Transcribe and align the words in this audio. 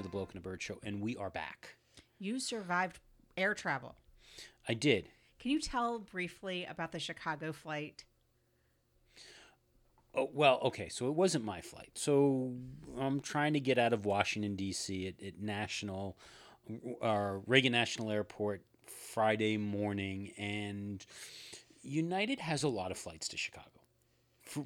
to 0.00 0.08
the 0.08 0.10
Bloke 0.10 0.30
and 0.32 0.38
a 0.38 0.42
Bird 0.42 0.62
Show, 0.62 0.78
and 0.82 1.00
we 1.00 1.16
are 1.16 1.30
back. 1.30 1.76
You 2.18 2.40
survived 2.40 3.00
air 3.36 3.54
travel. 3.54 3.96
I 4.68 4.74
did. 4.74 5.08
Can 5.38 5.50
you 5.50 5.60
tell 5.60 5.98
briefly 5.98 6.66
about 6.68 6.92
the 6.92 6.98
Chicago 6.98 7.52
flight? 7.52 8.04
Oh, 10.14 10.28
well, 10.32 10.58
okay, 10.64 10.88
so 10.88 11.06
it 11.08 11.14
wasn't 11.14 11.44
my 11.44 11.60
flight. 11.60 11.90
So 11.94 12.54
I'm 12.98 13.20
trying 13.20 13.52
to 13.52 13.60
get 13.60 13.78
out 13.78 13.92
of 13.92 14.06
Washington 14.06 14.56
D.C. 14.56 15.06
at, 15.06 15.22
at 15.24 15.40
National, 15.40 16.16
uh, 17.00 17.34
Reagan 17.46 17.72
National 17.72 18.10
Airport 18.10 18.62
Friday 18.86 19.56
morning, 19.56 20.32
and 20.36 21.04
United 21.82 22.40
has 22.40 22.62
a 22.62 22.68
lot 22.68 22.90
of 22.90 22.98
flights 22.98 23.28
to 23.28 23.36
Chicago, 23.36 23.68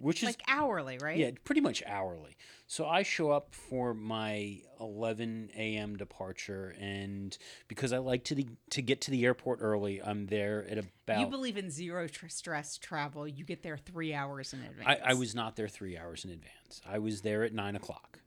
which 0.01 0.23
is 0.23 0.29
Like 0.29 0.43
hourly, 0.49 0.99
right? 0.99 1.19
yeah, 1.19 1.31
pretty 1.45 1.61
much 1.61 1.83
hourly. 1.87 2.37
So 2.75 2.89
I 2.89 3.05
show 3.05 3.31
up 3.31 3.55
for 3.55 3.95
my 3.95 4.59
11 4.81 5.51
a.m. 5.57 5.97
departure, 5.97 6.75
and 6.81 7.39
because 7.69 7.93
I 7.93 7.99
like 7.99 8.25
to 8.25 8.35
the, 8.35 8.49
to 8.71 8.83
get 8.83 9.01
to 9.03 9.13
the 9.13 9.25
airport 9.25 9.61
early, 9.63 10.03
I'm 10.03 10.27
there 10.27 10.67
at 10.69 10.79
about. 10.79 11.21
You 11.21 11.27
believe 11.27 11.57
in 11.57 11.71
zero 11.71 12.09
tr- 12.09 12.27
stress 12.27 12.77
travel. 12.77 13.29
You 13.29 13.45
get 13.45 13.63
there 13.63 13.77
three 13.77 14.13
hours 14.13 14.53
in 14.53 14.59
advance. 14.59 15.01
I, 15.05 15.13
I 15.13 15.15
was 15.15 15.37
not 15.37 15.55
there 15.55 15.69
three 15.69 15.97
hours 15.97 16.25
in 16.25 16.33
advance. 16.33 16.83
I 16.85 16.99
was 16.99 17.21
there 17.21 17.45
at 17.45 17.55
nine 17.55 17.77
o'clock. 17.77 18.19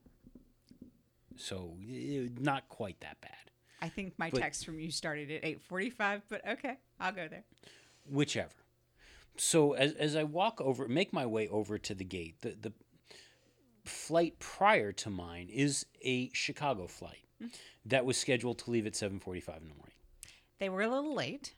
So 1.36 1.76
eh, 1.86 2.28
not 2.40 2.70
quite 2.70 3.00
that 3.00 3.20
bad. 3.20 3.32
I 3.82 3.90
think 3.90 4.14
my 4.16 4.30
but- 4.30 4.40
text 4.40 4.64
from 4.64 4.80
you 4.80 4.90
started 4.90 5.30
at 5.30 5.44
eight 5.44 5.60
forty-five, 5.60 6.22
but 6.30 6.40
okay, 6.48 6.78
I'll 6.98 7.12
go 7.12 7.28
there. 7.28 7.44
whichever. 8.10 8.48
So 9.36 9.74
as, 9.74 9.92
as 9.92 10.16
I 10.16 10.24
walk 10.24 10.58
over, 10.60 10.88
make 10.88 11.12
my 11.12 11.26
way 11.26 11.48
over 11.48 11.78
to 11.78 11.94
the 11.94 12.02
gate, 12.02 12.40
the, 12.40 12.56
the 12.60 12.72
flight 13.88 14.38
prior 14.38 14.92
to 14.92 15.10
mine 15.10 15.48
is 15.50 15.86
a 16.02 16.30
Chicago 16.32 16.86
flight 16.86 17.24
that 17.86 18.04
was 18.04 18.16
scheduled 18.16 18.58
to 18.58 18.70
leave 18.70 18.86
at 18.86 18.94
7:45 18.94 19.62
in 19.62 19.68
the 19.68 19.74
morning. 19.74 19.94
They 20.58 20.68
were 20.68 20.82
a 20.82 20.88
little 20.88 21.14
late. 21.14 21.54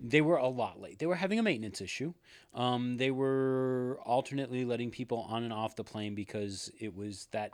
They 0.00 0.20
were 0.20 0.36
a 0.36 0.48
lot 0.48 0.80
late. 0.80 0.98
They 0.98 1.06
were 1.06 1.14
having 1.14 1.38
a 1.38 1.42
maintenance 1.44 1.80
issue. 1.80 2.14
Um, 2.54 2.96
they 2.96 3.12
were 3.12 4.00
alternately 4.04 4.64
letting 4.64 4.90
people 4.90 5.26
on 5.30 5.44
and 5.44 5.52
off 5.52 5.76
the 5.76 5.84
plane 5.84 6.14
because 6.16 6.72
it 6.80 6.96
was 6.96 7.28
that 7.30 7.52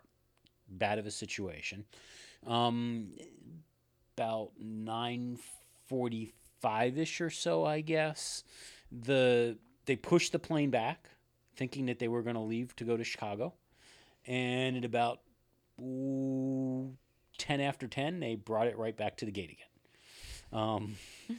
bad 0.68 0.98
of 0.98 1.06
a 1.06 1.10
situation. 1.10 1.84
Um, 2.46 3.10
about 4.16 4.52
nine 4.58 5.38
forty-five 5.86 6.98
ish 6.98 7.20
or 7.20 7.30
so, 7.30 7.64
I 7.64 7.82
guess. 7.82 8.44
The 8.90 9.58
they 9.84 9.96
pushed 9.96 10.32
the 10.32 10.38
plane 10.38 10.70
back, 10.70 11.10
thinking 11.56 11.86
that 11.86 11.98
they 11.98 12.08
were 12.08 12.22
going 12.22 12.36
to 12.36 12.42
leave 12.42 12.74
to 12.76 12.84
go 12.84 12.96
to 12.96 13.04
Chicago, 13.04 13.54
and 14.26 14.76
at 14.76 14.84
about 14.84 15.20
ooh, 15.80 16.96
ten 17.38 17.60
after 17.60 17.86
ten, 17.86 18.20
they 18.20 18.34
brought 18.34 18.66
it 18.66 18.76
right 18.76 18.96
back 18.96 19.16
to 19.18 19.24
the 19.24 19.30
gate 19.30 19.50
again. 19.50 20.60
Um, 20.60 20.96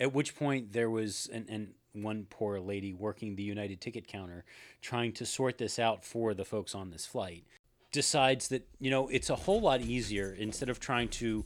at 0.00 0.12
which 0.12 0.36
point 0.36 0.72
there 0.72 0.90
was 0.90 1.28
an, 1.32 1.46
and 1.48 1.74
one 1.92 2.26
poor 2.30 2.60
lady 2.60 2.92
working 2.92 3.36
the 3.36 3.42
United 3.42 3.80
ticket 3.80 4.06
counter 4.06 4.44
trying 4.80 5.12
to 5.12 5.26
sort 5.26 5.58
this 5.58 5.78
out 5.78 6.04
for 6.04 6.34
the 6.34 6.44
folks 6.44 6.74
on 6.74 6.90
this 6.90 7.06
flight 7.06 7.44
decides 7.90 8.48
that 8.48 8.66
you 8.78 8.90
know 8.90 9.08
it's 9.08 9.30
a 9.30 9.34
whole 9.34 9.60
lot 9.60 9.80
easier 9.80 10.34
instead 10.38 10.68
of 10.68 10.78
trying 10.78 11.08
to 11.08 11.44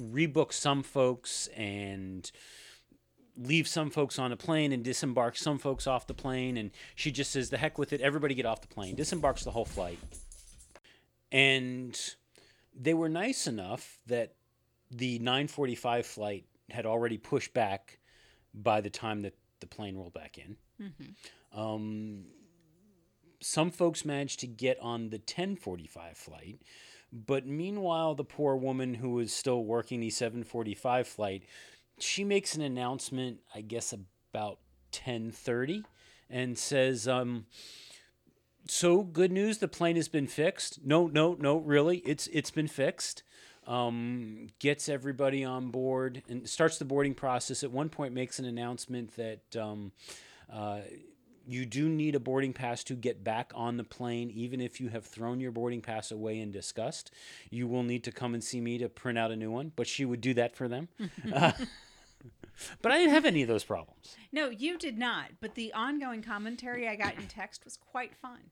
rebook 0.00 0.52
some 0.52 0.82
folks 0.82 1.48
and 1.54 2.32
leave 3.36 3.66
some 3.66 3.90
folks 3.90 4.18
on 4.18 4.32
a 4.32 4.36
plane 4.36 4.72
and 4.72 4.84
disembark 4.84 5.36
some 5.36 5.58
folks 5.58 5.86
off 5.86 6.06
the 6.06 6.14
plane 6.14 6.56
and 6.56 6.70
she 6.94 7.10
just 7.10 7.30
says 7.30 7.50
the 7.50 7.56
heck 7.56 7.78
with 7.78 7.92
it 7.92 8.00
everybody 8.00 8.34
get 8.34 8.46
off 8.46 8.60
the 8.60 8.68
plane. 8.68 8.94
Disembarks 8.94 9.44
the 9.44 9.50
whole 9.50 9.64
flight. 9.64 9.98
And 11.30 11.98
they 12.78 12.94
were 12.94 13.08
nice 13.08 13.46
enough 13.46 13.98
that 14.06 14.34
the 14.90 15.18
945 15.18 16.04
flight 16.06 16.44
had 16.70 16.84
already 16.84 17.16
pushed 17.16 17.54
back 17.54 17.98
by 18.54 18.80
the 18.80 18.90
time 18.90 19.22
that 19.22 19.34
the 19.60 19.66
plane 19.66 19.96
rolled 19.96 20.12
back 20.12 20.36
in. 20.38 20.56
Um, 21.54 22.24
some 23.40 23.70
folks 23.70 24.04
managed 24.04 24.40
to 24.40 24.46
get 24.46 24.78
on 24.80 25.10
the 25.10 25.16
1045 25.16 26.16
flight 26.16 26.60
but 27.12 27.46
meanwhile 27.46 28.14
the 28.14 28.24
poor 28.24 28.56
woman 28.56 28.94
who 28.94 29.10
was 29.10 29.32
still 29.32 29.64
working 29.64 30.00
the 30.00 30.10
745 30.10 31.06
flight 31.06 31.42
she 32.02 32.24
makes 32.24 32.54
an 32.54 32.62
announcement 32.62 33.40
i 33.54 33.60
guess 33.60 33.92
about 33.92 34.58
1030 34.92 35.84
and 36.30 36.56
says 36.56 37.06
um, 37.06 37.46
so 38.68 39.02
good 39.02 39.32
news 39.32 39.58
the 39.58 39.68
plane 39.68 39.96
has 39.96 40.08
been 40.08 40.26
fixed. 40.26 40.84
No 40.84 41.06
no 41.06 41.36
no 41.38 41.58
really 41.58 41.98
it's 41.98 42.26
it's 42.28 42.50
been 42.50 42.68
fixed. 42.68 43.22
Um, 43.66 44.48
gets 44.58 44.88
everybody 44.88 45.44
on 45.44 45.70
board 45.70 46.22
and 46.28 46.48
starts 46.48 46.78
the 46.78 46.84
boarding 46.84 47.14
process. 47.14 47.62
At 47.62 47.70
one 47.70 47.88
point 47.88 48.12
makes 48.12 48.38
an 48.38 48.44
announcement 48.44 49.14
that 49.16 49.56
um, 49.56 49.92
uh, 50.52 50.80
you 51.46 51.64
do 51.64 51.88
need 51.88 52.14
a 52.14 52.20
boarding 52.20 52.52
pass 52.52 52.82
to 52.84 52.94
get 52.94 53.22
back 53.22 53.52
on 53.54 53.76
the 53.76 53.84
plane 53.84 54.30
even 54.30 54.60
if 54.60 54.80
you 54.80 54.88
have 54.88 55.04
thrown 55.04 55.40
your 55.40 55.50
boarding 55.50 55.80
pass 55.80 56.12
away 56.12 56.38
in 56.38 56.52
disgust 56.52 57.10
you 57.50 57.66
will 57.66 57.82
need 57.82 58.04
to 58.04 58.12
come 58.12 58.32
and 58.32 58.44
see 58.44 58.60
me 58.60 58.78
to 58.78 58.88
print 58.88 59.18
out 59.18 59.32
a 59.32 59.36
new 59.36 59.50
one 59.50 59.72
but 59.74 59.88
she 59.88 60.04
would 60.04 60.20
do 60.20 60.34
that 60.34 60.54
for 60.54 60.68
them. 60.68 60.86
Uh, 61.32 61.50
but 62.80 62.92
i 62.92 62.98
didn't 62.98 63.12
have 63.14 63.24
any 63.24 63.42
of 63.42 63.48
those 63.48 63.64
problems 63.64 64.16
No, 64.32 64.48
you 64.48 64.78
did 64.78 64.96
not. 64.98 65.32
But 65.40 65.54
the 65.56 65.72
ongoing 65.74 66.22
commentary 66.22 66.88
I 66.88 66.96
got 66.96 67.16
in 67.16 67.26
text 67.26 67.64
was 67.64 67.76
quite 67.76 68.14
fun. 68.16 68.50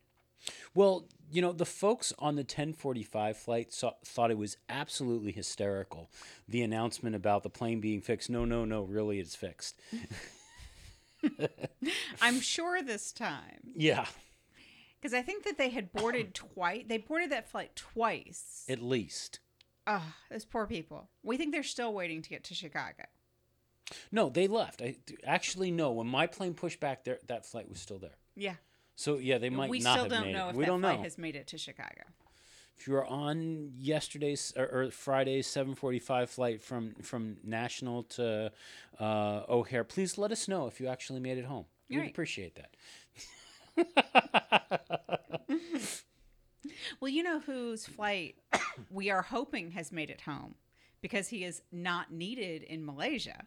Well, 0.74 1.06
you 1.30 1.40
know, 1.42 1.52
the 1.52 1.64
folks 1.66 2.12
on 2.18 2.34
the 2.36 2.42
1045 2.42 3.36
flight 3.36 3.72
saw, 3.72 3.92
thought 4.04 4.30
it 4.30 4.38
was 4.38 4.56
absolutely 4.68 5.32
hysterical. 5.32 6.10
The 6.48 6.62
announcement 6.62 7.16
about 7.16 7.42
the 7.42 7.50
plane 7.50 7.80
being 7.80 8.00
fixed. 8.02 8.28
No, 8.30 8.44
no, 8.44 8.64
no, 8.66 8.82
really, 8.82 9.18
it's 9.20 9.34
fixed. 9.34 9.80
I'm 12.22 12.40
sure 12.40 12.82
this 12.82 13.12
time 13.12 13.60
Yeah, 13.74 14.06
because 15.00 15.14
I 15.14 15.22
think 15.22 15.44
that 15.44 15.58
they 15.58 15.70
had 15.70 15.92
boarded 15.92 16.34
twice. 16.54 16.84
They 16.86 16.98
boarded 16.98 17.30
that 17.30 17.50
flight 17.50 17.74
twice. 17.76 18.64
at 18.68 18.82
least. 18.82 19.40
Ah, 19.86 20.14
those 20.30 20.44
poor 20.44 20.66
people. 20.66 21.08
We 21.22 21.36
think 21.36 21.52
they're 21.52 21.62
still 21.62 21.92
waiting 21.92 22.22
to 22.22 22.28
get 22.30 22.44
to 22.44 22.54
Chicago. 22.54 23.04
No, 24.12 24.28
they 24.28 24.46
left. 24.48 24.82
I 24.82 24.96
actually 25.24 25.70
no. 25.70 25.92
When 25.92 26.06
my 26.06 26.26
plane 26.26 26.54
pushed 26.54 26.80
back, 26.80 27.04
there 27.04 27.18
that 27.26 27.44
flight 27.46 27.68
was 27.68 27.80
still 27.80 27.98
there. 27.98 28.16
Yeah, 28.36 28.54
So 28.96 29.18
yeah, 29.18 29.38
they 29.38 29.50
might 29.50 29.70
we 29.70 29.80
not 29.80 29.92
still 29.92 30.04
have 30.04 30.10
don't 30.12 30.22
made 30.26 30.32
know 30.34 30.46
it. 30.48 30.50
if 30.50 30.56
we 30.56 30.64
that 30.64 30.68
don't 30.70 30.80
flight 30.80 30.98
know. 30.98 31.02
has 31.04 31.18
made 31.18 31.36
it 31.36 31.46
to 31.48 31.58
Chicago. 31.58 32.02
If 32.78 32.86
you 32.86 32.94
were 32.94 33.04
on 33.04 33.72
yesterday's 33.76 34.54
or, 34.56 34.64
or 34.66 34.90
Friday's 34.90 35.46
7:45 35.48 36.28
flight 36.28 36.62
from 36.62 36.94
from 37.02 37.36
National 37.44 38.04
to 38.04 38.50
uh, 38.98 39.42
O'Hare, 39.48 39.84
please 39.84 40.16
let 40.16 40.30
us 40.32 40.48
know 40.48 40.66
if 40.66 40.80
you 40.80 40.86
actually 40.86 41.20
made 41.20 41.36
it 41.38 41.44
home. 41.44 41.66
We'd 41.90 41.98
Right. 41.98 42.10
appreciate 42.10 42.54
that. 42.56 42.70
Well, 47.00 47.08
you 47.10 47.22
know 47.22 47.40
whose 47.40 47.86
flight 47.86 48.36
we 48.90 49.10
are 49.10 49.22
hoping 49.22 49.70
has 49.72 49.90
made 49.90 50.10
it 50.10 50.22
home 50.22 50.54
because 51.00 51.28
he 51.28 51.44
is 51.44 51.62
not 51.72 52.12
needed 52.12 52.62
in 52.62 52.84
Malaysia. 52.84 53.46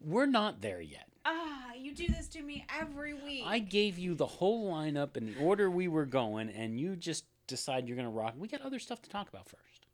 We're 0.00 0.26
not 0.26 0.60
there 0.60 0.80
yet. 0.80 1.08
Ah, 1.24 1.72
you 1.78 1.94
do 1.94 2.06
this 2.08 2.28
to 2.28 2.42
me 2.42 2.66
every 2.78 3.14
week. 3.14 3.44
I 3.46 3.58
gave 3.58 3.98
you 3.98 4.14
the 4.14 4.26
whole 4.26 4.70
lineup 4.70 5.16
and 5.16 5.28
the 5.28 5.40
order 5.40 5.70
we 5.70 5.88
were 5.88 6.04
going, 6.04 6.50
and 6.50 6.78
you 6.78 6.96
just 6.96 7.24
decide 7.46 7.88
you're 7.88 7.96
going 7.96 8.08
to 8.08 8.12
rock. 8.14 8.34
We 8.36 8.48
got 8.48 8.60
other 8.62 8.78
stuff 8.78 9.00
to 9.02 9.10
talk 9.10 9.28
about 9.28 9.48
first. 9.48 9.86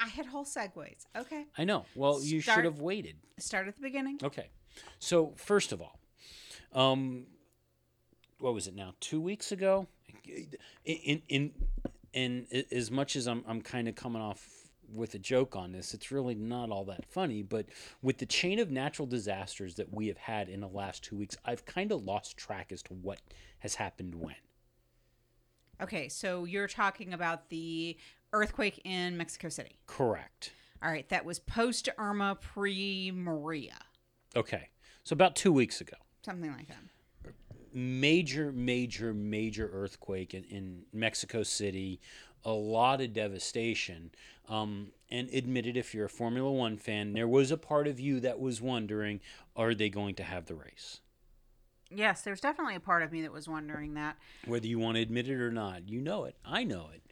I 0.00 0.08
had 0.08 0.26
whole 0.26 0.44
segues. 0.44 1.06
Okay. 1.16 1.46
I 1.56 1.64
know. 1.64 1.84
Well, 1.94 2.22
you 2.22 2.40
should 2.40 2.64
have 2.64 2.80
waited. 2.80 3.16
Start 3.38 3.68
at 3.68 3.76
the 3.76 3.82
beginning. 3.82 4.18
Okay. 4.22 4.48
So, 5.00 5.32
first 5.36 5.72
of 5.72 5.82
all, 5.82 5.98
um, 6.72 7.26
what 8.38 8.54
was 8.54 8.68
it 8.68 8.74
now? 8.76 8.94
Two 9.00 9.20
weeks 9.20 9.50
ago? 9.50 9.88
In, 10.84 11.22
in, 11.28 11.52
in, 12.12 12.46
in 12.52 12.64
as 12.70 12.90
much 12.90 13.16
as 13.16 13.26
I'm, 13.26 13.44
I'm 13.48 13.60
kind 13.60 13.88
of 13.88 13.96
coming 13.96 14.22
off 14.22 14.57
with 14.92 15.14
a 15.14 15.18
joke 15.18 15.54
on 15.56 15.72
this, 15.72 15.94
it's 15.94 16.10
really 16.10 16.34
not 16.34 16.70
all 16.70 16.84
that 16.86 17.04
funny. 17.04 17.42
But 17.42 17.66
with 18.02 18.18
the 18.18 18.26
chain 18.26 18.58
of 18.58 18.70
natural 18.70 19.06
disasters 19.06 19.74
that 19.76 19.92
we 19.92 20.08
have 20.08 20.18
had 20.18 20.48
in 20.48 20.60
the 20.60 20.68
last 20.68 21.04
two 21.04 21.16
weeks, 21.16 21.36
I've 21.44 21.64
kind 21.64 21.92
of 21.92 22.04
lost 22.04 22.36
track 22.36 22.72
as 22.72 22.82
to 22.84 22.94
what 22.94 23.20
has 23.60 23.74
happened 23.76 24.14
when. 24.14 24.34
Okay, 25.80 26.08
so 26.08 26.44
you're 26.44 26.66
talking 26.68 27.12
about 27.12 27.48
the 27.50 27.96
earthquake 28.32 28.80
in 28.84 29.16
Mexico 29.16 29.48
City. 29.48 29.78
Correct. 29.86 30.52
All 30.82 30.90
right, 30.90 31.08
that 31.08 31.24
was 31.24 31.38
post 31.38 31.88
Irma, 31.98 32.36
pre 32.40 33.10
Maria, 33.12 33.78
Okay. 34.36 34.68
So 35.04 35.14
about 35.14 35.36
two 35.36 35.52
weeks 35.52 35.80
ago, 35.80 35.96
something 36.24 36.52
like 36.52 36.68
that. 36.68 37.32
major, 37.72 38.52
major, 38.52 39.14
major 39.14 39.70
earthquake 39.72 40.34
in, 40.34 40.44
in 40.44 40.82
Mexico 40.92 41.42
City, 41.42 42.00
a 42.48 42.54
lot 42.54 43.00
of 43.00 43.12
devastation. 43.12 44.10
Um, 44.48 44.92
and 45.10 45.28
admitted, 45.30 45.76
if 45.76 45.94
you're 45.94 46.06
a 46.06 46.10
Formula 46.10 46.50
One 46.50 46.78
fan, 46.78 47.12
there 47.12 47.28
was 47.28 47.50
a 47.50 47.56
part 47.58 47.86
of 47.86 48.00
you 48.00 48.18
that 48.20 48.40
was 48.40 48.62
wondering, 48.62 49.20
are 49.54 49.74
they 49.74 49.90
going 49.90 50.14
to 50.16 50.22
have 50.22 50.46
the 50.46 50.54
race? 50.54 51.00
Yes, 51.90 52.22
there's 52.22 52.40
definitely 52.40 52.74
a 52.74 52.80
part 52.80 53.02
of 53.02 53.12
me 53.12 53.22
that 53.22 53.32
was 53.32 53.48
wondering 53.48 53.94
that. 53.94 54.16
Whether 54.46 54.66
you 54.66 54.78
want 54.78 54.96
to 54.96 55.02
admit 55.02 55.28
it 55.28 55.40
or 55.40 55.50
not, 55.50 55.88
you 55.88 56.00
know 56.00 56.24
it. 56.24 56.36
I 56.44 56.64
know 56.64 56.88
it. 56.94 57.02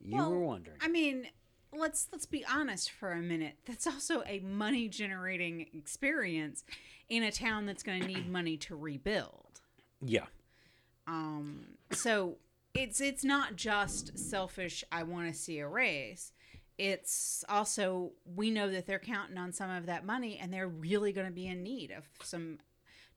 You 0.00 0.16
Well, 0.16 0.30
were 0.30 0.40
wondering. 0.40 0.78
I 0.80 0.88
mean, 0.88 1.26
let's 1.72 2.08
let's 2.12 2.26
be 2.26 2.44
honest 2.44 2.90
for 2.90 3.12
a 3.12 3.20
minute. 3.22 3.56
That's 3.66 3.86
also 3.86 4.22
a 4.26 4.40
money 4.40 4.88
generating 4.88 5.66
experience 5.74 6.64
in 7.08 7.22
a 7.22 7.30
town 7.32 7.66
that's 7.66 7.82
going 7.82 8.00
to 8.02 8.06
need 8.08 8.30
money 8.30 8.56
to 8.58 8.76
rebuild. 8.76 9.60
yeah. 10.04 10.26
Um, 11.06 11.64
so 11.90 12.36
it's 12.74 13.00
it's 13.00 13.24
not 13.24 13.56
just 13.56 14.18
selfish. 14.18 14.84
I 14.90 15.02
want 15.02 15.32
to 15.32 15.38
see 15.38 15.58
a 15.58 15.68
race. 15.68 16.32
It's 16.78 17.44
also 17.48 18.12
we 18.24 18.50
know 18.50 18.70
that 18.70 18.86
they're 18.86 18.98
counting 18.98 19.38
on 19.38 19.52
some 19.52 19.70
of 19.70 19.86
that 19.86 20.04
money, 20.04 20.38
and 20.40 20.52
they're 20.52 20.68
really 20.68 21.12
going 21.12 21.26
to 21.26 21.32
be 21.32 21.46
in 21.46 21.62
need 21.62 21.90
of 21.90 22.04
some 22.22 22.58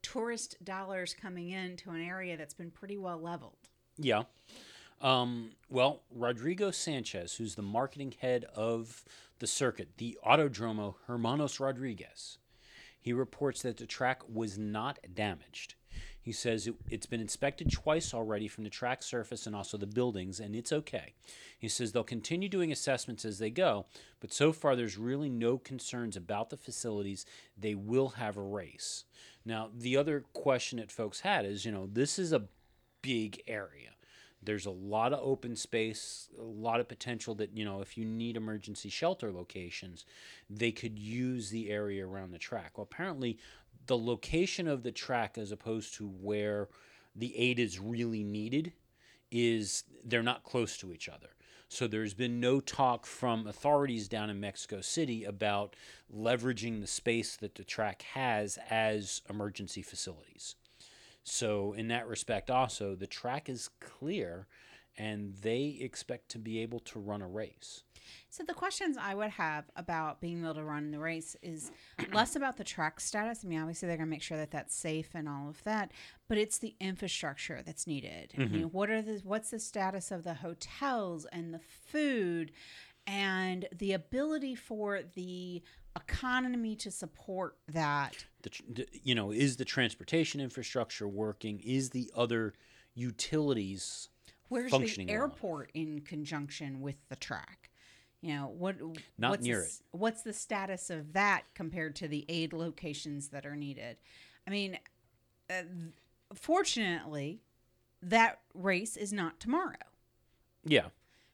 tourist 0.02 0.63
dollars 0.63 1.16
coming 1.19 1.50
into 1.50 1.90
an 1.90 2.02
area 2.02 2.38
that's 2.38 2.54
been 2.54 2.72
pretty 2.72 2.98
well 2.98 3.19
leveled. 3.19 3.69
Yeah. 3.98 4.24
Um, 5.02 5.52
well, 5.69 6.04
Rodrigo 6.13 6.72
Sanchez, 6.72 7.36
who's 7.36 7.56
the 7.56 7.62
marketing 7.62 8.13
head 8.19 8.46
of 8.56 9.04
the 9.40 9.48
circuit, 9.48 9.90
the 9.98 10.18
Autodromo 10.25 10.96
Hermanos 11.08 11.60
Rodriguez, 11.60 12.38
he 13.01 13.13
reports 13.13 13.62
that 13.63 13.78
the 13.78 13.86
track 13.86 14.22
was 14.31 14.58
not 14.58 15.00
damaged. 15.13 15.75
He 16.25 16.31
says 16.31 16.66
it, 16.66 16.74
it's 16.89 17.06
been 17.06 17.22
inspected 17.22 17.72
twice 17.72 18.12
already 18.12 18.48
from 18.48 18.63
the 18.63 18.69
track 18.72 19.04
surface 19.04 19.45
and 19.45 19.56
also 19.56 19.77
the 19.77 19.86
buildings, 19.86 20.39
and 20.39 20.56
it's 20.56 20.74
okay. 20.74 21.13
He 21.60 21.68
says 21.68 21.92
they'll 21.92 22.04
continue 22.04 22.50
doing 22.50 22.72
assessments 22.72 23.25
as 23.25 23.38
they 23.38 23.51
go, 23.51 23.86
but 24.19 24.33
so 24.33 24.51
far 24.51 24.75
there's 24.75 24.98
really 24.98 25.30
no 25.30 25.60
concerns 25.60 26.18
about 26.18 26.50
the 26.50 26.57
facilities. 26.57 27.27
They 27.56 27.75
will 27.75 28.10
have 28.10 28.38
a 28.38 28.42
race. 28.42 29.04
Now, 29.45 29.69
the 29.72 29.98
other 29.98 30.25
question 30.33 30.80
that 30.80 30.92
folks 30.92 31.19
had 31.19 31.45
is 31.45 31.63
you 31.63 31.72
know, 31.72 31.88
this 31.94 32.18
is 32.18 32.33
a 32.33 32.48
big 33.04 33.44
area. 33.48 33.92
There's 34.42 34.66
a 34.66 34.72
lot 34.72 35.13
of 35.13 35.19
open 35.24 35.56
space, 35.56 36.30
a 36.39 36.44
lot 36.44 36.80
of 36.80 36.88
potential 36.88 37.36
that, 37.36 37.56
you 37.56 37.66
know, 37.66 37.81
if 37.81 37.98
you 37.98 38.06
need 38.06 38.36
emergency 38.36 38.89
shelter 38.89 39.31
locations, 39.31 40.06
they 40.50 40.72
could 40.72 40.98
use 40.98 41.50
the 41.50 41.69
area 41.69 42.06
around 42.06 42.31
the 42.31 42.38
track. 42.38 42.77
Well, 42.77 42.88
apparently, 42.92 43.38
the 43.88 43.98
location 43.98 44.68
of 44.68 44.84
the 44.84 44.92
track 44.92 45.38
as 45.38 45.52
opposed 45.52 45.96
to 45.96 46.08
where 46.08 46.70
the 47.16 47.38
aid 47.38 47.60
is 47.60 47.80
really 47.80 48.24
needed 48.24 48.74
is 49.32 49.84
they're 50.04 50.24
not 50.24 50.44
close 50.44 50.78
to 50.78 50.94
each 50.94 51.10
other. 51.10 51.30
So 51.68 51.88
there's 51.88 52.14
been 52.14 52.40
no 52.40 52.60
talk 52.60 53.06
from 53.06 53.48
authorities 53.48 54.08
down 54.08 54.30
in 54.30 54.40
Mexico 54.40 54.82
City 54.82 55.24
about 55.24 55.76
leveraging 56.16 56.80
the 56.80 56.88
space 56.88 57.36
that 57.38 57.56
the 57.56 57.64
track 57.64 58.04
has 58.14 58.60
as 58.70 59.22
emergency 59.30 59.82
facilities. 59.82 60.56
So 61.24 61.74
in 61.74 61.88
that 61.88 62.08
respect, 62.08 62.52
also 62.52 62.96
the 62.96 63.08
track 63.08 63.50
is 63.50 63.70
clear, 63.80 64.48
and 64.98 65.34
they 65.42 65.78
expect 65.82 66.30
to 66.30 66.40
be 66.40 66.60
able 66.60 66.80
to 66.82 67.00
run 67.00 67.22
a 67.22 67.28
race. 67.28 67.84
So 68.30 68.44
the 68.44 68.54
questions 68.54 68.98
I 69.00 69.16
would 69.16 69.31
have 69.31 69.66
about 69.75 70.22
being 70.22 70.44
able 70.44 70.56
to 70.56 70.63
run 70.63 70.92
the 70.92 71.00
race 71.00 71.36
is 71.42 71.72
less 72.13 72.36
about 72.36 72.57
the 72.57 72.63
track 72.63 73.00
status. 73.00 73.42
I 73.44 73.48
mean, 73.48 73.60
obviously 73.60 73.88
they're 73.88 73.98
going 73.98 74.07
to 74.07 74.12
make 74.12 74.22
sure 74.22 74.38
that 74.38 74.52
that's 74.52 74.75
safe 74.75 75.10
and 75.13 75.30
all 75.30 75.50
of 75.50 75.63
that, 75.63 75.92
but 76.28 76.38
it's 76.38 76.57
the 76.57 76.75
infrastructure 76.80 77.62
that's 77.66 77.88
needed. 77.88 78.34
You 78.38 78.46
know, 78.46 78.57
mm-hmm. 78.68 78.78
what 78.78 78.90
are 78.90 79.02
the 79.02 79.22
what's 79.24 79.52
the 79.52 79.60
status 79.60 80.12
of 80.12 80.24
the 80.24 80.36
hotels 80.36 81.25
and 81.31 81.54
the 81.54 81.60
food 81.60 82.52
and 83.07 83.68
the 83.78 83.94
ability 83.94 84.56
for 84.56 85.01
the 85.16 85.62
economy 85.96 86.75
to 86.75 86.92
support 86.92 87.58
that? 87.69 88.25
The, 88.42 88.51
the 88.74 88.88
you 89.04 89.16
know 89.16 89.31
is 89.31 89.58
the 89.58 89.66
transportation 89.66 90.42
infrastructure 90.42 91.08
working? 91.08 91.60
Is 91.60 91.92
the 91.92 92.12
other 92.16 92.54
utilities 92.94 94.10
Where's 94.50 94.72
functioning 94.72 95.08
the 95.08 95.13
well? 95.13 95.24
airport 95.24 95.72
in 95.74 96.01
conjunction 96.01 96.81
with 96.81 96.98
the 97.10 97.16
track? 97.16 97.69
You 98.25 98.33
know 98.33 98.54
what? 98.57 98.77
Not 99.19 99.30
what's 99.30 99.44
near 99.45 99.60
the, 99.60 99.66
s- 99.66 99.83
What's 99.92 100.22
the 100.24 100.33
status 100.33 100.89
of 100.89 101.13
that 101.13 101.44
compared 101.54 101.95
to 101.98 102.07
the 102.07 102.25
aid 102.27 102.54
locations 102.54 103.27
that 103.27 103.45
are 103.45 103.56
needed? 103.56 103.98
I 104.48 104.50
mean, 104.50 104.80
uh, 105.48 105.62
fortunately, 106.33 107.42
that 108.01 108.39
race 108.56 108.98
is 108.98 109.13
not 109.13 109.39
tomorrow. 109.39 109.75
Yeah, 110.68 110.88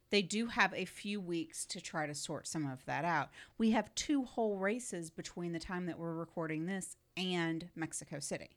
They 0.10 0.22
do 0.22 0.48
have 0.48 0.74
a 0.74 0.84
few 0.84 1.22
weeks 1.22 1.66
to 1.68 1.80
try 1.80 2.06
to 2.08 2.14
sort 2.14 2.46
some 2.46 2.66
of 2.70 2.84
that 2.88 3.06
out. 3.06 3.30
We 3.58 3.72
have 3.72 3.96
two 3.96 4.26
whole 4.26 4.58
races 4.58 5.10
between 5.10 5.54
the 5.54 5.60
time 5.60 5.86
that 5.86 5.98
we're 5.98 6.14
recording 6.14 6.66
this 6.66 6.98
and 7.16 7.70
Mexico 7.74 8.20
City. 8.20 8.50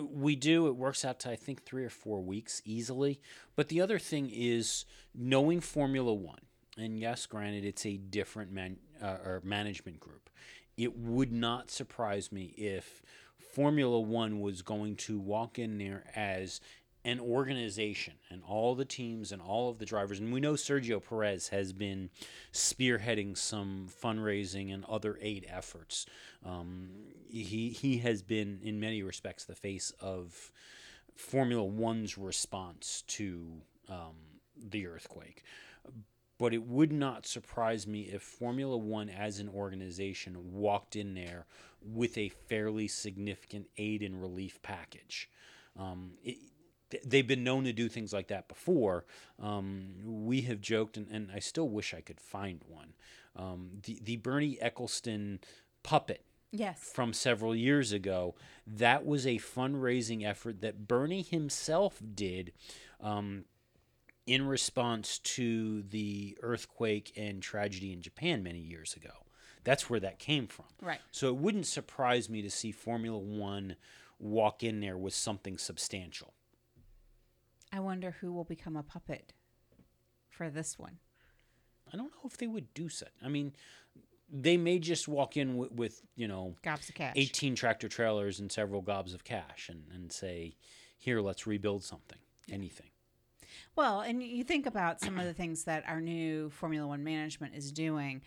We 0.00 0.36
do. 0.36 0.68
It 0.68 0.76
works 0.76 1.04
out 1.04 1.18
to 1.20 1.30
I 1.32 1.36
think 1.36 1.64
three 1.64 1.84
or 1.84 1.90
four 1.90 2.20
weeks 2.22 2.62
easily. 2.64 3.20
But 3.56 3.68
the 3.68 3.80
other 3.80 3.98
thing 3.98 4.30
is 4.32 4.84
knowing 5.12 5.60
Formula 5.60 6.14
One, 6.14 6.38
and 6.78 6.98
yes, 6.98 7.26
granted, 7.26 7.64
it's 7.64 7.84
a 7.86 7.96
different 7.96 8.52
man 8.52 8.76
uh, 9.00 9.18
or 9.24 9.42
management 9.44 10.00
group. 10.00 10.30
It 10.76 10.96
would 10.96 11.32
not 11.32 11.70
surprise 11.70 12.32
me 12.32 12.54
if 12.56 13.02
Formula 13.38 14.00
One 14.00 14.40
was 14.40 14.62
going 14.62 14.96
to 14.96 15.18
walk 15.18 15.58
in 15.58 15.78
there 15.78 16.04
as 16.16 16.60
an 17.04 17.18
organization 17.18 18.14
and 18.30 18.42
all 18.46 18.74
the 18.74 18.84
teams 18.84 19.32
and 19.32 19.42
all 19.42 19.68
of 19.68 19.78
the 19.78 19.84
drivers. 19.84 20.20
And 20.20 20.32
we 20.32 20.40
know 20.40 20.52
Sergio 20.52 21.02
Perez 21.06 21.48
has 21.48 21.72
been 21.72 22.10
spearheading 22.52 23.36
some 23.36 23.88
fundraising 24.02 24.72
and 24.72 24.84
other 24.84 25.18
aid 25.20 25.44
efforts. 25.48 26.06
Um, 26.44 26.90
he 27.28 27.70
he 27.70 27.98
has 27.98 28.22
been, 28.22 28.60
in 28.62 28.78
many 28.78 29.02
respects, 29.02 29.44
the 29.44 29.54
face 29.54 29.92
of 30.00 30.52
Formula 31.16 31.64
One's 31.64 32.16
response 32.16 33.02
to 33.08 33.62
um, 33.88 34.14
the 34.56 34.86
earthquake. 34.86 35.42
But 36.42 36.52
it 36.52 36.66
would 36.66 36.90
not 36.90 37.24
surprise 37.24 37.86
me 37.86 38.00
if 38.00 38.20
Formula 38.20 38.76
One, 38.76 39.08
as 39.08 39.38
an 39.38 39.48
organization, 39.48 40.52
walked 40.52 40.96
in 40.96 41.14
there 41.14 41.46
with 41.80 42.18
a 42.18 42.30
fairly 42.30 42.88
significant 42.88 43.68
aid 43.76 44.02
and 44.02 44.20
relief 44.20 44.60
package. 44.60 45.30
Um, 45.78 46.14
it, 46.24 46.38
they've 47.06 47.28
been 47.28 47.44
known 47.44 47.62
to 47.62 47.72
do 47.72 47.88
things 47.88 48.12
like 48.12 48.26
that 48.26 48.48
before. 48.48 49.04
Um, 49.40 49.92
we 50.04 50.40
have 50.40 50.60
joked, 50.60 50.96
and, 50.96 51.06
and 51.12 51.30
I 51.32 51.38
still 51.38 51.68
wish 51.68 51.94
I 51.94 52.00
could 52.00 52.20
find 52.20 52.60
one. 52.66 52.94
Um, 53.36 53.78
the 53.84 54.00
the 54.02 54.16
Bernie 54.16 54.58
Ecclestone 54.60 55.38
puppet 55.84 56.24
Yes. 56.50 56.90
from 56.92 57.12
several 57.12 57.54
years 57.54 57.92
ago. 57.92 58.34
That 58.66 59.06
was 59.06 59.28
a 59.28 59.36
fundraising 59.38 60.26
effort 60.26 60.60
that 60.60 60.88
Bernie 60.88 61.22
himself 61.22 62.02
did 62.16 62.52
um, 63.00 63.44
in 64.26 64.46
response 64.46 65.18
to 65.18 65.82
the 65.82 66.36
earthquake 66.42 67.12
and 67.16 67.42
tragedy 67.42 67.92
in 67.92 68.02
Japan 68.02 68.42
many 68.42 68.60
years 68.60 68.94
ago. 68.94 69.10
That's 69.64 69.88
where 69.88 70.00
that 70.00 70.18
came 70.18 70.46
from. 70.46 70.66
Right. 70.80 71.00
So 71.10 71.28
it 71.28 71.36
wouldn't 71.36 71.66
surprise 71.66 72.28
me 72.28 72.42
to 72.42 72.50
see 72.50 72.72
Formula 72.72 73.18
One 73.18 73.76
walk 74.18 74.62
in 74.62 74.80
there 74.80 74.96
with 74.96 75.14
something 75.14 75.58
substantial. 75.58 76.34
I 77.72 77.80
wonder 77.80 78.16
who 78.20 78.32
will 78.32 78.44
become 78.44 78.76
a 78.76 78.82
puppet 78.82 79.32
for 80.28 80.50
this 80.50 80.78
one. 80.78 80.98
I 81.92 81.96
don't 81.96 82.12
know 82.12 82.26
if 82.26 82.36
they 82.36 82.46
would 82.46 82.72
do 82.74 82.88
so. 82.88 83.06
I 83.24 83.28
mean, 83.28 83.52
they 84.30 84.56
may 84.56 84.78
just 84.78 85.08
walk 85.08 85.36
in 85.36 85.56
with, 85.56 85.72
with 85.72 86.02
you 86.16 86.28
know, 86.28 86.54
Gobs 86.62 86.88
of 86.88 86.94
cash. 86.94 87.14
18 87.16 87.54
tractor 87.54 87.88
trailers 87.88 88.40
and 88.40 88.50
several 88.50 88.82
gobs 88.82 89.14
of 89.14 89.24
cash 89.24 89.68
and, 89.68 89.84
and 89.92 90.12
say, 90.12 90.56
here, 90.98 91.20
let's 91.20 91.46
rebuild 91.46 91.82
something, 91.82 92.18
anything. 92.50 92.91
Well, 93.76 94.00
and 94.00 94.22
you 94.22 94.44
think 94.44 94.66
about 94.66 95.00
some 95.00 95.18
of 95.18 95.24
the 95.24 95.34
things 95.34 95.64
that 95.64 95.84
our 95.86 96.00
new 96.00 96.50
Formula 96.50 96.86
One 96.86 97.04
management 97.04 97.54
is 97.54 97.72
doing. 97.72 98.22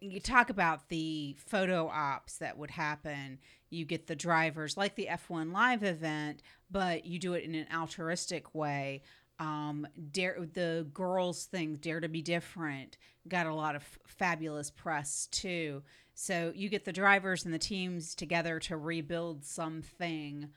You 0.00 0.20
talk 0.20 0.50
about 0.50 0.88
the 0.88 1.36
photo 1.38 1.88
ops 1.88 2.38
that 2.38 2.58
would 2.58 2.72
happen. 2.72 3.38
You 3.70 3.84
get 3.84 4.06
the 4.06 4.16
drivers 4.16 4.76
like 4.76 4.96
the 4.96 5.08
F1 5.10 5.52
live 5.52 5.82
event, 5.82 6.42
but 6.70 7.06
you 7.06 7.18
do 7.18 7.34
it 7.34 7.44
in 7.44 7.54
an 7.54 7.66
altruistic 7.74 8.54
way. 8.54 9.02
Um, 9.38 9.86
dare 10.12 10.38
the 10.54 10.86
girls 10.94 11.44
thing, 11.44 11.76
Dare 11.76 12.00
to 12.00 12.08
Be 12.08 12.22
Different, 12.22 12.96
got 13.28 13.46
a 13.46 13.54
lot 13.54 13.76
of 13.76 13.84
fabulous 14.06 14.70
press 14.70 15.28
too. 15.30 15.82
So 16.14 16.52
you 16.54 16.70
get 16.70 16.86
the 16.86 16.92
drivers 16.92 17.44
and 17.44 17.52
the 17.52 17.58
teams 17.58 18.14
together 18.14 18.58
to 18.60 18.78
rebuild 18.78 19.44
something, 19.44 20.48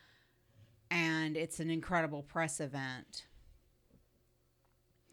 and 0.89 1.36
it's 1.36 1.60
an 1.60 1.70
incredible 1.70 2.24
press 2.24 2.62
event 2.62 3.25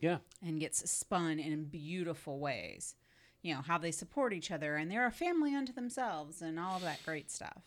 Yeah. 0.01 0.19
and 0.45 0.61
gets 0.61 0.89
spun 0.91 1.39
in 1.39 1.65
beautiful 1.65 2.39
ways. 2.39 2.95
You 3.43 3.55
know, 3.55 3.61
how 3.63 3.79
they 3.79 3.93
support 3.93 4.33
each 4.33 4.51
other 4.51 4.77
and 4.77 4.91
they're 4.91 5.07
a 5.07 5.11
family 5.13 5.55
unto 5.55 5.73
themselves 5.73 6.43
and 6.43 6.59
all 6.59 6.77
of 6.77 6.83
that 6.83 7.01
great 7.05 7.31
stuff. 7.31 7.63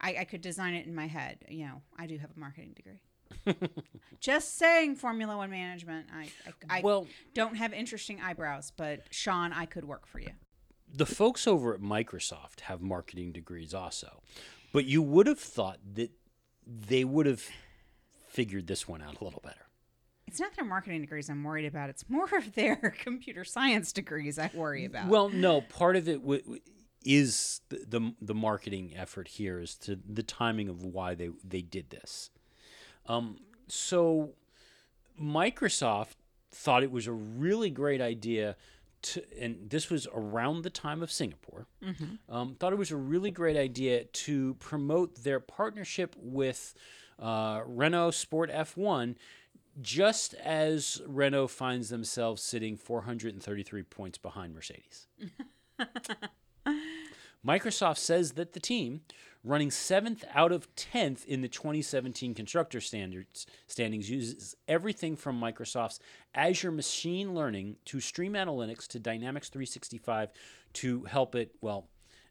I, 0.00 0.16
I 0.20 0.24
could 0.24 0.40
design 0.40 0.74
it 0.74 0.86
in 0.86 0.94
my 0.94 1.06
head. 1.06 1.38
You 1.48 1.66
know, 1.66 1.82
I 1.98 2.06
do 2.06 2.18
have 2.18 2.30
a 2.36 2.40
marketing 2.40 2.74
degree. 2.74 3.02
Just 4.20 4.58
saying, 4.58 4.96
Formula 4.96 5.36
One 5.36 5.50
management. 5.50 6.06
I, 6.12 6.28
I, 6.68 6.78
I 6.78 6.80
Well, 6.82 7.06
don't 7.34 7.56
have 7.56 7.72
interesting 7.72 8.20
eyebrows, 8.20 8.72
but 8.76 9.02
Sean, 9.10 9.52
I 9.52 9.66
could 9.66 9.84
work 9.84 10.06
for 10.06 10.18
you. 10.20 10.30
the 10.92 11.06
folks 11.06 11.46
over 11.46 11.72
at 11.74 11.80
Microsoft 11.80 12.60
have 12.62 12.80
marketing 12.82 13.30
degrees 13.32 13.72
also, 13.72 14.22
but 14.72 14.84
you 14.84 15.00
would 15.02 15.26
have 15.28 15.38
thought 15.38 15.78
that 15.94 16.10
they 16.66 17.04
would 17.04 17.26
have 17.26 17.44
figured 18.28 18.66
this 18.66 18.88
one 18.88 19.00
out 19.00 19.20
a 19.20 19.24
little 19.24 19.40
better. 19.44 19.66
It's 20.30 20.40
not 20.40 20.54
their 20.54 20.64
marketing 20.64 21.00
degrees 21.00 21.28
I'm 21.28 21.42
worried 21.42 21.66
about. 21.66 21.90
It's 21.90 22.08
more 22.08 22.28
of 22.36 22.54
their 22.54 22.76
computer 22.98 23.44
science 23.44 23.92
degrees 23.92 24.38
I 24.38 24.48
worry 24.54 24.84
about. 24.84 25.08
Well, 25.08 25.28
no, 25.28 25.60
part 25.62 25.96
of 25.96 26.08
it 26.08 26.20
w- 26.20 26.40
w- 26.42 26.60
is 27.04 27.60
the, 27.68 27.84
the 27.88 28.14
the 28.20 28.34
marketing 28.34 28.92
effort 28.96 29.26
here 29.26 29.58
is 29.58 29.74
to 29.74 29.98
the 30.08 30.22
timing 30.22 30.68
of 30.68 30.84
why 30.84 31.14
they 31.14 31.30
they 31.42 31.62
did 31.62 31.90
this. 31.90 32.30
Um, 33.06 33.38
so 33.66 34.34
Microsoft 35.20 36.14
thought 36.52 36.82
it 36.82 36.90
was 36.90 37.06
a 37.06 37.12
really 37.12 37.70
great 37.70 38.00
idea 38.00 38.56
to, 39.02 39.22
and 39.40 39.70
this 39.70 39.90
was 39.90 40.06
around 40.14 40.62
the 40.62 40.70
time 40.70 41.02
of 41.02 41.10
Singapore. 41.10 41.66
Um, 42.28 42.54
thought 42.54 42.72
it 42.72 42.78
was 42.78 42.90
a 42.90 42.96
really 42.96 43.30
great 43.30 43.56
idea 43.56 44.04
to 44.04 44.54
promote 44.54 45.24
their 45.24 45.40
partnership 45.40 46.14
with 46.18 46.74
uh, 47.18 47.62
Renault 47.66 48.12
Sport 48.12 48.50
F1 48.50 49.16
just 49.80 50.34
as 50.34 51.00
Renault 51.06 51.48
finds 51.48 51.88
themselves 51.88 52.42
sitting 52.42 52.76
433 52.76 53.82
points 53.84 54.18
behind 54.18 54.54
Mercedes. 54.54 55.06
Microsoft 57.46 57.98
says 57.98 58.32
that 58.32 58.52
the 58.52 58.60
team, 58.60 59.00
running 59.42 59.70
seventh 59.70 60.24
out 60.34 60.52
of 60.52 60.74
10th 60.74 61.24
in 61.24 61.40
the 61.40 61.48
2017 61.48 62.34
constructor 62.34 62.80
standards 62.80 63.46
standings, 63.66 64.10
uses 64.10 64.54
everything 64.68 65.16
from 65.16 65.40
Microsoft's 65.40 66.00
Azure 66.34 66.72
Machine 66.72 67.34
Learning 67.34 67.76
to 67.86 68.00
Stream 68.00 68.34
Analytics 68.34 68.86
to 68.88 68.98
Dynamics 68.98 69.48
365 69.48 70.30
to 70.74 71.04
help 71.04 71.34
it, 71.34 71.54
well, 71.62 71.88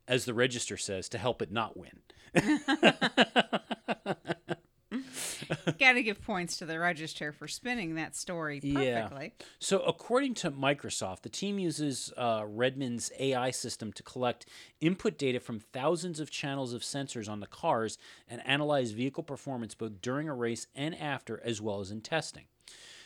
as 0.08 0.26
the 0.26 0.34
register 0.34 0.78
says, 0.78 1.10
to 1.10 1.18
help 1.18 1.42
it 1.42 1.52
not 1.52 1.76
win. 1.76 2.00
Got 5.80 5.94
to 5.94 6.04
give 6.04 6.22
points 6.22 6.58
to 6.58 6.66
the 6.66 6.80
register 6.80 7.32
for 7.32 7.48
spinning 7.48 7.96
that 7.96 8.16
story 8.16 8.60
perfectly. 8.60 9.34
Yeah. 9.40 9.46
So, 9.60 9.80
according 9.80 10.36
to 10.36 10.52
Microsoft, 10.52 11.22
the 11.22 11.30
team 11.30 11.60
uses 11.60 12.14
uh, 12.18 12.44
Redmond's 12.48 13.12
AI 13.20 13.52
system 13.52 13.92
to 13.94 14.04
collect 14.04 14.46
input 14.82 15.18
data 15.18 15.40
from 15.40 15.60
thousands 15.60 16.20
of 16.20 16.30
channels 16.30 16.74
of 16.74 16.82
sensors 16.82 17.30
on 17.30 17.40
the 17.40 17.48
cars 17.48 17.98
and 18.28 18.46
analyze 18.46 18.92
vehicle 18.92 19.24
performance 19.24 19.76
both 19.76 20.02
during 20.02 20.30
a 20.30 20.36
race 20.36 20.68
and 20.76 20.96
after, 20.96 21.42
as 21.44 21.62
well 21.62 21.80
as 21.80 21.92
in 21.92 22.02
testing. 22.02 22.46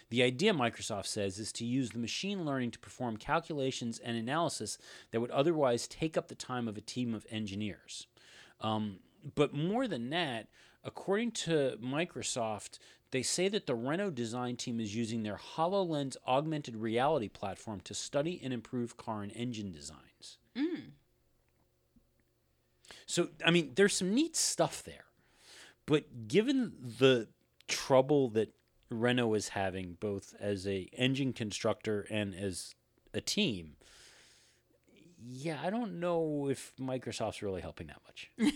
The 0.09 0.21
idea, 0.21 0.53
Microsoft 0.53 1.07
says, 1.07 1.39
is 1.39 1.51
to 1.53 1.65
use 1.65 1.89
the 1.89 1.97
machine 1.97 2.45
learning 2.45 2.71
to 2.71 2.79
perform 2.79 3.17
calculations 3.17 3.97
and 3.97 4.15
analysis 4.15 4.77
that 5.11 5.19
would 5.19 5.31
otherwise 5.31 5.87
take 5.87 6.17
up 6.17 6.27
the 6.27 6.35
time 6.35 6.67
of 6.67 6.77
a 6.77 6.81
team 6.81 7.15
of 7.15 7.25
engineers. 7.31 8.05
Um, 8.61 8.99
but 9.35 9.53
more 9.53 9.87
than 9.87 10.09
that, 10.11 10.49
according 10.83 11.31
to 11.31 11.77
Microsoft, 11.83 12.79
they 13.11 13.21
say 13.21 13.47
that 13.47 13.67
the 13.67 13.75
Renault 13.75 14.11
design 14.11 14.55
team 14.55 14.79
is 14.79 14.95
using 14.95 15.23
their 15.23 15.37
HoloLens 15.55 16.17
augmented 16.27 16.75
reality 16.75 17.27
platform 17.27 17.79
to 17.81 17.93
study 17.93 18.41
and 18.43 18.51
improve 18.51 18.97
car 18.97 19.21
and 19.21 19.31
engine 19.35 19.71
designs. 19.71 20.39
Mm. 20.55 20.91
So, 23.05 23.29
I 23.45 23.51
mean, 23.51 23.73
there's 23.75 23.95
some 23.95 24.13
neat 24.13 24.35
stuff 24.35 24.83
there. 24.83 25.05
But 25.85 26.27
given 26.27 26.73
the 26.99 27.27
trouble 27.67 28.29
that 28.29 28.53
Renault 28.89 29.33
is 29.35 29.49
having, 29.49 29.97
both 29.99 30.33
as 30.39 30.65
a 30.67 30.89
engine 30.93 31.33
constructor 31.33 32.07
and 32.09 32.33
as 32.33 32.73
a 33.13 33.21
team, 33.21 33.75
yeah, 35.25 35.59
I 35.63 35.69
don't 35.69 35.99
know 35.99 36.49
if 36.49 36.73
Microsoft's 36.79 37.41
really 37.41 37.61
helping 37.61 37.87
that 37.87 38.01
much. 38.07 38.31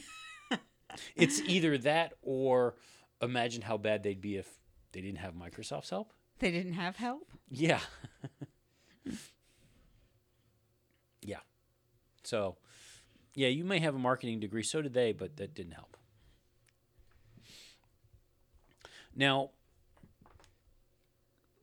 it's 1.16 1.42
either 1.42 1.78
that 1.80 2.14
or 2.22 2.76
imagine 3.22 3.62
how 3.62 3.78
bad 3.78 4.04
they'd 4.04 4.22
be 4.22 4.36
if 4.38 4.48
they 4.92 5.02
didn't 5.02 5.20
have 5.20 5.34
Microsoft's 5.34 5.90
help. 5.90 6.14
They 6.40 6.52
didn't 6.52 6.74
have 6.74 6.96
help. 6.96 7.32
Yeah. 7.50 7.80
yeah. 11.22 11.40
So, 12.24 12.58
yeah, 13.34 13.48
you 13.48 13.64
may 13.64 13.80
have 13.80 13.96
a 13.96 14.00
marketing 14.00 14.40
degree. 14.40 14.64
So 14.64 14.82
did 14.82 14.94
they, 14.94 15.14
but 15.14 15.38
that 15.38 15.56
didn't 15.56 15.74
help. 15.74 15.98
Now, 19.16 19.50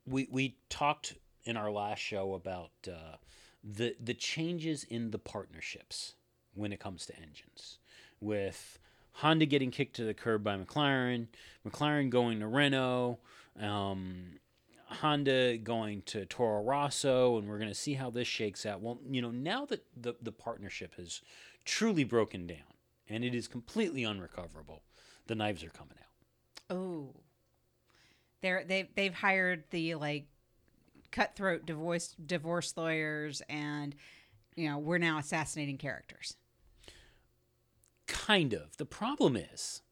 we 0.05 0.27
we 0.29 0.57
talked 0.69 1.15
in 1.45 1.55
our 1.55 1.71
last 1.71 1.99
show 1.99 2.33
about 2.33 2.71
uh, 2.87 3.15
the 3.63 3.95
the 3.99 4.13
changes 4.13 4.83
in 4.83 5.11
the 5.11 5.19
partnerships 5.19 6.15
when 6.53 6.73
it 6.73 6.79
comes 6.79 7.05
to 7.05 7.15
engines, 7.15 7.79
with 8.19 8.77
Honda 9.15 9.45
getting 9.45 9.71
kicked 9.71 9.95
to 9.95 10.03
the 10.03 10.13
curb 10.13 10.43
by 10.43 10.57
McLaren, 10.57 11.27
McLaren 11.67 12.09
going 12.09 12.39
to 12.41 12.47
Renault, 12.47 13.19
um, 13.59 14.39
Honda 14.87 15.57
going 15.57 16.01
to 16.07 16.25
Toro 16.25 16.61
Rosso, 16.61 17.37
and 17.37 17.47
we're 17.47 17.57
going 17.57 17.69
to 17.69 17.75
see 17.75 17.93
how 17.93 18.09
this 18.09 18.27
shakes 18.27 18.65
out. 18.65 18.81
Well, 18.81 18.99
you 19.09 19.21
know, 19.21 19.31
now 19.31 19.65
that 19.67 19.85
the 19.95 20.15
the 20.21 20.33
partnership 20.33 20.95
has 20.95 21.21
truly 21.63 22.03
broken 22.03 22.45
down 22.45 22.57
and 23.07 23.23
it 23.23 23.33
is 23.33 23.47
completely 23.47 24.03
unrecoverable, 24.03 24.83
the 25.27 25.35
knives 25.35 25.63
are 25.63 25.69
coming 25.69 25.97
out. 25.99 26.75
Oh, 26.77 27.13
they're 28.41 28.65
they 28.65 28.89
they've 28.95 29.13
hired 29.13 29.63
the 29.71 29.95
like 29.95 30.27
cutthroat 31.11 31.65
divorce 31.65 32.15
divorce 32.25 32.75
lawyers, 32.75 33.41
and 33.47 33.95
you 34.57 34.69
know 34.69 34.77
we're 34.77 34.97
now 34.97 35.19
assassinating 35.19 35.77
characters. 35.77 36.35
Kind 38.25 38.53
of. 38.53 38.75
The 38.77 38.85
problem 38.85 39.35
is, 39.35 39.83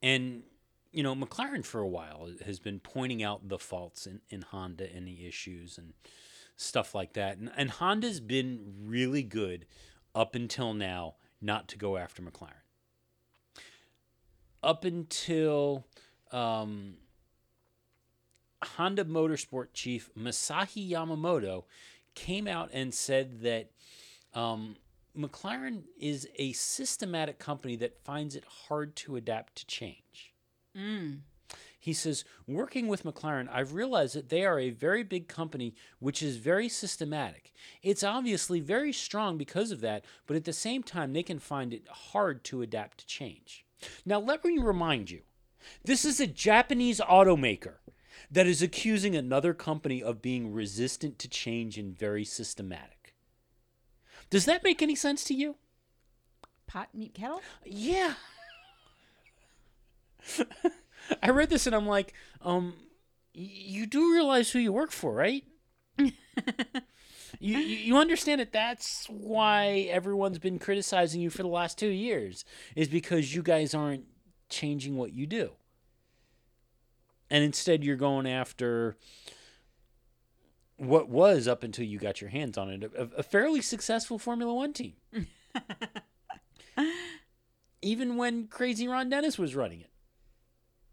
and 0.00 0.44
you 0.92 1.02
know, 1.02 1.14
McLaren 1.14 1.64
for 1.64 1.80
a 1.80 1.88
while 1.88 2.30
has 2.44 2.60
been 2.60 2.78
pointing 2.78 3.20
out 3.20 3.48
the 3.48 3.58
faults 3.58 4.06
in, 4.06 4.20
in 4.30 4.42
Honda 4.42 4.88
and 4.94 5.08
the 5.08 5.26
issues 5.26 5.76
and 5.76 5.92
stuff 6.56 6.94
like 6.94 7.14
that. 7.14 7.36
And, 7.36 7.50
and 7.56 7.70
Honda's 7.70 8.20
been 8.20 8.74
really 8.84 9.24
good 9.24 9.66
up 10.14 10.36
until 10.36 10.72
now 10.72 11.16
not 11.40 11.66
to 11.68 11.76
go 11.76 11.96
after 11.96 12.22
McLaren. 12.22 12.62
Up 14.62 14.84
until 14.84 15.84
um, 16.30 16.94
Honda 18.62 19.04
Motorsport 19.04 19.68
chief 19.74 20.10
Masashi 20.16 20.88
Yamamoto 20.88 21.64
came 22.14 22.46
out 22.46 22.70
and 22.72 22.94
said 22.94 23.40
that 23.42 23.70
um, 24.32 24.76
McLaren 25.16 25.84
is 25.98 26.28
a 26.36 26.52
systematic 26.52 27.38
company 27.38 27.76
that 27.76 28.04
finds 28.04 28.36
it 28.36 28.44
hard 28.68 28.94
to 28.96 29.16
adapt 29.16 29.56
to 29.56 29.66
change. 29.66 30.34
Mm. 30.76 31.20
He 31.78 31.92
says, 31.92 32.24
working 32.48 32.88
with 32.88 33.04
McLaren, 33.04 33.48
I've 33.50 33.72
realized 33.72 34.16
that 34.16 34.28
they 34.28 34.44
are 34.44 34.58
a 34.58 34.70
very 34.70 35.04
big 35.04 35.28
company 35.28 35.74
which 36.00 36.22
is 36.22 36.36
very 36.36 36.68
systematic. 36.68 37.52
It's 37.82 38.02
obviously 38.02 38.58
very 38.60 38.92
strong 38.92 39.38
because 39.38 39.70
of 39.70 39.80
that, 39.82 40.04
but 40.26 40.36
at 40.36 40.44
the 40.44 40.52
same 40.52 40.82
time, 40.82 41.12
they 41.12 41.22
can 41.22 41.38
find 41.38 41.72
it 41.72 41.86
hard 41.88 42.42
to 42.44 42.62
adapt 42.62 42.98
to 42.98 43.06
change. 43.06 43.64
Now, 44.04 44.18
let 44.18 44.44
me 44.44 44.58
remind 44.58 45.10
you 45.10 45.22
this 45.84 46.04
is 46.04 46.20
a 46.20 46.26
Japanese 46.26 47.00
automaker 47.00 47.76
that 48.30 48.46
is 48.46 48.62
accusing 48.62 49.14
another 49.14 49.54
company 49.54 50.02
of 50.02 50.22
being 50.22 50.52
resistant 50.52 51.18
to 51.20 51.28
change 51.28 51.78
and 51.78 51.96
very 51.96 52.24
systematic. 52.24 52.95
Does 54.30 54.44
that 54.46 54.64
make 54.64 54.82
any 54.82 54.94
sense 54.94 55.24
to 55.24 55.34
you? 55.34 55.56
Pot 56.66 56.88
meet 56.94 57.14
kettle. 57.14 57.40
Yeah. 57.64 58.14
I 61.22 61.30
read 61.30 61.50
this 61.50 61.66
and 61.66 61.74
I'm 61.76 61.86
like, 61.86 62.12
um, 62.42 62.74
y- 63.34 63.48
you 63.48 63.86
do 63.86 64.12
realize 64.12 64.50
who 64.50 64.58
you 64.58 64.72
work 64.72 64.90
for, 64.90 65.12
right? 65.14 65.44
you, 65.98 66.12
you 67.38 67.58
you 67.58 67.96
understand 67.96 68.40
that 68.40 68.52
that's 68.52 69.06
why 69.08 69.86
everyone's 69.90 70.38
been 70.38 70.58
criticizing 70.58 71.20
you 71.20 71.30
for 71.30 71.42
the 71.42 71.48
last 71.48 71.78
two 71.78 71.88
years 71.88 72.44
is 72.74 72.88
because 72.88 73.34
you 73.34 73.42
guys 73.42 73.74
aren't 73.74 74.04
changing 74.50 74.96
what 74.96 75.12
you 75.14 75.26
do, 75.26 75.52
and 77.30 77.42
instead 77.44 77.82
you're 77.82 77.96
going 77.96 78.26
after 78.26 78.96
what 80.76 81.08
was 81.08 81.48
up 81.48 81.62
until 81.62 81.86
you 81.86 81.98
got 81.98 82.20
your 82.20 82.30
hands 82.30 82.58
on 82.58 82.68
it 82.70 82.84
a, 82.84 83.08
a 83.18 83.22
fairly 83.22 83.62
successful 83.62 84.18
Formula 84.18 84.52
One 84.52 84.72
team. 84.72 84.94
Even 87.82 88.16
when 88.16 88.48
Crazy 88.48 88.88
Ron 88.88 89.08
Dennis 89.08 89.38
was 89.38 89.54
running 89.54 89.80
it. 89.80 89.90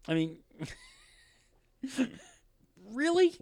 I 0.06 0.14
mean, 0.14 0.38
really? 2.92 3.34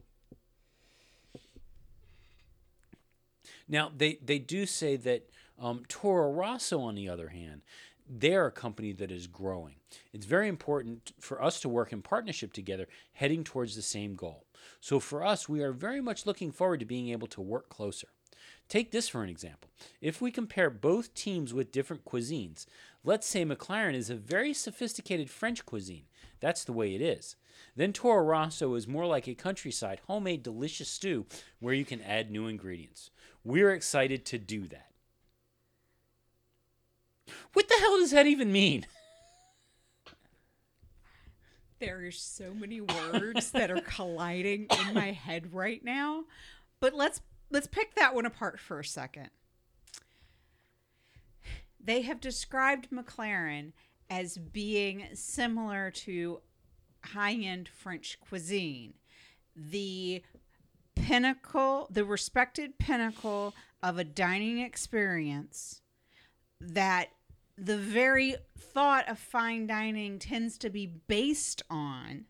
Now 3.68 3.90
they 3.94 4.18
they 4.24 4.38
do 4.38 4.66
say 4.66 4.96
that 4.96 5.28
um, 5.58 5.82
Toro 5.88 6.30
Rosso, 6.32 6.80
on 6.80 6.94
the 6.94 7.08
other 7.08 7.28
hand, 7.28 7.62
they're 8.08 8.46
a 8.46 8.52
company 8.52 8.92
that 8.92 9.10
is 9.10 9.26
growing. 9.26 9.76
It's 10.12 10.26
very 10.26 10.48
important 10.48 11.12
for 11.18 11.42
us 11.42 11.60
to 11.60 11.68
work 11.68 11.92
in 11.92 12.02
partnership 12.02 12.52
together, 12.52 12.88
heading 13.12 13.44
towards 13.44 13.76
the 13.76 13.82
same 13.82 14.14
goal. 14.14 14.44
So 14.80 15.00
for 15.00 15.24
us, 15.24 15.48
we 15.48 15.62
are 15.62 15.72
very 15.72 16.00
much 16.00 16.26
looking 16.26 16.52
forward 16.52 16.80
to 16.80 16.86
being 16.86 17.08
able 17.08 17.28
to 17.28 17.40
work 17.40 17.68
closer. 17.68 18.08
Take 18.68 18.90
this 18.90 19.08
for 19.08 19.22
an 19.22 19.28
example. 19.28 19.70
If 20.00 20.20
we 20.20 20.30
compare 20.30 20.70
both 20.70 21.14
teams 21.14 21.52
with 21.52 21.72
different 21.72 22.04
cuisines, 22.04 22.66
Let's 23.04 23.26
say 23.26 23.44
McLaren 23.44 23.94
is 23.94 24.10
a 24.10 24.14
very 24.14 24.54
sophisticated 24.54 25.28
French 25.28 25.66
cuisine. 25.66 26.04
That's 26.38 26.62
the 26.62 26.72
way 26.72 26.94
it 26.94 27.00
is. 27.00 27.34
Then 27.74 27.92
Toro 27.92 28.24
Rosso 28.24 28.74
is 28.74 28.86
more 28.86 29.06
like 29.06 29.26
a 29.26 29.34
countryside, 29.34 30.00
homemade, 30.06 30.44
delicious 30.44 30.88
stew 30.88 31.26
where 31.58 31.74
you 31.74 31.84
can 31.84 32.00
add 32.00 32.30
new 32.30 32.46
ingredients. 32.46 33.10
We're 33.42 33.72
excited 33.72 34.24
to 34.26 34.38
do 34.38 34.68
that. 34.68 34.90
What 37.54 37.68
the 37.68 37.76
hell 37.80 37.98
does 37.98 38.12
that 38.12 38.26
even 38.26 38.52
mean? 38.52 38.86
There 41.82 42.06
are 42.06 42.12
so 42.12 42.54
many 42.54 42.80
words 42.80 43.50
that 43.50 43.68
are 43.68 43.80
colliding 43.80 44.68
in 44.70 44.94
my 44.94 45.10
head 45.26 45.52
right 45.52 45.84
now. 45.84 46.26
But 46.78 46.94
let's 46.94 47.22
let's 47.50 47.66
pick 47.66 47.96
that 47.96 48.14
one 48.14 48.24
apart 48.24 48.60
for 48.60 48.78
a 48.78 48.84
second. 48.84 49.30
They 51.82 52.02
have 52.02 52.20
described 52.20 52.90
McLaren 52.92 53.72
as 54.08 54.38
being 54.38 55.08
similar 55.14 55.90
to 55.90 56.42
high-end 57.04 57.68
French 57.68 58.16
cuisine. 58.20 58.94
The 59.56 60.22
pinnacle, 60.94 61.88
the 61.90 62.04
respected 62.04 62.78
pinnacle 62.78 63.54
of 63.82 63.98
a 63.98 64.04
dining 64.04 64.60
experience 64.60 65.80
that 66.60 67.08
the 67.62 67.78
very 67.78 68.34
thought 68.58 69.08
of 69.08 69.18
fine 69.20 69.68
dining 69.68 70.18
tends 70.18 70.58
to 70.58 70.68
be 70.68 70.84
based 71.06 71.62
on 71.70 72.24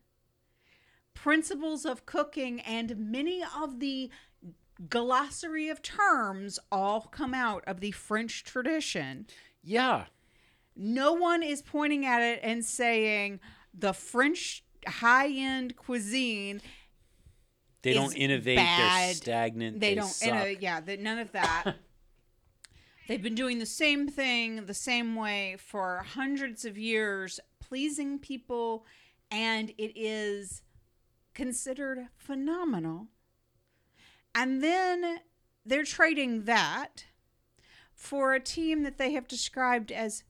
principles 1.15 1.87
of 1.87 2.05
cooking 2.05 2.61
and 2.61 2.95
many 2.99 3.43
of 3.59 3.81
the 3.81 4.11
glossary 4.91 5.71
of 5.71 5.81
terms 5.81 6.59
all 6.71 7.03
come 7.03 7.33
out 7.33 7.65
of 7.67 7.81
the 7.81 7.93
French 7.93 8.45
tradition. 8.45 9.27
Yeah. 9.63 10.05
No 10.77 11.15
one 11.15 11.43
is 11.43 11.63
pointing 11.63 12.05
at 12.05 12.21
it 12.21 12.41
and 12.43 12.63
saying 12.63 13.41
the 13.73 13.95
French 13.95 14.63
high 14.87 15.29
end 15.31 15.77
cuisine. 15.77 16.61
They 17.83 17.95
don't 17.95 18.15
innovate, 18.15 18.57
they're 18.57 18.65
bad. 18.67 19.17
stagnant. 19.17 19.81
They, 19.81 19.91
They, 19.91 19.95
don't, 19.95 20.07
suck. 20.09 20.49
yeah, 20.61 20.81
that 20.81 21.01
none 21.01 21.19
of 21.19 21.33
that. 21.33 21.75
They've 23.09 23.23
been 23.23 23.35
doing 23.35 23.59
the 23.59 23.67
same 23.67 24.09
thing 24.09 24.67
the 24.67 24.75
same 24.75 25.17
way 25.17 25.57
for 25.59 26.05
hundreds 26.15 26.65
of 26.65 26.79
years, 26.79 27.41
pleasing 27.61 28.19
people, 28.19 28.87
and 29.31 29.71
it 29.77 29.93
is 29.99 30.63
considered 31.35 32.09
phenomenal. 32.17 33.09
And 34.35 34.63
then 34.63 35.19
they're 35.65 35.85
trading 35.85 36.45
that 36.45 37.07
for 37.95 38.35
a 38.35 38.41
team 38.41 38.83
that 38.83 38.99
they 38.99 39.13
have 39.13 39.29
described 39.29 39.93
as 39.93 40.25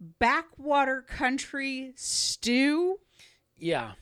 backwater 0.00 1.02
country 1.02 1.92
stew. 1.96 2.98
yeah. 3.56 3.92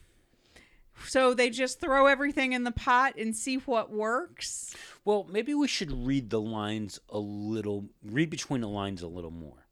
So 1.06 1.32
they 1.32 1.48
just 1.48 1.80
throw 1.80 2.06
everything 2.06 2.52
in 2.52 2.64
the 2.64 2.70
pot 2.70 3.14
and 3.16 3.34
see 3.34 3.56
what 3.56 3.90
works. 3.90 4.74
Well, 5.04 5.26
maybe 5.30 5.54
we 5.54 5.68
should 5.68 6.06
read 6.06 6.30
the 6.30 6.40
lines 6.40 7.00
a 7.08 7.18
little, 7.18 7.86
read 8.02 8.30
between 8.30 8.60
the 8.60 8.68
lines 8.68 9.02
a 9.02 9.08
little 9.08 9.30
more. 9.30 9.66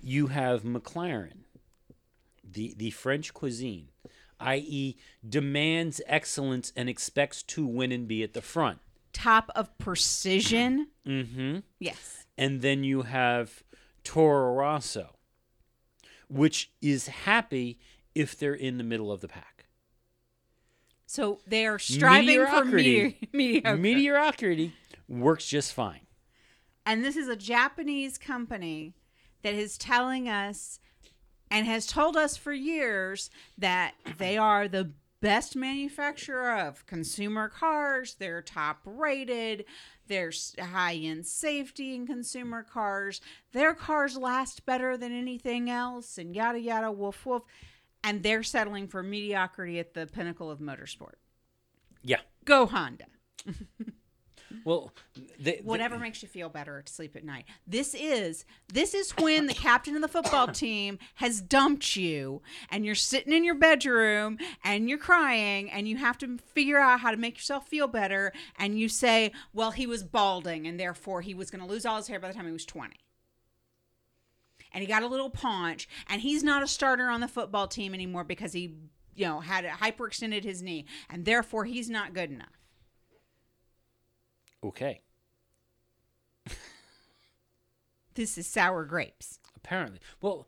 You 0.00 0.28
have 0.28 0.62
McLaren, 0.62 1.44
the, 2.44 2.74
the 2.76 2.90
French 2.90 3.32
cuisine, 3.32 3.88
i.e., 4.38 4.96
demands 5.26 6.00
excellence 6.06 6.72
and 6.76 6.88
expects 6.88 7.42
to 7.44 7.66
win 7.66 7.92
and 7.92 8.06
be 8.06 8.22
at 8.22 8.34
the 8.34 8.42
front. 8.42 8.78
Top 9.12 9.50
of 9.56 9.76
precision. 9.78 10.88
Mm-hmm. 11.06 11.58
Yes. 11.78 12.26
And 12.36 12.60
then 12.60 12.84
you 12.84 13.02
have 13.02 13.64
Toro 14.04 14.54
Rosso, 14.54 15.16
which 16.28 16.70
is 16.82 17.08
happy 17.08 17.78
if 18.14 18.38
they're 18.38 18.54
in 18.54 18.76
the 18.76 18.84
middle 18.84 19.10
of 19.10 19.22
the 19.22 19.28
pack. 19.28 19.55
So 21.16 21.38
they 21.46 21.64
are 21.64 21.78
striving 21.78 22.44
for 22.44 22.64
Mediocrity. 22.66 23.02
medi- 23.02 23.28
mediocre. 23.32 23.76
Mediocrity 23.78 24.72
works 25.08 25.46
just 25.46 25.72
fine. 25.72 26.00
and 26.84 27.02
this 27.02 27.16
is 27.16 27.26
a 27.26 27.36
Japanese 27.36 28.18
company 28.18 28.92
that 29.42 29.54
is 29.54 29.78
telling 29.78 30.28
us 30.28 30.78
and 31.50 31.66
has 31.66 31.86
told 31.86 32.18
us 32.18 32.36
for 32.36 32.52
years 32.52 33.30
that 33.56 33.94
they 34.18 34.36
are 34.36 34.68
the 34.68 34.92
best 35.22 35.56
manufacturer 35.56 36.54
of 36.54 36.84
consumer 36.84 37.48
cars. 37.48 38.16
They're 38.18 38.42
top 38.42 38.80
rated. 38.84 39.64
There's 40.08 40.54
high 40.60 40.96
end 40.96 41.24
safety 41.26 41.94
in 41.94 42.06
consumer 42.06 42.62
cars. 42.62 43.22
Their 43.52 43.72
cars 43.72 44.18
last 44.18 44.66
better 44.66 44.98
than 44.98 45.12
anything 45.12 45.70
else, 45.70 46.18
and 46.18 46.36
yada 46.36 46.60
yada, 46.60 46.92
woof 46.92 47.24
woof. 47.24 47.42
And 48.06 48.22
they're 48.22 48.42
settling 48.42 48.88
for 48.88 49.02
mediocrity 49.02 49.78
at 49.78 49.92
the 49.92 50.06
pinnacle 50.06 50.50
of 50.50 50.60
motorsport. 50.60 51.16
Yeah. 52.02 52.20
Go 52.44 52.66
Honda. 52.66 53.06
Well, 54.64 54.92
they, 55.38 55.60
whatever 55.62 55.96
makes 55.96 56.22
you 56.22 56.28
feel 56.28 56.48
better 56.48 56.82
to 56.82 56.92
sleep 56.92 57.14
at 57.14 57.24
night. 57.24 57.44
This 57.68 57.94
is 57.94 58.44
this 58.72 58.94
is 58.94 59.12
when 59.12 59.46
the 59.46 59.54
captain 59.54 59.94
of 59.94 60.02
the 60.02 60.08
football 60.08 60.48
team 60.52 60.98
has 61.16 61.40
dumped 61.40 61.94
you 61.94 62.42
and 62.70 62.84
you're 62.84 62.96
sitting 62.96 63.32
in 63.32 63.44
your 63.44 63.54
bedroom 63.54 64.38
and 64.64 64.88
you're 64.88 64.98
crying 64.98 65.70
and 65.70 65.86
you 65.88 65.96
have 65.98 66.18
to 66.18 66.38
figure 66.38 66.78
out 66.78 66.98
how 66.98 67.12
to 67.12 67.16
make 67.16 67.36
yourself 67.36 67.68
feel 67.68 67.86
better 67.86 68.32
and 68.58 68.78
you 68.78 68.88
say, 68.88 69.30
"Well, 69.52 69.70
he 69.70 69.86
was 69.86 70.02
balding 70.02 70.66
and 70.66 70.80
therefore 70.80 71.22
he 71.22 71.32
was 71.34 71.48
going 71.48 71.64
to 71.64 71.70
lose 71.70 71.86
all 71.86 71.98
his 71.98 72.08
hair 72.08 72.18
by 72.18 72.28
the 72.28 72.34
time 72.34 72.46
he 72.46 72.52
was 72.52 72.66
20." 72.66 72.96
And 74.76 74.82
he 74.82 74.86
got 74.86 75.02
a 75.02 75.06
little 75.06 75.30
paunch 75.30 75.88
and 76.06 76.20
he's 76.20 76.42
not 76.42 76.62
a 76.62 76.66
starter 76.66 77.08
on 77.08 77.20
the 77.22 77.28
football 77.28 77.66
team 77.66 77.94
anymore 77.94 78.24
because 78.24 78.52
he, 78.52 78.74
you 79.14 79.24
know, 79.24 79.40
had 79.40 79.64
hyperextended 79.64 80.44
his 80.44 80.60
knee 80.60 80.84
and 81.08 81.24
therefore 81.24 81.64
he's 81.64 81.88
not 81.88 82.12
good 82.12 82.30
enough. 82.30 82.60
okay. 84.62 85.00
This 88.14 88.36
is 88.36 88.46
sour 88.46 88.84
grapes. 88.84 89.40
Apparently. 89.56 89.98
Well, 90.20 90.46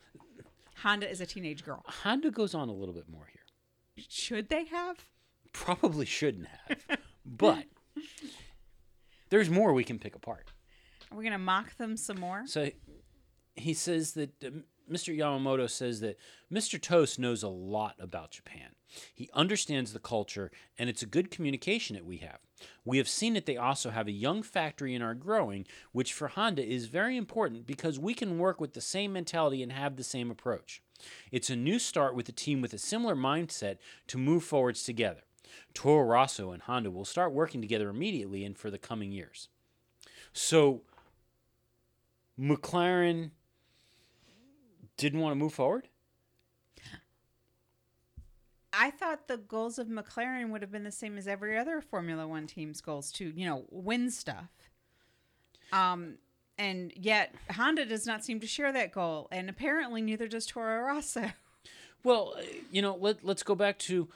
Honda 0.82 1.10
is 1.10 1.22
a 1.22 1.26
teenage 1.26 1.64
girl. 1.64 1.82
Honda 1.86 2.30
goes 2.30 2.54
on 2.54 2.68
a 2.68 2.72
little 2.72 2.94
bit 2.94 3.08
more 3.08 3.28
here. 3.32 4.06
Should 4.08 4.50
they 4.50 4.64
have? 4.66 5.06
Probably 5.54 6.04
shouldn't 6.04 6.48
have. 6.66 6.98
but 7.24 7.64
there's 9.30 9.48
more 9.48 9.72
we 9.72 9.84
can 9.84 9.98
pick 9.98 10.14
apart. 10.14 10.52
Are 11.10 11.16
we 11.16 11.24
going 11.24 11.32
to 11.32 11.38
mock 11.38 11.76
them 11.78 11.96
some 11.96 12.20
more? 12.20 12.44
So 12.46 12.70
he 13.58 13.74
says 13.74 14.12
that 14.12 14.30
uh, 14.44 14.50
Mr. 14.90 15.16
Yamamoto 15.16 15.68
says 15.68 16.00
that 16.00 16.18
Mr. 16.52 16.80
Tost 16.80 17.18
knows 17.18 17.42
a 17.42 17.48
lot 17.48 17.94
about 17.98 18.30
Japan. 18.30 18.70
He 19.14 19.28
understands 19.34 19.92
the 19.92 19.98
culture, 19.98 20.50
and 20.78 20.88
it's 20.88 21.02
a 21.02 21.06
good 21.06 21.30
communication 21.30 21.94
that 21.94 22.06
we 22.06 22.18
have. 22.18 22.38
We 22.84 22.96
have 22.98 23.08
seen 23.08 23.34
that 23.34 23.44
they 23.44 23.56
also 23.56 23.90
have 23.90 24.08
a 24.08 24.12
young 24.12 24.42
factory 24.42 24.94
and 24.94 25.04
are 25.04 25.14
growing, 25.14 25.66
which 25.92 26.12
for 26.12 26.28
Honda 26.28 26.66
is 26.66 26.86
very 26.86 27.16
important 27.16 27.66
because 27.66 27.98
we 27.98 28.14
can 28.14 28.38
work 28.38 28.60
with 28.60 28.72
the 28.72 28.80
same 28.80 29.12
mentality 29.12 29.62
and 29.62 29.72
have 29.72 29.96
the 29.96 30.04
same 30.04 30.30
approach. 30.30 30.82
It's 31.30 31.50
a 31.50 31.56
new 31.56 31.78
start 31.78 32.14
with 32.14 32.28
a 32.28 32.32
team 32.32 32.60
with 32.60 32.72
a 32.72 32.78
similar 32.78 33.14
mindset 33.14 33.76
to 34.08 34.18
move 34.18 34.42
forwards 34.42 34.82
together. 34.82 35.22
Toro 35.74 36.04
Rosso 36.04 36.50
and 36.50 36.62
Honda 36.62 36.90
will 36.90 37.04
start 37.04 37.32
working 37.32 37.60
together 37.60 37.88
immediately 37.88 38.44
and 38.44 38.56
for 38.56 38.70
the 38.70 38.78
coming 38.78 39.12
years. 39.12 39.48
So, 40.32 40.82
McLaren 42.38 43.30
didn't 44.98 45.20
want 45.20 45.32
to 45.32 45.36
move 45.36 45.54
forward? 45.54 45.88
I 48.70 48.90
thought 48.90 49.28
the 49.28 49.38
goals 49.38 49.78
of 49.78 49.88
McLaren 49.88 50.50
would 50.50 50.60
have 50.60 50.70
been 50.70 50.84
the 50.84 50.92
same 50.92 51.16
as 51.16 51.26
every 51.26 51.56
other 51.56 51.80
Formula 51.80 52.28
One 52.28 52.46
team's 52.46 52.82
goals 52.82 53.10
to, 53.12 53.32
you 53.34 53.46
know, 53.46 53.64
win 53.70 54.10
stuff. 54.10 54.50
Um, 55.72 56.18
and 56.58 56.92
yet 56.94 57.34
Honda 57.50 57.86
does 57.86 58.06
not 58.06 58.24
seem 58.24 58.40
to 58.40 58.46
share 58.46 58.72
that 58.72 58.92
goal, 58.92 59.28
and 59.32 59.48
apparently 59.48 60.02
neither 60.02 60.28
does 60.28 60.46
Toro 60.46 60.82
Rosso. 60.82 61.32
Well, 62.04 62.34
uh, 62.38 62.42
you 62.70 62.80
know, 62.80 62.94
let, 62.94 63.24
let's 63.24 63.42
go 63.42 63.56
back 63.56 63.76
to 63.80 64.08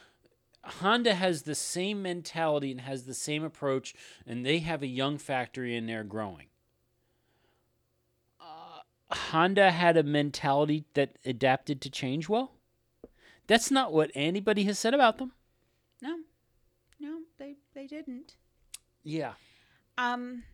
Honda 0.64 1.14
has 1.14 1.42
the 1.42 1.56
same 1.56 2.00
mentality 2.00 2.70
and 2.70 2.80
has 2.80 3.04
the 3.04 3.12
same 3.12 3.42
approach, 3.42 3.92
and 4.24 4.46
they 4.46 4.60
have 4.60 4.82
a 4.82 4.86
young 4.86 5.18
factory 5.18 5.76
and 5.76 5.88
they're 5.88 6.04
growing. 6.04 6.46
Honda 9.14 9.70
had 9.70 9.96
a 9.96 10.02
mentality 10.02 10.84
that 10.94 11.16
adapted 11.24 11.80
to 11.82 11.90
change 11.90 12.28
well. 12.28 12.52
That's 13.46 13.70
not 13.70 13.92
what 13.92 14.10
anybody 14.14 14.64
has 14.64 14.78
said 14.78 14.94
about 14.94 15.18
them. 15.18 15.32
No, 16.00 16.18
no, 16.98 17.18
they 17.38 17.56
they 17.74 17.86
didn't. 17.86 18.36
Yeah. 19.02 19.32
Um, 19.98 20.44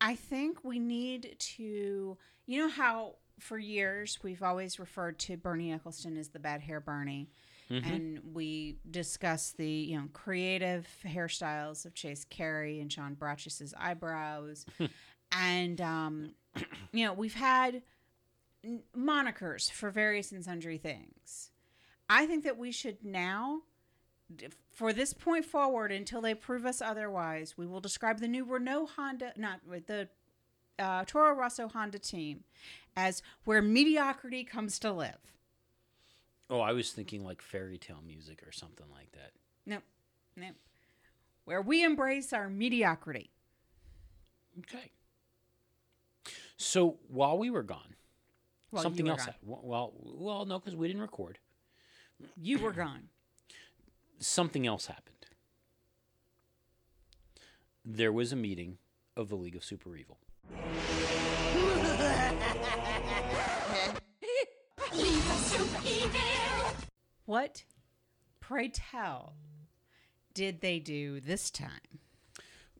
I 0.00 0.16
think 0.16 0.64
we 0.64 0.78
need 0.78 1.36
to, 1.38 2.16
you 2.46 2.58
know, 2.58 2.68
how 2.68 3.16
for 3.38 3.58
years 3.58 4.18
we've 4.22 4.42
always 4.42 4.78
referred 4.78 5.18
to 5.20 5.36
Bernie 5.36 5.72
Ecclestone 5.72 6.18
as 6.18 6.28
the 6.28 6.38
bad 6.38 6.62
hair 6.62 6.80
Bernie. 6.80 7.30
And 7.70 8.20
we 8.32 8.76
discussed 8.90 9.56
the 9.56 9.68
you 9.68 9.96
know 9.96 10.08
creative 10.12 10.86
hairstyles 11.06 11.84
of 11.84 11.94
Chase 11.94 12.24
Carey 12.24 12.80
and 12.80 12.92
Sean 12.92 13.14
Bratches's 13.14 13.74
eyebrows, 13.78 14.66
and 15.32 15.80
um, 15.80 16.30
you 16.92 17.04
know 17.04 17.12
we've 17.12 17.34
had 17.34 17.82
monikers 18.96 19.70
for 19.70 19.90
various 19.90 20.32
and 20.32 20.44
sundry 20.44 20.78
things. 20.78 21.50
I 22.08 22.26
think 22.26 22.44
that 22.44 22.58
we 22.58 22.70
should 22.70 23.04
now, 23.04 23.62
for 24.72 24.92
this 24.92 25.12
point 25.14 25.44
forward, 25.44 25.90
until 25.90 26.20
they 26.20 26.34
prove 26.34 26.66
us 26.66 26.82
otherwise, 26.82 27.56
we 27.56 27.66
will 27.66 27.80
describe 27.80 28.20
the 28.20 28.28
new 28.28 28.44
Renault 28.44 28.90
Honda, 28.96 29.32
not 29.36 29.60
the 29.86 30.08
uh, 30.78 31.04
Toro 31.06 31.34
Rosso 31.34 31.68
Honda 31.68 31.98
team, 31.98 32.44
as 32.96 33.22
where 33.44 33.62
mediocrity 33.62 34.44
comes 34.44 34.78
to 34.80 34.92
live. 34.92 35.33
Oh, 36.50 36.60
I 36.60 36.72
was 36.72 36.92
thinking 36.92 37.24
like 37.24 37.40
fairy 37.42 37.78
tale 37.78 38.00
music 38.06 38.42
or 38.46 38.52
something 38.52 38.86
like 38.92 39.10
that. 39.12 39.32
Nope, 39.66 39.82
nope. 40.36 40.54
Where 41.44 41.62
we 41.62 41.82
embrace 41.84 42.32
our 42.32 42.48
mediocrity. 42.48 43.30
Okay. 44.60 44.90
So 46.56 46.96
while 47.08 47.38
we 47.38 47.50
were 47.50 47.62
gone, 47.62 47.94
Well, 48.70 48.82
something 48.82 49.04
were 49.06 49.12
else. 49.12 49.20
gone. 49.26 49.34
hap- 49.34 49.42
Well, 49.42 49.92
well, 50.02 50.44
no, 50.46 50.58
because 50.58 50.76
we 50.76 50.86
didn't 50.86 51.02
record. 51.02 51.38
You 52.40 52.58
were 52.58 52.72
gone. 52.72 53.08
Something 54.20 54.66
else 54.66 54.86
happened. 54.86 55.26
There 57.84 58.12
was 58.12 58.32
a 58.32 58.36
meeting 58.36 58.78
of 59.16 59.28
the 59.28 59.36
League 59.36 59.56
of 59.56 59.64
Super 59.64 59.96
Evil. 59.96 60.18
What, 67.34 67.64
pray 68.38 68.68
tell, 68.68 69.34
did 70.34 70.60
they 70.60 70.78
do 70.78 71.18
this 71.18 71.50
time? 71.50 71.98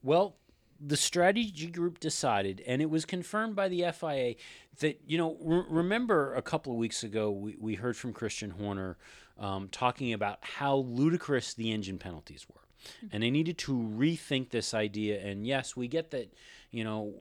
Well, 0.01 0.37
the 0.81 0.97
strategy 0.97 1.67
group 1.67 1.99
decided, 1.99 2.63
and 2.65 2.81
it 2.81 2.89
was 2.89 3.05
confirmed 3.05 3.57
by 3.57 3.67
the 3.67 3.87
FIA, 3.93 4.37
that, 4.79 5.01
you 5.09 5.19
know, 5.19 5.37
re- 5.41 5.65
remember 5.69 6.37
a 6.37 6.41
couple 6.41 6.73
of 6.73 6.79
weeks 6.79 7.03
ago, 7.03 7.33
we, 7.33 7.57
we 7.59 7.75
heard 7.75 7.97
from 7.97 8.13
Christian 8.13 8.51
Horner 8.51 8.97
um, 9.41 9.71
talking 9.73 10.13
about 10.13 10.39
how 10.43 10.77
ludicrous 10.77 11.55
the 11.55 11.73
engine 11.73 11.99
penalties 11.99 12.47
were. 12.49 12.61
And 13.11 13.25
they 13.25 13.33
needed 13.33 13.59
to 13.59 13.73
rethink 13.73 14.51
this 14.51 14.73
idea. 14.73 15.21
And 15.21 15.45
yes, 15.45 15.75
we 15.75 15.89
get 15.89 16.13
that, 16.13 16.33
you 16.71 16.85
know, 16.85 17.15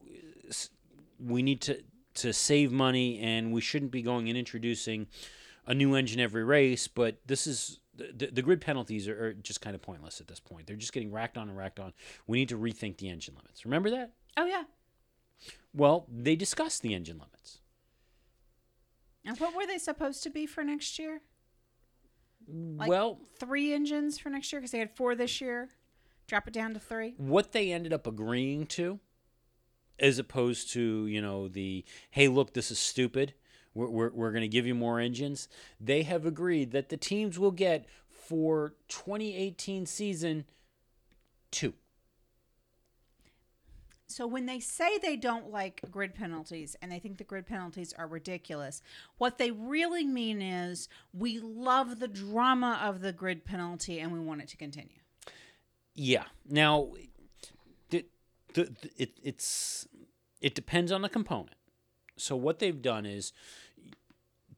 we 1.19 1.41
need 1.41 1.61
to, 1.61 1.81
to 2.13 2.31
save 2.31 2.71
money 2.71 3.17
and 3.21 3.51
we 3.51 3.61
shouldn't 3.61 3.91
be 3.91 4.03
going 4.03 4.29
and 4.29 4.37
introducing 4.37 5.07
a 5.65 5.73
new 5.73 5.95
engine 5.95 6.19
every 6.19 6.43
race, 6.43 6.87
but 6.87 7.17
this 7.25 7.47
is 7.47 7.79
the, 7.95 8.29
the 8.31 8.41
grid 8.41 8.61
penalties 8.61 9.07
are, 9.07 9.27
are 9.27 9.33
just 9.33 9.61
kind 9.61 9.75
of 9.75 9.81
pointless 9.81 10.19
at 10.19 10.27
this 10.27 10.39
point. 10.39 10.67
They're 10.67 10.75
just 10.75 10.93
getting 10.93 11.11
racked 11.11 11.37
on 11.37 11.49
and 11.49 11.57
racked 11.57 11.79
on. 11.79 11.93
We 12.27 12.39
need 12.39 12.49
to 12.49 12.57
rethink 12.57 12.97
the 12.97 13.09
engine 13.09 13.35
limits. 13.35 13.65
Remember 13.65 13.89
that? 13.91 14.13
Oh, 14.35 14.45
yeah. 14.45 14.63
Well, 15.73 16.07
they 16.11 16.35
discussed 16.35 16.81
the 16.81 16.93
engine 16.93 17.17
limits. 17.17 17.59
And 19.25 19.37
what 19.39 19.55
were 19.55 19.65
they 19.65 19.77
supposed 19.77 20.23
to 20.23 20.29
be 20.29 20.45
for 20.45 20.63
next 20.63 20.99
year? 20.99 21.21
Like 22.47 22.89
well, 22.89 23.19
three 23.39 23.73
engines 23.73 24.19
for 24.19 24.29
next 24.29 24.51
year 24.51 24.59
because 24.59 24.71
they 24.71 24.79
had 24.79 24.91
four 24.91 25.15
this 25.15 25.39
year. 25.39 25.69
Drop 26.27 26.47
it 26.47 26.53
down 26.53 26.73
to 26.73 26.79
three. 26.79 27.13
what 27.17 27.51
they 27.51 27.71
ended 27.71 27.93
up 27.93 28.07
agreeing 28.07 28.65
to, 28.65 28.99
as 29.99 30.19
opposed 30.19 30.71
to, 30.71 31.05
you 31.07 31.21
know, 31.21 31.47
the, 31.47 31.83
hey, 32.11 32.27
look, 32.27 32.53
this 32.53 32.71
is 32.71 32.79
stupid. 32.79 33.33
We're, 33.73 33.89
we're, 33.89 34.09
we're 34.11 34.31
going 34.31 34.41
to 34.43 34.47
give 34.47 34.67
you 34.67 34.75
more 34.75 34.99
engines. 34.99 35.47
They 35.79 36.03
have 36.03 36.25
agreed 36.25 36.71
that 36.71 36.89
the 36.89 36.97
teams 36.97 37.39
will 37.39 37.51
get 37.51 37.85
for 38.07 38.73
2018 38.87 39.85
season 39.85 40.45
two. 41.51 41.73
So 44.07 44.27
when 44.27 44.45
they 44.45 44.59
say 44.59 44.99
they 44.99 45.15
don't 45.15 45.49
like 45.49 45.81
grid 45.89 46.13
penalties 46.13 46.75
and 46.81 46.91
they 46.91 46.99
think 46.99 47.17
the 47.17 47.23
grid 47.23 47.47
penalties 47.47 47.93
are 47.97 48.05
ridiculous, 48.05 48.81
what 49.17 49.39
they 49.39 49.49
really 49.49 50.05
mean 50.05 50.39
is 50.39 50.87
we 51.13 51.39
love 51.39 51.99
the 51.99 52.07
drama 52.07 52.79
of 52.83 53.01
the 53.01 53.11
grid 53.11 53.43
penalty 53.43 53.99
and 53.99 54.11
we 54.11 54.19
want 54.19 54.41
it 54.41 54.49
to 54.49 54.57
continue. 54.57 54.99
Yeah. 55.95 56.25
Now, 56.47 56.89
the, 57.89 58.05
the- 58.53 58.75
it, 58.97 59.17
it's 59.23 59.87
it 60.41 60.53
depends 60.53 60.91
on 60.91 61.01
the 61.01 61.09
component. 61.09 61.55
So 62.17 62.35
what 62.35 62.59
they've 62.59 62.81
done 62.81 63.05
is 63.05 63.33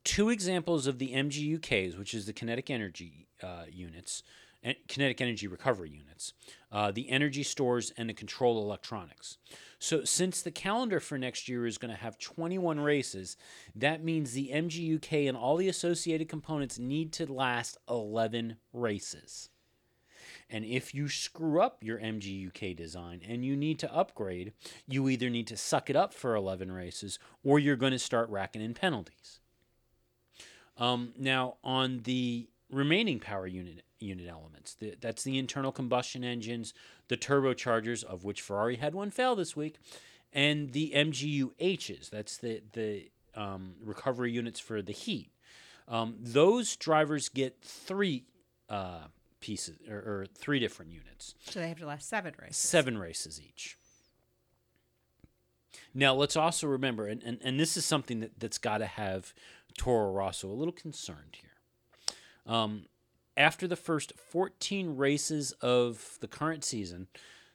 two 0.05 0.29
examples 0.29 0.87
of 0.87 0.99
the 0.99 1.11
MGUKs, 1.11 1.97
which 1.97 2.13
is 2.13 2.25
the 2.25 2.33
kinetic 2.33 2.69
energy 2.69 3.27
uh, 3.43 3.63
units, 3.69 4.23
and 4.63 4.75
kinetic 4.87 5.19
energy 5.19 5.47
recovery 5.47 5.89
units, 5.89 6.33
uh, 6.71 6.91
the 6.91 7.09
energy 7.09 7.43
stores, 7.43 7.91
and 7.97 8.09
the 8.09 8.13
control 8.13 8.61
electronics. 8.61 9.37
So 9.77 10.03
since 10.05 10.41
the 10.41 10.51
calendar 10.51 10.99
for 10.99 11.17
next 11.17 11.49
year 11.49 11.67
is 11.67 11.77
going 11.77 11.93
to 11.93 11.99
have 11.99 12.17
21 12.17 12.79
races, 12.79 13.35
that 13.75 14.03
means 14.03 14.31
the 14.31 14.51
MGUK 14.53 15.27
and 15.27 15.37
all 15.37 15.57
the 15.57 15.69
associated 15.69 16.29
components 16.29 16.79
need 16.79 17.11
to 17.13 17.31
last 17.31 17.77
11 17.89 18.57
races. 18.73 19.49
And 20.49 20.63
if 20.63 20.93
you 20.93 21.09
screw 21.09 21.61
up 21.61 21.83
your 21.83 21.99
MGUK 21.99 22.75
design 22.75 23.21
and 23.27 23.43
you 23.43 23.55
need 23.55 23.79
to 23.79 23.93
upgrade, 23.93 24.53
you 24.87 25.09
either 25.09 25.29
need 25.29 25.47
to 25.47 25.57
suck 25.57 25.89
it 25.89 25.95
up 25.95 26.13
for 26.13 26.35
11 26.35 26.71
races 26.71 27.19
or 27.43 27.59
you're 27.59 27.75
going 27.75 27.91
to 27.91 27.99
start 27.99 28.29
racking 28.29 28.61
in 28.61 28.73
penalties. 28.73 29.39
Um, 30.77 31.13
now, 31.17 31.55
on 31.63 32.01
the 32.03 32.49
remaining 32.71 33.19
power 33.19 33.47
unit 33.47 33.83
unit 33.99 34.27
elements, 34.27 34.75
the, 34.75 34.95
that's 34.99 35.23
the 35.23 35.37
internal 35.37 35.71
combustion 35.71 36.23
engines, 36.23 36.73
the 37.07 37.17
turbochargers, 37.17 38.03
of 38.03 38.23
which 38.23 38.41
Ferrari 38.41 38.75
had 38.75 38.93
one 38.93 39.09
fail 39.09 39.35
this 39.35 39.55
week, 39.55 39.77
and 40.33 40.73
the 40.73 40.91
MGUHs, 40.95 42.09
that's 42.09 42.37
the, 42.37 42.61
the 42.73 43.09
um, 43.35 43.75
recovery 43.83 44.31
units 44.31 44.59
for 44.59 44.81
the 44.81 44.91
heat. 44.91 45.31
Um, 45.87 46.15
those 46.19 46.75
drivers 46.75 47.29
get 47.29 47.61
three 47.61 48.25
uh, 48.69 49.05
pieces 49.39 49.77
or, 49.89 49.97
or 49.97 50.25
three 50.35 50.59
different 50.59 50.91
units, 50.91 51.35
So 51.49 51.59
they 51.59 51.69
have 51.69 51.79
to 51.79 51.85
last 51.85 52.09
seven 52.09 52.33
races. 52.41 52.57
seven 52.57 52.97
races 52.97 53.39
each. 53.39 53.77
Now, 55.97 56.13
let's 56.13 56.35
also 56.35 56.67
remember, 56.67 57.07
and, 57.07 57.23
and, 57.23 57.39
and 57.41 57.57
this 57.57 57.77
is 57.77 57.85
something 57.85 58.19
that, 58.19 58.37
that's 58.37 58.57
got 58.57 58.79
to 58.79 58.85
have 58.85 59.33
Toro 59.77 60.11
Rosso 60.11 60.49
a 60.49 60.53
little 60.53 60.73
concerned 60.73 61.37
here. 61.41 62.53
Um, 62.53 62.87
after 63.37 63.65
the 63.65 63.77
first 63.77 64.11
14 64.17 64.97
races 64.97 65.53
of 65.61 66.17
the 66.19 66.27
current 66.27 66.65
season, 66.65 67.07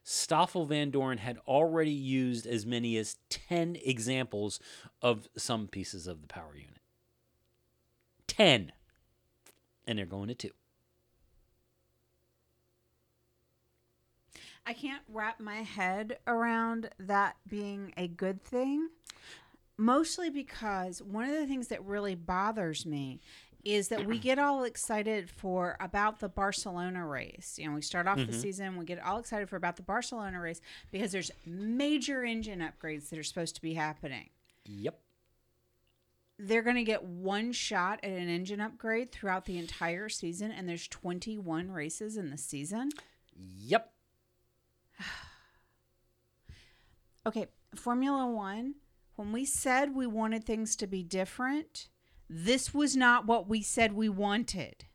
Stoffel 0.03 0.66
Vandoorne 0.66 1.18
had 1.18 1.38
already 1.46 1.90
used 1.90 2.46
as 2.46 2.64
many 2.64 2.96
as 2.96 3.16
10 3.29 3.76
examples 3.85 4.59
of 5.03 5.29
some 5.37 5.68
pieces 5.68 6.07
of 6.07 6.22
the 6.22 6.26
power 6.26 6.55
unit. 6.55 6.81
10. 8.26 8.72
And 9.87 9.98
they're 9.98 10.07
going 10.07 10.29
to 10.29 10.35
two. 10.35 10.50
I 14.70 14.72
can't 14.72 15.02
wrap 15.09 15.40
my 15.40 15.62
head 15.62 16.18
around 16.28 16.90
that 17.00 17.35
being 17.48 17.92
a 17.96 18.06
good 18.06 18.40
thing. 18.40 18.88
Mostly 19.76 20.30
because 20.30 21.02
one 21.02 21.24
of 21.24 21.33
the 21.33 21.44
things 21.44 21.66
that 21.68 21.85
really 21.85 22.14
bothers 22.14 22.87
me 22.87 23.20
is 23.64 23.88
that 23.88 24.06
we 24.06 24.16
get 24.16 24.38
all 24.38 24.62
excited 24.62 25.28
for 25.28 25.76
about 25.80 26.20
the 26.20 26.28
Barcelona 26.28 27.04
race. 27.04 27.56
You 27.59 27.68
know, 27.68 27.74
we 27.74 27.83
start 27.83 28.06
off 28.06 28.18
the 28.18 28.26
mm-hmm. 28.26 28.40
season, 28.40 28.76
we 28.76 28.85
get 28.85 29.02
all 29.02 29.18
excited 29.18 29.48
for 29.48 29.56
about 29.56 29.74
the 29.74 29.83
Barcelona 29.83 30.40
race 30.40 30.61
because 30.92 31.11
there's 31.11 31.33
major 31.44 32.22
engine 32.22 32.61
upgrades 32.61 33.09
that 33.09 33.18
are 33.18 33.24
supposed 33.24 33.56
to 33.56 33.62
be 33.62 33.74
happening. 33.74 34.28
Yep. 34.66 35.00
They're 36.38 36.62
going 36.62 36.76
to 36.76 36.85
get 36.85 37.02
one 37.02 37.50
shot 37.50 37.98
at 38.04 38.11
an 38.12 38.28
engine 38.28 38.61
upgrade 38.61 39.11
throughout 39.11 39.46
the 39.46 39.59
entire 39.59 40.09
season 40.09 40.52
and 40.52 40.68
there's 40.68 40.87
21 40.87 41.72
races 41.72 42.16
in 42.16 42.30
the 42.30 42.38
season. 42.38 42.90
Yep. 43.35 43.90
Okay, 47.27 47.49
Formula 47.75 48.27
One, 48.27 48.77
when 49.17 49.31
we 49.31 49.45
said 49.45 49.95
we 49.95 50.07
wanted 50.07 50.43
things 50.43 50.75
to 50.77 50.87
be 50.87 51.03
different, 51.03 51.91
this 52.31 52.73
was 52.73 52.97
not 52.97 53.27
what 53.27 53.47
we 53.47 53.61
said 53.61 53.93
we 53.93 54.09
wanted. 54.09 54.87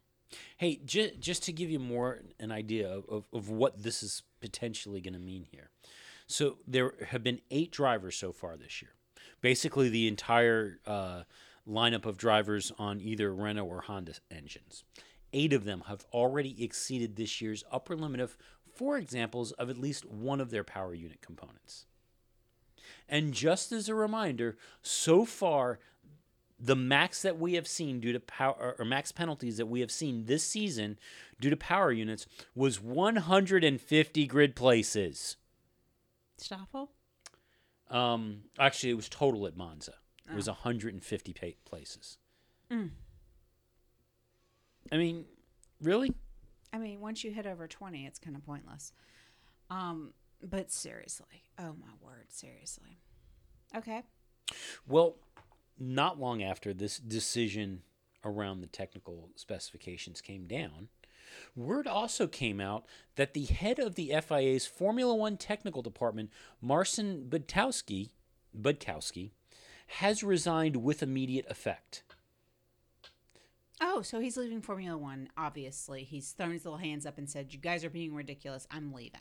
Hey, 0.58 0.82
j- 0.84 1.16
just 1.20 1.44
to 1.44 1.54
give 1.54 1.70
you 1.70 1.78
more 1.80 2.22
an 2.40 2.52
idea 2.52 2.90
of, 2.90 3.06
of, 3.08 3.28
of 3.32 3.50
what 3.52 3.84
this 3.84 4.02
is 4.02 4.24
potentially 4.42 5.02
going 5.02 5.14
to 5.14 5.20
mean 5.20 5.46
here. 5.52 5.70
So 6.28 6.58
there 6.68 6.94
have 7.10 7.24
been 7.24 7.42
eight 7.52 7.72
drivers 7.72 8.16
so 8.16 8.32
far 8.32 8.58
this 8.58 8.82
year. 8.82 8.92
Basically, 9.42 9.90
the 9.90 10.08
entire 10.08 10.80
uh, 10.86 11.24
lineup 11.68 12.06
of 12.06 12.18
drivers 12.18 12.72
on 12.78 13.02
either 13.02 13.34
Renault 13.34 13.66
or 13.66 13.82
Honda 13.82 14.14
engines. 14.32 14.84
Eight 15.34 15.54
of 15.54 15.66
them 15.66 15.84
have 15.88 16.06
already 16.14 16.64
exceeded 16.64 17.16
this 17.16 17.42
year's 17.42 17.64
upper 17.72 17.96
limit 17.96 18.22
of 18.22 18.38
four 18.76 18.98
examples 18.98 19.52
of 19.54 19.70
at 19.70 19.78
least 19.78 20.06
one 20.06 20.42
of 20.42 20.52
their 20.52 20.64
power 20.64 20.94
unit 20.94 21.22
components. 21.22 21.86
And 23.08 23.34
just 23.34 23.72
as 23.72 23.90
a 23.90 23.96
reminder, 23.96 24.58
so 24.82 25.26
far, 25.26 25.80
the 26.60 26.76
max 26.76 27.22
that 27.22 27.38
we 27.40 27.54
have 27.54 27.68
seen 27.68 28.00
due 28.00 28.14
to 28.14 28.20
power 28.20 28.76
or 28.78 28.86
max 28.86 29.12
penalties 29.12 29.58
that 29.58 29.66
we 29.66 29.82
have 29.82 29.92
seen 29.92 30.26
this 30.26 30.44
season 30.44 30.98
due 31.40 31.50
to 31.50 31.58
power 31.58 31.92
units 31.92 32.26
was 32.56 32.82
150 32.82 34.28
grid 34.28 34.56
places. 34.56 35.38
Stoffel? 36.38 36.92
Um, 37.90 38.44
actually, 38.58 38.92
it 38.92 38.96
was 38.96 39.10
total 39.10 39.46
at 39.48 39.56
Monza. 39.56 39.94
It 40.28 40.36
was 40.36 40.48
150 40.48 41.58
places. 41.66 42.18
Mm. 42.72 42.90
I 44.92 44.98
mean, 44.98 45.26
really? 45.82 46.16
I 46.76 46.78
mean, 46.78 47.00
once 47.00 47.24
you 47.24 47.32
hit 47.32 47.46
over 47.46 47.70
20, 47.70 48.06
it's 48.06 48.20
kind 48.20 48.36
of 48.36 48.46
pointless. 48.46 48.92
Um, 49.70 50.12
but 50.44 50.74
seriously. 50.74 51.44
Oh 51.58 51.74
my 51.80 51.94
word, 52.02 52.26
seriously. 52.28 53.00
Okay. 53.74 54.04
Well, 54.86 55.16
not 55.80 56.20
long 56.20 56.44
after 56.44 56.74
this 56.74 56.98
decision 56.98 57.84
around 58.26 58.60
the 58.60 58.68
technical 58.68 59.30
specifications 59.38 60.20
came 60.20 60.48
down, 60.48 60.90
word 61.56 61.88
also 61.88 62.28
came 62.28 62.60
out 62.60 62.86
that 63.16 63.34
the 63.34 63.46
head 63.46 63.80
of 63.80 63.96
the 63.96 64.14
FIA's 64.28 64.68
Formula 64.68 65.16
One 65.16 65.38
technical 65.38 65.82
department, 65.82 66.30
Marcin 66.62 67.28
Budkowski, 67.30 68.10
Budkowski, 68.60 69.32
has 69.88 70.24
resigned 70.24 70.78
with 70.78 71.02
immediate 71.02 71.46
effect. 71.50 72.04
Oh, 73.82 74.02
so 74.02 74.20
he's 74.20 74.38
leaving 74.38 74.62
Formula 74.62 74.98
One, 74.98 75.30
obviously. 75.38 76.04
He's 76.04 76.32
thrown 76.32 76.52
his 76.52 76.64
little 76.64 76.80
hands 76.80 77.06
up 77.06 77.18
and 77.18 77.30
said, 77.30 77.54
You 77.54 77.60
guys 77.60 77.84
are 77.84 77.90
being 77.90 78.14
ridiculous. 78.14 78.68
I'm 78.72 78.94
leaving. 78.94 79.20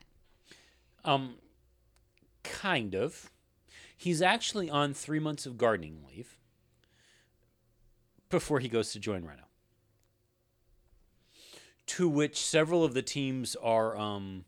Um, 1.05 1.37
kind 2.43 2.95
of. 2.95 3.31
He's 3.97 4.23
actually 4.23 4.71
on 4.71 4.95
three 4.95 5.19
months 5.19 5.47
of 5.47 5.59
gardening 5.59 6.05
leave 6.09 6.39
before 8.29 8.61
he 8.61 8.69
goes 8.69 8.93
to 8.93 9.01
join 9.01 9.23
Renault. 9.25 9.43
To 11.87 12.09
which 12.09 12.41
several 12.41 12.85
of 12.85 12.95
the 12.95 13.03
teams 13.03 13.57
are 13.57 13.97
um, 13.97 14.45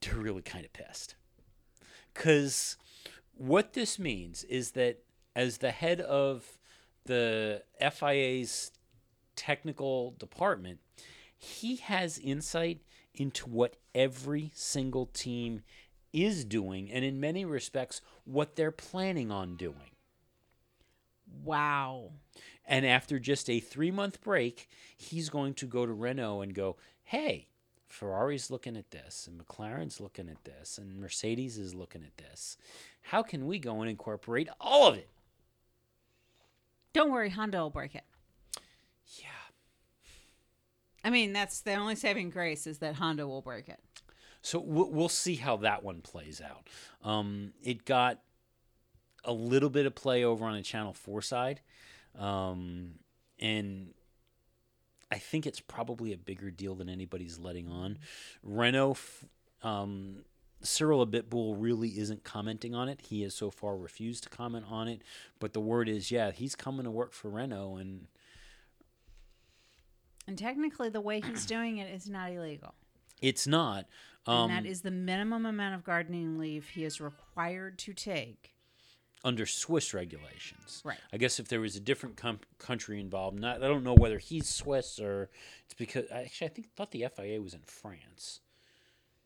they're 0.00 0.16
really 0.16 0.42
kind 0.42 0.64
of 0.64 0.72
pissed. 0.72 1.14
Because 2.12 2.76
what 3.36 3.72
this 3.72 3.98
means 3.98 4.44
is 4.44 4.72
that 4.72 4.98
as 5.34 5.58
the 5.58 5.70
head 5.70 6.00
of 6.00 6.58
the 7.06 7.62
FIA's 7.80 8.70
technical 9.36 10.12
department, 10.18 10.80
he 11.36 11.76
has 11.76 12.18
insight 12.18 12.80
into 13.14 13.48
what 13.48 13.76
every 13.94 14.50
single 14.54 15.06
team 15.06 15.62
is 16.12 16.44
doing, 16.44 16.90
and 16.90 17.04
in 17.04 17.20
many 17.20 17.44
respects, 17.44 18.00
what 18.24 18.56
they're 18.56 18.70
planning 18.70 19.30
on 19.30 19.56
doing. 19.56 19.90
Wow. 21.42 22.12
And 22.66 22.86
after 22.86 23.18
just 23.18 23.50
a 23.50 23.60
three 23.60 23.90
month 23.90 24.20
break, 24.20 24.68
he's 24.96 25.28
going 25.28 25.54
to 25.54 25.66
go 25.66 25.84
to 25.84 25.92
Renault 25.92 26.42
and 26.42 26.54
go, 26.54 26.76
hey, 27.02 27.48
Ferrari's 27.88 28.50
looking 28.50 28.76
at 28.76 28.90
this, 28.90 29.28
and 29.28 29.40
McLaren's 29.40 30.00
looking 30.00 30.28
at 30.28 30.44
this, 30.44 30.78
and 30.78 31.00
Mercedes 31.00 31.58
is 31.58 31.74
looking 31.74 32.02
at 32.02 32.16
this. 32.16 32.56
How 33.02 33.22
can 33.22 33.46
we 33.46 33.58
go 33.58 33.80
and 33.80 33.90
incorporate 33.90 34.48
all 34.60 34.88
of 34.88 34.96
it? 34.96 35.08
Don't 36.92 37.12
worry, 37.12 37.30
Honda 37.30 37.58
will 37.58 37.70
break 37.70 37.94
it. 37.94 38.04
Yeah. 39.18 39.28
I 41.04 41.10
mean, 41.10 41.32
that's 41.32 41.60
the 41.60 41.74
only 41.74 41.96
saving 41.96 42.30
grace 42.30 42.66
is 42.66 42.78
that 42.78 42.94
Honda 42.96 43.26
will 43.26 43.42
break 43.42 43.68
it. 43.68 43.80
So 44.40 44.60
we'll, 44.60 45.08
see 45.08 45.36
how 45.36 45.56
that 45.58 45.82
one 45.82 46.02
plays 46.02 46.42
out. 46.42 46.68
Um, 47.02 47.54
it 47.62 47.86
got 47.86 48.20
a 49.24 49.32
little 49.32 49.70
bit 49.70 49.86
of 49.86 49.94
play 49.94 50.22
over 50.22 50.44
on 50.44 50.54
the 50.54 50.62
Channel 50.62 50.92
4 50.92 51.22
side. 51.22 51.60
Um, 52.18 52.96
and 53.40 53.94
I 55.10 55.16
think 55.16 55.46
it's 55.46 55.60
probably 55.60 56.12
a 56.12 56.18
bigger 56.18 56.50
deal 56.50 56.74
than 56.74 56.90
anybody's 56.90 57.38
letting 57.38 57.68
on. 57.68 57.98
Renault, 58.42 58.98
um, 59.62 60.24
Cyril 60.62 61.06
Abiteboul 61.06 61.56
really 61.58 61.98
isn't 61.98 62.24
commenting 62.24 62.74
on 62.74 62.88
it. 62.88 63.00
He 63.00 63.22
has 63.22 63.34
so 63.34 63.50
far 63.50 63.76
refused 63.76 64.24
to 64.24 64.28
comment 64.28 64.66
on 64.68 64.88
it. 64.88 65.02
But 65.38 65.52
the 65.52 65.60
word 65.60 65.88
is, 65.88 66.10
yeah, 66.10 66.32
he's 66.32 66.54
coming 66.54 66.84
to 66.84 66.90
work 66.90 67.12
for 67.12 67.30
Renault, 67.30 67.76
and 67.76 68.08
And 70.26 70.38
technically, 70.38 70.88
the 70.88 71.00
way 71.00 71.20
he's 71.20 71.44
doing 71.46 71.78
it 71.78 71.92
is 71.94 72.08
not 72.08 72.30
illegal. 72.32 72.74
it's 73.20 73.46
not. 73.46 73.86
Um, 74.26 74.50
and 74.50 74.64
that 74.64 74.68
is 74.70 74.80
the 74.80 74.90
minimum 74.90 75.44
amount 75.44 75.74
of 75.74 75.84
gardening 75.84 76.38
leave 76.38 76.68
he 76.70 76.84
is 76.84 76.98
required 77.00 77.78
to 77.80 77.92
take. 77.92 78.54
under 79.22 79.44
Swiss 79.46 79.92
regulations. 79.92 80.80
Right. 80.84 80.98
I 81.12 81.18
guess 81.18 81.38
if 81.38 81.48
there 81.48 81.60
was 81.60 81.76
a 81.76 81.80
different 81.80 82.16
com- 82.16 82.40
country 82.58 83.00
involved, 83.00 83.38
not 83.38 83.62
I 83.62 83.68
don't 83.68 83.84
know 83.84 83.94
whether 83.94 84.18
he's 84.18 84.48
Swiss 84.48 84.98
or 84.98 85.28
it's 85.64 85.74
because 85.74 86.04
actually 86.10 86.46
I 86.46 86.50
think 86.50 86.70
thought 86.74 86.90
the 86.90 87.06
FIA 87.14 87.40
was 87.42 87.52
in 87.54 87.60
France, 87.66 88.40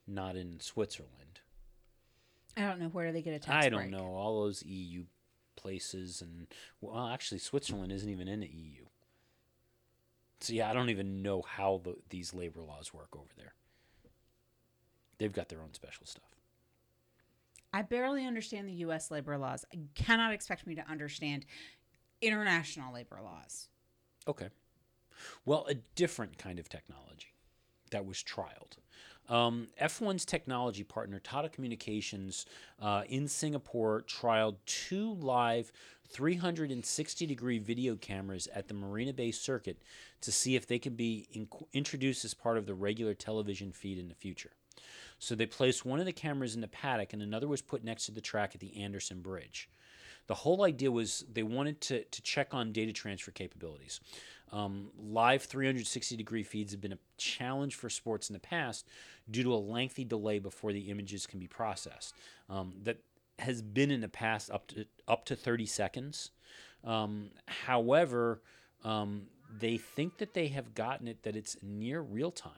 not 0.06 0.34
in 0.36 0.58
Switzerland. 0.60 1.40
I 2.56 2.62
don't 2.62 2.80
know 2.80 2.88
where 2.88 3.06
do 3.06 3.12
they 3.12 3.22
get 3.22 3.34
a 3.34 3.38
tax 3.38 3.66
I 3.66 3.68
don't 3.68 3.80
break. 3.82 3.90
know 3.90 4.06
all 4.14 4.42
those 4.42 4.64
EU 4.64 5.04
places 5.56 6.20
and 6.22 6.46
well 6.80 7.08
actually 7.08 7.38
Switzerland 7.38 7.92
isn't 7.92 8.08
even 8.08 8.26
in 8.28 8.40
the 8.40 8.48
EU. 8.48 8.84
So 10.40 10.52
yeah, 10.52 10.70
I 10.70 10.72
don't 10.72 10.90
even 10.90 11.22
know 11.22 11.42
how 11.42 11.80
the, 11.82 11.96
these 12.10 12.32
labor 12.32 12.60
laws 12.62 12.94
work 12.94 13.08
over 13.14 13.30
there. 13.36 13.54
They've 15.18 15.32
got 15.32 15.48
their 15.48 15.60
own 15.60 15.74
special 15.74 16.06
stuff. 16.06 16.24
I 17.72 17.82
barely 17.82 18.24
understand 18.24 18.68
the 18.68 18.72
U.S. 18.74 19.10
labor 19.10 19.36
laws. 19.36 19.64
I 19.74 19.78
cannot 19.94 20.32
expect 20.32 20.66
me 20.66 20.74
to 20.76 20.88
understand 20.88 21.44
international 22.22 22.94
labor 22.94 23.18
laws. 23.22 23.68
Okay. 24.26 24.48
Well, 25.44 25.66
a 25.68 25.74
different 25.74 26.38
kind 26.38 26.58
of 26.58 26.68
technology 26.68 27.34
that 27.90 28.06
was 28.06 28.18
trialed. 28.22 28.78
Um, 29.28 29.68
F1's 29.80 30.24
technology 30.24 30.82
partner, 30.82 31.18
Tata 31.18 31.50
Communications, 31.50 32.46
uh, 32.80 33.02
in 33.08 33.28
Singapore, 33.28 34.02
trialed 34.08 34.56
two 34.64 35.14
live 35.14 35.70
360 36.10 37.26
degree 37.26 37.58
video 37.58 37.96
cameras 37.96 38.48
at 38.54 38.68
the 38.68 38.74
Marina 38.74 39.12
Bay 39.12 39.30
Circuit 39.30 39.78
to 40.20 40.32
see 40.32 40.56
if 40.56 40.66
they 40.66 40.78
could 40.78 40.96
be 40.96 41.28
in- 41.32 41.48
introduced 41.72 42.24
as 42.24 42.34
part 42.34 42.58
of 42.58 42.66
the 42.66 42.74
regular 42.74 43.14
television 43.14 43.72
feed 43.72 43.98
in 43.98 44.08
the 44.08 44.14
future. 44.14 44.52
So 45.18 45.34
they 45.34 45.46
placed 45.46 45.84
one 45.84 46.00
of 46.00 46.06
the 46.06 46.12
cameras 46.12 46.54
in 46.54 46.60
the 46.60 46.68
paddock 46.68 47.12
and 47.12 47.22
another 47.22 47.48
was 47.48 47.62
put 47.62 47.84
next 47.84 48.06
to 48.06 48.12
the 48.12 48.20
track 48.20 48.52
at 48.54 48.60
the 48.60 48.82
Anderson 48.82 49.20
Bridge. 49.20 49.68
The 50.28 50.34
whole 50.34 50.64
idea 50.64 50.92
was 50.92 51.24
they 51.32 51.42
wanted 51.42 51.80
to, 51.82 52.04
to 52.04 52.22
check 52.22 52.52
on 52.52 52.72
data 52.72 52.92
transfer 52.92 53.30
capabilities. 53.30 54.00
Um, 54.52 54.90
live 54.98 55.42
360 55.42 56.16
degree 56.16 56.42
feeds 56.42 56.72
have 56.72 56.80
been 56.80 56.92
a 56.92 56.98
challenge 57.16 57.74
for 57.74 57.90
sports 57.90 58.30
in 58.30 58.34
the 58.34 58.40
past 58.40 58.86
due 59.30 59.42
to 59.42 59.52
a 59.52 59.56
lengthy 59.56 60.04
delay 60.04 60.38
before 60.38 60.72
the 60.72 60.90
images 60.90 61.26
can 61.26 61.38
be 61.38 61.46
processed. 61.46 62.14
Um, 62.48 62.74
that 62.84 62.98
has 63.38 63.62
been 63.62 63.90
in 63.90 64.00
the 64.00 64.08
past 64.08 64.50
up 64.50 64.66
to 64.68 64.86
up 65.06 65.24
to 65.26 65.36
30 65.36 65.66
seconds. 65.66 66.30
Um, 66.84 67.30
however, 67.66 68.42
um, 68.84 69.26
they 69.58 69.76
think 69.76 70.18
that 70.18 70.34
they 70.34 70.48
have 70.48 70.74
gotten 70.74 71.08
it 71.08 71.22
that 71.22 71.36
it's 71.36 71.56
near 71.62 72.00
real 72.00 72.30
time. 72.30 72.52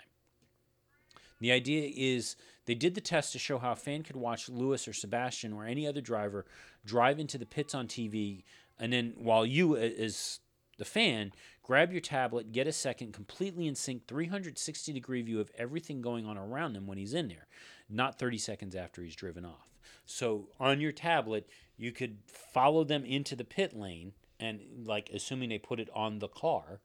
The 1.40 1.52
idea 1.52 1.90
is 1.94 2.36
they 2.66 2.74
did 2.74 2.94
the 2.94 3.00
test 3.00 3.32
to 3.32 3.38
show 3.38 3.58
how 3.58 3.72
a 3.72 3.76
fan 3.76 4.02
could 4.02 4.16
watch 4.16 4.48
Lewis 4.48 4.86
or 4.86 4.92
Sebastian 4.92 5.52
or 5.52 5.64
any 5.64 5.86
other 5.86 6.02
driver 6.02 6.44
drive 6.84 7.18
into 7.18 7.38
the 7.38 7.46
pits 7.46 7.74
on 7.74 7.86
TV, 7.88 8.44
and 8.78 8.92
then 8.92 9.14
while 9.16 9.46
you, 9.46 9.76
as 9.76 10.40
the 10.76 10.84
fan, 10.84 11.32
grab 11.62 11.92
your 11.92 12.00
tablet, 12.00 12.52
get 12.52 12.66
a 12.66 12.72
second, 12.72 13.12
completely 13.12 13.66
in 13.66 13.74
sync, 13.74 14.06
360 14.06 14.92
degree 14.92 15.22
view 15.22 15.40
of 15.40 15.50
everything 15.56 16.02
going 16.02 16.26
on 16.26 16.36
around 16.36 16.76
him 16.76 16.86
when 16.86 16.98
he's 16.98 17.14
in 17.14 17.28
there, 17.28 17.46
not 17.88 18.18
30 18.18 18.38
seconds 18.38 18.74
after 18.74 19.02
he's 19.02 19.16
driven 19.16 19.44
off. 19.44 19.69
So 20.10 20.48
on 20.58 20.80
your 20.80 20.92
tablet, 20.92 21.48
you 21.76 21.92
could 21.92 22.18
follow 22.26 22.82
them 22.82 23.04
into 23.04 23.36
the 23.36 23.44
pit 23.44 23.78
lane, 23.78 24.12
and 24.40 24.60
like 24.84 25.08
assuming 25.14 25.50
they 25.50 25.58
put 25.58 25.78
it 25.78 25.88
on 25.94 26.18
the 26.18 26.28
car, 26.28 26.80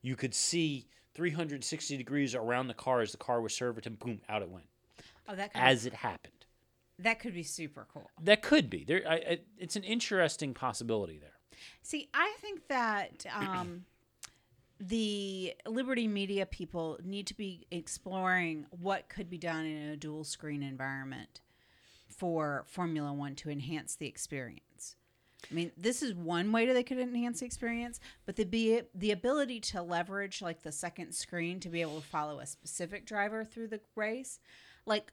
you 0.00 0.16
could 0.16 0.34
see 0.34 0.86
360 1.14 1.96
degrees 1.96 2.34
around 2.34 2.68
the 2.68 2.74
car 2.74 3.02
as 3.02 3.12
the 3.12 3.18
car 3.18 3.42
was 3.42 3.54
served, 3.54 3.86
and 3.86 3.98
boom, 3.98 4.20
out 4.28 4.42
it 4.42 4.48
went 4.48 4.64
Oh, 5.28 5.36
that 5.36 5.52
could 5.52 5.60
as 5.60 5.84
it 5.84 5.92
happened. 5.92 6.46
that 6.98 7.20
could 7.20 7.34
be 7.34 7.42
super 7.42 7.86
cool. 7.92 8.10
That 8.22 8.40
could 8.42 8.70
be 8.70 8.84
there. 8.84 9.02
I, 9.06 9.14
I, 9.14 9.38
it's 9.58 9.76
an 9.76 9.84
interesting 9.84 10.54
possibility 10.54 11.18
there. 11.18 11.38
See, 11.82 12.08
I 12.14 12.34
think 12.40 12.66
that 12.68 13.26
um, 13.36 13.84
the 14.80 15.54
Liberty 15.66 16.08
Media 16.08 16.46
people 16.46 16.98
need 17.04 17.26
to 17.26 17.34
be 17.34 17.66
exploring 17.70 18.66
what 18.70 19.10
could 19.10 19.28
be 19.28 19.38
done 19.38 19.66
in 19.66 19.90
a 19.90 19.96
dual 19.96 20.24
screen 20.24 20.62
environment 20.62 21.42
for 22.20 22.64
Formula 22.66 23.12
One 23.12 23.34
to 23.36 23.50
enhance 23.50 23.96
the 23.96 24.06
experience. 24.06 24.96
I 25.50 25.54
mean, 25.54 25.72
this 25.76 26.02
is 26.02 26.14
one 26.14 26.52
way 26.52 26.66
that 26.66 26.74
they 26.74 26.82
could 26.82 26.98
enhance 26.98 27.40
the 27.40 27.46
experience, 27.46 27.98
but 28.26 28.36
the 28.36 28.44
be 28.44 28.82
the 28.94 29.10
ability 29.10 29.60
to 29.60 29.82
leverage 29.82 30.42
like 30.42 30.62
the 30.62 30.70
second 30.70 31.14
screen 31.14 31.60
to 31.60 31.68
be 31.68 31.80
able 31.80 32.00
to 32.00 32.06
follow 32.06 32.40
a 32.40 32.46
specific 32.46 33.06
driver 33.06 33.42
through 33.42 33.68
the 33.68 33.80
race, 33.96 34.38
like 34.84 35.12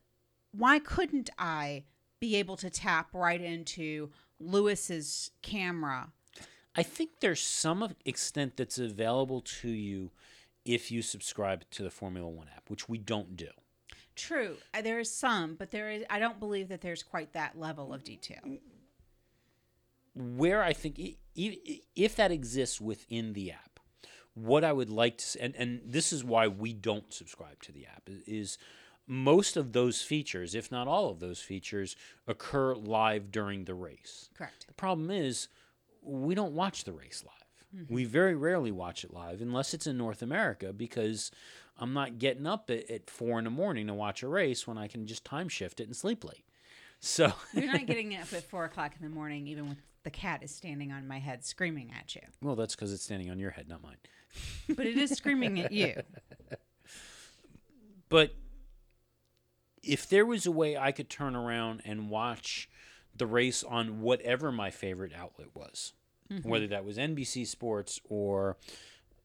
why 0.52 0.80
couldn't 0.80 1.30
I 1.40 1.86
be 2.20 2.36
able 2.36 2.58
to 2.58 2.70
tap 2.70 3.10
right 3.14 3.42
into 3.42 4.10
Lewis's 4.40 5.32
camera 5.42 6.12
I 6.78 6.84
think 6.84 7.22
there's 7.22 7.42
some 7.42 7.96
extent 8.06 8.56
that's 8.56 8.78
available 8.78 9.42
to 9.62 9.70
you 9.70 10.12
if 10.64 10.92
you 10.92 11.02
subscribe 11.02 11.66
to 11.72 11.82
the 11.82 11.90
Formula 11.90 12.30
One 12.30 12.50
app, 12.56 12.70
which 12.70 12.88
we 12.88 13.00
don't 13.00 13.36
do. 13.36 13.50
True, 14.18 14.58
uh, 14.74 14.82
there 14.82 15.00
is 15.00 15.12
some, 15.12 15.56
but 15.56 15.72
there 15.72 15.90
is. 15.90 16.04
I 16.10 16.20
don't 16.20 16.40
believe 16.40 16.70
that 16.70 16.82
there's 16.82 17.04
quite 17.04 17.34
that 17.34 17.58
level 17.58 17.94
of 17.94 18.04
detail. 18.04 18.42
Where 20.16 20.64
I 20.64 20.74
think 20.74 21.00
if 21.36 22.16
that 22.16 22.32
exists 22.32 22.82
within 22.82 23.34
the 23.34 23.52
app, 23.52 23.80
what 24.34 24.64
I 24.64 24.74
would 24.74 24.90
like 24.90 25.20
to 25.20 25.42
and 25.42 25.56
and 25.56 25.82
this 25.86 26.12
is 26.12 26.24
why 26.24 26.48
we 26.48 26.74
don't 26.74 27.14
subscribe 27.14 27.62
to 27.64 27.72
the 27.72 27.86
app 27.86 28.10
is 28.26 28.58
most 29.06 29.56
of 29.56 29.72
those 29.72 30.02
features, 30.02 30.54
if 30.54 30.72
not 30.72 30.88
all 30.88 31.10
of 31.10 31.20
those 31.20 31.40
features, 31.40 31.96
occur 32.28 32.76
live 32.76 33.32
during 33.32 33.64
the 33.66 33.74
race. 33.74 34.30
Correct. 34.36 34.68
The 34.68 34.74
problem 34.74 35.12
is 35.12 35.48
we 36.02 36.36
don't 36.36 36.54
watch 36.54 36.84
the 36.84 36.92
race 36.92 37.24
live. 37.26 37.88
We 37.90 38.06
very 38.06 38.34
rarely 38.34 38.72
watch 38.72 39.04
it 39.04 39.14
live 39.14 39.42
unless 39.42 39.74
it's 39.74 39.88
in 39.88 39.98
North 39.98 40.22
America 40.22 40.74
because 40.74 41.32
I'm 41.80 41.94
not 41.94 42.20
getting 42.20 42.48
up 42.48 42.70
at, 42.70 42.90
at 42.90 43.10
four 43.10 43.38
in 43.38 43.46
the 43.46 43.52
morning 43.52 43.88
to 43.88 43.94
watch 43.94 44.24
a 44.24 44.28
race 44.28 44.68
when 44.68 44.78
I 44.78 44.88
can 44.88 45.06
just 45.06 45.24
time 45.24 45.50
shift 45.50 45.80
it 45.80 45.88
and 45.88 45.96
sleep 45.96 46.24
late. 46.24 46.44
So 47.00 47.32
You're 47.54 47.72
not 47.72 47.86
getting 47.86 48.16
up 48.16 48.32
at 48.34 48.44
four 48.50 48.66
o'clock 48.66 48.94
in 49.00 49.08
the 49.08 49.14
morning, 49.14 49.48
even 49.48 49.68
when 49.68 49.78
the 50.04 50.10
cat 50.10 50.42
is 50.44 50.54
standing 50.54 50.92
on 50.92 51.08
my 51.08 51.20
head 51.20 51.46
screaming 51.46 51.92
at 51.98 52.16
you. 52.16 52.22
well, 52.42 52.56
that's 52.56 52.76
because 52.76 52.94
it's 52.94 53.04
standing 53.04 53.30
on 53.30 53.40
your 53.40 53.52
head, 53.52 53.68
not 53.68 53.84
mine. 53.84 53.98
But 54.76 54.86
it 54.86 54.98
is 54.98 55.12
screaming 55.12 55.60
at 55.60 55.72
you. 55.72 55.96
But 58.10 58.36
if 59.82 60.08
there 60.10 60.26
was 60.26 60.46
a 60.46 60.52
way 60.52 60.78
I 60.78 60.92
could 60.92 61.10
turn 61.10 61.36
around 61.36 61.82
and 61.86 62.10
watch 62.10 62.70
the 63.16 63.26
race 63.26 63.64
on 63.64 64.02
whatever 64.02 64.52
my 64.52 64.70
favorite 64.70 65.12
outlet 65.18 65.48
was, 65.54 65.94
mm-hmm. 66.32 66.48
whether 66.48 66.68
that 66.68 66.86
was 66.86 66.98
NBC 66.98 67.48
Sports 67.48 68.00
or 68.10 68.58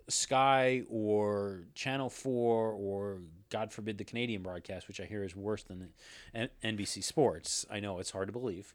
Sky 0.08 0.82
or 0.88 1.64
Channel 1.74 2.10
4 2.10 2.72
or 2.72 3.20
God 3.50 3.72
forbid 3.72 3.98
the 3.98 4.04
Canadian 4.04 4.42
broadcast, 4.42 4.88
which 4.88 5.00
I 5.00 5.04
hear 5.04 5.22
is 5.22 5.36
worse 5.36 5.62
than 5.62 5.90
N- 6.34 6.48
NBC 6.64 7.04
Sports. 7.04 7.66
I 7.70 7.80
know 7.80 7.98
it's 7.98 8.10
hard 8.10 8.28
to 8.28 8.32
believe, 8.32 8.74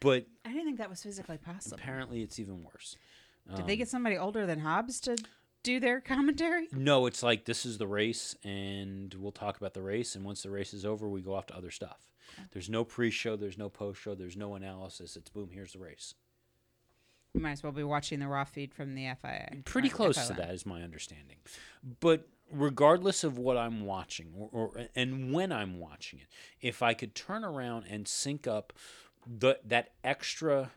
but 0.00 0.26
I 0.44 0.50
didn't 0.50 0.64
think 0.64 0.78
that 0.78 0.90
was 0.90 1.02
physically 1.02 1.38
possible. 1.38 1.76
apparently 1.76 2.22
it's 2.22 2.38
even 2.38 2.64
worse. 2.64 2.96
Did 3.54 3.66
they 3.66 3.74
um, 3.74 3.78
get 3.78 3.88
somebody 3.88 4.16
older 4.16 4.46
than 4.46 4.60
Hobbs 4.60 5.00
to 5.00 5.16
do 5.62 5.78
their 5.78 6.00
commentary? 6.00 6.68
No, 6.72 7.04
it's 7.06 7.22
like 7.22 7.44
this 7.44 7.66
is 7.66 7.76
the 7.76 7.86
race, 7.86 8.34
and 8.42 9.12
we'll 9.14 9.32
talk 9.32 9.58
about 9.58 9.74
the 9.74 9.82
race. 9.82 10.14
And 10.14 10.24
once 10.24 10.42
the 10.42 10.50
race 10.50 10.72
is 10.72 10.86
over, 10.86 11.08
we 11.08 11.20
go 11.20 11.34
off 11.34 11.46
to 11.48 11.56
other 11.56 11.70
stuff. 11.70 12.10
There's 12.52 12.70
no 12.70 12.84
pre-show, 12.84 13.36
there's 13.36 13.58
no 13.58 13.68
post-show, 13.68 14.14
there's 14.14 14.36
no 14.36 14.54
analysis. 14.54 15.16
It's 15.16 15.28
boom, 15.28 15.50
here's 15.52 15.72
the 15.74 15.78
race. 15.78 16.14
We 17.34 17.40
might 17.40 17.52
as 17.52 17.62
well 17.62 17.72
be 17.72 17.82
watching 17.82 18.20
the 18.20 18.28
raw 18.28 18.44
feed 18.44 18.72
from 18.72 18.94
the 18.94 19.08
FIA. 19.20 19.48
Pretty 19.64 19.88
close 19.88 20.28
to 20.28 20.34
that, 20.34 20.50
is 20.50 20.64
my 20.64 20.82
understanding. 20.82 21.38
But 22.00 22.28
regardless 22.50 23.24
of 23.24 23.38
what 23.38 23.56
I'm 23.56 23.84
watching, 23.84 24.32
or, 24.36 24.48
or 24.52 24.86
and 24.94 25.32
when 25.32 25.50
I'm 25.50 25.80
watching 25.80 26.20
it, 26.20 26.26
if 26.60 26.82
I 26.82 26.94
could 26.94 27.14
turn 27.14 27.44
around 27.44 27.86
and 27.90 28.06
sync 28.06 28.46
up 28.46 28.72
the 29.26 29.58
that 29.64 29.90
extra 30.04 30.70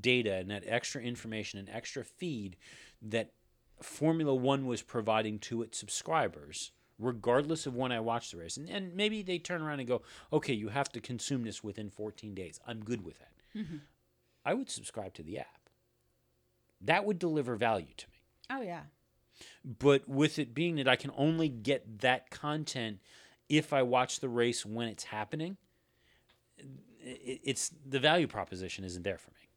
data 0.00 0.34
and 0.34 0.50
that 0.50 0.64
extra 0.66 1.00
information 1.00 1.58
and 1.58 1.68
extra 1.68 2.04
feed 2.04 2.56
that 3.02 3.32
Formula 3.80 4.34
One 4.34 4.66
was 4.66 4.82
providing 4.82 5.38
to 5.40 5.62
its 5.62 5.78
subscribers, 5.78 6.72
regardless 6.98 7.66
of 7.66 7.74
when 7.74 7.92
I 7.92 8.00
watch 8.00 8.30
the 8.30 8.38
race. 8.38 8.56
And, 8.56 8.68
and 8.68 8.94
maybe 8.94 9.22
they 9.22 9.38
turn 9.38 9.62
around 9.62 9.80
and 9.80 9.88
go, 9.88 10.02
okay, 10.32 10.52
you 10.52 10.68
have 10.68 10.90
to 10.90 11.00
consume 11.00 11.44
this 11.44 11.64
within 11.64 11.88
14 11.88 12.34
days. 12.34 12.60
I'm 12.66 12.84
good 12.84 13.04
with 13.04 13.18
that. 13.20 13.32
Mm-hmm. 13.56 13.76
I 14.44 14.54
would 14.54 14.70
subscribe 14.70 15.14
to 15.14 15.22
the 15.22 15.38
app. 15.38 15.59
That 16.80 17.04
would 17.04 17.18
deliver 17.18 17.56
value 17.56 17.92
to 17.96 18.06
me. 18.08 18.22
Oh 18.50 18.62
yeah. 18.62 18.82
But 19.64 20.08
with 20.08 20.38
it 20.38 20.54
being 20.54 20.76
that 20.76 20.88
I 20.88 20.96
can 20.96 21.10
only 21.16 21.48
get 21.48 22.00
that 22.00 22.30
content 22.30 22.98
if 23.48 23.72
I 23.72 23.82
watch 23.82 24.20
the 24.20 24.28
race 24.28 24.64
when 24.64 24.88
it's 24.88 25.04
happening, 25.04 25.56
it's 27.02 27.72
the 27.86 27.98
value 27.98 28.26
proposition 28.26 28.84
isn't 28.84 29.02
there 29.02 29.18
for 29.18 29.30
me. 29.30 29.48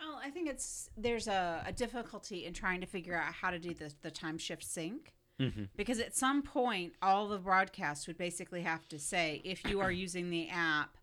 Well, 0.00 0.20
I 0.22 0.30
think 0.30 0.48
it's 0.48 0.90
there's 0.96 1.28
a, 1.28 1.62
a 1.66 1.72
difficulty 1.72 2.46
in 2.46 2.52
trying 2.52 2.80
to 2.80 2.86
figure 2.86 3.16
out 3.16 3.32
how 3.32 3.50
to 3.50 3.58
do 3.58 3.74
the 3.74 3.92
the 4.02 4.10
time 4.10 4.38
shift 4.38 4.64
sync. 4.64 5.12
Mm-hmm. 5.40 5.64
Because 5.76 6.00
at 6.00 6.16
some 6.16 6.42
point, 6.42 6.94
all 7.02 7.28
the 7.28 7.38
broadcasts 7.38 8.06
would 8.06 8.16
basically 8.16 8.62
have 8.62 8.88
to 8.88 8.98
say, 8.98 9.42
if 9.44 9.68
you 9.68 9.80
are 9.80 9.92
using 9.92 10.30
the 10.30 10.48
app, 10.48 10.96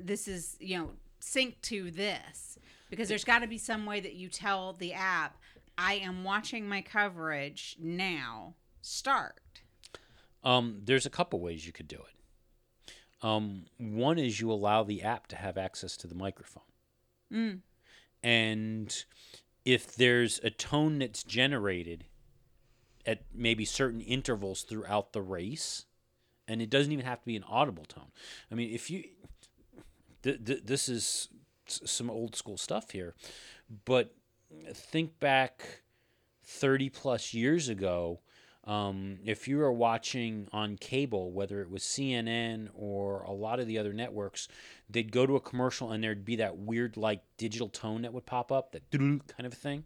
this 0.00 0.26
is, 0.26 0.56
you 0.58 0.78
know, 0.78 0.90
sync 1.20 1.60
to 1.62 1.90
this. 1.90 2.58
Because 2.90 3.08
there's 3.08 3.24
got 3.24 3.40
to 3.40 3.46
be 3.46 3.58
some 3.58 3.86
way 3.86 4.00
that 4.00 4.14
you 4.14 4.28
tell 4.28 4.72
the 4.72 4.92
app, 4.92 5.36
I 5.76 5.94
am 5.94 6.24
watching 6.24 6.68
my 6.68 6.82
coverage 6.82 7.76
now, 7.80 8.54
start. 8.80 9.40
Um, 10.44 10.80
there's 10.84 11.06
a 11.06 11.10
couple 11.10 11.40
ways 11.40 11.66
you 11.66 11.72
could 11.72 11.88
do 11.88 11.96
it. 11.96 12.86
Um, 13.22 13.64
one 13.78 14.18
is 14.18 14.40
you 14.40 14.52
allow 14.52 14.84
the 14.84 15.02
app 15.02 15.26
to 15.28 15.36
have 15.36 15.58
access 15.58 15.96
to 15.98 16.06
the 16.06 16.14
microphone. 16.14 16.62
Mm. 17.32 17.60
And 18.22 19.04
if 19.64 19.94
there's 19.96 20.38
a 20.44 20.50
tone 20.50 20.98
that's 20.98 21.24
generated 21.24 22.04
at 23.04 23.22
maybe 23.34 23.64
certain 23.64 24.00
intervals 24.00 24.62
throughout 24.62 25.12
the 25.12 25.22
race, 25.22 25.86
and 26.46 26.62
it 26.62 26.70
doesn't 26.70 26.92
even 26.92 27.04
have 27.04 27.20
to 27.20 27.26
be 27.26 27.36
an 27.36 27.44
audible 27.48 27.84
tone. 27.84 28.12
I 28.50 28.54
mean, 28.54 28.72
if 28.72 28.90
you, 28.90 29.04
th- 30.22 30.44
th- 30.44 30.62
this 30.64 30.88
is 30.88 31.28
some 31.68 32.10
old 32.10 32.36
school 32.36 32.56
stuff 32.56 32.90
here, 32.90 33.14
but 33.84 34.14
think 34.72 35.18
back 35.18 35.82
30 36.44 36.90
plus 36.90 37.34
years 37.34 37.68
ago. 37.68 38.20
Um, 38.64 39.18
if 39.24 39.46
you 39.46 39.58
were 39.58 39.72
watching 39.72 40.48
on 40.52 40.76
cable, 40.76 41.30
whether 41.30 41.62
it 41.62 41.70
was 41.70 41.82
CNN 41.84 42.68
or 42.74 43.22
a 43.22 43.30
lot 43.30 43.60
of 43.60 43.68
the 43.68 43.78
other 43.78 43.92
networks, 43.92 44.48
they'd 44.90 45.12
go 45.12 45.24
to 45.24 45.36
a 45.36 45.40
commercial 45.40 45.92
and 45.92 46.02
there'd 46.02 46.24
be 46.24 46.36
that 46.36 46.56
weird, 46.58 46.96
like 46.96 47.22
digital 47.36 47.68
tone 47.68 48.02
that 48.02 48.12
would 48.12 48.26
pop 48.26 48.50
up, 48.50 48.72
that 48.72 48.90
kind 49.28 49.46
of 49.46 49.54
thing. 49.54 49.84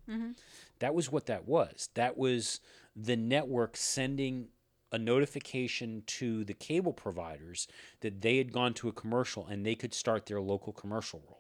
That 0.79 0.95
was 0.95 1.13
what 1.13 1.27
that 1.27 1.47
was. 1.47 1.91
That 1.95 2.17
was 2.17 2.61
the 2.97 3.17
network 3.17 3.77
sending 3.77 4.49
a 4.93 4.99
notification 4.99 6.03
to 6.07 6.43
the 6.45 6.55
cable 6.55 6.93
providers 6.95 7.69
that 8.01 8.23
they 8.23 8.39
had 8.39 8.51
gone 8.51 8.73
to 8.75 8.89
a 8.89 8.93
commercial 8.93 9.47
and 9.47 9.65
they 9.65 9.75
could 9.75 9.93
start 9.95 10.25
their 10.27 10.41
local 10.41 10.73
commercial 10.73 11.23
roll. 11.29 11.40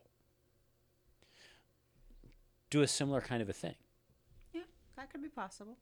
Do 2.70 2.82
a 2.82 2.86
similar 2.86 3.20
kind 3.20 3.42
of 3.42 3.48
a 3.48 3.52
thing. 3.52 3.74
Yeah, 4.52 4.62
that 4.96 5.10
could 5.10 5.22
be 5.22 5.28
possible. 5.28 5.76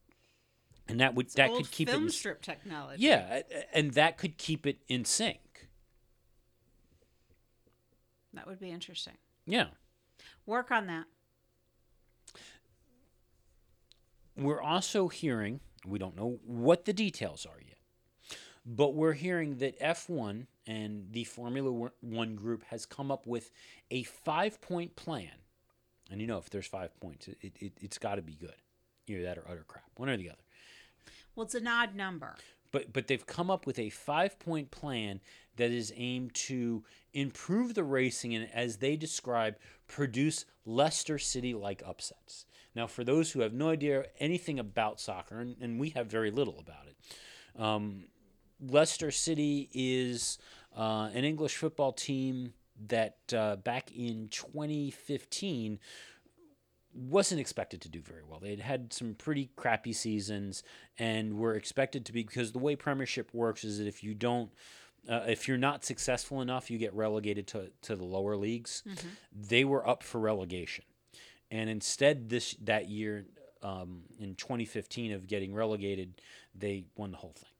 And 0.88 1.00
that 1.00 1.14
would 1.14 1.26
It's 1.26 1.34
that 1.34 1.52
could 1.54 1.70
keep 1.70 1.88
it 1.88 1.92
film 1.92 2.04
in, 2.04 2.10
strip 2.10 2.40
technology. 2.40 3.02
Yeah, 3.02 3.42
and 3.74 3.92
that 3.92 4.16
could 4.16 4.38
keep 4.38 4.66
it 4.66 4.78
in 4.88 5.04
sync. 5.04 5.68
That 8.32 8.46
would 8.46 8.58
be 8.58 8.70
interesting. 8.70 9.18
Yeah. 9.46 9.66
Work 10.46 10.70
on 10.70 10.86
that. 10.86 11.04
We're 14.36 14.62
also 14.62 15.08
hearing, 15.08 15.60
we 15.84 15.98
don't 15.98 16.16
know 16.16 16.38
what 16.44 16.84
the 16.84 16.92
details 16.92 17.44
are 17.44 17.60
yet, 17.60 17.78
but 18.64 18.94
we're 18.94 19.14
hearing 19.14 19.56
that 19.56 19.78
F1 19.80 20.46
and 20.66 21.08
the 21.10 21.24
Formula 21.24 21.90
One 22.00 22.36
group 22.36 22.62
has 22.64 22.86
come 22.86 23.10
up 23.10 23.26
with 23.26 23.50
a 23.90 24.04
five 24.04 24.60
point 24.60 24.94
plan. 24.94 25.32
And 26.10 26.20
you 26.20 26.26
know, 26.26 26.38
if 26.38 26.50
there's 26.50 26.66
five 26.66 26.98
points, 27.00 27.28
it, 27.28 27.38
it, 27.40 27.72
it's 27.80 27.98
got 27.98 28.16
to 28.16 28.22
be 28.22 28.34
good. 28.34 28.54
Either 29.06 29.22
that 29.22 29.38
or 29.38 29.44
utter 29.48 29.64
crap, 29.66 29.84
one 29.96 30.08
or 30.08 30.16
the 30.16 30.30
other. 30.30 30.42
Well, 31.34 31.44
it's 31.44 31.54
an 31.54 31.66
odd 31.66 31.94
number. 31.94 32.34
But, 32.72 32.92
but 32.92 33.06
they've 33.06 33.26
come 33.26 33.50
up 33.50 33.66
with 33.66 33.78
a 33.78 33.90
five 33.90 34.38
point 34.38 34.70
plan 34.70 35.20
that 35.56 35.70
is 35.70 35.92
aimed 35.96 36.34
to 36.34 36.84
improve 37.14 37.74
the 37.74 37.84
racing 37.84 38.34
and, 38.34 38.48
as 38.52 38.76
they 38.76 38.96
describe, 38.96 39.56
produce 39.86 40.44
Leicester 40.66 41.18
City 41.18 41.54
like 41.54 41.82
upsets. 41.86 42.44
Now, 42.74 42.86
for 42.86 43.04
those 43.04 43.32
who 43.32 43.40
have 43.40 43.54
no 43.54 43.70
idea 43.70 44.04
anything 44.20 44.58
about 44.58 45.00
soccer, 45.00 45.40
and, 45.40 45.56
and 45.60 45.80
we 45.80 45.90
have 45.90 46.06
very 46.06 46.30
little 46.30 46.58
about 46.58 46.86
it, 46.86 47.60
um, 47.60 48.04
Leicester 48.60 49.10
City 49.10 49.70
is 49.72 50.38
uh, 50.76 51.10
an 51.14 51.24
English 51.24 51.56
football 51.56 51.92
team 51.92 52.52
that 52.86 53.16
uh, 53.34 53.56
back 53.56 53.90
in 53.92 54.28
2015 54.30 55.78
wasn't 56.94 57.40
expected 57.40 57.80
to 57.82 57.88
do 57.88 58.00
very 58.00 58.22
well. 58.26 58.40
They 58.40 58.50
had 58.50 58.60
had 58.60 58.92
some 58.92 59.14
pretty 59.14 59.50
crappy 59.56 59.92
seasons 59.92 60.62
and 60.98 61.38
were 61.38 61.54
expected 61.54 62.04
to 62.06 62.12
be 62.12 62.22
because 62.22 62.52
the 62.52 62.58
way 62.58 62.76
Premiership 62.76 63.32
works 63.32 63.64
is 63.64 63.78
that 63.78 63.86
if 63.86 64.02
you 64.02 64.14
don't, 64.14 64.50
uh, 65.08 65.24
if 65.28 65.46
you're 65.46 65.58
not 65.58 65.84
successful 65.84 66.40
enough, 66.40 66.70
you 66.70 66.78
get 66.78 66.94
relegated 66.94 67.46
to, 67.48 67.70
to 67.82 67.94
the 67.96 68.04
lower 68.04 68.36
leagues. 68.36 68.82
They 69.32 69.64
were 69.64 69.86
up 69.88 70.02
for 70.02 70.18
relegation, 70.20 70.84
and 71.50 71.70
instead 71.70 72.28
this 72.30 72.54
that 72.62 72.88
year 72.88 73.26
um, 73.62 74.02
in 74.18 74.34
2015 74.34 75.12
of 75.12 75.26
getting 75.26 75.54
relegated, 75.54 76.20
they 76.54 76.84
won 76.96 77.12
the 77.12 77.18
whole 77.18 77.34
thing. 77.36 77.50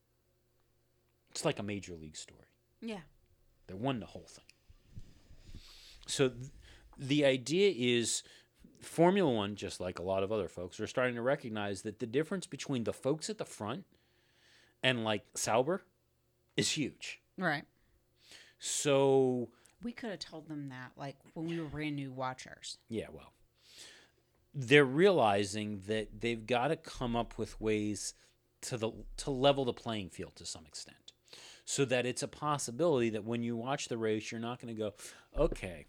It's 1.30 1.44
like 1.44 1.58
a 1.58 1.62
major 1.62 1.94
league 1.94 2.16
story. 2.16 2.48
Yeah. 2.80 3.00
They 3.66 3.74
won 3.74 4.00
the 4.00 4.06
whole 4.06 4.26
thing. 4.26 4.44
So 6.08 6.30
th- 6.30 6.50
the 6.98 7.24
idea 7.24 7.72
is 7.76 8.22
Formula 8.80 9.30
One, 9.30 9.54
just 9.54 9.80
like 9.80 9.98
a 9.98 10.02
lot 10.02 10.22
of 10.22 10.32
other 10.32 10.48
folks, 10.48 10.80
are 10.80 10.86
starting 10.86 11.14
to 11.14 11.22
recognize 11.22 11.82
that 11.82 12.00
the 12.00 12.06
difference 12.06 12.46
between 12.46 12.84
the 12.84 12.92
folks 12.92 13.30
at 13.30 13.38
the 13.38 13.44
front 13.44 13.84
and 14.82 15.04
like 15.04 15.24
Sauber 15.34 15.82
is 16.56 16.72
huge. 16.72 17.20
Right. 17.36 17.64
So 18.58 19.48
We 19.82 19.92
could 19.92 20.10
have 20.10 20.18
told 20.18 20.48
them 20.48 20.70
that, 20.70 20.92
like 20.96 21.16
when 21.34 21.46
we 21.46 21.60
were 21.60 21.66
brand 21.68 21.94
new 21.96 22.10
watchers. 22.12 22.78
Yeah, 22.88 23.06
well, 23.12 23.32
they're 24.54 24.84
realizing 24.84 25.82
that 25.86 26.20
they've 26.20 26.44
got 26.44 26.68
to 26.68 26.76
come 26.76 27.14
up 27.14 27.38
with 27.38 27.60
ways 27.60 28.14
to 28.62 28.76
the 28.76 28.90
to 29.18 29.30
level 29.30 29.64
the 29.64 29.72
playing 29.72 30.10
field 30.10 30.34
to 30.36 30.46
some 30.46 30.66
extent, 30.66 31.12
so 31.64 31.84
that 31.84 32.06
it's 32.06 32.24
a 32.24 32.28
possibility 32.28 33.10
that 33.10 33.24
when 33.24 33.42
you 33.44 33.56
watch 33.56 33.86
the 33.86 33.98
race, 33.98 34.32
you're 34.32 34.40
not 34.40 34.60
going 34.60 34.74
to 34.74 34.78
go, 34.78 34.94
okay, 35.36 35.86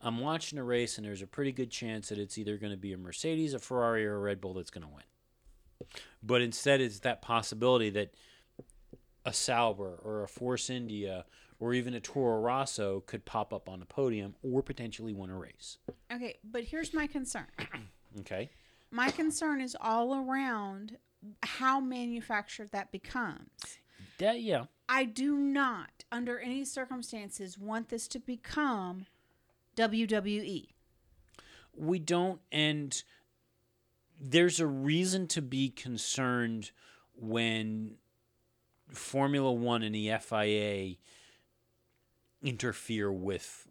I'm 0.00 0.20
watching 0.20 0.58
a 0.58 0.64
race 0.64 0.98
and 0.98 1.06
there's 1.06 1.22
a 1.22 1.26
pretty 1.26 1.52
good 1.52 1.70
chance 1.70 2.10
that 2.10 2.18
it's 2.18 2.36
either 2.36 2.56
going 2.58 2.72
to 2.72 2.78
be 2.78 2.92
a 2.92 2.98
Mercedes, 2.98 3.54
a 3.54 3.58
Ferrari, 3.58 4.04
or 4.06 4.16
a 4.16 4.18
Red 4.18 4.40
Bull 4.40 4.54
that's 4.54 4.70
going 4.70 4.86
to 4.86 4.92
win. 4.92 5.04
But 6.22 6.42
instead, 6.42 6.80
it's 6.80 7.00
that 7.00 7.22
possibility 7.22 7.90
that 7.90 8.14
a 9.24 9.32
Sauber 9.32 9.98
or 10.04 10.22
a 10.22 10.28
Force 10.28 10.68
India 10.68 11.24
or 11.58 11.72
even 11.72 11.94
a 11.94 12.00
Toro 12.00 12.40
Rosso 12.40 13.02
could 13.06 13.24
pop 13.24 13.52
up 13.54 13.68
on 13.68 13.80
the 13.80 13.86
podium 13.86 14.34
or 14.42 14.62
potentially 14.62 15.14
win 15.14 15.30
a 15.30 15.38
race. 15.38 15.78
Okay, 16.12 16.36
but 16.44 16.64
here's 16.64 16.92
my 16.92 17.06
concern. 17.06 17.46
Okay. 18.20 18.48
My 18.92 19.10
concern 19.10 19.60
is 19.60 19.76
all 19.80 20.14
around 20.14 20.98
how 21.42 21.80
manufactured 21.80 22.70
that 22.70 22.92
becomes. 22.92 23.50
That 24.18 24.40
yeah. 24.40 24.66
I 24.88 25.04
do 25.04 25.36
not, 25.36 26.04
under 26.12 26.38
any 26.38 26.64
circumstances, 26.64 27.58
want 27.58 27.88
this 27.88 28.06
to 28.06 28.20
become. 28.20 29.06
WWE. 29.76 30.68
We 31.76 31.98
don't 31.98 32.40
and 32.52 33.02
there's 34.20 34.60
a 34.60 34.66
reason 34.66 35.26
to 35.28 35.42
be 35.42 35.70
concerned 35.70 36.70
when 37.16 37.96
Formula 38.90 39.52
1 39.52 39.82
and 39.82 39.94
the 39.94 40.12
FIA 40.20 40.96
interfere 42.42 43.10
with 43.10 43.66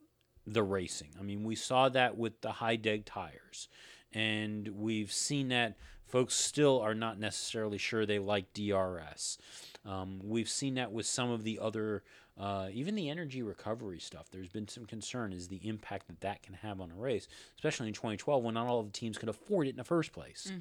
the 0.45 0.64
racing. 0.64 1.12
I 1.20 1.24
mean, 1.24 1.43
we 1.43 1.56
saw 1.56 1.89
that 1.89 2.18
with 2.18 2.41
the 2.41 2.54
high 2.54 2.76
deg 2.76 3.06
tires, 3.06 3.70
and 4.12 4.68
we've 4.70 5.12
seen 5.12 5.49
that 5.49 5.78
folks 6.06 6.36
still 6.36 6.80
are 6.80 6.93
not 6.93 7.20
necessarily 7.20 7.78
sure 7.78 8.06
they 8.06 8.20
like 8.20 8.54
DRS. 8.54 9.38
Um, 9.86 10.20
we've 10.24 10.49
seen 10.49 10.76
that 10.76 10.91
with 10.91 11.06
some 11.06 11.32
of 11.32 11.43
the 11.43 11.60
other, 11.60 12.04
uh, 12.39 12.67
even 12.71 12.95
the 12.95 13.09
energy 13.09 13.43
recovery 13.43 13.99
stuff. 13.99 14.27
There's 14.31 14.49
been 14.49 14.67
some 14.67 14.86
concern 14.86 15.34
is 15.34 15.47
the 15.47 15.67
impact 15.67 16.07
that 16.07 16.21
that 16.21 16.41
can 16.41 16.55
have 16.55 16.81
on 16.81 16.91
a 16.91 16.95
race, 16.95 17.27
especially 17.55 17.88
in 17.88 17.93
2012 17.93 18.43
when 18.43 18.55
not 18.55 18.67
all 18.67 18.79
of 18.79 18.88
the 18.88 18.91
teams 18.91 19.17
could 19.17 19.29
afford 19.29 19.67
it 19.67 19.71
in 19.71 19.75
the 19.77 19.84
first 19.84 20.11
place. 20.13 20.51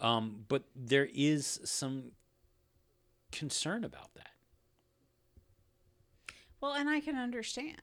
Um, 0.00 0.44
but 0.48 0.62
there 0.76 1.08
is 1.12 1.60
some 1.64 2.12
concern 3.32 3.82
about 3.84 4.14
that. 4.14 4.30
Well, 6.60 6.74
and 6.74 6.88
I 6.88 7.00
can 7.00 7.16
understand. 7.16 7.76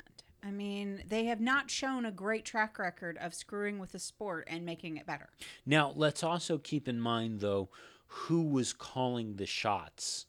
I 0.44 0.52
mean, 0.52 1.04
they 1.08 1.26
have 1.26 1.42
not 1.42 1.72
shown 1.72 2.06
a 2.06 2.12
great 2.12 2.46
track 2.46 2.78
record 2.78 3.18
of 3.20 3.34
screwing 3.34 3.80
with 3.80 3.94
the 3.94 4.00
sport 4.00 4.48
and 4.50 4.66
making 4.66 4.98
it 4.98 5.06
better. 5.06 5.30
Now, 5.66 5.92
let's 5.96 6.24
also 6.24 6.58
keep 6.58 6.88
in 6.88 7.00
mind, 7.00 7.40
though, 7.40 7.70
who 8.08 8.44
was 8.44 8.72
calling 8.72 9.38
the 9.38 9.46
shots 9.48 10.28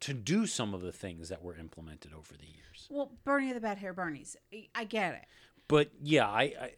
to 0.00 0.12
do 0.14 0.46
some 0.46 0.74
of 0.74 0.82
the 0.82 0.92
things 0.92 1.28
that 1.28 1.42
were 1.42 1.56
implemented 1.56 2.12
over 2.12 2.34
the 2.34 2.46
years. 2.46 2.86
Well, 2.90 3.12
Bernie 3.24 3.48
of 3.50 3.54
the 3.54 3.60
Bad 3.60 3.78
Hair 3.78 3.94
Bernie's. 3.94 4.36
I- 4.52 4.68
I 4.74 4.84
get 4.84 5.14
it. 5.14 5.24
But 5.68 5.90
yeah, 6.02 6.28
I, 6.28 6.42
I 6.42 6.70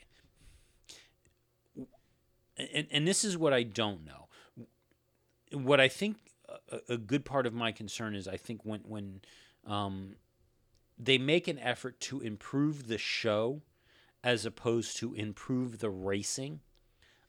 and, 2.57 2.87
and 2.91 3.07
this 3.07 3.25
is 3.25 3.37
what 3.37 3.53
I 3.53 3.62
don't 3.62 4.05
know. 4.05 4.29
What 5.53 5.81
I 5.81 5.89
think 5.89 6.16
a, 6.71 6.95
a 6.95 6.97
good 6.97 7.25
part 7.25 7.47
of 7.47 7.55
my 7.55 7.73
concern 7.73 8.14
is 8.14 8.27
I 8.27 8.37
think 8.37 8.64
when 8.64 8.81
when 8.81 9.21
um, 9.66 10.16
they 10.99 11.19
make 11.19 11.49
an 11.49 11.59
effort 11.59 12.01
to 12.01 12.21
improve 12.21 12.89
the 12.89 12.99
show 12.99 13.62
as 14.25 14.45
opposed 14.45 14.97
to 14.99 15.14
improve 15.14 15.79
the 15.79 15.91
racing, 15.91 16.61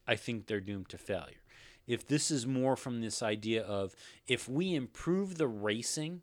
I 0.07 0.15
think 0.15 0.47
they're 0.47 0.59
doomed 0.59 0.89
to 0.89 0.97
failure. 0.97 1.43
If 1.89 2.07
this 2.07 2.29
is 2.29 2.45
more 2.45 2.75
from 2.75 3.01
this 3.01 3.23
idea 3.23 3.63
of 3.63 3.95
if 4.27 4.47
we 4.47 4.75
improve 4.75 5.37
the 5.39 5.47
racing, 5.47 6.21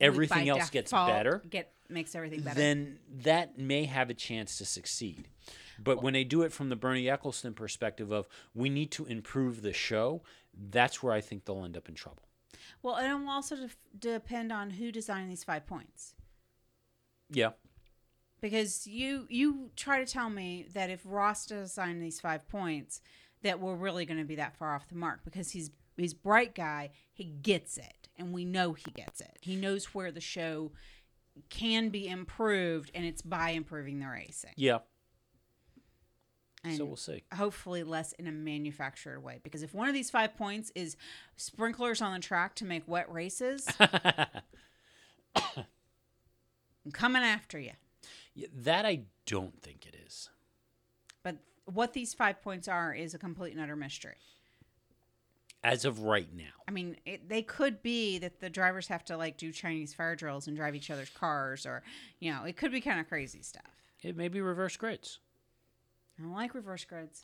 everything 0.00 0.48
else 0.48 0.70
gets 0.70 0.90
better 0.90 1.42
Get 1.48 1.72
makes 1.88 2.14
everything 2.14 2.40
better. 2.40 2.58
then 2.58 2.98
that 3.24 3.58
may 3.58 3.84
have 3.84 4.08
a 4.08 4.14
chance 4.14 4.56
to 4.56 4.64
succeed. 4.64 5.28
But 5.78 6.02
when 6.02 6.14
they 6.14 6.24
do 6.24 6.42
it 6.42 6.52
from 6.52 6.70
the 6.70 6.76
Bernie 6.76 7.04
Ecclestone 7.04 7.54
perspective 7.54 8.10
of 8.10 8.26
we 8.54 8.70
need 8.70 8.90
to 8.92 9.04
improve 9.04 9.60
the 9.60 9.74
show, 9.74 10.22
that's 10.54 11.02
where 11.02 11.12
I 11.12 11.20
think 11.20 11.44
they'll 11.44 11.64
end 11.64 11.76
up 11.76 11.88
in 11.88 11.94
trouble. 11.94 12.22
well, 12.82 12.96
and 12.96 13.12
it 13.12 13.14
will 13.14 13.30
also 13.30 13.56
def- 13.56 13.76
depend 13.98 14.50
on 14.50 14.70
who 14.70 14.90
designed 14.90 15.30
these 15.30 15.44
five 15.44 15.66
points. 15.66 16.14
Yeah. 17.30 17.50
Because 18.40 18.86
you 18.86 19.26
you 19.28 19.70
try 19.76 20.02
to 20.02 20.10
tell 20.10 20.30
me 20.30 20.66
that 20.72 20.88
if 20.88 21.02
Ross 21.04 21.44
designed 21.46 22.02
these 22.02 22.18
five 22.20 22.48
points, 22.48 23.02
that 23.42 23.60
we're 23.60 23.74
really 23.74 24.04
going 24.04 24.18
to 24.18 24.24
be 24.24 24.36
that 24.36 24.56
far 24.56 24.74
off 24.74 24.88
the 24.88 24.94
mark 24.94 25.20
because 25.24 25.50
he's 25.50 25.70
he's 25.96 26.14
bright 26.14 26.54
guy. 26.54 26.90
He 27.12 27.24
gets 27.24 27.78
it, 27.78 28.08
and 28.16 28.32
we 28.32 28.44
know 28.44 28.72
he 28.72 28.90
gets 28.90 29.20
it. 29.20 29.38
He 29.40 29.56
knows 29.56 29.86
where 29.94 30.10
the 30.10 30.20
show 30.20 30.72
can 31.48 31.88
be 31.88 32.08
improved, 32.08 32.90
and 32.94 33.04
it's 33.04 33.22
by 33.22 33.50
improving 33.50 34.00
the 34.00 34.08
racing. 34.08 34.52
Yeah. 34.56 34.78
And 36.64 36.76
so 36.76 36.84
we'll 36.84 36.96
see. 36.96 37.24
hopefully 37.34 37.82
less 37.82 38.12
in 38.12 38.28
a 38.28 38.32
manufactured 38.32 39.20
way. 39.20 39.40
Because 39.42 39.64
if 39.64 39.74
one 39.74 39.88
of 39.88 39.94
these 39.94 40.10
five 40.10 40.36
points 40.36 40.70
is 40.76 40.96
sprinklers 41.36 42.00
on 42.00 42.12
the 42.12 42.20
track 42.20 42.54
to 42.56 42.64
make 42.64 42.86
wet 42.86 43.10
races, 43.10 43.66
I'm 43.80 44.36
coming 46.92 47.22
after 47.22 47.58
you. 47.58 47.72
Yeah, 48.34 48.46
that 48.54 48.86
I 48.86 49.02
don't 49.26 49.60
think 49.60 49.86
it 49.86 49.96
is. 50.06 50.30
What 51.66 51.92
these 51.92 52.14
five 52.14 52.42
points 52.42 52.68
are 52.68 52.92
is 52.92 53.14
a 53.14 53.18
complete 53.18 53.52
and 53.52 53.62
utter 53.62 53.76
mystery. 53.76 54.16
As 55.64 55.84
of 55.84 56.00
right 56.00 56.28
now. 56.34 56.50
I 56.66 56.72
mean, 56.72 56.96
it, 57.06 57.28
they 57.28 57.42
could 57.42 57.82
be 57.82 58.18
that 58.18 58.40
the 58.40 58.50
drivers 58.50 58.88
have 58.88 59.04
to 59.04 59.16
like 59.16 59.36
do 59.36 59.52
Chinese 59.52 59.94
fire 59.94 60.16
drills 60.16 60.48
and 60.48 60.56
drive 60.56 60.74
each 60.74 60.90
other's 60.90 61.10
cars, 61.10 61.66
or 61.66 61.82
you 62.18 62.32
know, 62.32 62.42
it 62.44 62.56
could 62.56 62.72
be 62.72 62.80
kind 62.80 62.98
of 62.98 63.08
crazy 63.08 63.42
stuff. 63.42 63.62
It 64.02 64.16
may 64.16 64.26
be 64.26 64.40
reverse 64.40 64.76
grids. 64.76 65.20
I 66.18 66.22
don't 66.22 66.32
like 66.32 66.54
reverse 66.54 66.84
grids. 66.84 67.22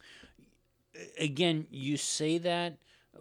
Again, 1.18 1.66
you 1.70 1.96
say 1.96 2.38
that, 2.38 2.78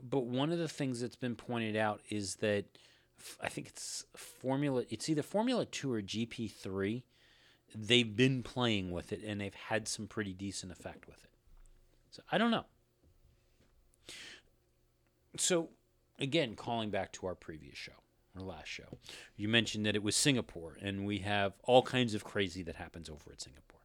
but 0.07 0.25
one 0.25 0.51
of 0.51 0.59
the 0.59 0.67
things 0.67 1.01
that's 1.01 1.15
been 1.15 1.35
pointed 1.35 1.75
out 1.75 2.01
is 2.09 2.35
that 2.35 2.65
I 3.41 3.49
think 3.49 3.67
it's 3.67 4.05
Formula 4.15 4.83
it's 4.89 5.09
either 5.09 5.23
Formula 5.23 5.65
2 5.65 5.91
or 5.91 6.01
GP3 6.01 7.01
they've 7.75 8.15
been 8.15 8.43
playing 8.43 8.91
with 8.91 9.11
it 9.11 9.21
and 9.23 9.39
they've 9.41 9.53
had 9.53 9.87
some 9.87 10.07
pretty 10.07 10.33
decent 10.33 10.71
effect 10.71 11.07
with 11.07 11.23
it. 11.23 11.31
So 12.11 12.23
I 12.31 12.37
don't 12.37 12.51
know. 12.51 12.65
So 15.37 15.69
again, 16.19 16.55
calling 16.55 16.89
back 16.89 17.11
to 17.13 17.27
our 17.27 17.35
previous 17.35 17.77
show, 17.77 17.93
our 18.35 18.43
last 18.43 18.67
show, 18.67 18.97
you 19.35 19.47
mentioned 19.47 19.85
that 19.85 19.95
it 19.95 20.03
was 20.03 20.15
Singapore 20.15 20.77
and 20.81 21.05
we 21.05 21.19
have 21.19 21.53
all 21.63 21.81
kinds 21.81 22.13
of 22.13 22.23
crazy 22.23 22.63
that 22.63 22.75
happens 22.75 23.09
over 23.09 23.31
at 23.31 23.41
Singapore. 23.41 23.81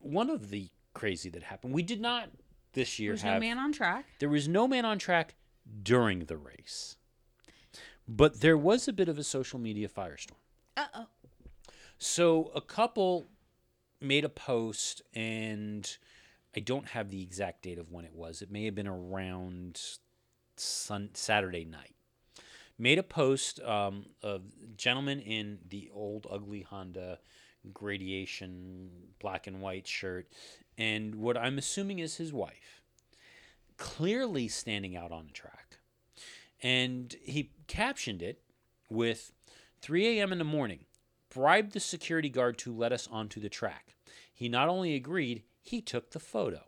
One 0.00 0.30
of 0.30 0.50
the 0.50 0.68
crazy 0.94 1.30
that 1.30 1.42
happened, 1.44 1.74
we 1.74 1.82
did 1.82 2.00
not 2.00 2.30
this 2.72 2.98
year 2.98 3.12
There's 3.12 3.22
have 3.22 3.34
no 3.34 3.40
man 3.40 3.58
on 3.58 3.72
track. 3.72 4.04
there 4.18 4.28
was 4.28 4.46
no 4.48 4.68
man 4.68 4.84
on 4.84 4.98
track 4.98 5.34
during 5.82 6.20
the 6.26 6.36
race. 6.36 6.96
But 8.06 8.40
there 8.40 8.56
was 8.56 8.88
a 8.88 8.92
bit 8.92 9.08
of 9.08 9.18
a 9.18 9.24
social 9.24 9.58
media 9.58 9.88
firestorm. 9.88 10.36
Uh 10.76 10.86
oh. 10.94 11.06
So 11.98 12.52
a 12.54 12.60
couple 12.60 13.26
made 14.00 14.24
a 14.24 14.28
post, 14.28 15.02
and 15.14 15.96
I 16.56 16.60
don't 16.60 16.86
have 16.88 17.10
the 17.10 17.22
exact 17.22 17.62
date 17.62 17.78
of 17.78 17.90
when 17.90 18.04
it 18.04 18.14
was. 18.14 18.40
It 18.40 18.50
may 18.50 18.64
have 18.66 18.74
been 18.76 18.86
around 18.86 19.80
sun, 20.56 21.10
Saturday 21.14 21.64
night. 21.64 21.94
Made 22.78 22.98
a 22.98 23.02
post 23.02 23.60
um, 23.62 24.06
of 24.22 24.42
gentleman 24.76 25.20
in 25.20 25.58
the 25.68 25.90
old 25.92 26.28
ugly 26.30 26.62
Honda 26.62 27.18
gradation 27.74 28.90
black 29.18 29.48
and 29.48 29.60
white 29.60 29.88
shirt, 29.88 30.28
and 30.76 31.16
what 31.16 31.36
I'm 31.36 31.58
assuming 31.58 31.98
is 31.98 32.16
his 32.16 32.32
wife, 32.32 32.82
clearly 33.76 34.46
standing 34.46 34.96
out 34.96 35.10
on 35.10 35.26
the 35.26 35.32
track. 35.32 35.78
And 36.62 37.14
he 37.20 37.50
captioned 37.66 38.22
it 38.22 38.40
with 38.88 39.32
3 39.80 40.18
a.m. 40.18 40.30
in 40.30 40.38
the 40.38 40.44
morning 40.44 40.84
bribed 41.30 41.72
the 41.72 41.80
security 41.80 42.28
guard 42.28 42.58
to 42.58 42.74
let 42.74 42.92
us 42.92 43.08
onto 43.10 43.40
the 43.40 43.48
track. 43.48 43.94
He 44.32 44.48
not 44.48 44.68
only 44.68 44.94
agreed, 44.94 45.42
he 45.60 45.80
took 45.80 46.10
the 46.10 46.20
photo. 46.20 46.62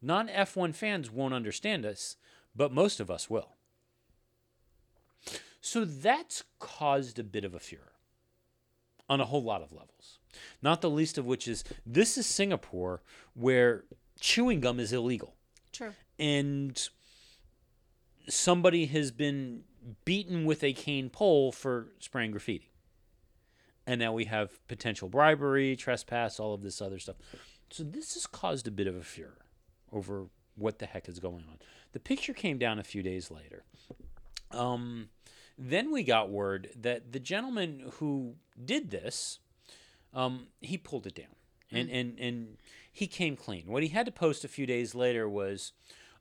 Non 0.00 0.28
F1 0.28 0.74
fans 0.74 1.10
won't 1.10 1.34
understand 1.34 1.84
us, 1.84 2.16
but 2.54 2.72
most 2.72 3.00
of 3.00 3.10
us 3.10 3.28
will. 3.28 3.56
So 5.60 5.84
that's 5.84 6.44
caused 6.58 7.18
a 7.18 7.24
bit 7.24 7.44
of 7.44 7.54
a 7.54 7.58
furor 7.58 7.92
on 9.08 9.20
a 9.20 9.26
whole 9.26 9.42
lot 9.42 9.62
of 9.62 9.72
levels. 9.72 10.18
Not 10.62 10.80
the 10.80 10.88
least 10.88 11.18
of 11.18 11.26
which 11.26 11.46
is 11.46 11.64
this 11.84 12.16
is 12.16 12.26
Singapore 12.26 13.02
where 13.34 13.84
chewing 14.20 14.60
gum 14.60 14.80
is 14.80 14.92
illegal. 14.92 15.34
True. 15.72 15.92
And 16.18 16.88
somebody 18.28 18.86
has 18.86 19.10
been 19.10 19.64
beaten 20.04 20.44
with 20.44 20.62
a 20.62 20.72
cane 20.72 21.10
pole 21.10 21.52
for 21.52 21.88
spraying 21.98 22.30
graffiti. 22.30 22.69
And 23.86 24.00
now 24.00 24.12
we 24.12 24.26
have 24.26 24.66
potential 24.68 25.08
bribery, 25.08 25.74
trespass, 25.74 26.38
all 26.38 26.54
of 26.54 26.62
this 26.62 26.80
other 26.80 26.98
stuff. 26.98 27.16
So 27.70 27.82
this 27.82 28.14
has 28.14 28.26
caused 28.26 28.68
a 28.68 28.70
bit 28.70 28.86
of 28.86 28.96
a 28.96 29.02
furor 29.02 29.38
over 29.92 30.26
what 30.56 30.78
the 30.78 30.86
heck 30.86 31.08
is 31.08 31.18
going 31.18 31.44
on. 31.48 31.58
The 31.92 32.00
picture 32.00 32.32
came 32.32 32.58
down 32.58 32.78
a 32.78 32.84
few 32.84 33.02
days 33.02 33.30
later. 33.30 33.64
Um, 34.50 35.08
then 35.58 35.92
we 35.92 36.02
got 36.02 36.30
word 36.30 36.70
that 36.76 37.12
the 37.12 37.20
gentleman 37.20 37.90
who 37.94 38.34
did 38.62 38.90
this, 38.90 39.38
um, 40.14 40.48
he 40.60 40.76
pulled 40.76 41.06
it 41.06 41.14
down, 41.14 41.36
and 41.70 41.90
and 41.90 42.18
and 42.18 42.56
he 42.92 43.06
came 43.06 43.36
clean. 43.36 43.64
What 43.66 43.82
he 43.82 43.90
had 43.90 44.06
to 44.06 44.12
post 44.12 44.44
a 44.44 44.48
few 44.48 44.66
days 44.66 44.94
later 44.94 45.28
was, 45.28 45.72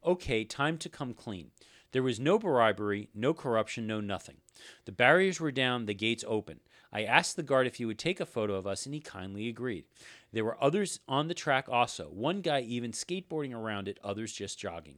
"Okay, 0.05 0.43
time 0.43 0.77
to 0.79 0.89
come 0.89 1.13
clean." 1.13 1.51
There 1.91 2.03
was 2.03 2.19
no 2.19 2.37
bribery, 2.37 3.09
no 3.15 3.33
corruption, 3.33 3.87
no 3.87 3.99
nothing. 3.99 4.37
The 4.85 4.91
barriers 4.91 5.39
were 5.39 5.51
down, 5.51 5.85
the 5.85 5.95
gates 5.95 6.23
open. 6.27 6.59
I 6.91 7.03
asked 7.03 7.35
the 7.35 7.43
guard 7.43 7.67
if 7.67 7.75
he 7.75 7.85
would 7.85 7.99
take 7.99 8.19
a 8.19 8.25
photo 8.25 8.55
of 8.55 8.65
us, 8.65 8.85
and 8.85 8.95
he 8.95 8.99
kindly 8.99 9.47
agreed. 9.47 9.85
There 10.31 10.45
were 10.45 10.61
others 10.63 10.99
on 11.07 11.27
the 11.27 11.33
track 11.33 11.67
also, 11.69 12.05
one 12.05 12.41
guy 12.41 12.61
even 12.61 12.91
skateboarding 12.91 13.53
around 13.53 13.87
it, 13.87 13.99
others 14.03 14.33
just 14.33 14.59
jogging. 14.59 14.97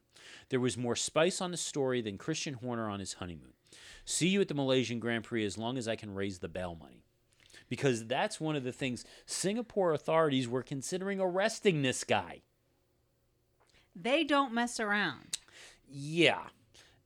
There 0.50 0.60
was 0.60 0.78
more 0.78 0.96
spice 0.96 1.42
on 1.42 1.52
the 1.52 1.58
story 1.58 2.02
than 2.02 2.18
Christian 2.18 2.56
Horner 2.56 2.89
on 2.89 3.00
his 3.00 3.14
honeymoon. 3.14 3.54
See 4.06 4.30
you 4.30 4.42
at 4.42 4.48
the 4.48 4.54
Malaysian 4.54 5.00
Grand 5.00 5.24
Prix 5.24 5.46
as 5.46 5.58
long 5.58 5.78
as 5.78 5.88
I 5.88 5.96
can 5.96 6.16
raise 6.16 6.39
the 6.39 6.48
bail 6.48 6.76
money. 6.80 7.04
Because 7.70 8.06
that's 8.06 8.39
one 8.42 8.56
of 8.56 8.64
the 8.64 8.72
things 8.72 9.06
Singapore 9.26 9.94
authorities 9.94 10.48
were 10.48 10.64
considering 10.64 11.20
arresting 11.20 11.82
this 11.82 12.04
guy. 12.04 12.42
They 13.96 14.24
don't 14.24 14.54
mess 14.54 14.80
around. 14.80 15.38
Yeah. 15.89 16.48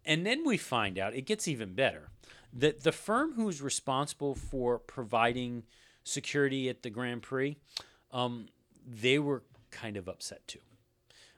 And 0.05 0.25
then 0.25 0.43
we 0.45 0.57
find 0.57 0.99
out, 0.99 1.15
it 1.15 1.25
gets 1.25 1.47
even 1.47 1.73
better, 1.73 2.09
that 2.55 2.83
the 2.83 2.91
firm 2.91 3.33
who's 3.33 3.61
responsible 3.61 4.33
for 4.33 4.79
providing 4.79 5.63
security 6.03 6.69
at 6.69 6.81
the 6.81 6.89
Grand 6.89 7.21
Prix, 7.21 7.57
um, 8.11 8.47
they 8.87 9.19
were 9.19 9.43
kind 9.71 9.97
of 9.97 10.07
upset 10.07 10.47
too. 10.47 10.59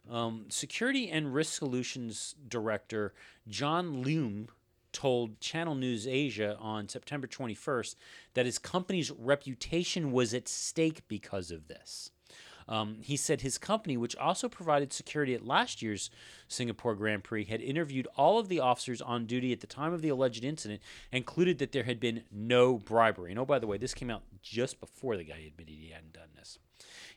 Um, 0.09 0.45
Security 0.49 1.09
and 1.09 1.34
Risk 1.34 1.57
Solutions 1.57 2.36
Director 2.47 3.13
John 3.49 4.03
Loom 4.03 4.47
told 4.93 5.39
Channel 5.41 5.76
News 5.76 6.07
Asia 6.07 6.55
on 6.59 6.88
September 6.88 7.28
21st 7.28 7.95
that 8.34 8.45
his 8.45 8.57
company's 8.57 9.11
reputation 9.11 10.11
was 10.11 10.34
at 10.34 10.47
stake 10.47 11.07
because 11.07 11.51
of 11.51 11.68
this. 11.68 12.11
Um, 12.68 12.97
he 13.01 13.15
said 13.15 13.41
his 13.41 13.57
company, 13.57 13.97
which 13.97 14.15
also 14.15 14.49
provided 14.49 14.91
security 14.91 15.34
at 15.34 15.45
last 15.45 15.82
year's 15.82 16.09
Singapore 16.47 16.95
Grand 16.95 17.24
Prix, 17.24 17.45
had 17.45 17.61
interviewed 17.61 18.07
all 18.18 18.39
of 18.39 18.49
the 18.49 18.59
officers 18.59 19.01
on 19.01 19.26
duty 19.26 19.53
at 19.53 19.61
the 19.61 19.68
time 19.68 19.93
of 19.93 20.01
the 20.01 20.09
alleged 20.09 20.43
incident 20.43 20.82
and 21.11 21.26
concluded 21.26 21.59
that 21.59 21.72
there 21.72 21.84
had 21.84 21.99
been 21.99 22.24
no 22.32 22.78
bribery. 22.78 23.32
And 23.32 23.39
oh, 23.39 23.45
by 23.45 23.59
the 23.59 23.68
way, 23.68 23.78
this 23.78 23.93
came 23.93 24.09
out 24.09 24.24
just 24.41 24.80
before 24.80 25.18
the 25.18 25.24
guy 25.24 25.38
admitted 25.47 25.76
he 25.76 25.91
hadn't 25.91 26.13
done 26.13 26.30
this. 26.36 26.59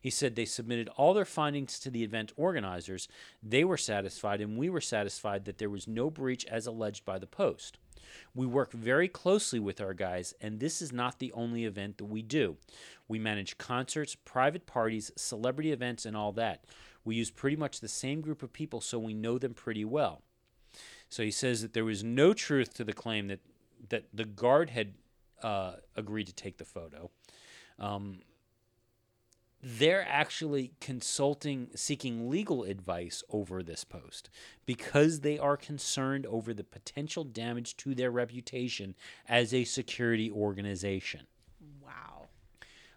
He 0.01 0.11
said 0.11 0.35
they 0.35 0.47
submitted 0.47 0.89
all 0.97 1.13
their 1.13 1.25
findings 1.25 1.79
to 1.81 1.91
the 1.91 2.03
event 2.03 2.33
organizers. 2.37 3.09
They 3.43 3.65
were 3.65 3.77
satisfied, 3.77 4.41
and 4.41 4.57
we 4.57 4.71
were 4.71 4.81
satisfied 4.81 5.45
that 5.45 5.59
there 5.59 5.69
was 5.69 5.87
no 5.87 6.11
breach 6.11 6.47
as 6.47 6.67
alleged 6.67 7.05
by 7.05 7.19
the 7.19 7.27
Post. 7.27 7.79
We 8.35 8.47
work 8.47 8.73
very 8.73 9.09
closely 9.09 9.59
with 9.59 9.81
our 9.81 9.95
guys, 9.95 10.35
and 10.41 10.61
this 10.61 10.81
is 10.81 10.93
not 10.93 11.19
the 11.19 11.33
only 11.33 11.65
event 11.65 11.99
that 11.99 12.05
we 12.07 12.23
do. 12.23 12.57
We 13.09 13.19
manage 13.19 13.59
concerts, 13.59 14.15
private 14.15 14.67
parties, 14.67 15.11
celebrity 15.17 15.73
events, 15.73 16.07
and 16.07 16.17
all 16.17 16.33
that. 16.33 16.65
We 17.05 17.17
use 17.17 17.31
pretty 17.31 17.57
much 17.57 17.81
the 17.81 17.89
same 17.89 18.21
group 18.21 18.43
of 18.43 18.53
people, 18.53 18.81
so 18.81 18.99
we 18.99 19.15
know 19.15 19.39
them 19.39 19.55
pretty 19.55 19.85
well. 19.85 20.23
So 21.09 21.23
he 21.23 21.31
says 21.31 21.63
that 21.63 21.73
there 21.73 21.85
was 21.85 22.05
no 22.05 22.33
truth 22.33 22.75
to 22.75 22.85
the 22.85 22.93
claim 22.93 23.29
that, 23.29 23.41
that 23.89 24.05
the 24.13 24.25
guard 24.25 24.71
had 24.71 24.95
uh, 25.43 25.77
agreed 25.97 26.27
to 26.27 26.35
take 26.35 26.59
the 26.59 26.65
photo. 26.65 27.11
Um, 27.79 28.21
they're 29.63 30.07
actually 30.09 30.73
consulting, 30.81 31.69
seeking 31.75 32.31
legal 32.31 32.65
advice 32.65 33.23
over 33.31 33.63
this 33.63 33.85
post 33.85 34.31
because 34.65 35.21
they 35.21 35.39
are 35.39 35.57
concerned 35.57 36.27
over 36.27 36.55
the 36.55 36.65
potential 36.65 37.25
damage 37.25 37.77
to 37.77 37.95
their 37.95 38.11
reputation 38.11 38.95
as 39.29 39.53
a 39.53 39.65
security 39.65 40.31
organization. 40.31 41.27
Wow. 41.85 42.29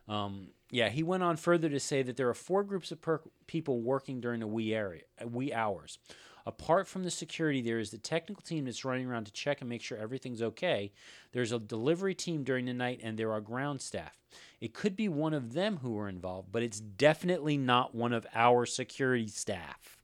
Um, 0.08 0.48
yeah, 0.72 0.90
he 0.90 1.04
went 1.04 1.24
on 1.24 1.38
further 1.38 1.70
to 1.70 1.80
say 1.80 2.02
that 2.02 2.18
there 2.18 2.30
are 2.30 2.34
four 2.34 2.64
groups 2.64 2.92
of 2.92 3.02
per- 3.02 3.22
people 3.46 3.82
working 3.82 4.22
during 4.22 4.40
the 4.40 4.48
wee 4.48 4.74
area, 4.74 5.04
wee 5.26 5.54
hours. 5.54 6.00
Apart 6.46 6.88
from 6.88 7.04
the 7.04 7.12
security, 7.12 7.62
there 7.62 7.80
is 7.80 7.92
the 7.92 7.98
technical 7.98 8.42
team 8.42 8.66
that's 8.66 8.84
running 8.84 9.08
around 9.08 9.26
to 9.26 9.32
check 9.32 9.62
and 9.62 9.70
make 9.70 9.82
sure 9.82 9.98
everything's 9.98 10.42
okay. 10.42 10.92
There's 11.32 11.52
a 11.52 11.60
delivery 11.60 12.16
team 12.16 12.44
during 12.44 12.66
the 12.66 12.74
night, 12.74 13.00
and 13.02 13.18
there 13.18 13.32
are 13.32 13.40
ground 13.40 13.82
staff. 13.82 14.18
It 14.60 14.74
could 14.74 14.96
be 14.96 15.08
one 15.08 15.34
of 15.34 15.54
them 15.54 15.78
who 15.78 15.92
were 15.92 16.10
involved, 16.10 16.52
but 16.52 16.64
it's 16.64 16.80
definitely 16.80 17.58
not 17.58 17.96
one 17.96 18.14
of 18.14 18.28
our 18.34 18.66
security 18.66 19.28
staff. 19.28 19.98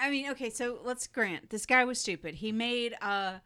I 0.00 0.10
mean, 0.10 0.30
okay, 0.30 0.50
so 0.50 0.78
let's 0.84 1.06
grant 1.06 1.50
this 1.50 1.66
guy 1.66 1.84
was 1.84 1.98
stupid. 1.98 2.34
He 2.36 2.52
made 2.52 2.92
a 3.00 3.40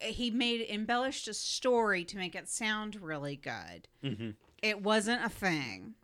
he 0.00 0.30
made 0.30 0.66
embellished 0.68 1.28
a 1.28 1.34
story 1.34 2.04
to 2.04 2.16
make 2.16 2.34
it 2.34 2.48
sound 2.48 3.00
really 3.00 3.36
good. 3.36 3.88
Mm-hmm. 4.04 4.30
It 4.62 4.82
wasn't 4.82 5.24
a 5.24 5.28
thing. 5.28 5.94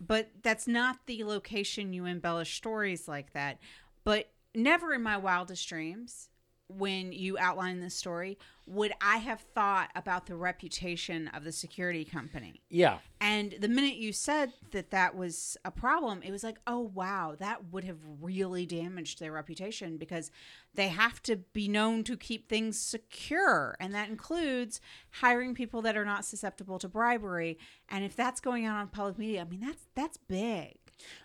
But 0.00 0.28
that's 0.42 0.66
not 0.66 1.06
the 1.06 1.24
location 1.24 1.92
you 1.92 2.04
embellish 2.04 2.56
stories 2.56 3.08
like 3.08 3.32
that. 3.32 3.58
But 4.04 4.30
never 4.54 4.92
in 4.94 5.02
my 5.02 5.16
wildest 5.16 5.68
dreams 5.68 6.28
when 6.68 7.12
you 7.12 7.38
outline 7.38 7.80
this 7.80 7.94
story 7.94 8.38
would 8.68 8.92
I 9.00 9.16
have 9.18 9.40
thought 9.54 9.90
about 9.94 10.26
the 10.26 10.36
reputation 10.36 11.28
of 11.28 11.42
the 11.42 11.52
security 11.52 12.04
company. 12.04 12.60
Yeah. 12.68 12.98
And 13.20 13.54
the 13.58 13.68
minute 13.68 13.94
you 13.94 14.12
said 14.12 14.52
that 14.72 14.90
that 14.90 15.16
was 15.16 15.56
a 15.64 15.70
problem, 15.70 16.22
it 16.22 16.30
was 16.30 16.44
like, 16.44 16.58
oh, 16.66 16.90
wow, 16.94 17.34
that 17.38 17.72
would 17.72 17.84
have 17.84 17.98
really 18.20 18.66
damaged 18.66 19.20
their 19.20 19.32
reputation 19.32 19.96
because 19.96 20.30
they 20.74 20.88
have 20.88 21.22
to 21.22 21.36
be 21.36 21.66
known 21.66 22.04
to 22.04 22.16
keep 22.16 22.48
things 22.48 22.78
secure. 22.78 23.74
And 23.80 23.94
that 23.94 24.10
includes 24.10 24.80
hiring 25.12 25.54
people 25.54 25.80
that 25.82 25.96
are 25.96 26.04
not 26.04 26.26
susceptible 26.26 26.78
to 26.78 26.88
bribery. 26.88 27.58
And 27.88 28.04
if 28.04 28.14
that's 28.14 28.40
going 28.40 28.66
on 28.66 28.76
on 28.76 28.88
public 28.88 29.18
media, 29.18 29.40
I 29.40 29.44
mean, 29.44 29.60
that's 29.60 29.86
that's 29.94 30.18
big. 30.18 30.77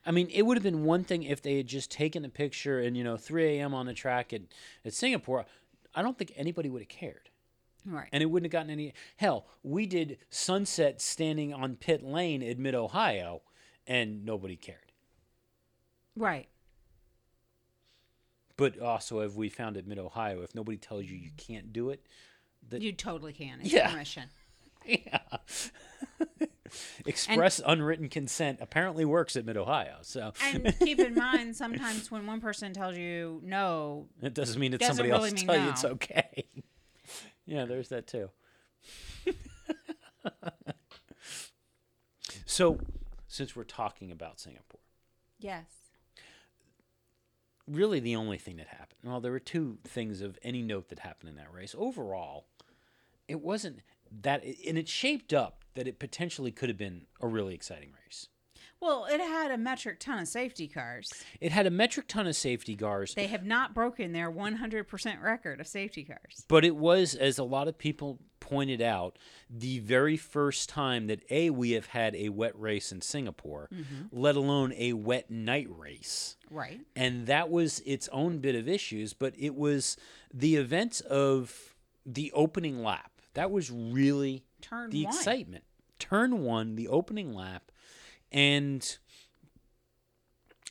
I 0.05 0.11
mean, 0.11 0.27
it 0.31 0.43
would 0.43 0.57
have 0.57 0.63
been 0.63 0.83
one 0.83 1.03
thing 1.03 1.23
if 1.23 1.41
they 1.41 1.57
had 1.57 1.67
just 1.67 1.89
taken 1.91 2.23
the 2.23 2.29
picture 2.29 2.79
and, 2.79 2.95
you 2.95 3.03
know, 3.03 3.17
3 3.17 3.57
a.m. 3.57 3.73
on 3.73 3.85
the 3.85 3.93
track 3.93 4.33
at, 4.33 4.41
at 4.85 4.93
Singapore. 4.93 5.45
I 5.95 6.01
don't 6.01 6.17
think 6.17 6.31
anybody 6.35 6.69
would 6.69 6.81
have 6.81 6.89
cared. 6.89 7.29
Right. 7.85 8.07
And 8.11 8.23
it 8.23 8.27
wouldn't 8.27 8.45
have 8.45 8.57
gotten 8.57 8.69
any. 8.71 8.93
Hell, 9.17 9.45
we 9.61 9.85
did 9.85 10.17
sunset 10.29 11.01
standing 11.01 11.53
on 11.53 11.75
pit 11.75 12.03
lane 12.03 12.41
at 12.41 12.57
Mid 12.57 12.75
Ohio, 12.75 13.41
and 13.85 14.23
nobody 14.25 14.55
cared. 14.55 14.91
Right. 16.15 16.47
But 18.55 18.79
also, 18.79 19.19
if 19.19 19.35
we 19.35 19.49
found 19.49 19.75
at 19.77 19.85
Mid 19.87 19.97
Ohio, 19.99 20.41
if 20.43 20.53
nobody 20.55 20.77
tells 20.77 21.05
you 21.05 21.17
you 21.17 21.31
can't 21.37 21.73
do 21.73 21.89
it, 21.89 22.05
that 22.69 22.81
You 22.81 22.93
totally 22.93 23.33
can. 23.33 23.59
It's 23.61 23.73
Yeah. 23.73 23.89
permission. 23.91 24.29
yeah, 24.85 25.19
express 27.05 27.61
unwritten 27.65 28.09
consent 28.09 28.59
apparently 28.61 29.05
works 29.05 29.35
at 29.35 29.45
Mid 29.45 29.57
Ohio. 29.57 29.97
So 30.01 30.33
And 30.43 30.75
keep 30.81 30.99
in 30.99 31.15
mind, 31.15 31.55
sometimes 31.55 32.09
when 32.11 32.25
one 32.25 32.41
person 32.41 32.73
tells 32.73 32.97
you 32.97 33.41
no, 33.43 34.07
it 34.21 34.33
doesn't 34.33 34.59
mean 34.59 34.71
that 34.71 34.83
somebody 34.83 35.09
really 35.09 35.29
else 35.31 35.43
tell 35.43 35.57
you 35.57 35.69
it's 35.69 35.85
okay. 35.85 36.45
yeah, 37.45 37.65
there's 37.65 37.89
that 37.89 38.07
too. 38.07 38.29
so, 42.45 42.79
since 43.27 43.55
we're 43.55 43.63
talking 43.63 44.11
about 44.11 44.39
Singapore. 44.39 44.81
yes. 45.39 45.65
really 47.67 47.99
the 47.99 48.15
only 48.15 48.37
thing 48.37 48.57
that 48.57 48.67
happened. 48.67 48.99
Well, 49.03 49.21
there 49.21 49.31
were 49.31 49.39
two 49.39 49.77
things 49.83 50.21
of 50.21 50.37
any 50.43 50.61
note 50.61 50.89
that 50.89 50.99
happened 50.99 51.29
in 51.29 51.35
that 51.37 51.51
race. 51.53 51.73
Overall, 51.77 52.45
it 53.27 53.41
wasn't 53.41 53.79
that, 54.21 54.43
and 54.43 54.77
it 54.77 54.87
shaped 54.87 55.33
up 55.33 55.62
that 55.75 55.87
it 55.87 55.99
potentially 55.99 56.51
could 56.51 56.69
have 56.69 56.77
been 56.77 57.07
a 57.21 57.27
really 57.27 57.53
exciting 57.53 57.91
race. 58.05 58.27
Well, 58.83 59.05
it 59.09 59.21
had 59.21 59.49
a 59.51 59.57
metric 59.57 60.01
ton 60.01 60.19
of 60.19 60.27
safety 60.27 60.67
cars. 60.67 61.09
It 61.39 61.53
had 61.53 61.65
a 61.65 61.71
metric 61.71 62.07
ton 62.09 62.27
of 62.27 62.35
safety 62.35 62.75
cars, 62.75 63.13
They 63.13 63.27
have 63.27 63.45
not 63.45 63.73
broken 63.73 64.11
their 64.11 64.29
100% 64.29 65.21
record 65.21 65.61
of 65.61 65.67
safety 65.67 66.03
cars. 66.03 66.43
but 66.49 66.65
it 66.65 66.75
was, 66.75 67.15
as 67.15 67.37
a 67.37 67.45
lot 67.45 67.69
of 67.69 67.77
people 67.77 68.19
pointed 68.41 68.81
out, 68.81 69.17
the 69.49 69.79
very 69.79 70.17
first 70.17 70.67
time 70.67 71.07
that 71.07 71.21
A, 71.29 71.49
we 71.49 71.71
have 71.71 71.85
had 71.85 72.13
a 72.13 72.27
wet 72.27 72.59
race 72.59 72.91
in 72.91 72.99
Singapore, 72.99 73.69
mm-hmm. 73.73 74.07
let 74.11 74.35
alone 74.35 74.73
a 74.75 74.91
wet 74.91 75.31
night 75.31 75.67
race. 75.69 76.35
Right. 76.51 76.81
and 76.95 77.25
that 77.27 77.49
was 77.49 77.79
its 77.85 78.07
own 78.09 78.37
bit 78.37 78.53
of 78.53 78.69
issues 78.69 79.13
but 79.13 79.33
it 79.39 79.55
was 79.55 79.97
the 80.31 80.55
events 80.57 81.01
of 81.01 81.73
the 82.05 82.31
opening 82.33 82.83
lap 82.83 83.13
that 83.33 83.49
was 83.49 83.71
really 83.71 84.43
turn 84.63 84.89
the 84.89 85.05
one. 85.05 85.13
excitement. 85.13 85.63
Turn 85.99 86.43
one, 86.43 86.75
the 86.75 86.87
opening 86.87 87.33
lap, 87.33 87.71
and 88.31 88.97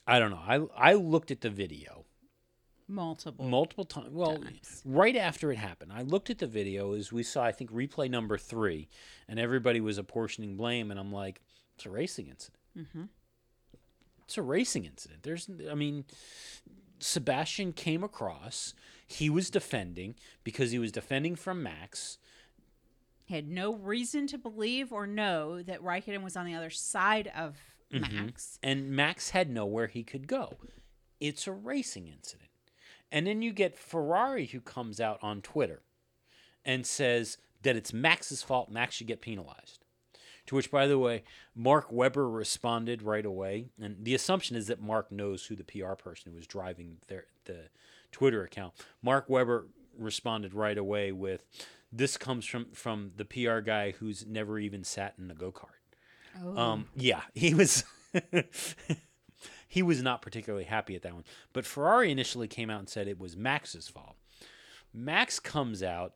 I 0.07 0.19
don't 0.19 0.31
know. 0.31 0.41
I 0.77 0.91
I 0.91 0.95
looked 0.95 1.31
at 1.31 1.41
the 1.41 1.51
video 1.51 2.05
multiple. 2.89 3.45
multiple 3.47 3.85
times. 3.85 4.11
Well, 4.11 4.39
times. 4.39 4.83
right 4.85 5.17
after 5.17 5.51
it 5.53 5.57
happened, 5.59 5.93
I 5.95 6.03
looked 6.03 6.29
at 6.29 6.39
the 6.39 6.47
video 6.47 6.93
as 6.95 7.13
we 7.13 7.23
saw. 7.23 7.45
I 7.45 7.53
think 7.53 7.71
replay 7.71 8.11
number 8.11 8.37
three, 8.37 8.89
and 9.29 9.39
everybody 9.39 9.81
was 9.81 9.97
apportioning 9.99 10.57
blame, 10.57 10.91
and 10.91 10.99
I'm 10.99 11.13
like, 11.13 11.41
it's 11.77 11.87
a 11.87 11.91
racing 11.91 12.27
incident. 12.29 12.59
Mhm. 12.77 13.09
It's 14.25 14.37
a 14.39 14.43
racing 14.43 14.85
incident. 14.87 15.23
There's, 15.25 15.49
I 15.71 15.75
mean, 15.75 16.05
Sebastian 16.99 17.73
came 17.73 18.03
across. 18.03 18.75
He 19.07 19.29
was 19.29 19.51
defending 19.51 20.15
because 20.45 20.71
he 20.71 20.79
was 20.79 20.91
defending 20.93 21.37
from 21.37 21.63
Max. 21.63 22.19
He 23.33 23.37
had 23.37 23.49
no 23.49 23.73
reason 23.75 24.27
to 24.27 24.37
believe 24.37 24.93
or 24.93 25.07
know 25.07 25.63
that 25.63 25.83
Raikkonen 25.83 26.23
was 26.23 26.37
on 26.37 26.45
the 26.45 26.55
other 26.55 26.69
side 26.71 27.33
of 27.35 27.57
Mm-hmm. 27.91 28.25
Max. 28.27 28.59
and 28.63 28.91
Max 28.91 29.31
had 29.31 29.51
nowhere 29.51 29.87
he 29.87 30.03
could 30.03 30.27
go. 30.27 30.57
It's 31.21 31.47
a 31.47 31.53
racing 31.53 32.09
incident. 32.09 32.49
And 33.11 33.27
then 33.27 33.43
you 33.43 33.53
get 33.53 33.77
Ferrari 33.79 34.47
who 34.47 34.61
comes 34.61 34.99
out 34.99 35.19
on 35.23 35.43
Twitter 35.43 35.83
and 36.65 36.87
says 36.87 37.37
that 37.63 37.77
it's 37.77 37.93
Max's 37.93 38.43
fault, 38.43 38.71
Max 38.71 38.95
should 38.97 39.07
get 39.07 39.21
penalized. 39.21 39.85
To 40.47 40.55
which, 40.55 40.71
by 40.71 40.87
the 40.87 40.99
way, 40.99 41.23
Mark 41.55 41.93
Webber 41.93 42.29
responded 42.29 43.03
right 43.03 43.27
away. 43.27 43.67
And 43.79 43.97
the 44.03 44.15
assumption 44.15 44.57
is 44.57 44.67
that 44.69 44.81
Mark 44.81 45.13
knows 45.13 45.45
who 45.47 45.55
the 45.57 45.65
PR 45.65 45.93
person 45.93 46.33
who 46.33 46.37
was 46.37 46.47
driving 46.47 46.97
their, 47.09 47.27
the 47.45 47.65
Twitter 48.11 48.43
account. 48.43 48.73
Mark 49.03 49.27
Webber 49.29 49.67
responded 49.99 50.55
right 50.55 50.79
away 50.79 51.13
with, 51.13 51.45
This 51.93 52.17
comes 52.17 52.47
from, 52.47 52.67
from 52.73 53.13
the 53.17 53.25
PR 53.25 53.61
guy 53.61 53.93
who's 53.93 54.27
never 54.27 54.59
even 54.59 54.83
sat 54.83 55.15
in 55.19 55.31
a 55.31 55.35
go 55.35 55.53
kart. 55.53 55.69
Oh. 56.43 56.57
Um, 56.57 56.87
yeah, 56.97 57.23
he 57.35 57.55
was 57.55 57.85
he 59.69 59.83
was 59.83 60.03
not 60.03 60.23
particularly 60.23 60.65
happy 60.65 60.95
at 60.95 61.03
that 61.03 61.15
one. 61.15 61.25
But 61.53 61.67
Ferrari 61.67 62.11
initially 62.11 62.49
came 62.49 62.71
out 62.71 62.81
and 62.81 62.89
said 62.89 63.09
it 63.09 63.19
was 63.19 63.37
Max's 63.37 63.89
fault. 63.89 64.17
Max 64.93 65.39
comes 65.39 65.83
out 65.83 66.15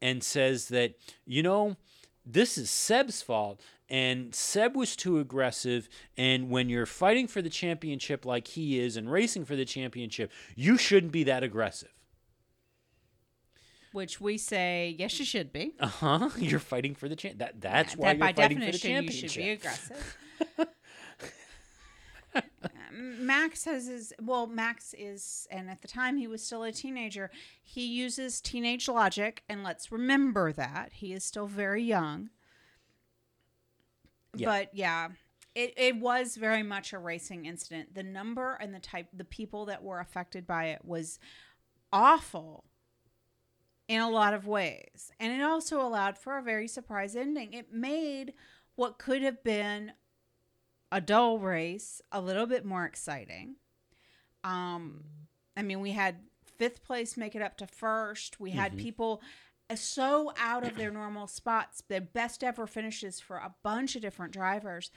and 0.00 0.22
says 0.22 0.68
that 0.68 0.94
you 1.26 1.42
know 1.42 1.76
this 2.24 2.58
is 2.58 2.70
Seb's 2.70 3.22
fault 3.22 3.60
and 3.88 4.34
Seb 4.34 4.76
was 4.76 4.94
too 4.94 5.18
aggressive 5.18 5.88
and 6.16 6.50
when 6.50 6.68
you're 6.68 6.86
fighting 6.86 7.26
for 7.26 7.40
the 7.40 7.48
championship 7.48 8.26
like 8.26 8.48
he 8.48 8.78
is 8.78 8.96
and 8.96 9.10
racing 9.10 9.46
for 9.46 9.56
the 9.56 9.64
championship, 9.64 10.30
you 10.54 10.76
shouldn't 10.76 11.12
be 11.12 11.24
that 11.24 11.42
aggressive. 11.42 11.88
Which 13.92 14.20
we 14.20 14.36
say, 14.36 14.94
yes, 14.98 15.18
you 15.18 15.24
should 15.24 15.52
be. 15.52 15.74
Uh-huh. 15.80 16.28
You're 16.38 16.60
fighting 16.60 16.94
for 16.94 17.08
the 17.08 17.16
champ. 17.16 17.38
That 17.38 17.60
that's 17.60 17.96
why 17.96 18.14
that 18.14 18.18
you're 18.18 18.26
by 18.26 18.32
fighting 18.32 18.58
for 18.58 18.66
the 18.66 18.72
definition 18.72 19.04
you 19.04 19.28
should 19.28 19.42
be 19.42 19.50
aggressive. 19.50 20.16
Max 22.92 23.64
has 23.64 23.86
his 23.86 24.12
well. 24.20 24.46
Max 24.46 24.94
is, 24.96 25.46
and 25.50 25.70
at 25.70 25.82
the 25.82 25.88
time 25.88 26.16
he 26.16 26.26
was 26.26 26.42
still 26.42 26.62
a 26.62 26.72
teenager. 26.72 27.30
He 27.62 27.86
uses 27.86 28.40
teenage 28.40 28.88
logic, 28.88 29.42
and 29.48 29.62
let's 29.62 29.92
remember 29.92 30.52
that 30.52 30.92
he 30.94 31.12
is 31.12 31.24
still 31.24 31.46
very 31.46 31.82
young. 31.82 32.30
Yeah. 34.34 34.46
But 34.46 34.74
yeah, 34.74 35.08
it, 35.54 35.74
it 35.76 35.96
was 35.96 36.36
very 36.36 36.62
much 36.62 36.92
a 36.92 36.98
racing 36.98 37.46
incident. 37.46 37.94
The 37.94 38.02
number 38.02 38.54
and 38.60 38.74
the 38.74 38.78
type, 38.78 39.08
the 39.12 39.24
people 39.24 39.66
that 39.66 39.82
were 39.82 40.00
affected 40.00 40.46
by 40.46 40.66
it 40.66 40.84
was 40.84 41.18
awful 41.92 42.64
in 43.88 44.00
a 44.00 44.10
lot 44.10 44.34
of 44.34 44.46
ways. 44.46 45.10
And 45.18 45.32
it 45.32 45.42
also 45.42 45.80
allowed 45.80 46.16
for 46.18 46.38
a 46.38 46.42
very 46.42 46.68
surprise 46.68 47.16
ending. 47.16 47.52
It 47.54 47.72
made 47.72 48.34
what 48.76 48.98
could 48.98 49.22
have 49.22 49.42
been 49.42 49.92
a 50.92 51.00
dull 51.00 51.38
race 51.38 52.00
a 52.12 52.20
little 52.20 52.46
bit 52.46 52.64
more 52.64 52.84
exciting. 52.84 53.56
Um, 54.44 55.04
I 55.56 55.62
mean, 55.62 55.80
we 55.80 55.92
had 55.92 56.16
fifth 56.58 56.82
place 56.84 57.16
make 57.16 57.34
it 57.34 57.42
up 57.42 57.56
to 57.58 57.66
first. 57.66 58.38
We 58.40 58.50
had 58.52 58.74
Mhm. 58.74 58.78
people 58.78 59.22
so 59.74 60.32
out 60.38 60.64
of 60.64 60.76
their 60.76 60.90
normal 60.90 61.26
spots, 61.26 61.82
their 61.88 62.00
best 62.00 62.42
ever 62.42 62.66
finishes 62.66 63.20
for 63.20 63.36
a 63.36 63.54
bunch 63.62 63.96
of 63.96 64.02
different 64.02 64.32
drivers, 64.32 64.90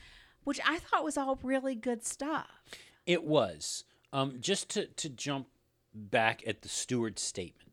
which 0.44 0.62
I 0.66 0.80
thought 0.80 1.04
was 1.04 1.18
all 1.18 1.38
really 1.44 1.76
good 1.76 2.06
stuff. 2.06 2.64
It 3.06 3.24
was. 3.26 3.84
Um, 4.14 4.40
just 4.42 4.70
to, 4.72 4.88
to 4.88 5.10
jump 5.10 5.48
back 5.94 6.46
at 6.48 6.62
the 6.62 6.70
steward's 6.70 7.22
statement. 7.22 7.71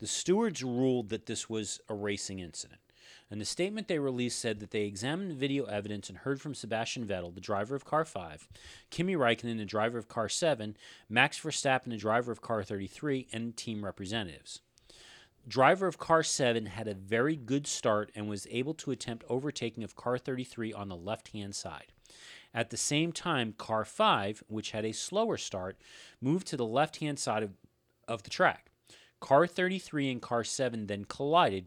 The 0.00 0.06
stewards 0.06 0.62
ruled 0.64 1.10
that 1.10 1.26
this 1.26 1.48
was 1.48 1.78
a 1.88 1.94
racing 1.94 2.38
incident. 2.38 2.80
And 3.30 3.40
the 3.40 3.44
statement 3.44 3.86
they 3.86 3.98
released 3.98 4.40
said 4.40 4.58
that 4.60 4.70
they 4.70 4.82
examined 4.82 5.34
video 5.34 5.64
evidence 5.66 6.08
and 6.08 6.18
heard 6.18 6.40
from 6.40 6.54
Sebastian 6.54 7.06
Vettel, 7.06 7.34
the 7.34 7.40
driver 7.40 7.76
of 7.76 7.84
car 7.84 8.04
5, 8.04 8.48
Kimi 8.88 9.14
Raikkonen, 9.14 9.58
the 9.58 9.64
driver 9.64 9.98
of 9.98 10.08
car 10.08 10.28
7, 10.28 10.76
Max 11.08 11.38
Verstappen, 11.38 11.90
the 11.90 11.96
driver 11.96 12.32
of 12.32 12.40
car 12.40 12.64
33, 12.64 13.28
and 13.32 13.56
team 13.56 13.84
representatives. 13.84 14.60
Driver 15.46 15.86
of 15.86 15.98
car 15.98 16.22
7 16.22 16.66
had 16.66 16.88
a 16.88 16.94
very 16.94 17.36
good 17.36 17.66
start 17.66 18.10
and 18.14 18.28
was 18.28 18.46
able 18.50 18.74
to 18.74 18.90
attempt 18.90 19.24
overtaking 19.28 19.84
of 19.84 19.96
car 19.96 20.18
33 20.18 20.72
on 20.72 20.88
the 20.88 20.96
left 20.96 21.28
hand 21.28 21.54
side. 21.54 21.92
At 22.52 22.70
the 22.70 22.76
same 22.76 23.12
time, 23.12 23.54
car 23.56 23.84
5, 23.84 24.44
which 24.48 24.72
had 24.72 24.84
a 24.84 24.92
slower 24.92 25.36
start, 25.36 25.76
moved 26.20 26.46
to 26.48 26.56
the 26.56 26.66
left 26.66 26.96
hand 26.96 27.18
side 27.18 27.42
of, 27.42 27.52
of 28.08 28.24
the 28.24 28.30
track. 28.30 28.69
Car 29.20 29.46
33 29.46 30.10
and 30.10 30.22
car 30.22 30.42
7 30.42 30.86
then 30.86 31.04
collided, 31.04 31.66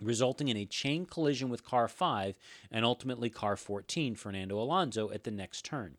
resulting 0.00 0.48
in 0.48 0.56
a 0.56 0.66
chain 0.66 1.06
collision 1.06 1.48
with 1.48 1.64
car 1.64 1.88
5 1.88 2.36
and 2.70 2.84
ultimately 2.84 3.30
car 3.30 3.56
14, 3.56 4.14
Fernando 4.14 4.58
Alonso, 4.58 5.10
at 5.10 5.24
the 5.24 5.30
next 5.30 5.64
turn. 5.64 5.96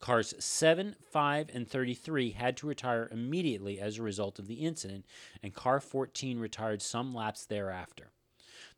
Cars 0.00 0.34
7, 0.38 0.96
5, 1.00 1.50
and 1.54 1.68
33 1.68 2.32
had 2.32 2.56
to 2.56 2.66
retire 2.66 3.08
immediately 3.12 3.80
as 3.80 3.98
a 3.98 4.02
result 4.02 4.38
of 4.38 4.48
the 4.48 4.56
incident, 4.56 5.06
and 5.42 5.54
car 5.54 5.80
14 5.80 6.38
retired 6.40 6.82
some 6.82 7.14
laps 7.14 7.46
thereafter. 7.46 8.10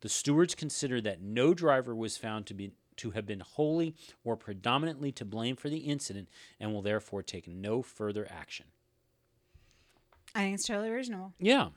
The 0.03 0.11
stewards 0.11 0.55
consider 0.55 1.01
that 1.01 1.23
no 1.23 1.55
driver 1.55 1.95
was 1.95 2.19
found 2.19 2.47
to 2.47 2.55
be 2.55 2.73
to 2.97 3.11
have 3.11 3.27
been 3.27 3.41
wholly 3.41 3.95
or 4.23 4.37
predominantly 4.37 5.11
to 5.13 5.25
blame 5.25 5.57
for 5.57 5.69
the 5.69 5.79
incident 5.79 6.29
and 6.61 6.73
will 6.73 6.83
therefore 6.83 7.23
take 7.23 7.49
no 7.49 7.83
further 7.83 8.29
action. 8.31 8.67
I 10.35 10.41
think 10.41 10.55
it's 10.55 10.67
totally 10.67 10.91
reasonable. 10.91 11.33
Yeah. 11.39 11.69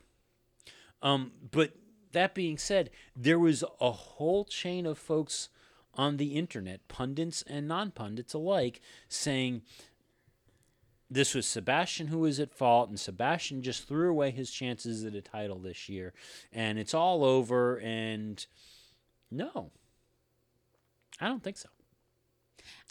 Um, 1.02 1.32
but 1.52 1.74
that 2.14 2.34
being 2.34 2.58
said, 2.58 2.90
there 3.16 3.40
was 3.40 3.64
a 3.80 3.92
whole 3.92 4.46
chain 4.46 4.86
of 4.86 4.98
folks 4.98 5.50
on 5.94 6.18
the 6.18 6.36
internet, 6.36 6.88
pundits 6.88 7.44
and 7.44 7.68
non 7.68 7.92
pundits 7.92 8.34
alike, 8.34 8.82
saying 9.10 9.62
this 11.10 11.34
was 11.34 11.48
Sebastian 11.48 12.08
who 12.08 12.20
was 12.20 12.40
at 12.40 12.54
fault, 12.54 12.90
and 12.90 13.00
Sebastian 13.00 13.62
just 13.62 13.88
threw 13.88 14.10
away 14.10 14.32
his 14.32 14.52
chances 14.52 15.04
at 15.04 15.16
a 15.16 15.22
title 15.22 15.60
this 15.60 15.88
year, 15.90 16.14
and 16.52 16.78
it's 16.78 16.94
all 16.94 17.24
over. 17.24 17.78
And 17.78 18.46
no, 19.32 19.72
I 21.20 21.28
don't 21.28 21.44
think 21.44 21.58
so. 21.58 21.70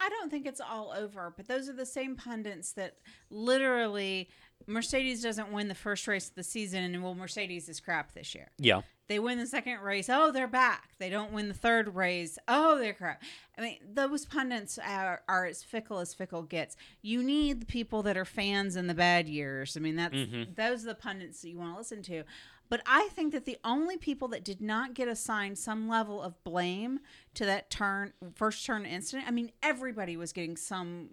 I 0.01 0.09
don't 0.09 0.31
think 0.31 0.47
it's 0.47 0.61
all 0.61 0.93
over, 0.97 1.33
but 1.37 1.49
those 1.49 1.69
are 1.69 1.75
the 1.75 1.87
same 1.87 2.17
pundits 2.17 2.73
that 2.73 2.97
literally 3.31 4.29
Mercedes 4.67 5.23
doesn't 5.23 5.53
win 5.53 5.69
the 5.69 5.75
first 5.75 6.07
race 6.09 6.29
of 6.29 6.35
the 6.35 6.43
season, 6.43 6.83
and 6.83 7.03
well, 7.03 7.15
Mercedes 7.15 7.69
is 7.69 7.79
crap 7.81 8.13
this 8.15 8.35
year. 8.35 8.51
Yeah. 8.59 8.81
They 9.09 9.21
win 9.21 9.39
the 9.39 9.47
second 9.47 9.81
race, 9.81 10.09
oh, 10.11 10.33
they're 10.33 10.49
back. 10.49 10.91
They 10.99 11.09
don't 11.11 11.31
win 11.33 11.47
the 11.47 11.55
third 11.55 11.95
race, 11.95 12.39
oh, 12.49 12.77
they're 12.79 12.93
crap. 12.95 13.23
I 13.57 13.61
mean, 13.61 13.79
those 13.95 14.25
pundits 14.27 14.79
are, 14.79 15.23
are 15.29 15.47
as 15.47 15.63
fickle 15.63 16.01
as 16.01 16.13
fickle 16.13 16.43
gets. 16.43 16.77
You 17.03 17.23
need 17.23 17.61
the 17.61 17.67
people 17.67 18.03
that 18.03 18.17
are 18.17 18.25
fans 18.25 18.75
in 18.75 18.89
the 18.89 18.95
bad 18.95 19.29
years. 19.29 19.77
I 19.77 19.81
mean, 19.81 19.95
that's 19.95 20.15
Mhm. 20.15 20.57
those 20.57 20.83
are 20.83 20.89
the 20.89 20.95
pundits 20.97 21.43
that 21.43 21.51
you 21.51 21.59
want 21.59 21.75
to 21.75 21.79
listen 21.79 22.03
to. 22.03 22.25
But 22.69 22.83
I 22.85 23.09
think 23.13 23.33
that 23.33 23.45
the 23.45 23.59
only 23.63 23.97
people 23.97 24.27
that 24.29 24.45
did 24.45 24.61
not 24.61 24.93
get 24.95 25.07
assigned 25.07 25.57
some 25.57 25.87
level 25.89 26.21
of 26.21 26.43
blame 26.43 26.99
to 27.35 27.47
that 27.47 27.71
turn 27.71 28.13
first 28.35 28.67
turn 28.67 28.85
incident, 28.85 29.29
I 29.29 29.31
mean, 29.31 29.53
everybody 29.63 30.17
was 30.17 30.33
getting 30.33 30.57
some. 30.57 31.11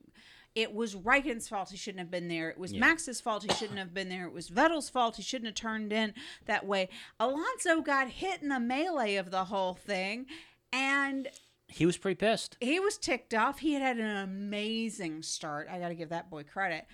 It 0.55 0.73
was 0.73 0.93
Raikkonen's 0.95 1.49
fault 1.49 1.71
he 1.71 1.77
shouldn't 1.77 1.99
have 1.99 2.11
been 2.11 2.27
there. 2.27 2.49
It 2.49 2.57
was 2.59 2.73
Yeah. 2.73 2.79
Max's 2.81 3.19
fault 3.19 3.43
he 3.43 3.49
shouldn't 3.53 3.79
have 3.79 3.93
been 3.93 4.09
there. 4.09 4.25
It 4.27 4.33
was 4.33 4.49
Vettel's 4.49 4.89
fault 4.89 5.15
he 5.15 5.23
shouldn't 5.23 5.47
have 5.47 5.55
turned 5.55 5.91
in 5.91 6.13
that 6.45 6.65
way. 6.65 6.89
Alonso 7.19 7.81
got 7.81 8.09
hit 8.09 8.41
in 8.43 8.49
the 8.49 8.59
melee 8.59 9.15
of 9.15 9.31
the 9.31 9.45
whole 9.45 9.73
thing, 9.73 10.27
and 10.71 11.27
He 11.67 11.85
was 11.87 11.97
pretty 11.97 12.15
pissed. 12.15 12.57
he 12.59 12.79
was 12.79 12.97
ticked 12.99 13.33
off. 13.33 13.59
He 13.59 13.73
had 13.73 13.81
had 13.81 13.97
an 13.97 14.17
amazing 14.17 15.23
start. 15.23 15.67
I 15.71 15.79
got 15.79 15.87
to 15.89 15.95
give 15.95 16.09
that 16.09 16.29
boy 16.29 16.43
credit. 16.43 16.85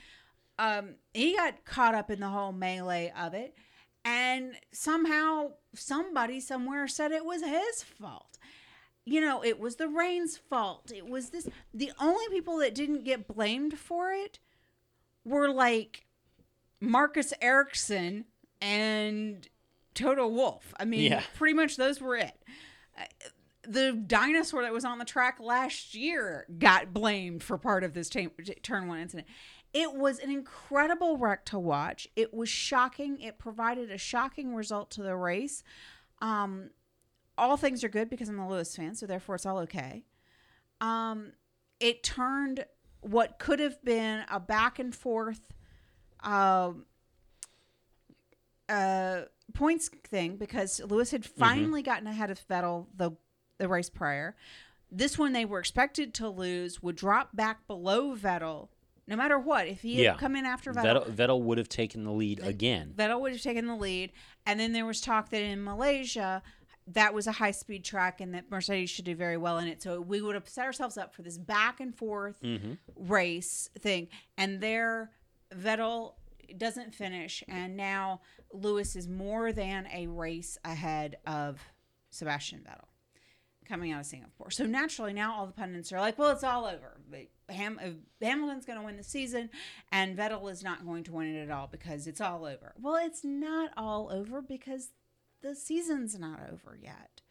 Um, 0.57 0.95
he 1.13 1.35
got 1.35 1.65
caught 1.65 1.95
up 1.95 2.09
in 2.09 2.19
the 2.21 2.29
whole 2.29 2.51
melee 2.53 3.11
of 3.17 3.33
it, 3.33 3.55
and 4.05 4.53
somehow 4.71 5.51
somebody 5.75 6.39
somewhere 6.39 6.87
said 6.87 7.11
it 7.11 7.25
was 7.25 7.41
his 7.43 7.83
fault. 7.83 8.28
You 9.05 9.21
know, 9.21 9.43
it 9.43 9.59
was 9.59 9.77
the 9.77 9.87
rain's 9.87 10.37
fault. 10.37 10.91
It 10.95 11.07
was 11.07 11.29
this. 11.31 11.47
The 11.73 11.91
only 11.99 12.27
people 12.29 12.57
that 12.57 12.75
didn't 12.75 13.03
get 13.05 13.27
blamed 13.27 13.79
for 13.79 14.11
it 14.11 14.39
were 15.25 15.49
like 15.49 16.05
Marcus 16.79 17.33
Ericsson 17.41 18.25
and 18.61 19.47
Toto 19.95 20.27
Wolff. 20.27 20.73
I 20.79 20.85
mean, 20.85 21.11
Yeah. 21.11 21.23
pretty 21.35 21.53
much 21.55 21.75
those 21.75 21.99
were 21.99 22.15
it. 22.17 22.43
Uh, 22.97 23.03
the 23.63 23.93
dinosaur 23.93 24.61
that 24.61 24.73
was 24.73 24.85
on 24.85 24.97
the 24.99 25.05
track 25.05 25.39
last 25.39 25.93
year 25.93 26.45
got 26.57 26.93
blamed 26.93 27.43
for 27.43 27.57
part 27.57 27.83
of 27.83 27.93
this 27.93 28.09
ta- 28.09 28.27
turn 28.63 28.87
one 28.87 28.99
incident. 28.99 29.27
It 29.73 29.93
was 29.93 30.19
an 30.19 30.31
incredible 30.31 31.17
wreck 31.17 31.45
to 31.45 31.59
watch. 31.59 32.07
It 32.15 32.33
was 32.33 32.49
shocking. 32.49 33.19
It 33.21 33.37
provided 33.37 33.91
a 33.91 33.97
shocking 33.97 34.55
result 34.55 34.89
to 34.91 35.03
the 35.03 35.15
race. 35.15 35.63
Um, 36.21 36.71
all 37.39 37.57
things 37.57 37.83
are 37.83 37.89
good 37.89 38.09
because 38.09 38.29
I'm 38.29 38.39
a 38.39 38.49
Lewis 38.49 38.75
fan, 38.75 38.95
so 38.95 39.05
therefore 39.05 39.35
it's 39.35 39.45
all 39.45 39.59
okay. 39.59 40.03
Um, 40.81 41.33
it 41.79 42.03
turned 42.03 42.65
what 43.01 43.39
could 43.39 43.59
have 43.59 43.83
been 43.83 44.23
a 44.29 44.39
back 44.39 44.79
and 44.79 44.93
forth 44.93 45.41
um, 46.21 46.85
uh, 48.67 49.21
points 49.53 49.89
thing 50.05 50.35
because 50.35 50.81
Lewis 50.81 51.11
had 51.11 51.25
finally 51.25 51.81
gotten 51.81 52.07
ahead 52.07 52.29
of 52.29 52.45
Vettel 52.47 52.87
the 52.95 53.11
the 53.57 53.67
race 53.67 53.89
prior. 53.89 54.35
This 54.91 55.17
one 55.17 55.33
they 55.33 55.45
were 55.45 55.59
expected 55.59 56.13
to 56.15 56.29
lose 56.29 56.81
would 56.81 56.95
drop 56.95 57.35
back 57.35 57.67
below 57.67 58.15
Vettel 58.15 58.69
no 59.09 59.15
matter 59.15 59.39
what. 59.39 59.67
If 59.67 59.81
he 59.81 60.03
had 60.03 60.19
come 60.19 60.35
in 60.35 60.45
after 60.45 60.71
Vettel, 60.71 61.07
Vettel, 61.07 61.11
Vettel 61.11 61.41
would 61.41 61.57
have 61.57 61.67
taken 61.67 62.03
the 62.03 62.11
lead 62.11 62.39
again. 62.41 62.93
Vettel 62.95 63.19
would 63.21 63.31
have 63.31 63.41
taken 63.41 63.65
the 63.65 63.75
lead. 63.75 64.11
And 64.45 64.59
then 64.59 64.71
there 64.71 64.85
was 64.85 65.01
talk 65.01 65.29
that 65.31 65.41
in 65.41 65.63
Malaysia, 65.63 66.43
that 66.93 67.13
was 67.13 67.27
a 67.27 67.31
high 67.31 67.51
speed 67.51 67.83
track 67.85 68.19
and 68.21 68.33
that 68.33 68.49
Mercedes 68.49 68.89
should 68.89 69.05
do 69.05 69.15
very 69.15 69.37
well 69.37 69.57
in 69.59 69.67
it. 69.67 69.81
So 69.81 70.01
we 70.01 70.21
would 70.21 70.35
have 70.35 70.47
set 70.49 70.65
ourselves 70.65 70.97
up 70.97 71.13
for 71.13 71.21
this 71.21 71.37
back 71.37 71.79
and 71.79 71.95
forth 71.95 72.41
Mm-hmm. 72.41 72.73
race 72.95 73.69
thing. 73.79 74.07
And 74.37 74.59
there, 74.61 75.11
Vettel 75.55 76.13
doesn't 76.57 76.95
finish. 76.95 77.43
And 77.47 77.77
now 77.77 78.21
Lewis 78.51 78.95
is 78.95 79.07
more 79.07 79.51
than 79.51 79.87
a 79.93 80.07
race 80.07 80.57
ahead 80.65 81.17
of 81.27 81.59
Sebastian 82.09 82.59
Vettel 82.61 82.85
coming 83.67 83.91
out 83.91 83.99
of 83.99 84.05
Singapore. 84.07 84.49
So 84.49 84.65
naturally, 84.65 85.13
now 85.13 85.35
all 85.35 85.45
the 85.45 85.53
pundits 85.53 85.93
are 85.93 85.99
like, 85.99 86.17
well, 86.17 86.31
it's 86.31 86.43
all 86.43 86.65
over. 86.65 86.97
Ham- 87.49 87.79
uh, 87.83 87.89
Hamilton's 88.25 88.65
going 88.65 88.79
to 88.79 88.85
win 88.85 88.97
the 88.97 89.03
season, 89.03 89.51
and 89.91 90.17
Vettel 90.17 90.51
is 90.51 90.63
not 90.63 90.85
going 90.87 91.03
to 91.03 91.11
win 91.11 91.35
it 91.35 91.43
at 91.43 91.51
all 91.51 91.67
because 91.67 92.07
it's 92.07 92.19
all 92.19 92.45
over. 92.45 92.73
Well, 92.81 92.95
it's 92.95 93.23
not 93.23 93.69
all 93.77 94.09
over 94.11 94.41
because 94.41 94.89
the 95.41 95.55
season's 95.55 96.17
not 96.17 96.39
over 96.51 96.77
yet. 96.81 97.21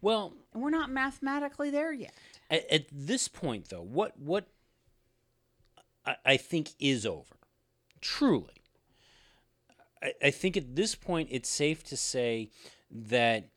Well, 0.00 0.34
And 0.52 0.62
we're 0.62 0.70
not 0.70 0.90
mathematically 0.90 1.70
there 1.70 1.92
yet. 1.92 2.14
at, 2.50 2.70
at 2.70 2.86
this 2.92 3.28
point, 3.28 3.68
though, 3.70 3.82
what 3.82 4.18
what 4.18 4.46
I, 6.04 6.16
I 6.24 6.36
think 6.36 6.70
is 6.78 7.06
over, 7.06 7.36
truly. 8.00 8.62
I, 10.02 10.12
I 10.24 10.30
think 10.30 10.56
at 10.56 10.76
this 10.76 10.94
point 10.94 11.28
it's 11.32 11.48
safe 11.48 11.82
to 11.84 11.96
say 11.96 12.50
that 12.90 13.48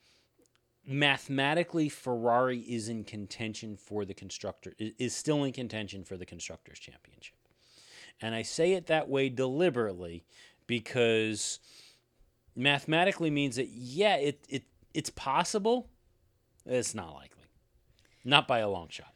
mathematically 0.86 1.88
Ferrari 1.90 2.60
is 2.60 2.90
in 2.90 3.04
contention 3.04 3.76
for 3.78 4.06
the 4.06 4.14
constructor 4.14 4.74
is 4.80 5.16
still 5.16 5.44
in 5.44 5.52
contention 5.54 6.04
for 6.04 6.18
the 6.18 6.26
constructors 6.26 6.80
championship. 6.80 7.36
And 8.22 8.34
I 8.34 8.42
say 8.42 8.74
it 8.74 8.88
that 8.88 9.08
way 9.08 9.30
deliberately 9.30 10.24
because 10.66 11.60
mathematically 12.56 13.30
means 13.30 13.56
that 13.56 13.70
yeah, 13.70 14.16
it, 14.16 14.46
it 14.50 14.64
it's 14.94 15.10
possible. 15.10 15.90
It's 16.66 16.94
not 16.94 17.14
likely. 17.14 17.44
Not 18.24 18.48
by 18.48 18.60
a 18.60 18.70
long 18.70 18.90
shot. 18.90 19.14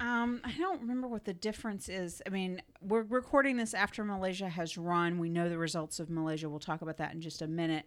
Um, 0.00 0.40
I 0.44 0.52
don't 0.58 0.80
remember 0.80 1.06
what 1.06 1.24
the 1.24 1.32
difference 1.32 1.88
is. 1.88 2.20
I 2.26 2.30
mean, 2.30 2.60
we're 2.80 3.02
recording 3.02 3.56
this 3.56 3.72
after 3.72 4.04
Malaysia 4.04 4.48
has 4.48 4.76
run. 4.76 5.18
We 5.18 5.28
know 5.28 5.48
the 5.48 5.58
results 5.58 6.00
of 6.00 6.10
Malaysia. 6.10 6.48
We'll 6.48 6.58
talk 6.58 6.82
about 6.82 6.96
that 6.96 7.14
in 7.14 7.20
just 7.20 7.40
a 7.40 7.46
minute. 7.46 7.86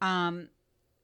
Um, 0.00 0.48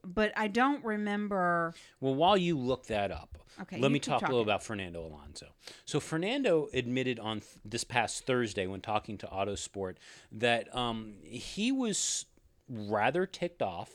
but 0.03 0.33
I 0.35 0.49
don't 0.49 0.83
remember. 0.83 1.75
Well, 2.01 2.15
while 2.15 2.39
you 2.39 2.57
look 2.59 2.87
that 2.87 3.11
up, 3.11 3.39
Okay, 3.61 3.79
let 3.81 3.91
me 3.91 3.99
talk 3.99 4.23
a 4.23 4.27
little 4.27 4.41
about 4.41 4.63
Fernando 4.63 5.05
Alonso. 5.05 5.49
So 5.85 6.01
Fernando 6.01 6.69
admitted 6.73 7.19
on 7.19 7.41
th- 7.41 7.53
this 7.65 7.85
past 7.85 8.27
Thursday 8.27 8.67
when 8.67 8.81
talking 8.81 9.19
to 9.19 9.27
Autosport 9.27 9.97
that 10.33 10.75
um, 10.75 11.15
he 11.23 11.73
was 11.73 12.27
rather 12.69 13.27
ticked 13.27 13.62
off 13.62 13.91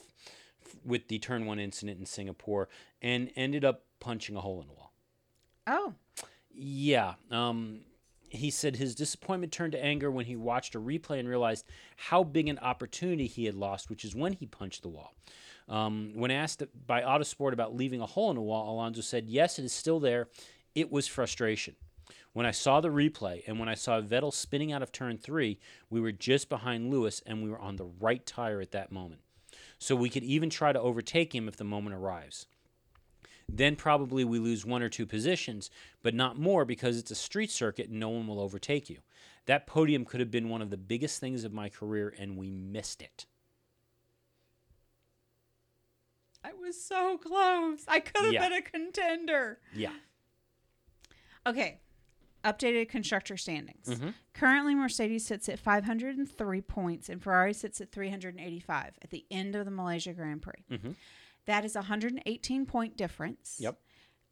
with 0.86 1.07
the 1.07 1.19
turn 1.19 1.45
one 1.45 1.59
incident 1.59 1.99
in 1.99 2.05
Singapore 2.05 2.69
and 3.01 3.30
ended 3.36 3.65
up 3.65 3.84
punching 3.99 4.36
a 4.36 4.41
hole 4.41 4.61
in 4.61 4.67
the 4.67 4.74
wall. 4.74 4.93
Oh, 5.67 5.93
Yeah. 6.53 7.15
Um, 7.30 7.82
he 8.30 8.49
said 8.49 8.78
his 8.78 8.95
disappointment 8.95 9.51
turned 9.51 9.74
to 9.74 9.84
anger 9.84 10.09
when 10.09 10.26
he 10.26 10.38
watched 10.38 10.74
a 10.76 10.80
replay 10.80 11.19
and 11.19 11.28
realized 11.28 11.65
how 11.97 12.24
big 12.24 12.47
an 12.47 12.59
opportunity 12.59 13.28
he 13.28 13.43
had 13.43 13.55
lost, 13.55 13.89
which 13.89 14.05
is 14.05 14.15
when 14.15 14.32
he 14.34 14.45
punched 14.45 14.84
the 14.84 14.88
wall. 14.89 15.13
Um, 15.67 16.13
when 16.15 16.32
asked 16.32 16.63
by 16.88 17.01
Autosport 17.01 17.51
about 17.51 17.76
leaving 17.76 17.99
a 17.99 18.05
hole 18.05 18.30
in 18.30 18.36
the 18.36 18.41
wall, 18.41 18.74
Alonso 18.74 19.01
said, 19.01 19.28
Yes, 19.28 19.59
it 19.59 19.65
is 19.65 19.74
still 19.74 19.99
there. 19.99 20.30
It 20.76 20.89
was 20.91 21.07
frustration. 21.07 21.76
When 22.34 22.45
I 22.45 22.51
saw 22.51 22.79
the 22.79 22.89
replay 22.89 23.43
and 23.47 23.59
when 23.59 23.67
I 23.67 23.75
saw 23.75 23.99
Vettel 24.01 24.34
spinning 24.34 24.71
out 24.71 24.82
of 24.82 24.91
turn 24.91 25.17
three, 25.17 25.59
we 25.89 25.99
were 25.99 26.11
just 26.13 26.47
behind 26.49 26.89
Lewis 26.89 27.21
and 27.25 27.43
we 27.43 27.49
were 27.49 27.59
on 27.59 27.75
the 27.75 27.89
right 27.99 28.25
tire 28.25 28.61
at 28.61 28.71
that 28.71 28.91
moment. 28.91 29.21
So 29.77 29.95
we 29.95 30.09
could 30.09 30.23
even 30.23 30.49
try 30.49 30.71
to 30.71 30.79
overtake 30.79 31.36
him 31.36 31.47
if 31.47 31.57
the 31.57 31.63
moment 31.63 31.95
arrives 31.95 32.45
then 33.57 33.75
probably 33.75 34.23
we 34.23 34.39
lose 34.39 34.65
one 34.65 34.82
or 34.82 34.89
two 34.89 35.05
positions, 35.05 35.69
but 36.01 36.13
not 36.13 36.39
more 36.39 36.65
because 36.65 36.97
it's 36.97 37.11
a 37.11 37.15
street 37.15 37.51
circuit 37.51 37.89
and 37.89 37.99
no 37.99 38.09
one 38.09 38.27
will 38.27 38.39
overtake 38.39 38.89
you. 38.89 38.99
That 39.45 39.67
podium 39.67 40.05
could 40.05 40.19
have 40.19 40.32
been 40.32 40.49
one 40.49 40.61
of 40.61 40.69
the 40.69 40.77
biggest 40.77 41.19
things 41.19 41.43
of 41.43 41.51
my 41.51 41.67
career, 41.69 42.13
and 42.17 42.38
we 42.38 42.49
missed 42.49 43.01
it. 43.01 43.25
I 46.43 46.53
was 46.53 46.82
so 46.82 47.17
close. 47.17 47.84
I 47.88 47.99
could 47.99 48.23
have 48.25 48.34
Yeah. 48.34 48.47
been 48.47 48.53
a 48.53 48.61
contender. 48.61 49.59
Yeah. 49.73 49.93
Okay. 51.45 51.79
Updated 52.43 52.89
constructor 52.89 53.37
standings. 53.37 53.87
Mhm. 53.87 54.13
Currently, 54.33 54.73
Mercedes 54.75 55.25
sits 55.25 55.47
at 55.47 55.59
503 55.59 56.61
points 56.61 57.07
and 57.09 57.21
Ferrari 57.21 57.53
sits 57.53 57.79
at 57.81 57.91
385 57.91 58.97
at 59.01 59.09
the 59.11 59.25
end 59.29 59.55
of 59.55 59.65
the 59.65 59.71
Malaysia 59.71 60.13
Grand 60.13 60.41
Prix. 60.41 60.63
Mhm. 60.69 60.95
That 61.45 61.65
is 61.65 61.75
a 61.75 61.81
118 61.83 62.65
point 62.65 62.97
difference. 62.97 63.57
Yep. 63.59 63.79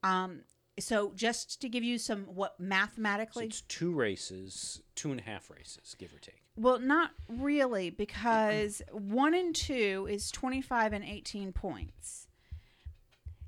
Um, 0.04 0.44
so 0.80 1.12
just 1.14 1.60
to 1.62 1.70
give 1.70 1.84
you 1.84 1.98
some 1.98 2.26
what 2.26 2.56
So 2.58 2.64
mathematically, 2.64 3.46
it's 3.48 3.62
two 3.62 3.94
races, 3.94 4.82
two 4.96 5.12
and 5.12 5.20
a 5.20 5.24
half 5.24 5.50
races, 5.50 5.94
give 6.00 6.14
or 6.14 6.20
take. 6.20 6.42
well, 6.56 6.80
not 6.80 7.12
really 7.28 7.90
because 7.90 8.82
one 8.92 9.34
and 9.34 9.54
two 9.56 10.08
is 10.10 10.32
25 10.32 10.94
and 10.94 11.04
18 11.04 11.52
points. 11.54 12.28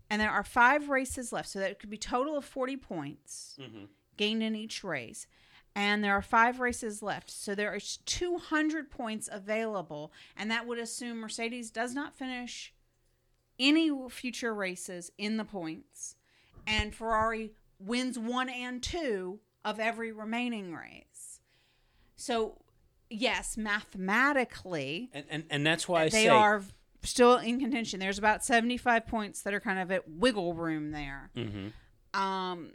And 0.10 0.20
there 0.22 0.30
are 0.32 0.44
five 0.44 0.90
races 0.90 1.32
left. 1.32 1.48
So 1.50 1.60
that 1.60 1.80
could 1.80 1.90
be 1.90 1.98
total 1.98 2.36
of 2.38 2.44
40 2.46 2.76
points 2.78 3.56
Mm-hmm. 3.60 3.86
Gained 4.18 4.44
in 4.44 4.56
each 4.56 4.84
race. 4.84 5.28
And 5.76 6.04
there 6.04 6.14
are 6.14 6.22
five 6.22 6.60
races 6.60 7.02
left. 7.02 7.32
So 7.32 7.56
there 7.56 7.74
is 7.74 7.98
200 8.06 8.92
points 8.92 9.30
available. 9.32 10.12
And 10.36 10.52
that 10.52 10.68
would 10.68 10.80
assume 10.80 11.20
Mercedes 11.20 11.72
does 11.72 11.94
not 11.94 12.14
finish 12.14 12.74
any 13.58 13.92
future 14.10 14.54
races 14.54 15.12
in 15.18 15.38
the 15.38 15.46
points. 15.46 16.16
And 16.68 16.94
Ferrari 16.94 17.54
wins 17.80 18.20
one 18.20 18.50
and 18.50 18.84
two 18.84 19.40
of 19.64 19.80
every 19.80 20.12
remaining 20.12 20.74
race. 20.74 21.40
So, 22.16 22.58
yes, 23.10 23.58
mathematically, 23.58 25.10
And, 25.14 25.26
and 25.30 25.44
and 25.50 25.66
that's 25.66 25.88
why 25.88 26.02
I 26.02 26.06
they 26.06 26.24
say 26.26 26.28
are 26.28 26.64
still 27.04 27.38
in 27.38 27.60
contention. 27.60 28.00
There's 28.00 28.20
about 28.20 28.44
75 28.44 29.08
points 29.08 29.42
that 29.44 29.54
are 29.54 29.60
kind 29.60 29.80
of 29.80 29.92
at 29.92 30.10
wiggle 30.10 30.54
room 30.54 30.92
there. 30.92 31.32
Mhm. 31.36 31.72
Um, 32.14 32.74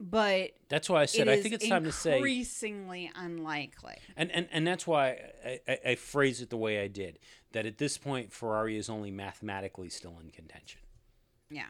but 0.00 0.52
that's 0.70 0.88
why 0.88 1.02
I 1.02 1.06
said 1.06 1.28
I 1.28 1.40
think 1.40 1.54
it's 1.54 1.68
time 1.68 1.84
to 1.84 1.92
say 1.92 2.16
increasingly 2.16 3.10
unlikely. 3.14 3.96
And, 4.16 4.30
and 4.32 4.48
and 4.50 4.66
that's 4.66 4.86
why 4.86 5.18
I, 5.44 5.60
I, 5.68 5.78
I 5.88 5.94
phrased 5.94 6.42
it 6.42 6.48
the 6.48 6.56
way 6.56 6.82
I 6.82 6.88
did. 6.88 7.18
That 7.52 7.66
at 7.66 7.78
this 7.78 7.98
point, 7.98 8.32
Ferrari 8.32 8.76
is 8.76 8.88
only 8.88 9.10
mathematically 9.10 9.90
still 9.90 10.16
in 10.22 10.30
contention. 10.30 10.80
Yeah, 11.50 11.66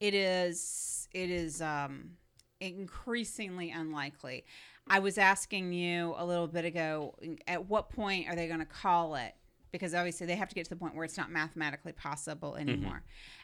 it 0.00 0.14
is. 0.14 1.08
It 1.12 1.30
is 1.30 1.62
um, 1.62 2.12
increasingly 2.60 3.70
unlikely. 3.70 4.44
I 4.88 5.00
was 5.00 5.18
asking 5.18 5.74
you 5.74 6.14
a 6.16 6.24
little 6.24 6.48
bit 6.48 6.64
ago. 6.64 7.14
At 7.46 7.68
what 7.68 7.90
point 7.90 8.26
are 8.28 8.34
they 8.34 8.48
going 8.48 8.60
to 8.60 8.66
call 8.66 9.16
it? 9.16 9.34
Because 9.70 9.94
obviously 9.94 10.26
they 10.26 10.36
have 10.36 10.48
to 10.48 10.54
get 10.54 10.64
to 10.64 10.70
the 10.70 10.76
point 10.76 10.94
where 10.94 11.04
it's 11.04 11.18
not 11.18 11.30
mathematically 11.30 11.92
possible 11.92 12.56
anymore. 12.56 13.02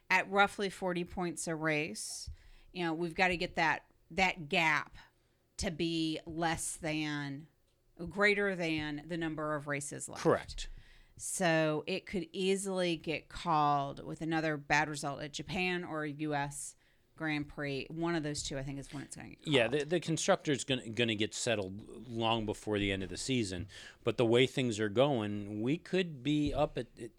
At 0.08 0.30
roughly 0.30 0.70
forty 0.70 1.04
points 1.04 1.46
a 1.46 1.54
race, 1.54 2.30
you 2.72 2.84
know, 2.84 2.94
we've 2.94 3.14
got 3.14 3.28
to 3.28 3.36
get 3.36 3.56
that 3.56 3.82
that 4.10 4.48
gap 4.48 4.96
to 5.58 5.70
be 5.70 6.20
less 6.26 6.78
than, 6.80 7.46
greater 8.10 8.54
than 8.56 9.02
the 9.06 9.16
number 9.16 9.54
of 9.54 9.66
races 9.66 10.08
left. 10.08 10.22
Correct. 10.22 10.68
So 11.16 11.84
it 11.86 12.06
could 12.06 12.26
easily 12.32 12.96
get 12.96 13.28
called 13.28 14.04
with 14.04 14.20
another 14.20 14.56
bad 14.56 14.88
result 14.88 15.22
at 15.22 15.32
Japan 15.32 15.84
or 15.84 16.04
U.S. 16.04 16.74
Grand 17.16 17.48
Prix. 17.48 17.86
One 17.88 18.16
of 18.16 18.24
those 18.24 18.42
two, 18.42 18.58
I 18.58 18.62
think, 18.62 18.80
is 18.80 18.92
when 18.92 19.04
it's 19.04 19.14
going 19.14 19.30
to 19.30 19.36
get 19.36 19.44
called. 19.44 19.54
Yeah, 19.54 19.68
the, 19.68 19.84
the 19.84 20.00
constructor's 20.00 20.64
going 20.64 20.94
to 20.94 21.14
get 21.14 21.34
settled 21.34 21.80
long 22.08 22.46
before 22.46 22.78
the 22.78 22.90
end 22.90 23.04
of 23.04 23.10
the 23.10 23.16
season. 23.16 23.68
But 24.02 24.16
the 24.16 24.26
way 24.26 24.46
things 24.46 24.80
are 24.80 24.88
going, 24.88 25.62
we 25.62 25.78
could 25.78 26.24
be 26.24 26.52
up 26.52 26.76
at, 26.76 26.86
at 27.00 27.10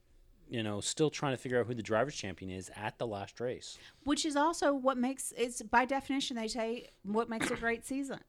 you 0.48 0.64
know, 0.64 0.80
still 0.82 1.10
trying 1.10 1.34
to 1.34 1.38
figure 1.38 1.60
out 1.60 1.68
who 1.68 1.74
the 1.74 1.84
driver's 1.84 2.16
champion 2.16 2.52
is 2.52 2.70
at 2.76 2.98
the 2.98 3.08
last 3.08 3.40
race. 3.40 3.78
Which 4.04 4.26
is 4.26 4.36
also 4.36 4.74
what 4.74 4.98
makes 4.98 5.34
it's 5.38 5.62
by 5.62 5.86
definition 5.86 6.36
they 6.36 6.48
say 6.48 6.90
what 7.04 7.30
makes 7.30 7.50
a 7.50 7.56
great 7.56 7.86
season. 7.86 8.20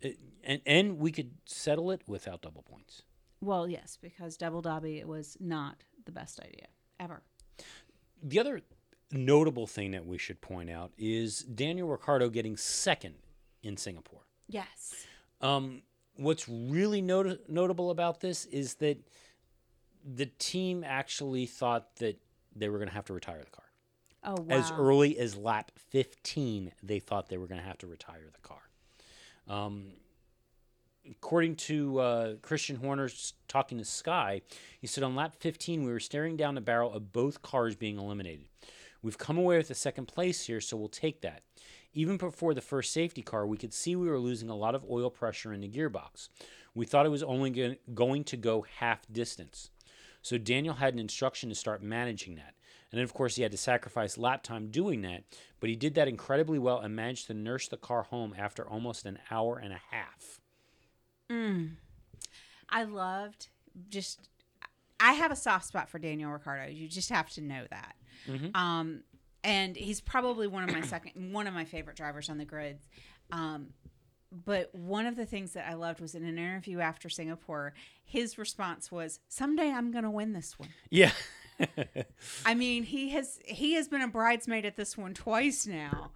It, 0.00 0.18
and 0.44 0.60
and 0.66 0.98
we 0.98 1.10
could 1.10 1.32
settle 1.44 1.90
it 1.90 2.02
without 2.06 2.42
double 2.42 2.62
points. 2.62 3.02
Well, 3.40 3.68
yes, 3.68 3.98
because 4.00 4.36
double 4.36 4.62
dobby 4.62 5.02
was 5.04 5.36
not 5.40 5.82
the 6.04 6.12
best 6.12 6.40
idea 6.40 6.66
ever. 6.98 7.22
The 8.22 8.38
other 8.38 8.62
notable 9.12 9.66
thing 9.66 9.92
that 9.92 10.06
we 10.06 10.18
should 10.18 10.40
point 10.40 10.70
out 10.70 10.92
is 10.98 11.40
Daniel 11.40 11.88
Ricciardo 11.88 12.28
getting 12.28 12.56
second 12.56 13.14
in 13.62 13.76
Singapore. 13.76 14.22
Yes. 14.48 15.06
Um, 15.40 15.82
what's 16.16 16.48
really 16.48 17.02
not- 17.02 17.48
notable 17.48 17.90
about 17.90 18.20
this 18.20 18.46
is 18.46 18.74
that 18.76 18.98
the 20.06 20.26
team 20.26 20.84
actually 20.86 21.46
thought 21.46 21.96
that 21.96 22.20
they 22.54 22.68
were 22.68 22.78
going 22.78 22.88
to 22.88 22.94
have 22.94 23.06
to 23.06 23.12
retire 23.12 23.40
the 23.40 23.50
car. 23.50 23.64
Oh 24.24 24.40
wow. 24.40 24.56
As 24.56 24.70
early 24.72 25.18
as 25.18 25.36
lap 25.36 25.72
15, 25.90 26.72
they 26.82 26.98
thought 26.98 27.28
they 27.28 27.36
were 27.36 27.46
going 27.46 27.60
to 27.60 27.66
have 27.66 27.78
to 27.78 27.86
retire 27.86 28.28
the 28.32 28.48
car. 28.48 28.62
Um, 29.48 29.92
according 31.10 31.56
to 31.56 31.98
uh, 32.00 32.34
Christian 32.42 32.76
Horner 32.76 33.08
talking 33.48 33.78
to 33.78 33.84
Sky, 33.84 34.42
he 34.80 34.86
said 34.86 35.04
on 35.04 35.14
lap 35.14 35.36
15, 35.38 35.84
we 35.84 35.92
were 35.92 36.00
staring 36.00 36.36
down 36.36 36.54
the 36.54 36.60
barrel 36.60 36.92
of 36.92 37.12
both 37.12 37.42
cars 37.42 37.76
being 37.76 37.98
eliminated. 37.98 38.46
We've 39.02 39.18
come 39.18 39.38
away 39.38 39.58
with 39.58 39.70
a 39.70 39.74
second 39.74 40.06
place 40.06 40.46
here, 40.46 40.60
so 40.60 40.76
we'll 40.76 40.88
take 40.88 41.20
that. 41.20 41.42
Even 41.92 42.16
before 42.16 42.54
the 42.54 42.60
first 42.60 42.92
safety 42.92 43.22
car, 43.22 43.46
we 43.46 43.56
could 43.56 43.72
see 43.72 43.94
we 43.94 44.08
were 44.08 44.18
losing 44.18 44.50
a 44.50 44.56
lot 44.56 44.74
of 44.74 44.84
oil 44.90 45.10
pressure 45.10 45.52
in 45.52 45.60
the 45.60 45.68
gearbox. 45.68 46.28
We 46.74 46.84
thought 46.84 47.06
it 47.06 47.10
was 47.10 47.22
only 47.22 47.76
going 47.94 48.24
to 48.24 48.36
go 48.36 48.66
half 48.78 49.00
distance. 49.10 49.70
So 50.26 50.38
Daniel 50.38 50.74
had 50.74 50.92
an 50.92 50.98
instruction 50.98 51.50
to 51.50 51.54
start 51.54 51.84
managing 51.84 52.34
that. 52.34 52.54
And 52.90 52.98
then, 52.98 53.04
of 53.04 53.14
course, 53.14 53.36
he 53.36 53.42
had 53.42 53.52
to 53.52 53.56
sacrifice 53.56 54.18
lap 54.18 54.42
time 54.42 54.72
doing 54.72 55.02
that, 55.02 55.22
but 55.60 55.70
he 55.70 55.76
did 55.76 55.94
that 55.94 56.08
incredibly 56.08 56.58
well 56.58 56.80
and 56.80 56.96
managed 56.96 57.28
to 57.28 57.34
nurse 57.34 57.68
the 57.68 57.76
car 57.76 58.02
home 58.02 58.34
after 58.36 58.68
almost 58.68 59.06
an 59.06 59.20
hour 59.30 59.56
and 59.56 59.72
a 59.72 59.80
half. 59.92 60.40
I 62.68 62.82
loved 62.82 63.50
just 63.88 64.28
I 64.98 65.12
have 65.12 65.30
a 65.30 65.36
soft 65.36 65.66
spot 65.66 65.88
for 65.88 66.00
Daniel 66.00 66.32
Ricciardo. 66.32 66.72
You 66.72 66.88
just 66.88 67.10
have 67.10 67.30
to 67.30 67.40
know 67.40 67.62
that. 67.70 67.94
Um, 68.56 69.02
and 69.44 69.76
he's 69.76 70.00
probably 70.00 70.48
one 70.48 70.64
of 70.64 70.72
my 70.72 70.80
second 70.80 71.32
one 71.32 71.46
of 71.46 71.54
my 71.54 71.64
favorite 71.64 71.96
drivers 71.96 72.28
on 72.28 72.38
the 72.38 72.44
grid. 72.44 72.80
Um, 73.30 73.68
but 74.32 74.74
one 74.74 75.06
of 75.06 75.16
the 75.16 75.26
things 75.26 75.52
that 75.52 75.68
I 75.68 75.74
loved 75.74 76.00
was 76.00 76.14
in 76.14 76.24
an 76.24 76.38
interview 76.38 76.80
after 76.80 77.08
Singapore, 77.08 77.74
his 78.04 78.38
response 78.38 78.90
was, 78.90 79.20
"Someday 79.28 79.70
I'm 79.70 79.90
going 79.90 80.04
to 80.04 80.10
win 80.10 80.32
this 80.32 80.58
one." 80.58 80.70
Yeah. 80.90 81.12
I 82.44 82.54
mean, 82.54 82.82
he 82.82 83.10
has 83.10 83.38
he 83.44 83.74
has 83.74 83.88
been 83.88 84.02
a 84.02 84.08
bridesmaid 84.08 84.64
at 84.64 84.76
this 84.76 84.96
one 84.96 85.14
twice 85.14 85.66
now, 85.66 86.10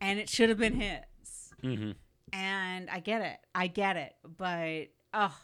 and 0.00 0.18
it 0.18 0.28
should 0.28 0.48
have 0.48 0.58
been 0.58 0.80
his. 0.80 1.52
hmm 1.60 1.90
And 2.32 2.88
I 2.90 3.00
get 3.00 3.22
it, 3.22 3.38
I 3.54 3.66
get 3.66 3.96
it, 3.96 4.14
but 4.36 4.88
oh, 5.12 5.36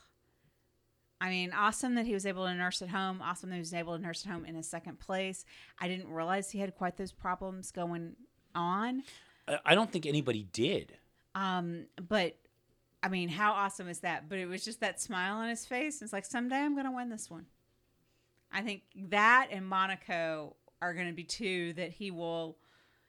I 1.20 1.28
mean, 1.28 1.52
awesome 1.52 1.94
that 1.94 2.06
he 2.06 2.14
was 2.14 2.26
able 2.26 2.46
to 2.46 2.54
nurse 2.54 2.82
at 2.82 2.88
home. 2.88 3.22
Awesome 3.22 3.50
that 3.50 3.56
he 3.56 3.60
was 3.60 3.74
able 3.74 3.96
to 3.96 4.02
nurse 4.02 4.26
at 4.26 4.32
home 4.32 4.44
in 4.44 4.56
a 4.56 4.62
second 4.62 4.98
place. 4.98 5.44
I 5.78 5.86
didn't 5.86 6.08
realize 6.08 6.50
he 6.50 6.58
had 6.58 6.74
quite 6.74 6.96
those 6.96 7.12
problems 7.12 7.70
going 7.70 8.16
on. 8.54 9.04
I 9.64 9.74
don't 9.74 9.90
think 9.92 10.06
anybody 10.06 10.48
did. 10.52 10.96
Um, 11.34 11.86
but 12.08 12.36
I 13.02 13.08
mean, 13.08 13.28
how 13.28 13.52
awesome 13.52 13.88
is 13.88 14.00
that? 14.00 14.28
But 14.28 14.38
it 14.38 14.46
was 14.46 14.64
just 14.64 14.80
that 14.80 15.00
smile 15.00 15.36
on 15.36 15.48
his 15.48 15.66
face. 15.66 16.02
It's 16.02 16.12
like 16.12 16.24
someday 16.24 16.56
I'm 16.56 16.74
going 16.74 16.86
to 16.86 16.92
win 16.92 17.08
this 17.08 17.30
one. 17.30 17.46
I 18.52 18.62
think 18.62 18.82
that 19.08 19.48
and 19.50 19.66
Monaco 19.66 20.56
are 20.80 20.94
going 20.94 21.06
to 21.06 21.14
be 21.14 21.24
two 21.24 21.72
that 21.74 21.90
he 21.90 22.10
will 22.10 22.58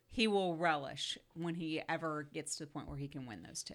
he 0.10 0.28
will 0.28 0.56
relish 0.56 1.18
when 1.34 1.56
he 1.56 1.82
ever 1.90 2.28
gets 2.34 2.56
to 2.58 2.66
the 2.66 2.70
point 2.70 2.88
where 2.88 2.98
he 2.98 3.08
can 3.08 3.26
win 3.26 3.44
those 3.44 3.64
two. 3.64 3.74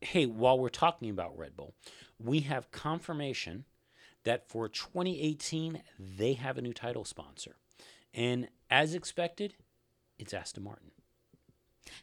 Hey, 0.00 0.26
while 0.26 0.58
we're 0.58 0.68
talking 0.68 1.10
about 1.10 1.36
Red 1.36 1.56
Bull, 1.56 1.74
we 2.18 2.40
have 2.40 2.70
confirmation 2.70 3.64
that 4.24 4.48
for 4.48 4.68
2018, 4.68 5.82
they 5.98 6.34
have 6.34 6.58
a 6.58 6.62
new 6.62 6.72
title 6.72 7.04
sponsor. 7.04 7.56
And 8.14 8.48
as 8.70 8.94
expected, 8.94 9.54
it's 10.18 10.34
Aston 10.34 10.64
Martin. 10.64 10.91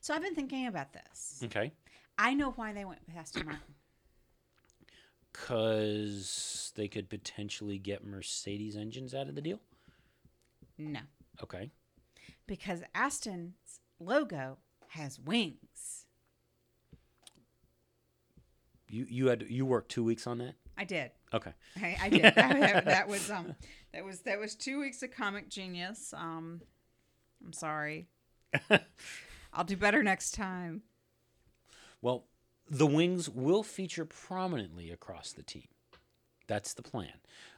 So 0.02 0.14
I've 0.14 0.22
been 0.22 0.36
thinking 0.36 0.68
about 0.68 0.94
this. 0.94 1.42
Okay. 1.46 1.72
I 2.18 2.34
know 2.34 2.52
why 2.52 2.74
they 2.74 2.86
went 2.86 3.00
with 3.08 3.16
Aston 3.18 3.46
Martin. 3.46 3.62
Because 5.32 6.72
they 6.76 6.88
could 6.88 7.10
potentially 7.10 7.78
get 7.78 8.06
Mercedes 8.06 8.76
engines 8.76 9.14
out 9.14 9.28
of 9.30 9.36
the 9.36 9.42
deal. 9.42 9.60
No, 10.78 11.02
Okay. 11.44 11.72
because 12.48 12.82
Aston's 12.96 13.54
logo 14.00 14.58
has 14.90 15.20
wings. 15.20 16.06
You 18.90 19.06
you 19.10 19.28
had 19.28 19.46
you 19.50 19.66
worked 19.66 19.92
two 19.92 20.04
weeks 20.04 20.26
on 20.26 20.38
that. 20.40 20.56
I 20.78 20.86
did. 20.86 21.12
Okay. 21.34 21.52
I, 21.82 21.98
I 22.04 22.10
did. 22.10 22.22
that, 22.36 22.86
that 22.86 23.08
was 23.08 23.30
um 23.30 23.56
that 23.94 24.04
was 24.06 24.22
that 24.22 24.40
was 24.40 24.56
two 24.56 24.80
weeks 24.80 25.04
of 25.04 25.12
comic 25.12 25.50
genius. 25.50 26.14
Um, 26.18 26.62
I'm 27.46 27.54
sorry. 27.54 28.08
I'll 29.54 29.64
do 29.64 29.78
better 29.78 30.04
next 30.04 30.32
time. 30.32 30.84
Well, 32.02 32.26
the 32.70 32.88
wings 32.88 33.30
will 33.30 33.64
feature 33.64 34.06
prominently 34.06 34.91
across 34.91 35.32
the 35.32 35.43
team. 35.43 35.68
That's 36.47 36.74
the 36.74 36.82
plan. 36.82 37.14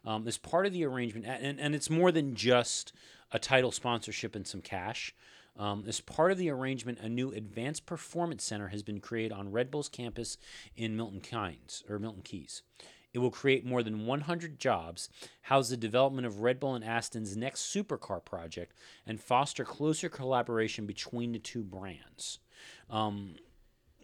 Um, 0.06 0.28
as 0.28 0.38
part 0.38 0.66
of 0.66 0.74
the 0.74 0.86
arrangement, 0.86 1.26
and, 1.26 1.60
and 1.60 1.76
it's 1.76 1.90
more 1.90 2.12
than 2.12 2.36
just 2.36 2.94
a 3.32 3.40
title 3.40 3.72
sponsorship 3.72 4.36
and 4.36 4.46
some 4.46 4.62
cash. 4.62 5.16
Um, 5.58 5.84
as 5.88 6.02
part 6.02 6.32
of 6.32 6.38
the 6.38 6.50
arrangement, 6.50 7.00
a 7.02 7.10
new 7.10 7.32
advanced 7.32 7.86
performance 7.86 8.44
center 8.44 8.70
has 8.70 8.84
been 8.84 9.00
created 9.00 9.32
on 9.32 9.52
Red 9.52 9.70
Bull's 9.70 9.90
campus 9.90 10.38
in 10.76 10.96
Milton 10.96 11.22
Keynes 11.22 11.84
or 11.90 12.00
Milton 12.00 12.22
Keys. 12.24 12.64
It 13.14 13.20
will 13.20 13.32
create 13.32 13.66
more 13.66 13.84
than 13.84 14.06
100 14.06 14.58
jobs, 14.60 15.10
house 15.44 15.70
the 15.70 15.78
development 15.78 16.26
of 16.26 16.40
Red 16.40 16.60
Bull 16.60 16.76
and 16.76 16.84
Aston's 16.84 17.36
next 17.36 17.74
supercar 17.74 18.24
project, 18.24 18.74
and 19.06 19.20
foster 19.20 19.66
closer 19.66 20.10
collaboration 20.10 20.86
between 20.86 21.34
the 21.34 21.40
two 21.40 21.64
brands. 21.64 22.40
Um, 22.90 23.36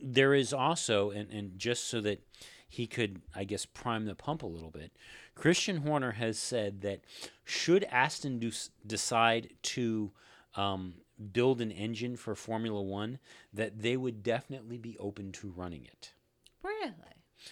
there 0.01 0.33
is 0.33 0.53
also, 0.53 1.09
and, 1.11 1.31
and 1.31 1.57
just 1.57 1.85
so 1.85 2.01
that 2.01 2.21
he 2.69 2.85
could, 2.85 3.21
I 3.35 3.45
guess, 3.45 3.65
prime 3.65 4.05
the 4.05 4.15
pump 4.15 4.43
a 4.43 4.47
little 4.47 4.71
bit, 4.71 4.91
Christian 5.35 5.77
Horner 5.77 6.11
has 6.11 6.37
said 6.37 6.81
that 6.81 7.01
should 7.45 7.85
Aston 7.85 8.39
do, 8.39 8.51
decide 8.85 9.53
to 9.63 10.11
um, 10.55 10.95
build 11.31 11.61
an 11.61 11.71
engine 11.71 12.17
for 12.17 12.35
Formula 12.35 12.81
One, 12.81 13.19
that 13.53 13.81
they 13.81 13.95
would 13.95 14.21
definitely 14.21 14.77
be 14.77 14.97
open 14.99 15.31
to 15.33 15.49
running 15.55 15.85
it. 15.85 16.13
Really? 16.61 16.93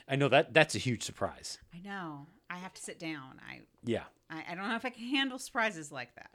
I 0.08 0.16
know 0.16 0.30
that 0.30 0.54
that's 0.54 0.76
a 0.76 0.80
huge 0.80 1.04
surprise. 1.04 1.58
I 1.74 1.80
know. 1.80 2.28
I 2.50 2.58
have 2.58 2.74
to 2.74 2.82
sit 2.82 3.00
down. 3.00 3.40
I 3.48 3.62
Yeah. 3.84 4.04
I, 4.30 4.44
I 4.50 4.56
don't 4.56 4.70
know 4.70 4.76
if 4.76 4.86
I 4.86 4.90
can 4.90 5.04
handle 5.08 5.40
surprises 5.40 5.92
like 5.92 6.16
that. 6.16 6.32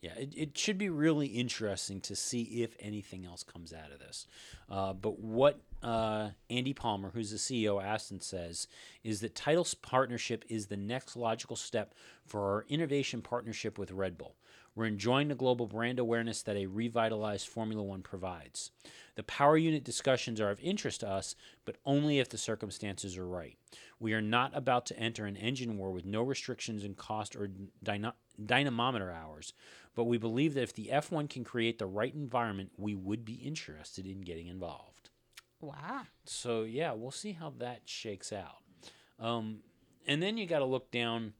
Yeah, 0.00 0.14
it, 0.16 0.32
it 0.36 0.58
should 0.58 0.78
be 0.78 0.90
really 0.90 1.26
interesting 1.26 2.00
to 2.02 2.14
see 2.14 2.42
if 2.62 2.76
anything 2.78 3.26
else 3.26 3.42
comes 3.42 3.72
out 3.72 3.90
of 3.92 3.98
this. 3.98 4.26
Uh, 4.70 4.92
but 4.92 5.18
what 5.18 5.60
uh, 5.82 6.30
Andy 6.48 6.72
Palmer, 6.72 7.10
who's 7.12 7.32
the 7.32 7.36
CEO 7.36 7.78
of 7.78 7.84
Aston, 7.84 8.20
says 8.20 8.68
is 9.02 9.20
that 9.20 9.34
Title's 9.34 9.74
partnership 9.74 10.44
is 10.48 10.66
the 10.66 10.76
next 10.76 11.16
logical 11.16 11.56
step 11.56 11.94
for 12.24 12.42
our 12.42 12.64
innovation 12.68 13.22
partnership 13.22 13.76
with 13.76 13.90
Red 13.90 14.16
Bull. 14.16 14.36
We're 14.78 14.86
enjoying 14.86 15.26
the 15.26 15.34
global 15.34 15.66
brand 15.66 15.98
awareness 15.98 16.40
that 16.42 16.56
a 16.56 16.66
revitalized 16.66 17.48
Formula 17.48 17.82
One 17.82 18.00
provides. 18.00 18.70
The 19.16 19.24
power 19.24 19.56
unit 19.56 19.82
discussions 19.82 20.40
are 20.40 20.50
of 20.50 20.60
interest 20.60 21.00
to 21.00 21.08
us, 21.08 21.34
but 21.64 21.78
only 21.84 22.20
if 22.20 22.28
the 22.28 22.38
circumstances 22.38 23.18
are 23.18 23.26
right. 23.26 23.58
We 23.98 24.12
are 24.12 24.20
not 24.20 24.56
about 24.56 24.86
to 24.86 24.96
enter 24.96 25.26
an 25.26 25.36
engine 25.36 25.78
war 25.78 25.90
with 25.90 26.04
no 26.04 26.22
restrictions 26.22 26.84
in 26.84 26.94
cost 26.94 27.34
or 27.34 27.50
dyna- 27.82 28.14
dynamometer 28.46 29.10
hours, 29.10 29.52
but 29.96 30.04
we 30.04 30.16
believe 30.16 30.54
that 30.54 30.62
if 30.62 30.74
the 30.74 30.90
F1 30.92 31.28
can 31.28 31.42
create 31.42 31.80
the 31.80 31.86
right 31.86 32.14
environment, 32.14 32.70
we 32.76 32.94
would 32.94 33.24
be 33.24 33.34
interested 33.34 34.06
in 34.06 34.20
getting 34.20 34.46
involved. 34.46 35.10
Wow. 35.60 36.02
So, 36.24 36.62
yeah, 36.62 36.92
we'll 36.92 37.10
see 37.10 37.32
how 37.32 37.52
that 37.58 37.80
shakes 37.86 38.32
out. 38.32 38.62
Um, 39.18 39.58
and 40.06 40.22
then 40.22 40.38
you 40.38 40.46
got 40.46 40.60
to 40.60 40.64
look 40.64 40.92
down 40.92 41.32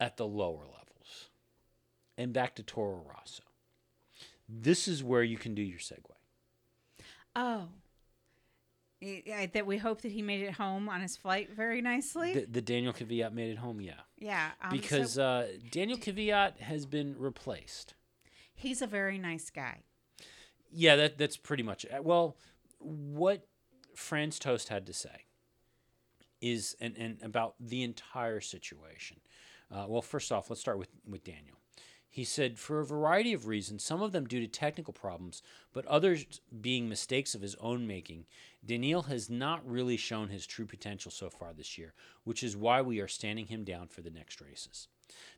at 0.00 0.16
the 0.16 0.26
lower 0.26 0.60
levels 0.60 0.77
and 2.18 2.32
back 2.34 2.56
to 2.56 2.62
Toro 2.62 3.02
Rosso. 3.08 3.44
This 4.48 4.88
is 4.88 5.02
where 5.02 5.22
you 5.22 5.38
can 5.38 5.54
do 5.54 5.62
your 5.62 5.78
segue. 5.78 6.10
Oh. 7.34 7.68
Yeah, 9.00 9.46
that 9.46 9.64
we 9.64 9.78
hope 9.78 10.00
that 10.00 10.10
he 10.10 10.22
made 10.22 10.42
it 10.42 10.54
home 10.54 10.88
on 10.88 11.00
his 11.00 11.16
flight 11.16 11.50
very 11.54 11.80
nicely. 11.80 12.34
The, 12.34 12.46
the 12.46 12.60
Daniel 12.60 12.92
Kvyat 12.92 13.32
made 13.32 13.52
it 13.52 13.58
home, 13.58 13.80
yeah. 13.80 13.92
yeah, 14.18 14.50
um, 14.60 14.70
Because 14.70 15.12
so 15.12 15.22
uh, 15.22 15.46
Daniel 15.70 15.96
Kvyat 15.96 16.58
has 16.58 16.84
been 16.84 17.14
replaced. 17.16 17.94
he's 18.54 18.82
a 18.82 18.88
very 18.88 19.16
nice 19.16 19.50
guy. 19.50 19.84
Yeah, 20.72 20.96
that 20.96 21.16
that's 21.16 21.36
pretty 21.36 21.62
much 21.62 21.84
it. 21.84 22.04
Well, 22.04 22.36
what 22.80 23.46
Franz 23.94 24.40
Tost 24.40 24.68
had 24.68 24.84
to 24.86 24.92
say 24.92 25.26
is 26.40 26.76
and, 26.80 26.96
and 26.96 27.22
about 27.22 27.54
the 27.60 27.84
entire 27.84 28.40
situation. 28.40 29.18
Uh, 29.70 29.84
well, 29.88 30.02
first 30.02 30.32
off, 30.32 30.50
let's 30.50 30.60
start 30.60 30.78
with, 30.78 30.88
with 31.08 31.22
Daniel. 31.22 31.56
He 32.10 32.24
said, 32.24 32.58
for 32.58 32.80
a 32.80 32.86
variety 32.86 33.32
of 33.32 33.46
reasons, 33.46 33.84
some 33.84 34.02
of 34.02 34.12
them 34.12 34.26
due 34.26 34.40
to 34.40 34.48
technical 34.48 34.92
problems, 34.92 35.42
but 35.72 35.86
others 35.86 36.40
being 36.60 36.88
mistakes 36.88 37.34
of 37.34 37.42
his 37.42 37.54
own 37.56 37.86
making, 37.86 38.24
Daniil 38.64 39.02
has 39.02 39.28
not 39.28 39.68
really 39.68 39.96
shown 39.96 40.28
his 40.28 40.46
true 40.46 40.66
potential 40.66 41.10
so 41.10 41.28
far 41.28 41.52
this 41.52 41.76
year, 41.76 41.92
which 42.24 42.42
is 42.42 42.56
why 42.56 42.80
we 42.80 42.98
are 42.98 43.08
standing 43.08 43.46
him 43.46 43.62
down 43.62 43.88
for 43.88 44.00
the 44.00 44.10
next 44.10 44.40
races. 44.40 44.88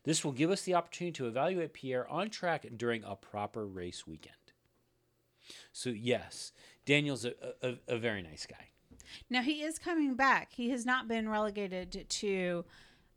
This 0.03 0.23
will 0.23 0.31
give 0.31 0.49
us 0.49 0.63
the 0.63 0.73
opportunity 0.73 1.13
to 1.13 1.27
evaluate 1.27 1.73
Pierre 1.73 2.07
on 2.07 2.29
track 2.29 2.65
during 2.77 3.03
a 3.03 3.15
proper 3.15 3.65
race 3.67 4.07
weekend. 4.07 4.35
So, 5.73 5.89
yes, 5.89 6.53
Daniel's 6.85 7.25
a, 7.25 7.33
a, 7.61 7.75
a 7.87 7.97
very 7.97 8.21
nice 8.21 8.45
guy. 8.45 8.69
Now 9.29 9.41
he 9.41 9.61
is 9.61 9.77
coming 9.77 10.15
back. 10.15 10.53
He 10.53 10.69
has 10.69 10.85
not 10.85 11.07
been 11.07 11.27
relegated 11.27 12.05
to 12.09 12.63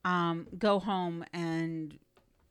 um, 0.04 0.48
go 0.58 0.80
home 0.80 1.24
and 1.32 1.96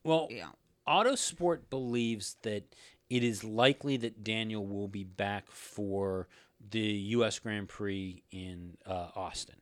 Well, 0.04 0.28
you 0.30 0.42
know, 0.42 0.56
Autosport 0.88 1.70
believes 1.70 2.38
that 2.44 2.76
it 3.10 3.24
is 3.24 3.44
likely 3.44 3.98
that 3.98 4.24
Daniel 4.24 4.66
will 4.66 4.88
be 4.88 5.04
back 5.04 5.50
for 5.52 6.28
the 6.70 6.80
U.S. 6.80 7.40
Grand 7.40 7.68
Prix 7.70 8.24
in 8.32 8.78
uh, 8.86 9.10
Austin. 9.16 9.56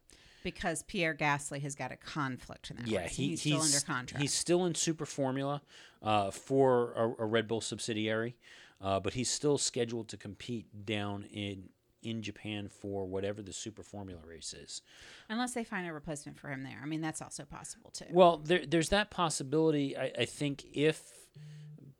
because 0.43 0.84
Pierre 0.84 1.15
Gasly 1.15 1.61
has 1.61 1.76
got 1.76 1.91
a 1.91 1.95
conflict 1.97 2.69
in 2.72 2.78
that 2.78 2.88
Yeah, 2.88 2.99
race. 3.01 3.15
he, 3.15 3.30
he's, 3.30 3.41
still 3.41 3.61
under 3.61 3.80
contract. 3.82 4.22
He's 4.22 4.34
still 4.34 4.65
in 4.65 4.76
Super 4.76 5.05
Formula 5.05 5.61
uh, 6.01 6.32
for 6.32 6.93
a, 6.93 7.24
a 7.24 7.26
Red 7.26 7.47
Bull 7.47 7.61
subsidiary, 7.61 8.36
uh, 8.80 8.99
but 8.99 9.13
he's 9.13 9.30
still 9.30 9.57
scheduled 9.57 10.07
to 10.09 10.17
compete 10.17 10.86
down 10.86 11.26
in 11.32 11.69
in 12.04 12.22
Japan 12.22 12.68
for 12.68 13.06
whatever 13.06 13.41
the 13.41 13.54
Super 13.54 13.84
Formula 13.84 14.22
race 14.26 14.54
is. 14.54 14.82
Unless 15.30 15.54
they 15.54 15.64
find 15.64 15.88
a 15.88 15.93
replacement 15.93 16.39
for 16.39 16.49
him 16.49 16.64
there. 16.64 16.80
I 16.82 16.86
mean, 16.86 17.02
that's 17.02 17.22
also 17.22 17.43
possible 17.43 17.91
too. 17.91 18.06
Well, 18.12 18.38
there, 18.38 18.66
there's 18.66 18.89
that 18.89 19.12
possibility. 19.12 19.97
I, 19.97 20.12
I 20.20 20.26
think 20.26 20.66
if 20.74 21.02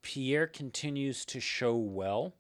Pierre 0.02 0.48
continues 0.48 1.26
to 1.26 1.40
show 1.40 1.76
well, 1.76 2.36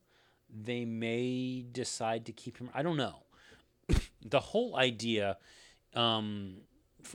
they 0.50 0.86
may 0.86 1.64
decide 1.72 2.26
to 2.26 2.32
keep 2.32 2.58
him. 2.58 2.70
I 2.74 2.84
don't 2.84 2.98
know. 2.98 3.24
the 4.26 4.40
whole 4.40 4.76
idea, 4.76 5.38
um, 5.96 6.58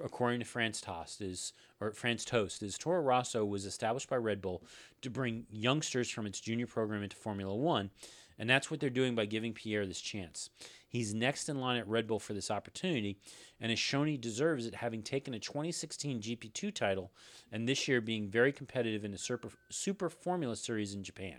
according 0.02 0.40
to 0.40 0.46
Franz 0.46 0.80
Tost, 0.80 1.20
is 1.20 1.52
or 1.80 1.92
Franz 1.92 2.24
Tost 2.24 2.62
is 2.62 2.78
Toro 2.78 3.00
Rosso 3.00 3.44
was 3.44 3.66
established 3.66 4.08
by 4.08 4.16
Red 4.16 4.40
Bull 4.40 4.62
to 5.02 5.10
bring 5.10 5.46
youngsters 5.50 6.08
from 6.08 6.26
its 6.26 6.40
junior 6.40 6.66
program 6.66 7.02
into 7.02 7.16
Formula 7.16 7.54
One, 7.54 7.90
and 8.38 8.48
that's 8.48 8.70
what 8.70 8.80
they're 8.80 8.90
doing 8.90 9.14
by 9.14 9.26
giving 9.26 9.52
Pierre 9.52 9.86
this 9.86 10.00
chance. 10.00 10.50
He's 10.88 11.14
next 11.14 11.48
in 11.48 11.60
line 11.60 11.78
at 11.78 11.88
Red 11.88 12.06
Bull 12.06 12.18
for 12.18 12.34
this 12.34 12.50
opportunity, 12.50 13.18
and 13.60 13.70
has 13.70 13.78
shown 13.78 14.06
he 14.06 14.16
deserves 14.16 14.66
it, 14.66 14.74
having 14.74 15.02
taken 15.02 15.34
a 15.34 15.38
2016 15.38 16.20
GP2 16.20 16.74
title, 16.74 17.10
and 17.52 17.68
this 17.68 17.88
year 17.88 18.00
being 18.00 18.28
very 18.28 18.52
competitive 18.52 19.04
in 19.04 19.12
the 19.12 19.18
Super, 19.18 19.48
Super 19.70 20.08
Formula 20.08 20.56
Series 20.56 20.94
in 20.94 21.02
Japan. 21.02 21.38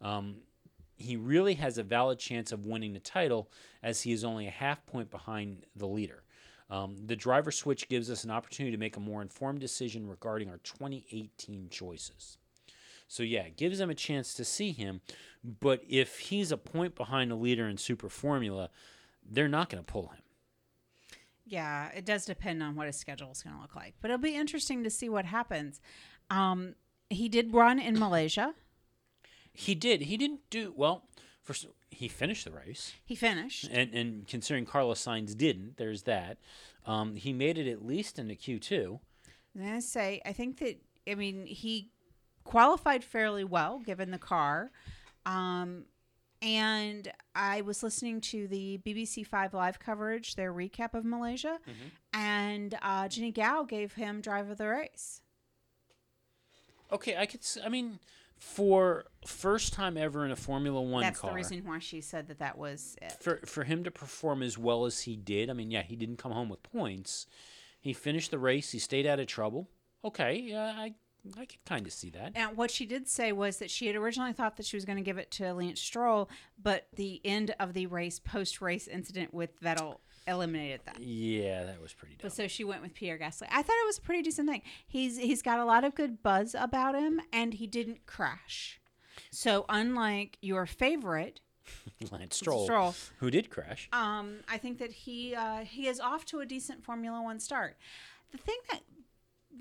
Um, 0.00 0.36
he 0.96 1.16
really 1.16 1.54
has 1.54 1.78
a 1.78 1.82
valid 1.82 2.18
chance 2.18 2.52
of 2.52 2.66
winning 2.66 2.92
the 2.92 3.00
title, 3.00 3.50
as 3.82 4.02
he 4.02 4.12
is 4.12 4.24
only 4.24 4.46
a 4.46 4.50
half 4.50 4.84
point 4.86 5.10
behind 5.10 5.66
the 5.74 5.86
leader. 5.86 6.22
Um, 6.68 6.96
the 7.06 7.16
driver 7.16 7.50
switch 7.50 7.88
gives 7.88 8.10
us 8.10 8.22
an 8.22 8.30
opportunity 8.30 8.70
to 8.76 8.80
make 8.80 8.96
a 8.96 9.00
more 9.00 9.22
informed 9.22 9.60
decision 9.60 10.06
regarding 10.06 10.48
our 10.48 10.58
2018 10.58 11.68
choices. 11.70 12.38
So 13.10 13.24
yeah, 13.24 13.40
it 13.42 13.56
gives 13.56 13.78
them 13.78 13.90
a 13.90 13.94
chance 13.96 14.34
to 14.34 14.44
see 14.44 14.70
him, 14.70 15.00
but 15.42 15.82
if 15.88 16.20
he's 16.20 16.52
a 16.52 16.56
point 16.56 16.94
behind 16.94 17.28
the 17.28 17.34
leader 17.34 17.66
in 17.68 17.76
Super 17.76 18.08
Formula, 18.08 18.70
they're 19.28 19.48
not 19.48 19.68
going 19.68 19.82
to 19.82 19.92
pull 19.92 20.10
him. 20.10 20.22
Yeah, 21.44 21.88
it 21.88 22.04
does 22.04 22.24
depend 22.24 22.62
on 22.62 22.76
what 22.76 22.86
his 22.86 22.94
schedule 22.94 23.32
is 23.32 23.42
going 23.42 23.56
to 23.56 23.60
look 23.62 23.74
like. 23.74 23.94
But 24.00 24.12
it'll 24.12 24.22
be 24.22 24.36
interesting 24.36 24.84
to 24.84 24.90
see 24.90 25.08
what 25.08 25.24
happens. 25.24 25.80
Um, 26.30 26.76
he 27.08 27.28
did 27.28 27.52
run 27.52 27.80
in 27.80 27.98
Malaysia. 27.98 28.54
He 29.52 29.74
did. 29.74 30.02
He 30.02 30.16
didn't 30.16 30.48
do 30.48 30.72
well. 30.76 31.08
First, 31.42 31.66
he 31.90 32.06
finished 32.06 32.44
the 32.44 32.52
race, 32.52 32.92
He 33.04 33.16
finished. 33.16 33.68
and 33.72 33.92
and 33.92 34.28
considering 34.28 34.66
Carlos 34.66 35.04
Sainz 35.04 35.36
didn't, 35.36 35.78
there's 35.78 36.04
that. 36.04 36.38
Um, 36.86 37.16
he 37.16 37.32
made 37.32 37.58
it 37.58 37.66
at 37.68 37.84
least 37.84 38.20
into 38.20 38.36
Q 38.36 38.60
two. 38.60 39.00
To 39.58 39.80
say, 39.80 40.22
I 40.24 40.32
think 40.32 40.58
that, 40.60 40.76
I 41.08 41.16
mean, 41.16 41.44
he 41.46 41.90
qualified 42.50 43.04
fairly 43.04 43.44
well 43.44 43.78
given 43.78 44.10
the 44.10 44.18
car. 44.18 44.72
Um, 45.24 45.84
and 46.42 47.12
I 47.34 47.60
was 47.60 47.82
listening 47.82 48.20
to 48.22 48.48
the 48.48 48.80
BBC 48.84 49.24
Five 49.24 49.54
live 49.54 49.78
coverage, 49.78 50.34
their 50.34 50.52
recap 50.52 50.94
of 50.94 51.04
Malaysia, 51.04 51.58
and 52.12 52.76
uh, 52.82 53.06
Jennie 53.08 53.30
Gow 53.30 53.62
gave 53.62 53.92
him 53.92 54.20
drive 54.20 54.48
of 54.50 54.58
the 54.58 54.66
race. 54.66 55.20
Okay, 56.90 57.16
I 57.16 57.26
could. 57.26 57.42
I 57.64 57.68
mean, 57.68 58.00
for 58.36 59.04
first 59.26 59.74
time 59.74 59.96
ever 59.96 60.24
in 60.24 60.32
a 60.32 60.36
Formula 60.36 60.80
One 60.80 61.02
That's 61.02 61.20
car, 61.20 61.30
the 61.30 61.36
reason 61.36 61.62
why 61.64 61.78
she 61.78 62.00
said 62.00 62.26
that 62.28 62.38
that 62.38 62.56
was 62.56 62.96
it. 63.02 63.12
for 63.20 63.40
for 63.44 63.62
him 63.62 63.84
to 63.84 63.90
perform 63.90 64.42
as 64.42 64.56
well 64.56 64.86
as 64.86 65.02
he 65.02 65.14
did. 65.14 65.50
I 65.50 65.52
mean, 65.52 65.70
yeah, 65.70 65.82
he 65.82 65.94
didn't 65.94 66.16
come 66.16 66.32
home 66.32 66.48
with 66.48 66.62
points. 66.62 67.26
He 67.80 67.92
finished 67.92 68.30
the 68.30 68.38
race. 68.38 68.72
He 68.72 68.78
stayed 68.78 69.06
out 69.06 69.20
of 69.20 69.26
trouble. 69.26 69.68
Okay, 70.04 70.38
yeah, 70.38 70.72
I 70.74 70.94
I 71.38 71.44
could 71.44 71.64
kind 71.64 71.86
of 71.86 71.92
see 71.92 72.10
that. 72.10 72.32
And 72.34 72.56
what 72.56 72.70
she 72.70 72.86
did 72.86 73.08
say 73.08 73.32
was 73.32 73.58
that 73.58 73.70
she 73.70 73.86
had 73.86 73.96
originally 73.96 74.32
thought 74.32 74.56
that 74.56 74.66
she 74.66 74.76
was 74.76 74.84
going 74.84 74.96
to 74.98 75.02
give 75.04 75.18
it 75.18 75.30
to 75.32 75.52
Lance 75.52 75.80
Stroll, 75.80 76.28
but 76.62 76.88
the 76.94 77.20
end 77.24 77.54
of 77.60 77.72
the 77.74 77.86
race, 77.86 78.18
post 78.18 78.60
race 78.60 78.86
incident 78.88 79.32
with 79.34 79.60
Vettel, 79.60 79.98
eliminated 80.26 80.80
that. 80.84 81.00
Yeah, 81.00 81.64
that 81.64 81.80
was 81.80 81.92
pretty 81.92 82.14
dumb. 82.14 82.20
But 82.22 82.32
so 82.32 82.46
she 82.46 82.62
went 82.64 82.82
with 82.82 82.94
Pierre 82.94 83.18
Gasly. 83.18 83.48
I 83.50 83.62
thought 83.62 83.76
it 83.82 83.86
was 83.86 83.98
a 83.98 84.02
pretty 84.02 84.22
decent 84.22 84.48
thing. 84.48 84.62
He's 84.86 85.18
he's 85.18 85.42
got 85.42 85.58
a 85.58 85.64
lot 85.64 85.84
of 85.84 85.94
good 85.94 86.22
buzz 86.22 86.54
about 86.58 86.94
him, 86.94 87.20
and 87.32 87.54
he 87.54 87.66
didn't 87.66 88.06
crash. 88.06 88.80
So 89.30 89.64
unlike 89.68 90.38
your 90.40 90.66
favorite 90.66 91.40
Lance 92.10 92.36
Stroll, 92.36 92.64
Stroll, 92.64 92.94
who 93.18 93.30
did 93.30 93.50
crash. 93.50 93.88
um, 93.92 94.36
I 94.48 94.58
think 94.58 94.78
that 94.78 94.92
he 94.92 95.34
uh, 95.34 95.58
he 95.60 95.86
is 95.88 96.00
off 96.00 96.24
to 96.26 96.40
a 96.40 96.46
decent 96.46 96.84
Formula 96.84 97.22
One 97.22 97.40
start. 97.40 97.76
The 98.32 98.38
thing 98.38 98.58
that 98.70 98.80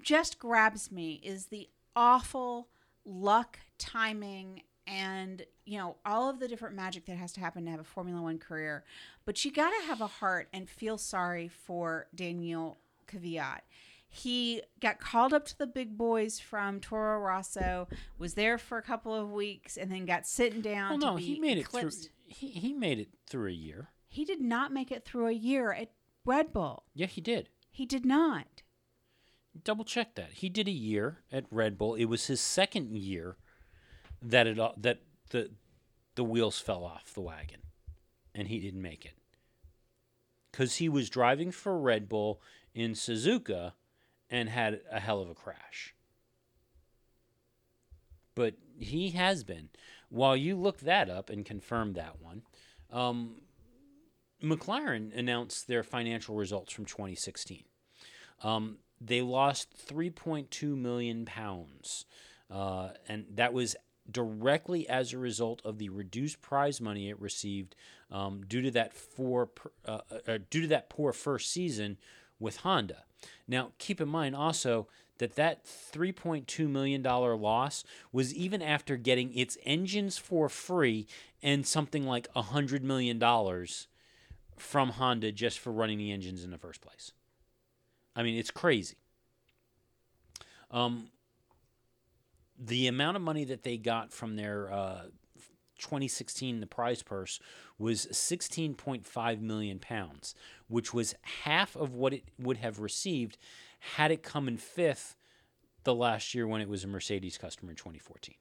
just 0.02 0.40
grabs 0.40 0.92
me 0.92 1.20
is 1.24 1.48
the 1.48 1.70
awful 1.96 2.70
luck, 3.06 3.60
timing, 3.78 4.64
and 4.88 5.46
you 5.66 5.78
know 5.78 5.98
all 6.06 6.30
of 6.30 6.40
the 6.40 6.48
different 6.48 6.76
magic 6.76 7.06
that 7.06 7.18
has 7.18 7.32
to 7.34 7.40
happen 7.40 7.66
to 7.66 7.72
have 7.72 7.80
a 7.80 7.84
Formula 7.84 8.22
One 8.22 8.40
career. 8.40 8.84
But 9.26 9.44
you 9.46 9.52
got 9.52 9.70
to 9.70 9.88
have 9.88 10.02
a 10.02 10.08
heart 10.08 10.48
and 10.54 10.70
feel 10.70 10.98
sorry 10.98 11.48
for 11.48 12.08
Daniel 12.14 12.78
Kvyat. 13.08 13.62
He 14.12 14.64
got 14.80 15.00
called 15.00 15.34
up 15.34 15.46
to 15.48 15.58
the 15.58 15.68
big 15.68 15.96
boys 15.96 16.40
from 16.40 16.80
Toro 16.80 17.20
Rosso, 17.20 17.88
was 18.18 18.34
there 18.34 18.58
for 18.58 18.80
a 18.80 18.82
couple 18.82 19.14
of 19.14 19.32
weeks, 19.32 19.78
and 19.78 19.92
then 19.92 20.06
got 20.06 20.26
sitting 20.26 20.62
down. 20.62 20.90
Well, 20.90 21.00
to 21.00 21.06
no, 21.06 21.16
he 21.18 21.40
made 21.40 21.60
it 21.60 21.68
through. 21.68 21.92
He 22.26 22.48
he 22.48 22.74
made 22.74 23.00
it 23.00 23.10
through 23.28 23.50
a 23.50 23.54
year. 23.54 23.90
He 24.08 24.26
did 24.26 24.42
not 24.42 24.74
make 24.74 24.92
it 24.92 25.06
through 25.06 25.28
a 25.28 25.34
year 25.34 25.72
at 25.72 25.92
Red 26.26 26.52
Bull. 26.52 26.84
Yeah, 26.96 27.06
he 27.06 27.22
did. 27.22 27.50
He 27.70 27.86
did 27.86 28.06
not. 28.06 28.59
Double 29.64 29.84
check 29.84 30.16
that. 30.16 30.34
He 30.34 30.50
did 30.50 30.68
a 30.68 30.72
year 30.72 31.20
at 31.32 31.46
Red 31.52 31.78
Bull. 31.78 31.96
It 31.96 32.06
was 32.06 32.28
his 32.28 32.40
second 32.40 32.96
year 32.96 33.38
that 34.22 34.48
it 34.48 34.58
that 34.78 35.00
the 35.32 35.52
the 36.16 36.24
wheels 36.24 36.60
fell 36.60 36.84
off 36.84 37.14
the 37.14 37.22
wagon, 37.22 37.62
and 38.34 38.48
he 38.48 38.60
didn't 38.60 38.82
make 38.82 39.06
it 39.06 39.14
because 40.52 40.76
he 40.76 40.90
was 40.90 41.10
driving 41.10 41.52
for 41.52 41.80
Red 41.80 42.10
Bull 42.10 42.42
in 42.74 42.92
Suzuka 42.92 43.74
and 44.30 44.50
had 44.50 44.82
a 44.92 45.00
hell 45.00 45.22
of 45.22 45.30
a 45.30 45.36
crash. 45.36 45.96
But 48.36 48.56
he 48.78 49.12
has 49.12 49.44
been. 49.44 49.70
While 50.10 50.36
you 50.36 50.56
look 50.56 50.80
that 50.80 51.10
up 51.10 51.30
and 51.30 51.46
confirm 51.46 51.94
that 51.94 52.22
one, 52.22 52.44
um, 52.92 53.42
McLaren 54.42 55.16
announced 55.18 55.68
their 55.68 55.84
financial 55.84 56.36
results 56.36 56.74
from 56.74 56.86
2016. 56.86 57.64
Um, 58.44 58.78
they 59.02 59.22
lost 59.22 59.70
3.2 59.88 60.78
million 60.78 61.26
pounds, 61.26 62.06
uh, 62.52 62.90
and 63.08 63.26
that 63.36 63.54
was 63.54 63.76
directly 64.12 64.88
as 64.90 65.14
a 65.14 65.18
result 65.18 65.62
of 65.64 65.78
the 65.78 65.90
reduced 65.90 66.42
prize 66.42 66.82
money 66.82 67.10
it 67.10 67.20
received 67.22 67.76
um, 68.12 68.44
due 68.48 68.62
to 68.62 68.72
that 68.72 68.94
four 68.94 69.46
per- 69.46 69.72
uh, 69.86 70.00
uh, 70.28 70.38
due 70.50 70.62
to 70.62 70.68
that 70.68 70.90
poor 70.90 71.14
first 71.14 71.52
season 71.52 71.98
with 72.40 72.58
Honda. 72.58 73.04
Now, 73.48 73.72
keep 73.78 74.02
in 74.02 74.08
mind 74.08 74.36
also 74.36 74.88
that 75.20 75.36
that 75.36 75.66
3.2 75.66 76.68
million 76.70 77.02
dollar 77.02 77.36
loss 77.36 77.84
was 78.12 78.34
even 78.34 78.62
after 78.62 78.98
getting 78.98 79.38
its 79.38 79.58
engines 79.66 80.18
for 80.18 80.50
free 80.50 81.08
and 81.44 81.68
something 81.68 82.06
like 82.06 82.28
a 82.36 82.42
hundred 82.42 82.84
million 82.84 83.20
dollars 83.20 83.88
from 84.58 84.92
Honda 84.92 85.32
just 85.32 85.60
for 85.60 85.72
running 85.72 85.98
the 85.98 86.12
engines 86.12 86.44
in 86.44 86.52
the 86.52 86.58
first 86.58 86.82
place. 86.82 87.12
I 88.16 88.24
mean, 88.24 88.38
it's 88.38 88.52
crazy. 88.52 88.98
Um, 90.72 91.10
the 92.58 92.88
amount 92.88 93.18
of 93.18 93.24
money 93.24 93.46
that 93.46 93.64
they 93.64 93.78
got 93.78 94.12
from 94.12 94.36
their 94.36 94.72
uh, 94.72 95.02
2016 95.80 96.60
the 96.60 96.68
prize 96.68 97.02
purse 97.02 97.40
was 97.78 98.06
16.5 98.08 99.42
million 99.42 99.80
pounds, 99.80 100.36
which 100.68 100.94
was 100.94 101.16
half 101.44 101.76
of 101.76 101.94
what 101.94 102.14
it 102.14 102.24
would 102.38 102.58
have 102.58 102.80
received 102.80 103.38
had 103.80 104.12
it 104.12 104.22
come 104.22 104.48
in 104.48 104.58
fifth 104.58 105.16
the 105.86 105.96
last 105.96 106.36
year 106.36 106.46
when 106.46 106.62
it 106.62 106.70
was 106.70 106.84
a 106.84 106.88
Mercedes 106.88 107.38
customer 107.38 107.72
in 107.72 107.78
2014. 107.78 108.36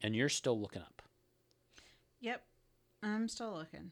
And 0.00 0.16
you're 0.16 0.28
still 0.28 0.58
looking 0.58 0.82
up. 0.82 1.02
Yep. 2.20 2.42
I'm 3.02 3.28
still 3.28 3.52
looking. 3.52 3.90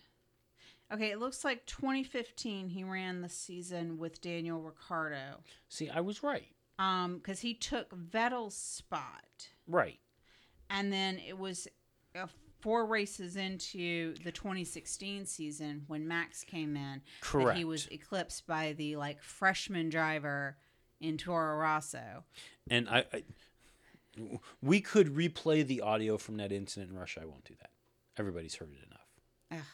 Okay, 0.93 1.11
it 1.11 1.19
looks 1.21 1.45
like 1.45 1.67
2015 1.67 2.69
he 2.69 2.83
ran 2.85 3.21
the 3.21 3.29
season 3.29 3.97
with 3.99 4.21
Daniel 4.21 4.61
Ricciardo. 4.61 5.41
See, 5.69 5.89
I 5.89 6.01
was 6.01 6.23
right. 6.23 6.49
Um, 6.79 7.19
because 7.19 7.41
he 7.41 7.55
took 7.55 7.91
Vettel's 7.95 8.57
spot, 8.57 9.49
Right. 9.69 10.01
and 10.71 10.93
then 10.93 11.19
it 11.19 11.39
was 11.39 11.69
uh, 12.19 12.27
four 12.61 12.87
races 12.87 13.37
into 13.37 14.15
the 14.25 14.33
2016 14.33 15.27
season 15.27 15.85
when 15.89 16.09
Max 16.09 16.43
came 16.43 16.77
in. 16.77 17.03
that 17.03 17.03
Correct. 17.21 17.59
he 17.59 17.65
was 17.65 17.87
eclipsed 17.93 18.47
by 18.47 18.73
the 18.73 18.97
like 18.97 19.23
freshman 19.23 19.91
driver 19.91 20.57
in 21.01 21.19
Toro 21.19 21.57
Rosso. 21.59 22.25
And 22.71 22.89
I, 22.89 23.05
I 23.13 23.23
we 24.63 24.81
could 24.81 25.15
replay 25.15 25.67
the 25.67 25.83
audio 25.83 26.17
from 26.19 26.37
that 26.39 26.51
incident 26.51 26.91
in 26.93 26.99
Russia. 26.99 27.21
I 27.23 27.27
won't 27.27 27.45
do 27.45 27.55
that. 27.61 27.71
Everybody's 28.19 28.55
heard 28.57 28.71
it 28.73 28.87
enough. 28.87 29.65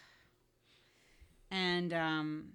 And 1.51 1.93
um, 1.93 2.53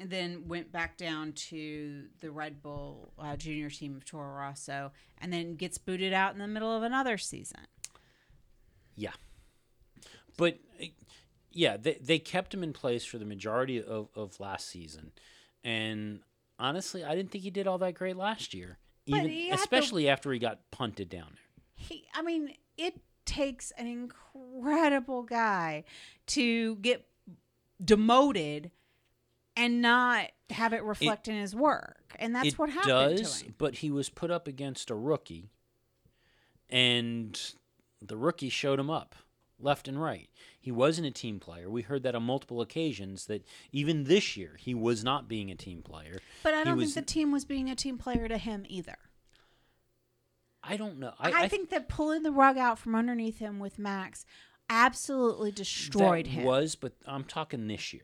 and 0.00 0.10
then 0.10 0.48
went 0.48 0.72
back 0.72 0.96
down 0.96 1.32
to 1.32 2.04
the 2.20 2.30
Red 2.30 2.62
Bull 2.62 3.12
uh, 3.18 3.36
junior 3.36 3.70
team 3.70 3.96
of 3.96 4.04
Toro 4.04 4.36
Rosso, 4.36 4.92
and 5.18 5.32
then 5.32 5.54
gets 5.54 5.78
booted 5.78 6.12
out 6.12 6.32
in 6.32 6.38
the 6.38 6.48
middle 6.48 6.74
of 6.74 6.82
another 6.82 7.18
season. 7.18 7.60
Yeah. 8.96 9.12
But 10.36 10.58
yeah, 11.52 11.76
they, 11.76 11.94
they 11.94 12.18
kept 12.18 12.52
him 12.52 12.62
in 12.62 12.72
place 12.72 13.04
for 13.04 13.18
the 13.18 13.24
majority 13.24 13.82
of, 13.82 14.08
of 14.14 14.40
last 14.40 14.68
season. 14.68 15.12
And 15.62 16.20
honestly, 16.58 17.04
I 17.04 17.14
didn't 17.14 17.30
think 17.30 17.44
he 17.44 17.50
did 17.50 17.66
all 17.66 17.78
that 17.78 17.94
great 17.94 18.16
last 18.16 18.52
year. 18.52 18.78
Even 19.06 19.28
he 19.28 19.48
had 19.48 19.58
the- 19.58 19.62
especially 19.62 20.08
after 20.08 20.32
he 20.32 20.38
got 20.38 20.70
punted 20.70 21.08
down 21.08 21.28
there. 21.34 21.62
He, 21.76 22.04
I 22.14 22.22
mean, 22.22 22.54
it 22.76 23.00
takes 23.24 23.70
an 23.72 23.86
incredible 23.86 25.22
guy 25.22 25.84
to 26.26 26.76
get 26.76 27.06
demoted 27.82 28.70
and 29.56 29.80
not 29.80 30.28
have 30.50 30.72
it 30.72 30.82
reflect 30.82 31.28
in 31.28 31.36
his 31.36 31.54
work, 31.54 32.14
and 32.18 32.34
that's 32.34 32.48
it 32.48 32.58
what 32.58 32.70
happened 32.70 33.18
does, 33.18 33.40
to 33.40 33.46
him. 33.46 33.54
but 33.58 33.76
he 33.76 33.90
was 33.90 34.08
put 34.10 34.30
up 34.30 34.48
against 34.48 34.90
a 34.90 34.94
rookie, 34.94 35.50
and 36.68 37.54
the 38.02 38.16
rookie 38.16 38.48
showed 38.48 38.78
him 38.80 38.90
up 38.90 39.14
left 39.60 39.88
and 39.88 40.00
right. 40.02 40.28
He 40.60 40.70
wasn't 40.70 41.06
a 41.06 41.10
team 41.10 41.38
player. 41.40 41.70
We 41.70 41.82
heard 41.82 42.02
that 42.02 42.14
on 42.14 42.22
multiple 42.24 42.60
occasions 42.60 43.26
that 43.26 43.46
even 43.72 44.04
this 44.04 44.36
year 44.36 44.56
he 44.58 44.74
was 44.74 45.04
not 45.04 45.28
being 45.28 45.50
a 45.50 45.54
team 45.54 45.82
player. 45.82 46.18
But 46.42 46.54
I 46.54 46.64
don't 46.64 46.76
was- 46.76 46.94
think 46.94 47.06
the 47.06 47.12
team 47.12 47.32
was 47.32 47.44
being 47.44 47.70
a 47.70 47.74
team 47.74 47.96
player 47.98 48.28
to 48.28 48.38
him 48.38 48.64
either. 48.68 48.96
I 50.62 50.76
don't 50.76 50.98
know. 50.98 51.12
I, 51.18 51.30
I, 51.30 51.40
I 51.42 51.48
think 51.48 51.68
that 51.70 51.88
pulling 51.88 52.22
the 52.22 52.32
rug 52.32 52.56
out 52.56 52.78
from 52.78 52.94
underneath 52.94 53.38
him 53.38 53.58
with 53.58 53.78
Max 53.78 54.24
absolutely 54.68 55.52
destroyed 55.52 56.26
that 56.26 56.30
him. 56.30 56.44
was, 56.44 56.74
but 56.74 56.92
I'm 57.06 57.24
talking 57.24 57.66
this 57.68 57.92
year. 57.92 58.02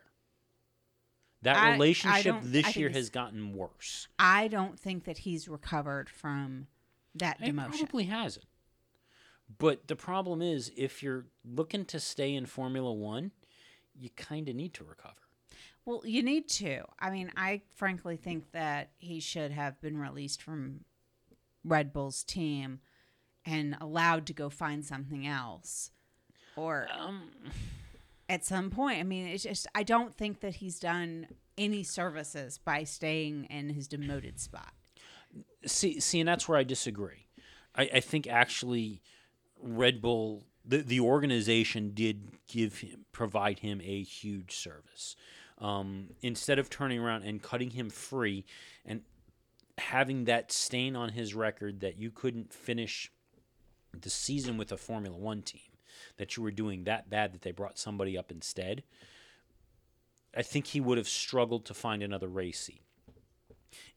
That 1.42 1.56
I- 1.56 1.72
relationship 1.72 2.34
I 2.36 2.40
this 2.42 2.76
year 2.76 2.90
has 2.90 3.08
gotten 3.10 3.54
worse. 3.54 4.08
I 4.18 4.48
don't 4.48 4.78
think 4.78 5.04
that 5.04 5.18
he's 5.18 5.48
recovered 5.48 6.10
from 6.10 6.66
that 7.14 7.40
It 7.40 7.54
demotion. 7.54 7.78
probably 7.78 8.04
hasn't. 8.04 8.46
But 9.58 9.88
the 9.88 9.96
problem 9.96 10.42
is, 10.42 10.70
if 10.76 11.02
you're 11.02 11.26
looking 11.44 11.84
to 11.86 11.98
stay 11.98 12.34
in 12.34 12.46
Formula 12.46 12.92
One, 12.92 13.32
you 13.94 14.10
kind 14.10 14.48
of 14.48 14.54
need 14.54 14.74
to 14.74 14.84
recover. 14.84 15.14
Well, 15.84 16.02
you 16.04 16.22
need 16.22 16.48
to. 16.50 16.84
I 17.00 17.10
mean, 17.10 17.32
I 17.36 17.62
frankly 17.74 18.16
think 18.16 18.52
that 18.52 18.92
he 18.98 19.18
should 19.18 19.50
have 19.50 19.80
been 19.80 19.96
released 19.98 20.40
from 20.42 20.84
Red 21.64 21.92
Bull's 21.92 22.22
team 22.22 22.80
and 23.44 23.76
allowed 23.80 24.26
to 24.26 24.32
go 24.34 24.50
find 24.50 24.84
something 24.84 25.26
else. 25.26 25.90
Or 26.56 26.88
Um, 26.96 27.30
at 28.28 28.44
some 28.44 28.70
point, 28.70 29.00
I 29.00 29.02
mean, 29.02 29.26
it's 29.26 29.42
just, 29.42 29.66
I 29.74 29.82
don't 29.82 30.14
think 30.14 30.40
that 30.40 30.56
he's 30.56 30.78
done 30.78 31.26
any 31.58 31.82
services 31.82 32.58
by 32.58 32.84
staying 32.84 33.44
in 33.44 33.70
his 33.70 33.88
demoted 33.88 34.38
spot. 34.40 34.72
see, 35.64 36.00
see, 36.00 36.20
and 36.20 36.28
that's 36.28 36.48
where 36.48 36.58
I 36.58 36.64
disagree. 36.64 37.26
I, 37.74 37.90
I 37.94 38.00
think 38.00 38.26
actually, 38.26 39.02
Red 39.60 40.00
Bull, 40.00 40.44
the 40.64 40.78
the 40.78 41.00
organization 41.00 41.92
did 41.94 42.32
give 42.48 42.78
him 42.78 43.04
provide 43.12 43.60
him 43.60 43.80
a 43.84 44.02
huge 44.02 44.54
service. 44.56 45.16
Um, 45.58 46.10
instead 46.22 46.58
of 46.58 46.70
turning 46.70 46.98
around 46.98 47.24
and 47.24 47.42
cutting 47.42 47.70
him 47.70 47.90
free 47.90 48.46
and 48.86 49.02
having 49.76 50.24
that 50.24 50.50
stain 50.50 50.96
on 50.96 51.10
his 51.10 51.34
record 51.34 51.80
that 51.80 51.98
you 51.98 52.10
couldn't 52.10 52.52
finish 52.52 53.12
the 53.98 54.08
season 54.08 54.56
with 54.56 54.72
a 54.72 54.78
Formula 54.78 55.16
One 55.16 55.42
team, 55.42 55.69
that 56.16 56.36
you 56.36 56.42
were 56.42 56.50
doing 56.50 56.84
that 56.84 57.10
bad 57.10 57.32
that 57.32 57.42
they 57.42 57.52
brought 57.52 57.78
somebody 57.78 58.16
up 58.16 58.30
instead, 58.30 58.82
I 60.36 60.42
think 60.42 60.68
he 60.68 60.80
would 60.80 60.98
have 60.98 61.08
struggled 61.08 61.64
to 61.66 61.74
find 61.74 62.02
another 62.02 62.30
seat 62.52 62.82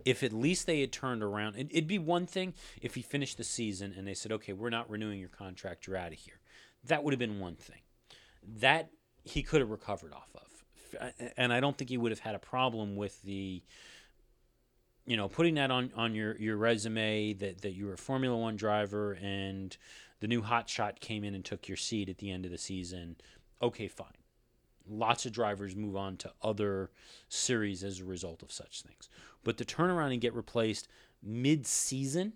if 0.05 0.23
at 0.23 0.33
least 0.33 0.65
they 0.65 0.81
had 0.81 0.91
turned 0.91 1.23
around, 1.23 1.55
it, 1.55 1.67
it'd 1.71 1.87
be 1.87 1.99
one 1.99 2.25
thing 2.25 2.53
if 2.81 2.95
he 2.95 3.01
finished 3.01 3.37
the 3.37 3.43
season 3.43 3.93
and 3.97 4.07
they 4.07 4.13
said, 4.13 4.31
okay, 4.31 4.53
we're 4.53 4.69
not 4.69 4.89
renewing 4.89 5.19
your 5.19 5.29
contract, 5.29 5.87
you're 5.87 5.97
out 5.97 6.11
of 6.11 6.19
here. 6.19 6.39
That 6.85 7.03
would 7.03 7.13
have 7.13 7.19
been 7.19 7.39
one 7.39 7.55
thing. 7.55 7.79
That 8.59 8.89
he 9.23 9.41
could 9.41 9.61
have 9.61 9.69
recovered 9.69 10.13
off 10.13 10.29
of. 10.35 11.13
And 11.37 11.51
I 11.51 11.59
don't 11.59 11.77
think 11.77 11.89
he 11.89 11.97
would 11.97 12.11
have 12.11 12.19
had 12.19 12.35
a 12.35 12.39
problem 12.39 12.95
with 12.95 13.21
the, 13.23 13.63
you 15.05 15.17
know, 15.17 15.27
putting 15.27 15.55
that 15.55 15.71
on, 15.71 15.91
on 15.95 16.13
your, 16.13 16.37
your 16.37 16.57
resume 16.57 17.33
that, 17.33 17.61
that 17.61 17.71
you 17.71 17.87
were 17.87 17.93
a 17.93 17.97
Formula 17.97 18.37
One 18.37 18.55
driver 18.55 19.13
and 19.13 19.75
the 20.23 20.27
new 20.29 20.41
hot 20.41 20.69
shot 20.69 21.01
came 21.01 21.25
in 21.25 21.35
and 21.35 21.43
took 21.43 21.67
your 21.67 21.75
seat 21.75 22.07
at 22.07 22.19
the 22.19 22.31
end 22.31 22.45
of 22.45 22.51
the 22.51 22.57
season. 22.57 23.17
Okay, 23.61 23.89
fine 23.89 24.07
lots 24.89 25.25
of 25.25 25.31
drivers 25.31 25.75
move 25.75 25.95
on 25.95 26.17
to 26.17 26.31
other 26.41 26.91
series 27.29 27.83
as 27.83 27.99
a 27.99 28.05
result 28.05 28.43
of 28.43 28.51
such 28.51 28.81
things. 28.81 29.09
But 29.43 29.57
to 29.57 29.65
turn 29.65 29.89
around 29.89 30.11
and 30.11 30.21
get 30.21 30.33
replaced 30.33 30.87
mid 31.21 31.65
season, 31.65 32.33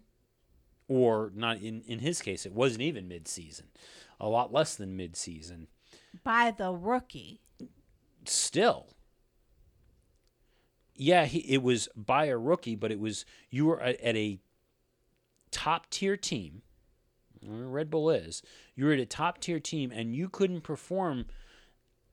or 0.88 1.31
not 1.33 1.61
in, 1.61 1.81
in 1.88 1.99
his 1.99 2.21
case, 2.21 2.45
it 2.45 2.53
wasn't 2.53 2.81
even 2.81 3.07
mid 3.07 3.27
season, 3.27 3.67
a 4.19 4.27
lot 4.27 4.53
less 4.53 4.75
than 4.75 4.95
mid 4.95 5.15
season, 5.15 5.68
By 6.23 6.53
the 6.57 6.72
rookie. 6.72 7.41
still. 8.26 8.88
Yeah, 10.95 11.26
he, 11.26 11.39
it 11.39 11.61
was 11.61 11.88
by 11.95 12.26
a 12.26 12.38
rookie, 12.38 12.76
but 12.76 12.91
it 12.91 12.99
was 12.99 13.26
you 13.49 13.65
were 13.65 13.80
at, 13.81 13.99
at 14.01 14.15
a 14.15 14.39
top 15.51 15.89
tier 15.89 16.18
team. 16.18 16.64
Red 17.48 17.90
Bull 17.90 18.10
is. 18.10 18.41
You 18.76 18.86
were 18.86 18.94
at 18.94 18.99
a 18.99 19.06
top 19.06 19.40
tier 19.40 19.60
team, 19.60 19.91
and 19.91 20.15
you 20.15 20.30
couldn't 20.30 20.61
perform 20.61 21.26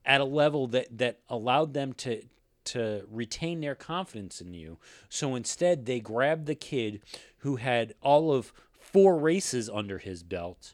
at 0.05 0.21
a 0.21 0.25
level 0.25 0.67
that 0.67 0.97
that 0.97 1.19
allowed 1.29 1.73
them 1.73 1.93
to 1.93 2.23
to 2.65 3.05
retain 3.11 3.61
their 3.61 3.75
confidence 3.75 4.41
in 4.41 4.53
you. 4.53 4.79
So 5.07 5.35
instead, 5.35 5.85
they 5.85 5.99
grabbed 5.99 6.47
the 6.47 6.55
kid 6.55 7.01
who 7.39 7.57
had 7.57 7.93
all 8.01 8.31
of 8.31 8.51
four 8.79 9.17
races 9.17 9.69
under 9.69 9.99
his 9.99 10.23
belt, 10.23 10.73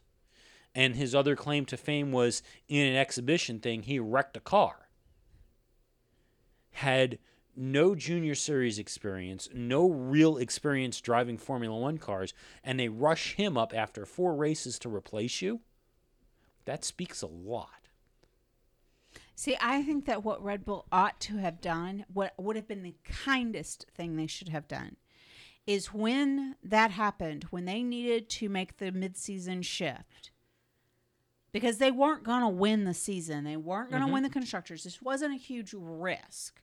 and 0.74 0.96
his 0.96 1.14
other 1.14 1.36
claim 1.36 1.66
to 1.66 1.78
fame 1.78 2.12
was 2.12 2.42
in 2.70 2.86
an 2.86 2.96
exhibition 2.96 3.60
thing 3.60 3.84
he 3.84 4.00
wrecked 4.00 4.38
a 4.38 4.42
car. 4.42 4.88
Had 6.72 7.20
no 7.56 7.96
junior 7.96 8.36
series 8.36 8.80
experience, 8.80 9.50
no 9.54 9.90
real 9.90 10.38
experience 10.38 11.02
driving 11.02 11.38
Formula 11.38 11.78
One 11.78 11.98
cars, 11.98 12.34
and 12.64 12.80
they 12.80 12.90
rush 12.90 13.36
him 13.36 13.58
up 13.58 13.74
after 13.76 14.06
four 14.06 14.36
races 14.36 14.80
to 14.80 14.94
replace 14.94 15.42
you. 15.42 15.62
That 16.66 16.86
speaks 16.86 17.22
a 17.22 17.28
lot. 17.28 17.70
See, 19.36 19.58
I 19.60 19.82
think 19.82 20.06
that 20.06 20.24
what 20.24 20.44
Red 20.44 20.66
Bull 20.66 20.86
ought 20.92 21.20
to 21.22 21.38
have 21.38 21.62
done, 21.62 22.06
what 22.14 22.34
would 22.38 22.56
have 22.56 22.68
been 22.68 22.84
the 22.84 22.96
kindest 23.04 23.88
thing 23.96 24.16
they 24.16 24.28
should 24.28 24.50
have 24.50 24.68
done, 24.68 24.98
is 25.66 25.94
when 25.94 26.56
that 26.64 26.92
happened, 26.92 27.46
when 27.46 27.66
they 27.66 27.82
needed 27.82 28.30
to 28.30 28.50
make 28.50 28.78
the 28.78 28.92
midseason 28.92 29.64
shift, 29.64 30.32
because 31.52 31.80
they 31.80 31.92
weren't 31.92 32.24
going 32.24 32.42
to 32.42 32.50
win 32.50 32.84
the 32.84 32.94
season, 32.94 33.44
they 33.44 33.58
weren't 33.58 33.90
going 33.90 34.02
to 34.02 34.06
mm-hmm. 34.06 34.14
win 34.14 34.24
the 34.24 34.30
constructors. 34.30 34.84
This 34.84 35.02
wasn't 35.02 35.34
a 35.34 35.38
huge 35.38 35.74
risk 35.74 36.62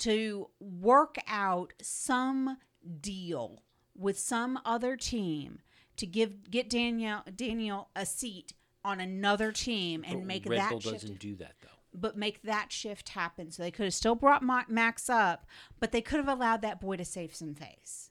to 0.00 0.48
work 0.60 1.16
out 1.26 1.72
some 1.82 2.58
deal 3.00 3.62
with 3.96 4.18
some 4.18 4.58
other 4.64 4.96
team 4.96 5.60
to 5.96 6.06
give 6.06 6.50
get 6.50 6.68
Daniel 6.68 7.22
Daniel 7.34 7.88
a 7.94 8.04
seat 8.04 8.52
on 8.84 9.00
another 9.00 9.52
team 9.52 10.04
and 10.06 10.20
But 10.20 10.26
make 10.26 10.46
Red 10.46 10.58
that 10.60 10.70
Bull 10.70 10.80
shift 10.80 10.94
doesn't 11.02 11.18
do 11.18 11.36
that 11.36 11.54
though. 11.62 11.68
but 11.94 12.16
make 12.16 12.42
that 12.42 12.72
shift 12.72 13.10
happen. 13.10 13.50
So 13.50 13.62
they 13.62 13.70
could 13.70 13.84
have 13.84 13.94
still 13.94 14.14
brought 14.16 14.42
Max 14.68 15.08
up, 15.08 15.46
but 15.80 15.92
they 15.92 16.02
could 16.02 16.18
have 16.18 16.28
allowed 16.28 16.60
that 16.62 16.80
boy 16.80 16.96
to 16.96 17.04
save 17.04 17.34
some 17.34 17.54
face. 17.54 18.10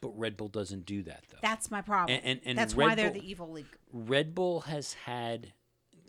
But 0.00 0.18
Red 0.18 0.36
Bull 0.36 0.48
doesn't 0.48 0.86
do 0.86 1.02
that 1.04 1.24
though. 1.30 1.38
That's 1.42 1.70
my 1.70 1.82
problem. 1.82 2.16
And- 2.18 2.24
and- 2.26 2.40
and 2.44 2.58
That's 2.58 2.74
Red 2.74 2.84
why 2.88 2.94
they're 2.96 3.10
Bull- 3.10 3.20
the 3.20 3.28
evil 3.30 3.52
league. 3.52 3.78
Red 3.92 4.34
Bull 4.34 4.62
has 4.62 4.94
had 4.94 5.52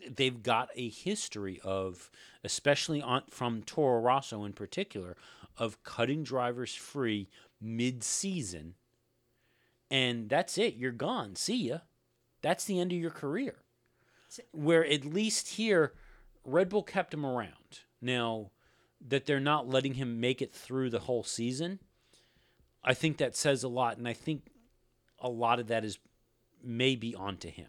they've 0.08 0.42
got 0.42 0.68
a 0.74 0.88
history 0.88 1.60
of, 1.64 2.10
especially 2.42 3.00
on 3.00 3.22
from 3.30 3.62
Toro 3.62 4.00
Rosso 4.00 4.44
in 4.44 4.52
particular, 4.52 5.16
of 5.56 5.82
cutting 5.82 6.24
drivers 6.24 6.74
free 6.74 7.28
mid-season, 7.60 8.74
and 9.90 10.28
that's 10.28 10.58
it. 10.58 10.74
You're 10.74 10.92
gone. 10.92 11.36
See 11.36 11.68
ya. 11.68 11.78
That's 12.42 12.64
the 12.64 12.80
end 12.80 12.92
of 12.92 12.98
your 12.98 13.10
career. 13.10 13.56
Where 14.50 14.84
at 14.84 15.04
least 15.04 15.50
here, 15.50 15.92
Red 16.44 16.68
Bull 16.68 16.82
kept 16.82 17.14
him 17.14 17.24
around. 17.24 17.80
Now 18.02 18.50
that 19.06 19.26
they're 19.26 19.40
not 19.40 19.68
letting 19.68 19.94
him 19.94 20.20
make 20.20 20.42
it 20.42 20.52
through 20.52 20.90
the 20.90 21.00
whole 21.00 21.22
season, 21.22 21.78
I 22.82 22.94
think 22.94 23.18
that 23.18 23.36
says 23.36 23.62
a 23.62 23.68
lot, 23.68 23.96
and 23.96 24.08
I 24.08 24.12
think 24.12 24.50
a 25.18 25.28
lot 25.28 25.60
of 25.60 25.68
that 25.68 25.84
is 25.84 25.98
maybe 26.62 27.14
onto 27.14 27.48
him. 27.48 27.68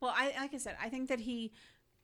Well, 0.00 0.14
I 0.14 0.34
like 0.38 0.54
I 0.54 0.58
said, 0.58 0.76
I 0.82 0.88
think 0.88 1.08
that 1.08 1.20
he 1.20 1.52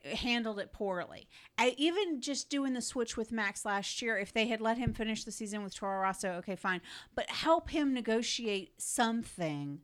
handled 0.04 0.58
it 0.58 0.72
poorly. 0.72 1.28
I, 1.58 1.74
even 1.78 2.20
just 2.20 2.50
doing 2.50 2.72
the 2.72 2.82
switch 2.82 3.16
with 3.16 3.32
Max 3.32 3.64
last 3.64 4.02
year, 4.02 4.18
if 4.18 4.32
they 4.32 4.46
had 4.46 4.60
let 4.60 4.78
him 4.78 4.92
finish 4.92 5.24
the 5.24 5.32
season 5.32 5.62
with 5.62 5.74
Toro 5.74 6.00
Rosso, 6.00 6.32
okay, 6.32 6.56
fine. 6.56 6.80
But 7.14 7.30
help 7.30 7.70
him 7.70 7.94
negotiate 7.94 8.80
something 8.80 9.80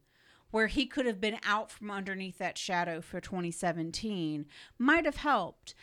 where 0.50 0.66
he 0.66 0.86
could 0.86 1.06
have 1.06 1.20
been 1.20 1.38
out 1.44 1.70
from 1.70 1.90
underneath 1.90 2.38
that 2.38 2.58
shadow 2.58 3.00
for 3.00 3.20
2017 3.20 4.46
might 4.78 5.04
have 5.04 5.16
helped. 5.16 5.74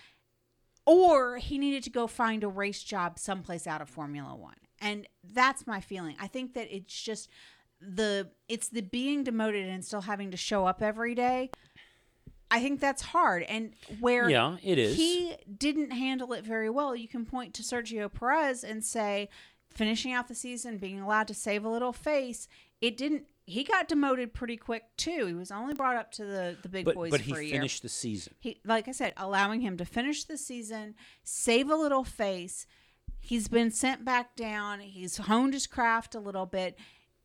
Or 0.86 1.38
he 1.38 1.58
needed 1.58 1.84
to 1.84 1.90
go 1.90 2.08
find 2.08 2.44
a 2.44 2.48
race 2.48 2.84
job 2.84 3.18
someplace 3.18 3.66
out 3.66 3.82
of 3.82 3.90
Formula 3.90 4.36
One. 4.36 4.56
And 4.80 5.08
that's 5.24 5.66
my 5.66 5.82
feeling. 5.82 6.16
I 6.20 6.28
think 6.28 6.54
that 6.54 6.68
it's 6.76 7.02
just 7.02 7.30
the 7.82 8.30
it's 8.48 8.70
the 8.70 8.82
being 8.82 9.24
demoted 9.24 9.68
and 9.68 9.84
still 9.84 10.02
having 10.02 10.32
to 10.32 10.38
show 10.38 10.66
up 10.66 10.82
every 10.82 11.16
day. 11.16 11.50
I 12.52 12.62
think 12.62 12.80
that's 12.80 13.02
hard. 13.02 13.44
And 13.44 13.74
where 14.00 14.30
Yeah, 14.30 14.58
it 14.64 14.78
is. 14.78 14.96
he 14.96 15.36
didn't 15.58 15.92
handle 15.92 16.32
it 16.34 16.44
very 16.46 16.70
well, 16.70 16.96
you 16.96 17.08
can 17.08 17.26
point 17.26 17.54
to 17.56 17.64
Sergio 17.64 18.12
Perez 18.12 18.64
and 18.64 18.84
say, 18.84 19.30
finishing 19.70 20.14
out 20.14 20.28
the 20.28 20.36
season, 20.36 20.78
being 20.78 21.00
allowed 21.02 21.28
to 21.28 21.34
save 21.34 21.66
a 21.66 21.70
little 21.70 21.92
face, 21.94 22.48
it 22.82 22.98
didn't. 22.98 23.26
He 23.48 23.64
got 23.64 23.88
demoted 23.88 24.34
pretty 24.34 24.58
quick 24.58 24.84
too. 24.98 25.28
He 25.28 25.34
was 25.34 25.52
only 25.52 25.74
brought 25.76 25.96
up 25.98 26.12
to 26.14 26.26
the 26.26 26.56
the 26.64 26.70
big 26.70 26.86
but 26.86 26.96
boys 26.96 27.12
but 27.12 27.22
he 27.22 27.32
for 27.32 27.40
a 27.40 27.44
year. 27.44 27.56
finished 27.56 27.82
the 27.84 27.90
season. 27.90 28.34
He, 28.40 28.60
like 28.66 28.88
I 28.88 28.92
said, 28.92 29.14
allowing 29.18 29.62
him 29.62 29.78
to 29.78 29.86
finish 29.86 30.24
the 30.24 30.38
season, 30.38 30.96
save 31.24 31.70
a 31.70 31.76
little 31.76 32.04
face. 32.04 32.66
He's 33.20 33.48
been 33.48 33.70
sent 33.72 34.04
back 34.06 34.36
down. 34.36 34.80
He's 34.80 35.18
honed 35.18 35.54
his 35.54 35.68
craft 35.68 36.16
a 36.16 36.20
little 36.20 36.46
bit. 36.46 36.78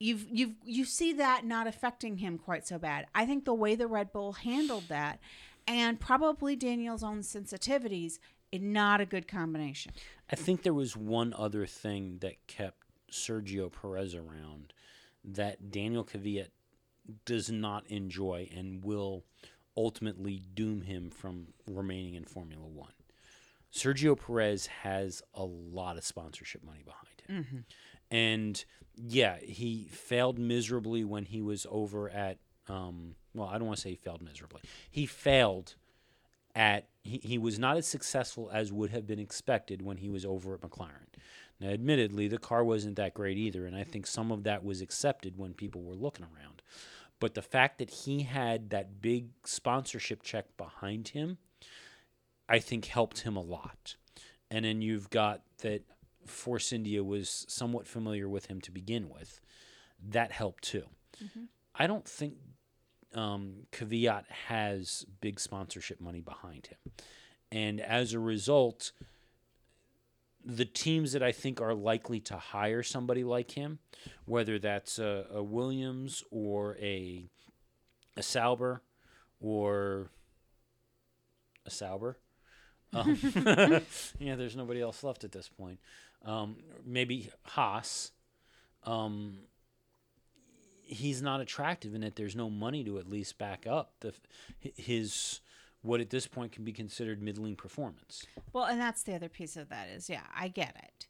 You've 0.02 0.26
you've 0.30 0.54
you 0.64 0.86
see 0.86 1.12
that 1.12 1.44
not 1.44 1.66
affecting 1.66 2.16
him 2.16 2.38
quite 2.38 2.66
so 2.66 2.78
bad. 2.78 3.06
I 3.14 3.26
think 3.26 3.44
the 3.44 3.54
way 3.54 3.74
the 3.74 3.86
Red 3.86 4.12
Bull 4.12 4.32
handled 4.32 4.84
that, 4.88 5.20
and 5.68 6.00
probably 6.00 6.56
Daniel's 6.56 7.02
own 7.02 7.20
sensitivities, 7.20 8.18
not 8.52 9.02
a 9.02 9.06
good 9.06 9.28
combination. 9.28 9.92
I 10.30 10.36
think 10.36 10.62
there 10.62 10.74
was 10.74 10.96
one 10.96 11.34
other 11.36 11.66
thing 11.66 12.18
that 12.20 12.46
kept 12.46 12.78
Sergio 13.12 13.70
Perez 13.70 14.14
around 14.14 14.72
that 15.22 15.70
Daniel 15.70 16.04
Kvyat 16.04 16.48
does 17.26 17.50
not 17.50 17.86
enjoy 17.88 18.48
and 18.56 18.82
will 18.82 19.24
ultimately 19.76 20.42
doom 20.54 20.82
him 20.82 21.10
from 21.10 21.48
remaining 21.68 22.14
in 22.14 22.24
Formula 22.24 22.66
One. 22.66 22.92
Sergio 23.72 24.18
Perez 24.18 24.66
has 24.66 25.22
a 25.34 25.44
lot 25.44 25.96
of 25.96 26.04
sponsorship 26.04 26.64
money 26.64 26.82
behind 26.84 27.22
him. 27.26 27.44
Mm-hmm. 27.44 27.58
And 28.10 28.62
yeah, 28.94 29.38
he 29.38 29.88
failed 29.90 30.38
miserably 30.38 31.04
when 31.04 31.24
he 31.24 31.40
was 31.40 31.66
over 31.70 32.10
at, 32.10 32.38
um, 32.68 33.14
well, 33.34 33.48
I 33.48 33.58
don't 33.58 33.66
want 33.66 33.76
to 33.76 33.82
say 33.82 33.90
he 33.90 33.96
failed 33.96 34.22
miserably. 34.22 34.62
He 34.90 35.06
failed 35.06 35.74
at 36.54 36.88
he, 37.02 37.20
he 37.22 37.38
was 37.38 37.58
not 37.58 37.76
as 37.76 37.86
successful 37.86 38.50
as 38.52 38.72
would 38.72 38.90
have 38.90 39.06
been 39.06 39.18
expected 39.18 39.82
when 39.82 39.98
he 39.98 40.08
was 40.08 40.24
over 40.24 40.54
at 40.54 40.60
McLaren. 40.60 41.06
Now, 41.60 41.68
admittedly, 41.68 42.26
the 42.28 42.38
car 42.38 42.64
wasn't 42.64 42.96
that 42.96 43.14
great 43.14 43.36
either, 43.36 43.66
and 43.66 43.76
I 43.76 43.84
think 43.84 44.06
some 44.06 44.32
of 44.32 44.44
that 44.44 44.64
was 44.64 44.80
accepted 44.80 45.36
when 45.36 45.52
people 45.52 45.82
were 45.82 45.94
looking 45.94 46.24
around. 46.24 46.62
But 47.20 47.34
the 47.34 47.42
fact 47.42 47.78
that 47.78 47.90
he 47.90 48.22
had 48.22 48.70
that 48.70 49.02
big 49.02 49.28
sponsorship 49.44 50.22
check 50.22 50.56
behind 50.56 51.08
him, 51.08 51.36
I 52.48 52.58
think 52.58 52.86
helped 52.86 53.20
him 53.20 53.36
a 53.36 53.42
lot. 53.42 53.96
And 54.50 54.64
then 54.64 54.80
you've 54.80 55.10
got 55.10 55.42
that 55.58 55.82
Force 56.26 56.72
India 56.72 57.02
was 57.02 57.44
somewhat 57.48 57.86
familiar 57.86 58.28
with 58.28 58.46
him 58.46 58.60
to 58.62 58.70
begin 58.70 59.08
with. 59.08 59.40
That 60.08 60.32
helped 60.32 60.64
too. 60.64 60.84
I 61.74 61.86
don't 61.86 62.06
think 62.06 62.34
um, 63.14 63.66
Kvyat 63.72 64.24
has 64.48 65.04
big 65.20 65.40
sponsorship 65.40 66.00
money 66.00 66.20
behind 66.20 66.68
him. 66.68 66.78
And 67.52 67.80
as 67.80 68.12
a 68.12 68.18
result, 68.18 68.92
the 70.44 70.64
teams 70.64 71.12
that 71.12 71.22
I 71.22 71.32
think 71.32 71.60
are 71.60 71.74
likely 71.74 72.20
to 72.20 72.36
hire 72.36 72.82
somebody 72.82 73.24
like 73.24 73.52
him, 73.52 73.78
whether 74.24 74.58
that's 74.58 74.98
a, 74.98 75.26
a 75.32 75.42
Williams 75.42 76.24
or 76.30 76.76
a 76.80 77.28
a 78.16 78.22
Sauber 78.22 78.82
or 79.40 80.10
a 81.66 81.70
Sauber, 81.70 82.18
um, 82.92 83.18
yeah, 84.18 84.36
there's 84.36 84.56
nobody 84.56 84.80
else 84.80 85.02
left 85.04 85.24
at 85.24 85.32
this 85.32 85.48
point. 85.48 85.78
Um, 86.24 86.56
maybe 86.84 87.30
Haas. 87.44 88.12
Um, 88.84 89.38
he's 90.82 91.22
not 91.22 91.40
attractive 91.40 91.94
in 91.94 92.00
that 92.00 92.16
there's 92.16 92.34
no 92.34 92.50
money 92.50 92.82
to 92.84 92.98
at 92.98 93.08
least 93.08 93.38
back 93.38 93.66
up 93.66 93.92
the 94.00 94.12
his 94.58 95.40
what 95.82 96.00
at 96.00 96.10
this 96.10 96.26
point 96.26 96.52
can 96.52 96.64
be 96.64 96.72
considered 96.72 97.22
middling 97.22 97.56
performance. 97.56 98.26
Well, 98.52 98.64
and 98.64 98.80
that's 98.80 99.02
the 99.02 99.14
other 99.14 99.28
piece 99.28 99.56
of 99.56 99.68
that 99.70 99.88
is, 99.88 100.10
yeah, 100.10 100.24
I 100.36 100.48
get 100.48 100.76
it. 100.76 101.06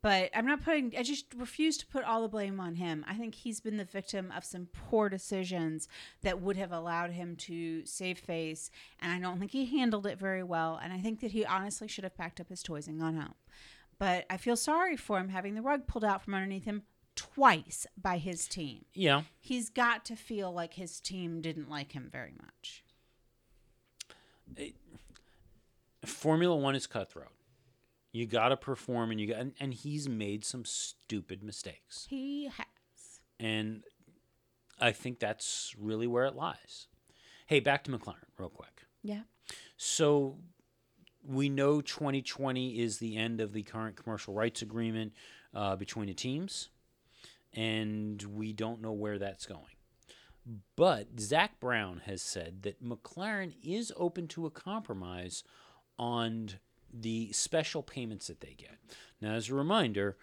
But 0.00 0.30
I'm 0.34 0.46
not 0.46 0.64
putting, 0.64 0.92
I 0.98 1.04
just 1.04 1.26
refuse 1.36 1.78
to 1.78 1.86
put 1.86 2.02
all 2.02 2.22
the 2.22 2.28
blame 2.28 2.58
on 2.58 2.74
him. 2.74 3.04
I 3.08 3.14
think 3.14 3.36
he's 3.36 3.60
been 3.60 3.76
the 3.76 3.84
victim 3.84 4.32
of 4.36 4.44
some 4.44 4.66
poor 4.72 5.08
decisions 5.08 5.88
that 6.22 6.40
would 6.42 6.56
have 6.56 6.72
allowed 6.72 7.12
him 7.12 7.36
to 7.36 7.86
save 7.86 8.18
face. 8.18 8.70
And 9.00 9.12
I 9.12 9.20
don't 9.20 9.38
think 9.38 9.52
he 9.52 9.78
handled 9.78 10.06
it 10.06 10.18
very 10.18 10.42
well. 10.42 10.80
And 10.82 10.92
I 10.92 10.98
think 10.98 11.20
that 11.20 11.30
he 11.30 11.46
honestly 11.46 11.86
should 11.86 12.02
have 12.02 12.16
packed 12.16 12.40
up 12.40 12.48
his 12.48 12.64
toys 12.64 12.88
and 12.88 12.98
gone 12.98 13.14
home. 13.14 13.34
But 14.02 14.26
I 14.28 14.36
feel 14.36 14.56
sorry 14.56 14.96
for 14.96 15.20
him 15.20 15.28
having 15.28 15.54
the 15.54 15.62
rug 15.62 15.86
pulled 15.86 16.04
out 16.04 16.24
from 16.24 16.34
underneath 16.34 16.64
him 16.64 16.82
twice 17.14 17.86
by 17.96 18.18
his 18.18 18.48
team. 18.48 18.84
Yeah, 18.94 19.22
He's 19.38 19.70
got 19.70 20.04
to 20.06 20.16
feel 20.16 20.50
like 20.50 20.74
his 20.74 20.98
team 20.98 21.40
didn't 21.40 21.70
like 21.70 21.92
him 21.92 22.08
very 22.10 22.32
much. 22.36 22.82
Formula 26.04 26.56
One 26.56 26.74
is 26.74 26.88
cutthroat. 26.88 27.28
You 28.10 28.26
got 28.26 28.48
to 28.48 28.56
perform, 28.56 29.12
and 29.12 29.20
you 29.20 29.28
got, 29.28 29.38
and, 29.38 29.52
and 29.60 29.72
he's 29.72 30.08
made 30.08 30.44
some 30.44 30.64
stupid 30.64 31.44
mistakes, 31.44 32.06
He 32.10 32.46
has. 32.46 33.20
and 33.38 33.84
I 34.80 34.90
think 34.90 35.20
that's 35.20 35.76
really 35.78 36.08
where 36.08 36.24
it 36.24 36.34
lies. 36.34 36.88
Hey, 37.46 37.60
back 37.60 37.84
to 37.84 37.92
McLaren, 37.92 38.16
real 38.36 38.48
quick. 38.50 38.82
Yeah. 39.04 39.22
So 39.76 40.38
we 41.26 41.48
know 41.48 41.80
2020 41.80 42.80
is 42.80 42.98
the 42.98 43.16
end 43.16 43.40
of 43.40 43.52
the 43.52 43.62
current 43.62 43.96
commercial 43.96 44.34
rights 44.34 44.62
agreement 44.62 45.12
uh, 45.54 45.76
between 45.76 46.06
the 46.06 46.14
teams, 46.14 46.68
and 47.52 48.22
we 48.22 48.52
don't 48.52 48.82
know 48.82 48.92
where 48.92 49.18
that's 49.18 49.46
going. 49.46 49.76
But 50.76 51.20
Zak 51.20 51.60
Brown 51.60 52.02
has 52.06 52.20
said 52.20 52.62
that 52.62 52.82
McLaren 52.84 53.54
is 53.62 53.92
open 53.96 54.26
to 54.28 54.46
a 54.46 54.50
compromise 54.50 55.44
on 55.98 56.50
the 56.92 57.32
special 57.32 57.82
payments 57.82 58.26
that 58.26 58.40
they 58.40 58.54
get. 58.56 58.76
Now, 59.20 59.34
as 59.34 59.48
a 59.48 59.54
reminder, 59.54 60.16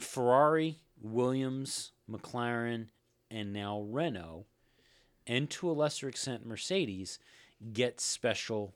Ferrari, 0.00 0.78
Williams, 1.00 1.92
McLaren, 2.10 2.86
and 3.30 3.52
now 3.52 3.82
Renault, 3.82 4.46
and 5.26 5.50
to 5.50 5.70
a 5.70 5.72
lesser 5.72 6.08
extent 6.08 6.46
Mercedes, 6.46 7.18
get 7.72 8.00
special 8.00 8.74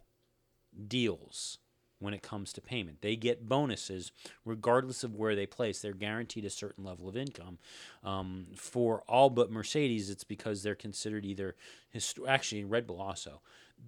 deals 0.89 1.59
when 1.99 2.15
it 2.15 2.23
comes 2.23 2.53
to 2.53 2.61
payment. 2.61 3.01
They 3.01 3.15
get 3.15 3.49
bonuses 3.49 4.11
regardless 4.45 5.05
of 5.05 5.15
where 5.15 5.37
they 5.37 5.47
place. 5.47 5.81
They're 5.81 5.93
guaranteed 5.93 6.45
a 6.45 6.51
certain 6.51 6.85
level 6.85 7.09
of 7.09 7.17
income. 7.17 7.59
Um, 8.03 8.49
for 8.57 9.03
all 9.07 9.31
but 9.31 9.53
Mercedes, 9.53 10.11
it's 10.11 10.25
because 10.25 10.63
they're 10.63 10.75
considered 10.75 11.25
either 11.25 11.55
histo- 11.95 12.27
actually 12.27 12.65
Red 12.65 12.89
Bull 12.89 13.01
also. 13.01 13.41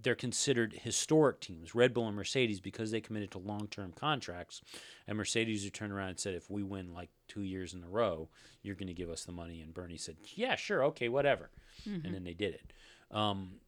They're 0.03 0.15
considered 0.15 0.73
historic 0.73 1.41
teams, 1.41 1.75
Red 1.75 1.93
Bull 1.95 2.07
and 2.07 2.17
Mercedes, 2.17 2.61
because 2.61 2.91
they 2.91 3.01
committed 3.01 3.31
to 3.33 3.39
long-term 3.39 3.93
contracts. 3.93 4.61
And 5.07 5.17
Mercedes 5.19 5.65
who 5.65 5.71
turned 5.71 5.93
around 5.93 6.11
and 6.11 6.19
said, 6.19 6.35
if 6.35 6.51
we 6.51 6.63
win 6.63 6.93
like 6.93 7.11
two 7.29 7.43
years 7.43 7.75
in 7.75 7.83
a 7.85 7.89
row, 7.89 8.29
you're 8.63 8.75
going 8.77 8.89
to 8.89 8.95
give 8.95 9.11
us 9.11 9.25
the 9.25 9.33
money. 9.33 9.61
And 9.61 9.75
Bernie 9.75 9.97
said, 9.97 10.17
yeah, 10.35 10.55
sure, 10.57 10.85
okay, 10.85 11.09
whatever. 11.09 11.51
And 12.05 12.15
then 12.15 12.25
they 12.25 12.35
did 12.35 12.55
it. 12.55 12.73
Um, 13.11 13.61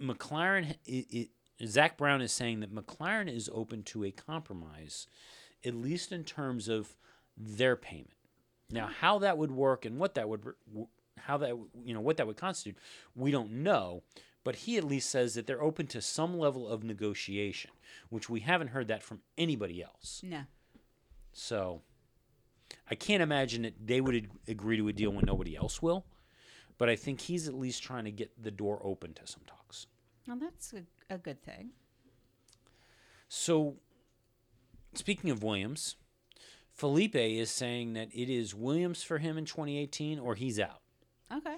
McLaren, 0.00 0.76
it, 0.84 1.06
it, 1.10 1.28
Zak 1.64 1.96
Brown 1.96 2.20
is 2.20 2.32
saying 2.32 2.60
that 2.60 2.74
McLaren 2.74 3.34
is 3.34 3.48
open 3.52 3.82
to 3.84 4.04
a 4.04 4.10
compromise, 4.10 5.06
at 5.64 5.74
least 5.74 6.12
in 6.12 6.24
terms 6.24 6.68
of 6.68 6.96
their 7.36 7.76
payment. 7.76 8.10
Now, 8.70 8.88
how 8.88 9.18
that 9.20 9.38
would 9.38 9.52
work 9.52 9.84
and 9.84 9.98
what 9.98 10.14
that 10.14 10.28
would, 10.28 10.42
how 11.18 11.38
that 11.38 11.56
you 11.84 11.94
know 11.94 12.00
what 12.00 12.16
that 12.18 12.26
would 12.26 12.36
constitute, 12.36 12.76
we 13.14 13.30
don't 13.30 13.50
know. 13.52 14.02
but 14.46 14.54
he 14.54 14.76
at 14.76 14.84
least 14.84 15.10
says 15.10 15.34
that 15.34 15.48
they're 15.48 15.60
open 15.60 15.88
to 15.88 16.00
some 16.00 16.38
level 16.38 16.68
of 16.68 16.84
negotiation, 16.84 17.72
which 18.10 18.30
we 18.30 18.38
haven't 18.38 18.68
heard 18.68 18.86
that 18.86 19.02
from 19.02 19.20
anybody 19.36 19.82
else. 19.82 20.20
No. 20.22 20.42
So 21.32 21.82
I 22.88 22.94
can't 22.94 23.24
imagine 23.24 23.62
that 23.62 23.74
they 23.84 24.00
would 24.00 24.28
agree 24.46 24.76
to 24.76 24.86
a 24.86 24.92
deal 24.92 25.10
when 25.10 25.24
nobody 25.26 25.56
else 25.56 25.82
will. 25.82 26.06
But 26.78 26.88
I 26.88 26.94
think 26.94 27.22
he's 27.22 27.48
at 27.48 27.54
least 27.54 27.82
trying 27.82 28.04
to 28.04 28.12
get 28.12 28.40
the 28.40 28.52
door 28.52 28.80
open 28.84 29.14
to 29.14 29.26
some 29.26 29.42
talks. 29.48 29.88
Well, 30.26 30.38
that's 30.40 30.72
a, 30.72 31.14
a 31.14 31.18
good 31.18 31.42
thing. 31.42 31.70
So, 33.28 33.76
speaking 34.94 35.30
of 35.30 35.42
Williams, 35.42 35.96
Felipe 36.72 37.16
is 37.16 37.50
saying 37.50 37.94
that 37.94 38.08
it 38.12 38.28
is 38.28 38.54
Williams 38.54 39.02
for 39.02 39.18
him 39.18 39.38
in 39.38 39.44
2018 39.44 40.18
or 40.18 40.34
he's 40.34 40.60
out. 40.60 40.82
Okay. 41.34 41.56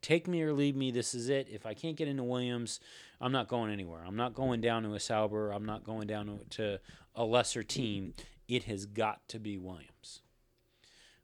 Take 0.00 0.26
me 0.26 0.42
or 0.42 0.52
leave 0.52 0.76
me. 0.76 0.90
This 0.90 1.14
is 1.14 1.28
it. 1.28 1.48
If 1.50 1.64
I 1.66 1.74
can't 1.74 1.96
get 1.96 2.08
into 2.08 2.24
Williams, 2.24 2.80
I'm 3.20 3.32
not 3.32 3.48
going 3.48 3.72
anywhere. 3.72 4.02
I'm 4.06 4.16
not 4.16 4.34
going 4.34 4.60
down 4.60 4.82
to 4.82 4.94
a 4.94 5.00
Sauber. 5.00 5.52
I'm 5.52 5.64
not 5.64 5.84
going 5.84 6.06
down 6.06 6.26
to, 6.26 6.56
to 6.56 6.80
a 7.14 7.24
lesser 7.24 7.62
team. 7.62 8.14
It 8.48 8.64
has 8.64 8.86
got 8.86 9.26
to 9.28 9.38
be 9.38 9.56
Williams. 9.56 10.22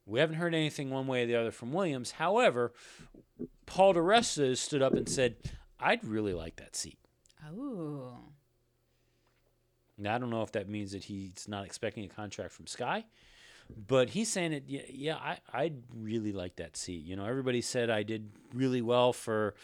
We 0.07 0.21
haven't 0.21 0.37
heard 0.37 0.55
anything 0.55 0.91
one 0.91 1.07
way 1.07 1.25
or 1.25 1.27
the 1.27 1.37
other 1.37 1.51
from 1.51 1.73
Williams. 1.73 2.13
However, 2.13 2.73
Paul 3.67 3.93
di 3.93 4.01
Resta 4.01 4.57
stood 4.57 4.81
up 4.81 4.95
and 4.95 5.09
said, 5.09 5.37
I'd 5.81 6.05
really 6.05 6.35
like 6.35 6.57
that 6.57 6.77
seat. 6.77 6.99
Oh. 7.47 8.19
Now, 9.97 10.15
I 10.15 10.19
don't 10.19 10.31
know 10.31 10.43
if 10.43 10.53
that 10.53 10.69
means 10.69 10.93
that 10.93 11.05
he's 11.05 11.47
not 11.49 11.65
expecting 11.65 12.05
a 12.05 12.09
contract 12.09 12.53
from 12.53 12.67
Sky, 12.67 13.05
but 13.87 14.11
he's 14.11 14.29
saying 14.29 14.53
it. 14.53 14.65
Yeah, 14.67 14.83
yeah 14.89 15.17
I, 15.17 15.39
I'd 15.53 15.83
really 15.93 16.33
like 16.33 16.57
that 16.57 16.77
seat. 16.77 17.05
You 17.05 17.17
know, 17.17 17.25
everybody 17.25 17.61
said 17.61 17.91
I 17.91 18.05
did 18.05 18.31
really 18.55 18.81
well 18.81 19.13
for 19.13 19.55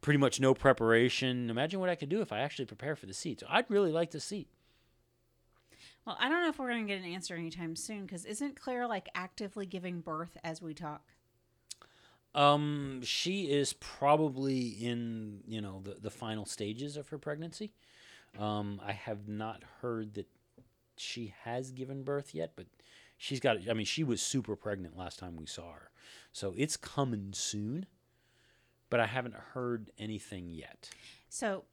pretty 0.00 0.18
much 0.18 0.40
no 0.40 0.54
preparation. 0.54 1.50
Imagine 1.50 1.80
what 1.80 1.88
I 1.88 1.96
could 1.96 2.08
do 2.08 2.20
if 2.20 2.32
I 2.32 2.40
actually 2.40 2.66
prepare 2.66 2.94
for 2.94 3.06
the 3.06 3.14
seat. 3.14 3.40
So 3.40 3.46
I'd 3.48 3.68
really 3.68 3.92
like 3.92 4.12
the 4.12 4.20
seat. 4.20 4.48
Well, 6.06 6.16
I 6.18 6.28
don't 6.28 6.42
know 6.42 6.48
if 6.48 6.58
we're 6.58 6.68
going 6.68 6.86
to 6.86 6.92
get 6.92 7.02
an 7.02 7.12
answer 7.12 7.34
anytime 7.34 7.76
soon 7.76 8.02
because 8.02 8.24
isn't 8.24 8.60
Claire 8.60 8.86
like 8.88 9.08
actively 9.14 9.66
giving 9.66 10.00
birth 10.00 10.36
as 10.42 10.60
we 10.60 10.74
talk? 10.74 11.02
Um, 12.34 13.00
she 13.02 13.50
is 13.50 13.74
probably 13.74 14.68
in 14.68 15.40
you 15.46 15.60
know 15.60 15.80
the 15.82 15.94
the 16.00 16.10
final 16.10 16.46
stages 16.46 16.96
of 16.96 17.08
her 17.08 17.18
pregnancy. 17.18 17.72
Um, 18.38 18.80
I 18.84 18.92
have 18.92 19.28
not 19.28 19.62
heard 19.82 20.14
that 20.14 20.26
she 20.96 21.34
has 21.44 21.70
given 21.72 22.02
birth 22.02 22.34
yet, 22.34 22.52
but 22.56 22.66
she's 23.18 23.40
got. 23.40 23.58
I 23.68 23.74
mean, 23.74 23.84
she 23.86 24.02
was 24.04 24.22
super 24.22 24.56
pregnant 24.56 24.96
last 24.96 25.18
time 25.18 25.36
we 25.36 25.46
saw 25.46 25.72
her, 25.72 25.90
so 26.32 26.54
it's 26.56 26.76
coming 26.76 27.30
soon. 27.32 27.86
But 28.88 29.00
I 29.00 29.06
haven't 29.06 29.34
heard 29.34 29.90
anything 29.98 30.50
yet. 30.50 30.90
So, 31.30 31.64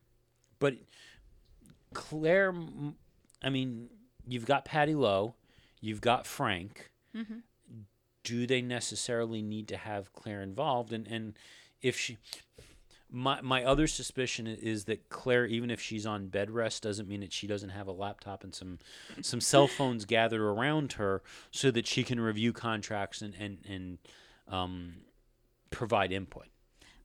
But 0.60 0.76
Claire, 1.94 2.53
I 3.44 3.49
mean, 3.49 3.90
you've 4.27 4.45
got 4.45 4.64
Paddy 4.65 4.95
Lowe, 4.95 5.36
you've 5.81 6.02
got 6.02 6.26
Frank. 6.26 6.91
Mhm. 7.15 7.41
Do 8.23 8.45
they 8.45 8.61
necessarily 8.61 9.41
need 9.41 9.67
to 9.69 9.77
have 9.77 10.13
Claire 10.13 10.41
involved? 10.41 10.93
And 10.93 11.07
and 11.07 11.37
if 11.81 11.97
she, 11.97 12.17
my 13.11 13.41
my 13.41 13.63
other 13.63 13.87
suspicion 13.87 14.45
is 14.47 14.85
that 14.85 15.09
Claire, 15.09 15.45
even 15.45 15.71
if 15.71 15.79
she's 15.81 16.05
on 16.05 16.27
bed 16.27 16.51
rest, 16.51 16.83
doesn't 16.83 17.07
mean 17.07 17.21
that 17.21 17.33
she 17.33 17.47
doesn't 17.47 17.69
have 17.69 17.87
a 17.87 17.91
laptop 17.91 18.43
and 18.43 18.53
some 18.53 18.79
some 19.21 19.41
cell 19.41 19.67
phones 19.67 20.05
gathered 20.05 20.41
around 20.41 20.93
her 20.93 21.21
so 21.51 21.71
that 21.71 21.87
she 21.87 22.03
can 22.03 22.19
review 22.19 22.53
contracts 22.53 23.21
and 23.21 23.33
and 23.39 23.57
and 23.67 23.97
um, 24.47 24.93
provide 25.71 26.11
input. 26.11 26.47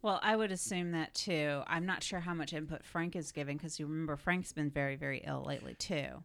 well, 0.03 0.19
I 0.23 0.35
would 0.37 0.51
assume 0.53 0.93
that 0.93 1.15
too. 1.15 1.63
I'm 1.67 1.87
not 1.87 2.03
sure 2.03 2.21
how 2.21 2.35
much 2.35 2.53
input 2.53 2.85
Frank 2.85 3.17
is 3.17 3.33
giving 3.33 3.57
because 3.57 3.79
you 3.79 3.87
remember 3.87 4.17
Frank's 4.17 4.53
been 4.53 4.71
very, 4.71 4.97
very 4.97 5.23
ill 5.27 5.45
lately 5.47 5.75
too. 5.75 6.25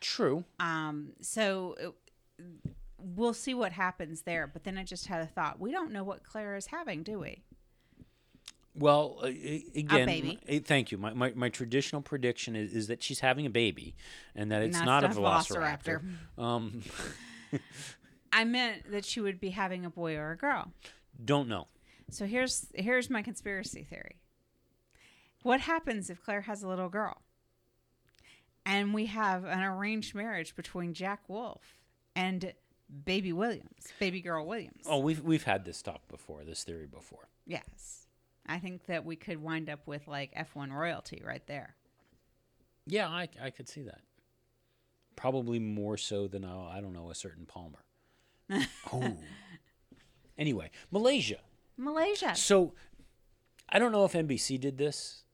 True. 0.00 0.44
Um, 0.60 1.12
so 1.20 1.74
it, 1.80 2.44
we'll 2.98 3.34
see 3.34 3.54
what 3.54 3.72
happens 3.72 4.22
there. 4.22 4.46
But 4.46 4.64
then 4.64 4.78
I 4.78 4.84
just 4.84 5.06
had 5.06 5.22
a 5.22 5.26
thought. 5.26 5.60
We 5.60 5.70
don't 5.72 5.92
know 5.92 6.04
what 6.04 6.22
Claire 6.22 6.56
is 6.56 6.66
having, 6.66 7.02
do 7.02 7.18
we? 7.18 7.42
Well, 8.78 9.20
uh, 9.22 9.28
again, 9.28 10.06
baby. 10.06 10.38
uh, 10.48 10.58
thank 10.62 10.92
you. 10.92 10.98
My, 10.98 11.14
my, 11.14 11.32
my 11.34 11.48
traditional 11.48 12.02
prediction 12.02 12.54
is, 12.54 12.72
is 12.74 12.86
that 12.88 13.02
she's 13.02 13.20
having 13.20 13.46
a 13.46 13.50
baby, 13.50 13.94
and 14.34 14.52
that 14.52 14.62
it's 14.62 14.76
Not 14.76 15.02
not 15.02 15.04
a 15.04 15.06
a 15.06 15.10
velociraptor. 15.10 16.02
Um, 16.36 16.82
I 18.32 18.44
meant 18.44 18.90
that 18.90 19.06
she 19.06 19.20
would 19.20 19.40
be 19.40 19.50
having 19.50 19.86
a 19.86 19.90
boy 19.90 20.16
or 20.16 20.32
a 20.32 20.36
girl. 20.36 20.72
don't 21.24 21.48
know. 21.48 21.68
So 22.10 22.26
here's 22.26 22.66
here's 22.74 23.08
my 23.08 23.22
conspiracy 23.22 23.82
theory. 23.82 24.16
What 25.42 25.60
happens 25.60 26.10
if 26.10 26.22
Claire 26.22 26.42
has 26.42 26.62
a 26.62 26.68
little 26.68 26.88
girl? 26.88 27.22
And 28.66 28.92
we 28.92 29.06
have 29.06 29.44
an 29.44 29.62
arranged 29.62 30.14
marriage 30.14 30.54
between 30.56 30.92
Jack 30.92 31.20
Wolff 31.28 31.78
and 32.16 32.52
baby 33.04 33.32
Williams, 33.32 33.92
baby 33.98 34.20
girl 34.20 34.46
Williams. 34.46 34.84
Oh, 34.86 34.98
we've 34.98 35.20
we've 35.20 35.44
had 35.44 35.64
this 35.64 35.82
talk 35.82 36.06
before, 36.08 36.44
this 36.44 36.64
theory 36.64 36.86
before. 36.86 37.28
Yes. 37.46 38.06
I 38.46 38.58
think 38.58 38.86
that 38.86 39.04
we 39.04 39.16
could 39.16 39.42
wind 39.42 39.68
up 39.68 39.80
with 39.86 40.06
like 40.06 40.32
F1 40.34 40.72
royalty 40.72 41.22
right 41.24 41.44
there. 41.46 41.74
Yeah, 42.86 43.08
I 43.08 43.28
I 43.42 43.50
could 43.50 43.68
see 43.68 43.82
that. 43.82 44.00
Probably 45.16 45.58
more 45.58 45.96
so 45.96 46.28
than 46.28 46.44
uh, 46.44 46.68
I 46.72 46.80
don't 46.80 46.92
know 46.92 47.10
a 47.10 47.14
certain 47.14 47.46
Palmer. 47.46 47.84
oh. 48.92 49.16
Anyway, 50.38 50.70
Malaysia. 50.90 51.38
Malaysia. 51.76 52.34
So 52.36 52.74
I 53.68 53.78
don't 53.78 53.92
know 53.92 54.04
if 54.04 54.12
NBC 54.12 54.60
did 54.60 54.78
this, 54.78 55.24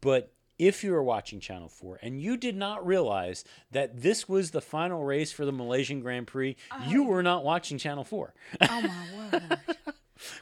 but 0.00 0.32
if 0.60 0.84
you 0.84 0.92
were 0.92 1.02
watching 1.02 1.40
Channel 1.40 1.70
4 1.70 2.00
and 2.02 2.20
you 2.20 2.36
did 2.36 2.54
not 2.54 2.86
realize 2.86 3.44
that 3.70 4.02
this 4.02 4.28
was 4.28 4.50
the 4.50 4.60
final 4.60 5.02
race 5.04 5.32
for 5.32 5.46
the 5.46 5.52
Malaysian 5.52 6.00
Grand 6.00 6.26
Prix, 6.26 6.54
you 6.86 7.04
were 7.04 7.22
not 7.22 7.42
watching 7.42 7.78
Channel 7.78 8.04
4. 8.04 8.34
Oh 8.60 8.82
my 8.82 9.30
word. 9.32 9.58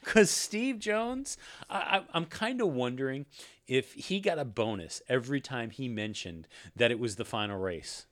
Because 0.00 0.28
Steve 0.28 0.80
Jones, 0.80 1.36
I, 1.70 1.78
I, 1.78 2.02
I'm 2.12 2.24
kind 2.24 2.60
of 2.60 2.66
wondering 2.66 3.26
if 3.68 3.92
he 3.92 4.18
got 4.18 4.36
a 4.36 4.44
bonus 4.44 5.00
every 5.08 5.40
time 5.40 5.70
he 5.70 5.88
mentioned 5.88 6.48
that 6.74 6.90
it 6.90 6.98
was 6.98 7.14
the 7.14 7.24
final 7.24 7.56
race. 7.56 8.06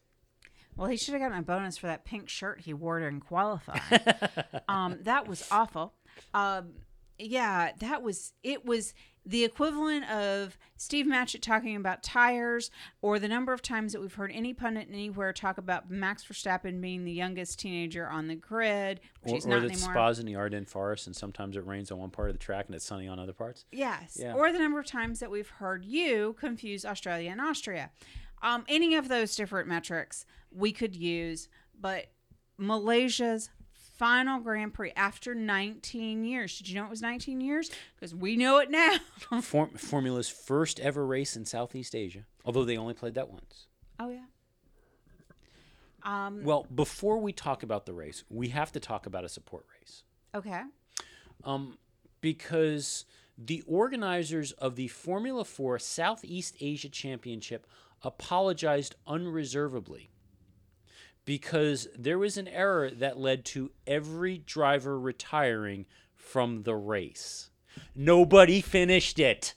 Well, 0.77 0.89
he 0.89 0.97
should 0.97 1.15
have 1.15 1.23
gotten 1.23 1.39
a 1.39 1.43
bonus 1.43 1.77
for 1.77 1.89
that 1.89 2.05
pink 2.05 2.29
shirt 2.29 2.61
he 2.61 2.73
wore 2.73 3.01
during 3.01 3.19
qualifying. 3.19 3.81
um, 4.69 4.99
that 5.03 5.27
was 5.27 5.49
awful. 5.51 5.93
Um, 6.33 6.75
yeah, 7.19 7.73
that 7.81 8.01
was 8.01 8.33
it. 8.45 8.65
Was 8.65 8.95
the 9.27 9.45
equivalent 9.45 10.09
of 10.09 10.57
Steve 10.77 11.05
Matchett 11.05 11.43
talking 11.43 11.75
about 11.75 12.03
tires, 12.05 12.71
or 13.03 13.19
the 13.19 13.27
number 13.27 13.53
of 13.53 13.61
times 13.61 13.93
that 13.93 14.01
we've 14.01 14.15
heard 14.15 14.31
any 14.33 14.55
pundit 14.55 14.87
anywhere 14.89 15.33
talk 15.33 15.59
about 15.59 15.91
Max 15.91 16.25
Verstappen 16.25 16.81
being 16.81 17.05
the 17.05 17.13
youngest 17.13 17.59
teenager 17.59 18.09
on 18.09 18.29
the 18.29 18.37
grid, 18.37 19.01
which 19.23 19.45
Or, 19.45 19.49
or 19.49 19.61
that 19.61 19.71
anymore. 19.73 19.93
Spa's 19.93 20.19
in 20.21 20.27
the 20.27 20.37
Ardennes 20.37 20.71
Forest 20.71 21.09
and 21.09 21.17
sometimes 21.17 21.57
it 21.57 21.67
rains 21.67 21.91
on 21.91 21.99
one 21.99 22.11
part 22.11 22.29
of 22.31 22.35
the 22.35 22.39
track 22.39 22.67
and 22.67 22.75
it's 22.77 22.85
sunny 22.85 23.09
on 23.09 23.19
other 23.19 23.33
parts. 23.33 23.65
Yes. 23.73 24.17
Yeah. 24.21 24.35
Or 24.35 24.53
the 24.53 24.61
number 24.61 24.79
of 24.79 24.87
times 24.87 25.19
that 25.21 25.31
we've 25.31 25.49
heard 25.49 25.85
you 25.85 26.37
confuse 26.39 26.85
Australia 26.85 27.31
and 27.31 27.41
Austria. 27.41 27.91
Um, 28.43 28.65
any 28.69 28.95
of 28.95 29.09
those 29.09 29.35
different 29.35 29.67
metrics 29.67 30.25
we 30.53 30.71
could 30.71 30.95
use, 30.95 31.49
but 31.79 32.07
Malaysia's 32.59 33.51
final 33.97 34.41
Grand 34.41 34.75
Prix 34.75 34.93
after 34.97 35.35
19 35.35 36.25
years. 36.25 36.59
Did 36.59 36.69
you 36.69 36.75
know 36.77 36.85
it 36.85 36.91
was 36.91 37.03
19 37.03 37.41
years? 37.41 37.71
Because 37.95 38.15
we 38.15 38.37
know 38.37 38.59
it 38.59 38.71
now. 38.71 38.97
Form, 39.43 39.71
Formula's 39.71 40.29
first 40.29 40.79
ever 40.81 41.07
race 41.07 41.37
in 41.37 41.45
Southeast 41.45 41.95
Asia, 41.95 42.27
although 42.45 42.65
they 42.65 42.77
only 42.77 42.95
played 42.95 43.15
that 43.15 43.31
once. 43.31 43.67
oh, 43.99 44.09
yeah. 44.11 44.25
Um, 46.03 46.45
Well, 46.45 46.67
before 46.75 47.19
we 47.19 47.33
talk 47.33 47.63
about 47.63 47.85
the 47.87 47.93
race, 47.93 48.23
we 48.31 48.49
have 48.49 48.71
to 48.73 48.81
talk 48.81 49.07
about 49.07 49.25
a 49.25 49.29
support 49.29 49.67
race. 49.81 50.05
okay. 50.35 50.63
Um, 51.45 51.79
because 52.21 53.05
the 53.39 53.63
organizers 53.67 54.53
of 54.53 54.77
the 54.77 54.89
Formula 54.89 55.45
4 55.45 55.79
Southeast 55.79 56.57
Asia 56.61 56.89
Championship 56.89 57.67
apologized 58.03 58.95
unreservedly 59.07 60.11
because 61.27 61.89
there 61.99 62.19
was 62.19 62.39
an 62.39 62.49
error 62.49 62.91
that 62.91 63.19
led 63.19 63.45
to 63.45 63.71
every 63.87 64.39
driver 64.39 64.99
retiring 64.99 65.85
from 66.15 66.63
the 66.63 66.75
race. 66.75 67.51
Nobody 67.95 68.63
finished 68.63 69.19
it. 69.19 69.53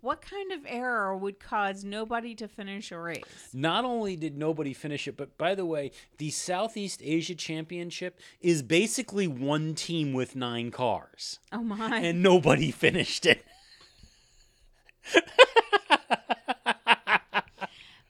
What 0.00 0.22
kind 0.22 0.50
of 0.52 0.60
error 0.66 1.16
would 1.16 1.38
cause 1.38 1.84
nobody 1.84 2.34
to 2.36 2.48
finish 2.48 2.90
a 2.90 2.98
race? 2.98 3.22
Not 3.52 3.84
only 3.84 4.16
did 4.16 4.36
nobody 4.36 4.72
finish 4.74 5.06
it, 5.06 5.16
but 5.16 5.36
by 5.38 5.54
the 5.54 5.64
way, 5.66 5.92
the 6.18 6.30
Southeast 6.30 7.00
Asia 7.02 7.34
Championship 7.34 8.18
is 8.40 8.62
basically 8.62 9.26
one 9.26 9.74
team 9.74 10.12
with 10.14 10.36
nine 10.36 10.70
cars, 10.70 11.38
Oh, 11.52 11.62
my. 11.62 11.98
and 12.00 12.22
nobody 12.22 12.70
finished 12.72 13.24
it. 13.26 13.44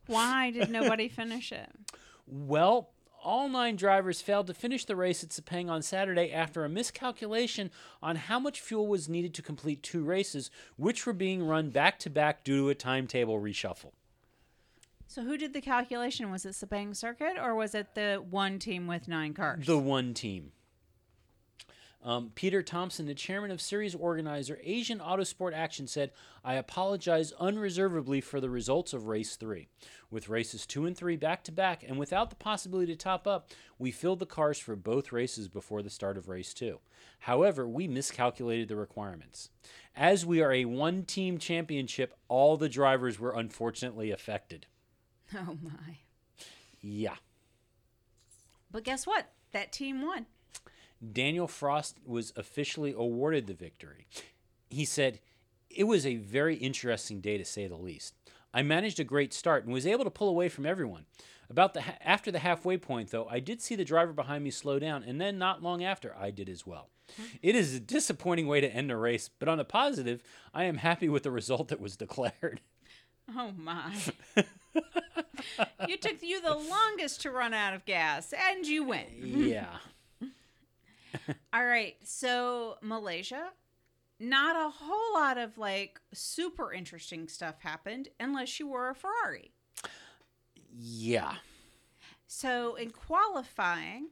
Why 0.06 0.50
did 0.50 0.70
nobody 0.78 1.08
finish 1.08 1.52
it? 1.52 1.70
Well, 2.26 2.90
all 3.22 3.48
nine 3.48 3.76
drivers 3.76 4.20
failed 4.20 4.46
to 4.48 4.54
finish 4.54 4.84
the 4.84 4.96
race 4.96 5.24
at 5.24 5.30
Sepang 5.30 5.70
on 5.70 5.82
Saturday 5.82 6.30
after 6.30 6.64
a 6.64 6.68
miscalculation 6.68 7.70
on 8.02 8.16
how 8.16 8.38
much 8.38 8.60
fuel 8.60 8.86
was 8.86 9.08
needed 9.08 9.34
to 9.34 9.42
complete 9.42 9.82
two 9.82 10.04
races, 10.04 10.50
which 10.76 11.06
were 11.06 11.12
being 11.12 11.46
run 11.46 11.70
back 11.70 11.98
to 12.00 12.10
back 12.10 12.44
due 12.44 12.64
to 12.64 12.68
a 12.68 12.74
timetable 12.74 13.40
reshuffle. 13.40 13.92
So 15.06 15.22
who 15.22 15.36
did 15.38 15.52
the 15.52 15.60
calculation? 15.60 16.30
Was 16.30 16.44
it 16.44 16.50
Sepang 16.50 16.94
Circuit 16.94 17.36
or 17.40 17.54
was 17.54 17.74
it 17.74 17.94
the 17.94 18.22
one 18.28 18.58
team 18.58 18.86
with 18.86 19.08
nine 19.08 19.32
cars? 19.32 19.66
The 19.66 19.78
one 19.78 20.12
team. 20.12 20.52
Um, 22.04 22.32
Peter 22.34 22.62
Thompson, 22.62 23.06
the 23.06 23.14
chairman 23.14 23.50
of 23.50 23.62
series 23.62 23.94
organizer 23.94 24.60
Asian 24.62 24.98
Autosport 24.98 25.54
Action, 25.54 25.86
said, 25.86 26.12
I 26.44 26.54
apologize 26.54 27.32
unreservedly 27.40 28.20
for 28.20 28.40
the 28.40 28.50
results 28.50 28.92
of 28.92 29.06
race 29.06 29.36
three. 29.36 29.68
With 30.10 30.28
races 30.28 30.66
two 30.66 30.84
and 30.84 30.94
three 30.94 31.16
back 31.16 31.42
to 31.44 31.52
back 31.52 31.82
and 31.82 31.98
without 31.98 32.28
the 32.28 32.36
possibility 32.36 32.92
to 32.92 32.98
top 32.98 33.26
up, 33.26 33.48
we 33.78 33.90
filled 33.90 34.18
the 34.18 34.26
cars 34.26 34.58
for 34.58 34.76
both 34.76 35.12
races 35.12 35.48
before 35.48 35.82
the 35.82 35.88
start 35.88 36.18
of 36.18 36.28
race 36.28 36.52
two. 36.52 36.80
However, 37.20 37.66
we 37.66 37.88
miscalculated 37.88 38.68
the 38.68 38.76
requirements. 38.76 39.48
As 39.96 40.26
we 40.26 40.42
are 40.42 40.52
a 40.52 40.66
one 40.66 41.04
team 41.04 41.38
championship, 41.38 42.14
all 42.28 42.58
the 42.58 42.68
drivers 42.68 43.18
were 43.18 43.34
unfortunately 43.34 44.10
affected. 44.10 44.66
oh 45.34 45.56
my. 45.62 46.00
Yeah. 46.82 47.16
But 48.70 48.84
guess 48.84 49.06
what? 49.06 49.32
That 49.52 49.72
team 49.72 50.02
won. 50.02 50.26
Danial 51.12 51.48
Frost 51.48 51.98
was 52.06 52.32
officially 52.36 52.92
awarded 52.92 53.46
the 53.46 53.54
victory. 53.54 54.06
He 54.70 54.84
said, 54.84 55.20
It 55.70 55.84
was 55.84 56.06
a 56.06 56.16
very 56.16 56.56
interesting 56.56 57.20
day 57.20 57.38
to 57.38 57.44
say 57.44 57.66
the 57.66 57.76
least. 57.76 58.14
I 58.52 58.62
managed 58.62 59.00
a 59.00 59.04
great 59.04 59.34
start 59.34 59.64
and 59.64 59.72
was 59.72 59.86
able 59.86 60.04
to 60.04 60.10
pull 60.10 60.28
away 60.28 60.48
from 60.48 60.66
everyone. 60.66 61.06
About 61.50 61.74
the 61.74 61.82
ha- 61.82 61.96
after 62.00 62.30
the 62.30 62.38
halfway 62.38 62.76
point 62.76 63.10
though, 63.10 63.26
I 63.28 63.40
did 63.40 63.60
see 63.60 63.74
the 63.74 63.84
driver 63.84 64.12
behind 64.12 64.44
me 64.44 64.50
slow 64.50 64.78
down 64.78 65.02
and 65.02 65.20
then 65.20 65.38
not 65.38 65.62
long 65.62 65.84
after 65.84 66.14
I 66.16 66.30
did 66.30 66.48
as 66.48 66.66
well. 66.66 66.88
Hmm. 67.16 67.22
It 67.42 67.54
is 67.54 67.74
a 67.74 67.80
disappointing 67.80 68.46
way 68.46 68.60
to 68.60 68.68
end 68.74 68.90
a 68.90 68.96
race, 68.96 69.28
but 69.38 69.48
on 69.48 69.60
a 69.60 69.64
positive, 69.64 70.22
I 70.54 70.64
am 70.64 70.78
happy 70.78 71.08
with 71.08 71.24
the 71.24 71.30
result 71.30 71.68
that 71.68 71.80
was 71.80 71.96
declared. 71.96 72.60
Oh 73.36 73.52
my. 73.56 73.94
you 75.88 75.96
took 75.96 76.22
you 76.22 76.40
the 76.40 76.54
longest 76.54 77.22
to 77.22 77.30
run 77.30 77.54
out 77.54 77.74
of 77.74 77.84
gas 77.84 78.32
and 78.32 78.66
you 78.66 78.84
win. 78.84 79.06
yeah. 79.18 79.76
All 81.52 81.64
right. 81.64 81.96
So 82.02 82.76
Malaysia, 82.82 83.50
not 84.20 84.56
a 84.56 84.70
whole 84.70 85.14
lot 85.14 85.38
of 85.38 85.58
like 85.58 86.00
super 86.12 86.72
interesting 86.72 87.28
stuff 87.28 87.60
happened 87.60 88.08
unless 88.20 88.58
you 88.58 88.68
were 88.68 88.90
a 88.90 88.94
Ferrari. 88.94 89.52
Yeah. 90.72 91.34
So 92.26 92.74
in 92.74 92.90
qualifying, 92.90 94.08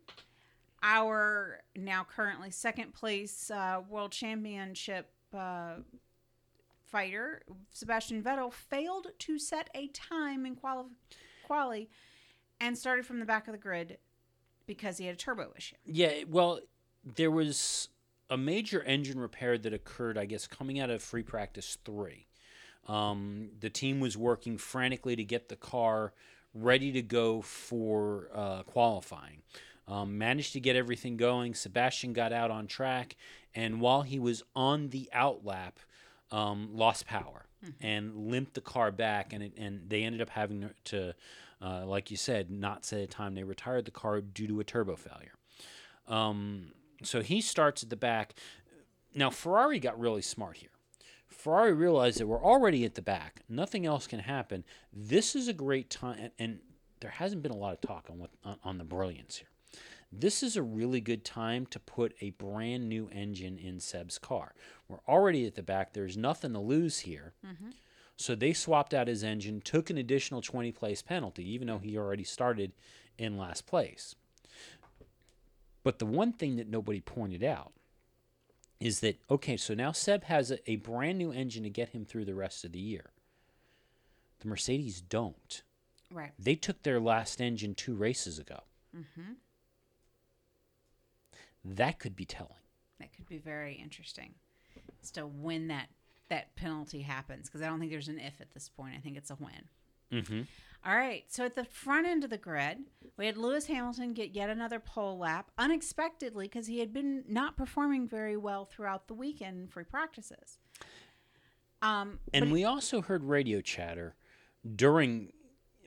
our 0.83 1.61
now 1.77 2.05
currently 2.05 2.51
second 2.51 2.93
place 2.95 3.51
uh, 3.51 3.81
world 3.89 4.13
championship 4.13 5.11
uh, 5.37 5.77
fighter 6.93 7.43
Sebastian 7.71 8.23
Vettel 8.23 8.53
failed 8.53 9.09
to 9.21 9.39
set 9.39 9.71
a 9.75 9.87
time 9.89 10.45
in 10.45 10.55
quali, 10.55 10.85
quali 11.47 11.89
and 12.61 12.77
started 12.77 13.07
from 13.07 13.19
the 13.19 13.25
back 13.25 13.49
of 13.49 13.53
the 13.53 13.59
grid 13.59 13.99
because 14.67 14.99
he 14.99 15.07
had 15.07 15.15
a 15.15 15.19
turbo 15.19 15.53
issue. 15.57 15.77
Yeah, 15.85 16.25
well, 16.29 16.61
there 17.05 17.31
was 17.31 17.89
a 18.31 18.37
major 18.37 18.83
engine 18.83 19.19
repair 19.19 19.59
that 19.59 19.73
occurred, 19.73 20.17
I 20.17 20.25
guess, 20.25 20.47
coming 20.47 20.81
out 20.81 20.91
of 20.91 21.03
free 21.03 21.23
practice 21.23 21.77
three. 21.85 22.27
Um, 22.89 23.51
the 23.61 23.71
team 23.71 24.01
was 24.01 24.17
working 24.17 24.59
frantically 24.59 25.17
to 25.17 25.25
get 25.25 25.49
the 25.49 25.57
car 25.57 26.13
ready 26.55 26.93
to 26.93 27.03
go 27.03 27.41
for 27.41 28.29
uh, 28.35 28.63
qualifying. 28.65 29.43
Um, 29.89 30.17
managed 30.17 30.53
to 30.53 30.61
get 30.61 30.77
everything 30.77 31.17
going. 31.17 31.55
Sebastian 31.55 32.13
got 32.13 32.33
out 32.33 32.51
on 32.51 32.67
track, 32.67 33.17
and 33.55 33.81
while 33.81 34.03
he 34.03 34.19
was 34.19 34.43
on 34.55 34.89
the 34.89 35.11
outlap, 35.15 35.73
um, 36.31 36.71
lost 36.73 37.07
power 37.07 37.47
and 37.81 38.17
limped 38.17 38.55
the 38.55 38.61
car 38.61 38.91
back, 38.91 39.33
and 39.33 39.43
it, 39.43 39.53
and 39.57 39.89
they 39.89 40.03
ended 40.03 40.21
up 40.21 40.31
having 40.31 40.71
to, 40.85 41.15
uh, 41.61 41.85
like 41.87 42.11
you 42.11 42.17
said, 42.17 42.51
not 42.51 42.85
set 42.85 43.01
a 43.01 43.07
time. 43.07 43.35
They 43.35 43.45
retired 43.45 43.85
the 43.85 43.91
car 43.91 44.21
due 44.21 44.47
to 44.49 44.61
a 44.61 44.65
turbo 44.65 44.97
failure. 44.97 45.35
Um, 46.09 46.73
so 47.07 47.23
he 47.23 47.41
starts 47.41 47.83
at 47.83 47.91
the 47.91 47.97
back. 47.97 48.35
Now 49.15 49.31
Ferrari 49.31 49.79
got 49.79 49.99
really 49.99 50.23
smart 50.23 50.59
here. 50.59 50.71
Ferrari 51.27 51.73
realized 51.73 52.19
that 52.19 52.27
we're 52.27 52.43
already 52.43 52.85
at 52.85 52.95
the 52.95 53.03
back. 53.03 53.43
Nothing 53.49 53.87
else 53.87 54.07
can 54.07 54.21
happen. 54.21 54.65
This 54.93 55.35
is 55.35 55.49
a 55.49 55.53
great 55.53 55.91
time, 55.91 56.19
and, 56.19 56.31
and 56.39 56.59
there 57.01 57.11
hasn't 57.11 57.43
been 57.43 57.53
a 57.53 57.57
lot 57.57 57.73
of 57.73 57.81
talk 57.81 58.07
on 58.11 58.19
what 58.19 58.31
on, 58.45 58.57
on 58.63 58.79
the 58.79 58.85
brilliance 58.85 59.37
here. 59.37 59.49
This 60.13 60.43
is 60.43 60.57
a 60.57 60.63
really 60.63 61.01
good 61.01 61.25
time 61.25 61.65
to 61.67 61.81
put 61.81 62.15
a 62.21 62.31
brand 62.31 62.89
new 62.89 63.09
engine 63.11 63.59
in 63.59 63.81
Seb's 63.81 64.19
car. 64.19 64.55
We're 64.87 65.01
already 65.09 65.47
at 65.47 65.55
the 65.55 65.63
back. 65.63 65.95
There's 65.95 66.19
nothing 66.19 66.53
to 66.53 66.59
lose 66.59 67.01
here. 67.01 67.33
Mm-hmm. 67.45 67.71
So 68.17 68.35
they 68.35 68.53
swapped 68.53 68.93
out 68.93 69.09
his 69.09 69.25
engine, 69.25 69.63
took 69.63 69.89
an 69.89 69.97
additional 69.97 70.43
20 70.43 70.71
place 70.73 71.01
penalty, 71.01 71.51
even 71.51 71.67
though 71.67 71.79
he 71.79 71.97
already 71.97 72.25
started 72.25 72.73
in 73.17 73.39
last 73.39 73.67
place. 73.67 74.15
But 75.83 75.99
the 75.99 76.07
one 76.07 76.33
thing 76.33 76.57
that 76.57 76.69
nobody 76.69 77.01
pointed 77.01 77.43
out 77.43 77.73
is 78.81 79.01
that, 79.01 79.21
okay, 79.31 79.57
so 79.57 79.75
now 79.75 79.93
Seb 79.93 80.25
has 80.25 80.51
a, 80.51 80.71
a 80.71 80.77
brand 80.77 81.19
new 81.19 81.33
engine 81.33 81.63
to 81.63 81.71
get 81.71 81.91
him 81.91 82.05
through 82.05 82.25
the 82.25 82.35
rest 82.35 82.65
of 82.65 82.73
the 82.73 82.81
year. 82.81 83.11
The 84.41 84.49
Mercedes 84.49 85.01
don't. 85.01 85.63
Right. 86.13 86.33
They 86.39 86.57
took 86.57 86.83
their 86.83 87.01
last 87.01 87.41
engine 87.41 87.75
two 87.75 87.95
races 87.95 88.39
ago. 88.39 88.61
Mm-hmm. 88.97 89.33
That 91.65 91.99
could 91.99 92.17
be 92.17 92.25
telling. 92.25 92.53
That 92.99 93.13
could 93.15 93.29
be 93.29 93.39
very 93.39 93.75
interesting 93.75 94.35
as 95.03 95.11
to 95.13 95.27
when 95.27 95.69
that 95.69 95.89
that 96.29 96.55
penalty 96.57 97.03
happens 97.03 97.49
because 97.49 97.61
I 97.63 97.67
don't 97.67 97.79
think 97.79 97.91
there's 97.91 98.09
an 98.09 98.19
if 98.19 98.41
at 98.41 98.53
this 98.55 98.69
point. 98.69 98.95
I 98.97 99.01
think 99.01 99.17
it's 99.17 99.31
a 99.31 99.35
when. 99.35 99.69
Mm-hmm. 100.13 100.43
All 100.85 100.97
right. 100.97 101.25
So 101.29 101.45
at 101.45 101.55
the 101.55 101.65
front 101.65 102.07
end 102.07 102.25
of 102.25 102.31
the 102.31 102.39
grid, 102.39 102.79
we 103.17 103.27
had 103.27 103.37
Lewis 103.37 103.67
Hamilton 103.67 104.15
get 104.15 104.35
yet 104.35 104.51
another 104.51 104.81
pole 104.81 105.19
lap 105.19 105.51
unexpectedly 105.57 106.47
because 106.47 106.67
he 106.67 106.81
had 106.81 106.93
been 106.93 107.25
not 107.29 107.57
performing 107.57 108.09
very 108.09 108.37
well 108.37 108.65
throughout 108.65 109.07
the 109.07 109.15
weekend 109.15 109.61
in 109.61 109.69
free 109.69 109.85
practices. 109.85 110.59
Um, 111.83 112.19
And 112.33 112.51
we 112.51 112.65
also 112.65 113.01
heard 113.01 113.25
radio 113.25 113.61
chatter 113.61 114.15
during 114.75 115.33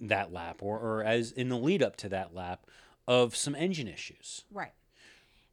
that 0.01 0.31
lap, 0.31 0.61
or, 0.61 0.77
or 0.77 1.03
as 1.03 1.31
in 1.31 1.49
the 1.49 1.57
lead 1.57 1.81
up 1.81 1.95
to 1.97 2.09
that 2.09 2.33
lap, 2.33 2.67
of 3.07 3.35
some 3.35 3.55
engine 3.55 3.87
issues. 3.87 4.43
Right. 4.51 4.73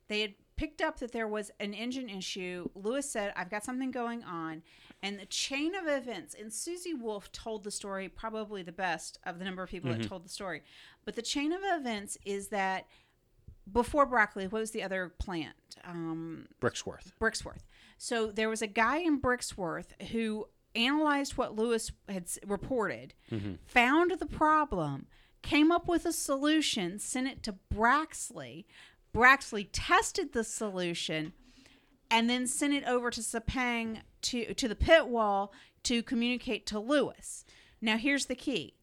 They 0.08 0.20
had 0.20 0.34
picked 0.56 0.82
up 0.82 0.98
that 0.98 1.12
there 1.12 1.28
was 1.28 1.50
an 1.60 1.74
engine 1.74 2.08
issue. 2.08 2.68
Lewis 2.74 3.10
said, 3.10 3.32
I've 3.36 3.50
got 3.50 3.64
something 3.64 3.90
going 3.90 4.22
on. 4.24 4.62
And 5.02 5.18
the 5.18 5.26
chain 5.26 5.74
of 5.74 5.88
events, 5.88 6.36
and 6.38 6.52
Susie 6.52 6.94
Wolff 6.94 7.32
told 7.32 7.64
the 7.64 7.72
story 7.72 8.08
probably 8.08 8.62
the 8.62 8.70
best 8.72 9.18
of 9.24 9.40
the 9.40 9.44
number 9.44 9.62
of 9.62 9.68
people 9.68 9.90
that 9.90 10.08
told 10.08 10.24
the 10.24 10.28
story. 10.28 10.62
But 11.04 11.16
the 11.16 11.22
chain 11.22 11.52
of 11.52 11.60
events 11.64 12.16
is 12.24 12.48
that 12.48 12.86
before 13.70 14.06
Brackley 14.06 14.46
what 14.46 14.60
was 14.60 14.70
the 14.70 14.82
other 14.82 15.12
plant? 15.18 15.56
Um, 15.84 16.46
Brixworth. 16.60 17.12
Brixworth. 17.20 17.64
So 17.98 18.28
there 18.28 18.48
was 18.48 18.62
a 18.62 18.66
guy 18.68 18.98
in 18.98 19.20
Brixworth 19.20 20.00
who 20.10 20.46
analyzed 20.74 21.36
what 21.36 21.56
Lewis 21.56 21.90
had 22.08 22.26
reported, 22.46 23.14
found 23.66 24.12
the 24.18 24.26
problem, 24.26 25.06
came 25.42 25.70
up 25.72 25.88
with 25.88 26.06
a 26.06 26.12
solution, 26.12 26.98
sent 26.98 27.26
it 27.28 27.42
to 27.42 27.56
Brackley. 27.70 28.66
Brackley 29.12 29.64
tested 29.64 30.32
the 30.32 30.44
solution 30.44 31.32
and 32.12 32.28
then 32.28 32.46
sent 32.46 32.74
it 32.74 32.84
over 32.84 33.10
to 33.10 33.20
Sepang 33.20 34.02
to 34.20 34.54
to 34.54 34.68
the 34.68 34.76
pit 34.76 35.08
wall 35.08 35.52
to 35.82 36.02
communicate 36.02 36.66
to 36.66 36.78
Lewis. 36.78 37.44
Now 37.80 37.96
here's 37.96 38.26
the 38.26 38.36
key. 38.36 38.74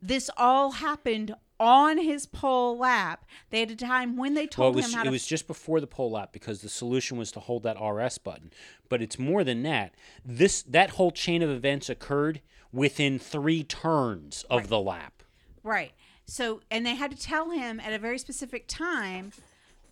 This 0.00 0.30
all 0.36 0.70
happened 0.70 1.34
on 1.60 1.98
his 1.98 2.24
pole 2.24 2.78
lap. 2.78 3.26
They 3.50 3.58
had 3.60 3.72
a 3.72 3.76
time 3.76 4.16
when 4.16 4.34
they 4.34 4.42
Well, 4.42 4.48
told 4.48 4.74
it 4.74 4.76
was, 4.76 4.86
him 4.86 4.92
how 4.92 5.00
it 5.00 5.04
to 5.04 5.08
It 5.08 5.10
was 5.10 5.26
just 5.26 5.48
before 5.48 5.80
the 5.80 5.88
pole 5.88 6.12
lap 6.12 6.32
because 6.32 6.62
the 6.62 6.68
solution 6.68 7.18
was 7.18 7.32
to 7.32 7.40
hold 7.40 7.64
that 7.64 7.82
RS 7.82 8.18
button. 8.18 8.52
But 8.88 9.02
it's 9.02 9.18
more 9.18 9.42
than 9.42 9.64
that. 9.64 9.94
This 10.24 10.62
that 10.62 10.90
whole 10.90 11.10
chain 11.10 11.42
of 11.42 11.50
events 11.50 11.90
occurred 11.90 12.40
within 12.72 13.18
three 13.18 13.64
turns 13.64 14.44
of 14.48 14.68
the 14.68 14.78
lap. 14.80 15.24
Right. 15.64 15.92
So, 16.26 16.60
and 16.70 16.86
they 16.86 16.94
had 16.94 17.10
to 17.10 17.16
tell 17.16 17.50
him 17.50 17.80
at 17.80 17.92
a 17.92 17.98
very 17.98 18.18
specific 18.18 18.68
time 18.68 19.32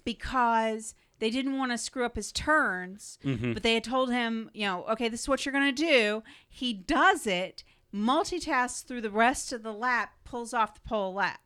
because 0.04 0.94
they 1.18 1.30
didn't 1.30 1.56
want 1.56 1.72
to 1.72 1.78
screw 1.78 2.04
up 2.04 2.16
his 2.16 2.32
turns. 2.32 3.18
Mm-hmm. 3.24 3.52
But 3.52 3.62
they 3.62 3.74
had 3.74 3.84
told 3.84 4.10
him, 4.10 4.50
you 4.52 4.66
know, 4.66 4.84
okay, 4.90 5.08
this 5.08 5.22
is 5.22 5.28
what 5.28 5.44
you're 5.44 5.52
going 5.52 5.74
to 5.74 5.84
do. 5.84 6.22
He 6.48 6.72
does 6.72 7.26
it, 7.26 7.64
multitasks 7.94 8.84
through 8.84 9.00
the 9.02 9.10
rest 9.10 9.52
of 9.52 9.62
the 9.62 9.72
lap, 9.72 10.12
pulls 10.24 10.52
off 10.52 10.74
the 10.74 10.88
pole 10.88 11.14
lap. 11.14 11.40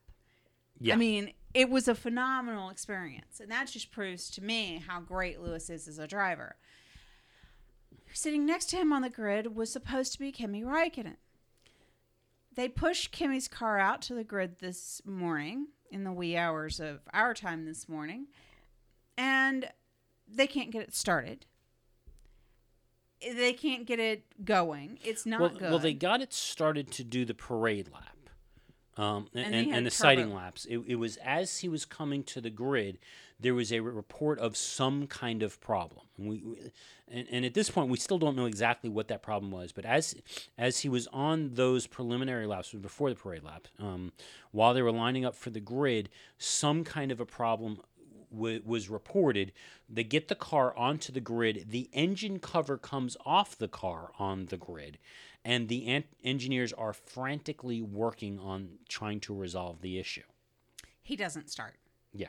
Yeah. 0.81 0.95
I 0.95 0.97
mean, 0.97 1.33
it 1.55 1.69
was 1.69 1.89
a 1.89 1.95
phenomenal 1.95 2.71
experience. 2.71 3.41
And 3.41 3.51
that 3.51 3.69
just 3.69 3.91
proves 3.91 4.31
to 4.31 4.43
me 4.43 4.83
how 4.87 5.01
great 5.01 5.41
Lewis 5.41 5.69
is 5.71 5.89
as 5.89 5.99
a 5.99 6.07
driver. 6.07 6.57
Sitting 8.13 8.45
next 8.45 8.67
to 8.71 8.77
him 8.77 8.93
on 8.93 9.03
the 9.03 9.11
grid 9.11 9.55
was 9.55 9.71
supposed 9.71 10.13
to 10.15 10.19
be 10.19 10.33
Kimi 10.33 10.63
Raikkonen. 10.63 11.17
They 12.57 12.69
pushed 12.69 13.13
Kimi's 13.13 13.47
car 13.47 13.79
out 13.79 14.03
to 14.03 14.15
the 14.15 14.25
grid 14.25 14.59
this 14.59 15.01
morning 15.05 15.69
in 15.91 16.05
the 16.05 16.13
wee 16.13 16.37
hours 16.37 16.81
of 16.81 17.01
our 17.13 17.35
time 17.35 17.65
this 17.65 17.89
morning, 17.89 18.27
and 19.21 19.69
they 20.27 20.47
can't 20.47 20.71
get 20.71 20.83
it 20.83 20.95
started. 20.95 21.45
They 23.21 23.53
can't 23.53 23.87
get 23.87 24.01
it 24.01 24.25
going. 24.45 24.99
It's 25.05 25.27
not 25.27 25.41
well, 25.41 25.51
good. 25.51 25.63
well, 25.71 25.79
they 25.79 25.93
got 25.93 26.23
it 26.23 26.33
started 26.33 26.91
to 26.93 27.05
do 27.05 27.27
the 27.27 27.35
parade 27.35 27.91
lap. 27.93 28.17
Um, 28.97 29.29
and, 29.35 29.55
And 29.55 29.75
and, 29.75 29.87
the 29.87 29.91
sighting 29.91 30.35
laps. 30.35 30.65
It, 30.65 30.79
it 30.87 30.97
was 30.97 31.17
as 31.19 31.59
he 31.59 31.69
was 31.69 31.85
coming 31.85 32.23
to 32.25 32.41
the 32.41 32.51
grid, 32.51 32.99
there 33.39 33.55
was 33.55 33.73
a 33.73 33.81
report 33.81 34.39
of 34.39 34.57
some 34.57 35.07
kind 35.07 35.43
of 35.43 35.61
problem. 35.61 36.07
And, 36.19 36.29
we, 36.29 36.43
we- 36.45 36.73
and, 37.09 37.27
and 37.31 37.45
at 37.45 37.55
this 37.55 37.71
point, 37.71 37.91
we 37.91 37.97
still 37.99 38.19
don't 38.19 38.37
know 38.37 38.47
exactly 38.47 38.89
what 38.91 39.09
that 39.09 39.23
problem 39.23 39.51
was. 39.51 39.73
But 39.73 39.85
as 39.85 40.15
as 40.57 40.81
he 40.81 40.89
was 40.89 41.07
on 41.13 41.51
those 41.55 41.87
preliminary 41.87 42.47
laps, 42.47 42.73
before 42.73 43.11
the 43.11 43.17
parade 43.17 43.43
lap, 43.43 43.69
um, 43.79 44.13
while 44.51 44.75
they 44.75 44.83
were 44.83 44.93
lining 44.93 45.25
up 45.25 45.35
for 45.35 45.51
the 45.51 45.61
grid, 45.61 46.09
some 46.39 46.85
kind 46.85 47.11
of 47.11 47.21
a 47.21 47.27
problem 47.27 47.81
w- 48.33 48.63
was 48.65 48.89
reported. 48.89 49.53
They 49.89 50.05
get 50.05 50.29
the 50.29 50.35
car 50.35 50.77
onto 50.77 51.13
the 51.13 51.21
grid. 51.21 51.67
The 51.71 51.89
engine 51.93 52.39
cover 52.39 52.77
comes 52.79 53.17
off 53.25 53.57
the 53.57 53.69
car 53.69 54.13
on 54.19 54.47
the 54.47 54.57
grid, 54.57 54.99
and 55.45 55.69
the 55.69 55.87
an- 55.89 56.05
engineers 56.25 56.73
are 56.73 56.93
frantically 56.93 57.81
working 57.83 58.39
on 58.39 58.79
trying 58.89 59.21
to 59.21 59.35
resolve 59.35 59.81
the 59.83 59.99
issue. 59.99 60.23
he 61.03 61.17
doesn't 61.17 61.51
start. 61.51 61.75
Yeah, 62.13 62.29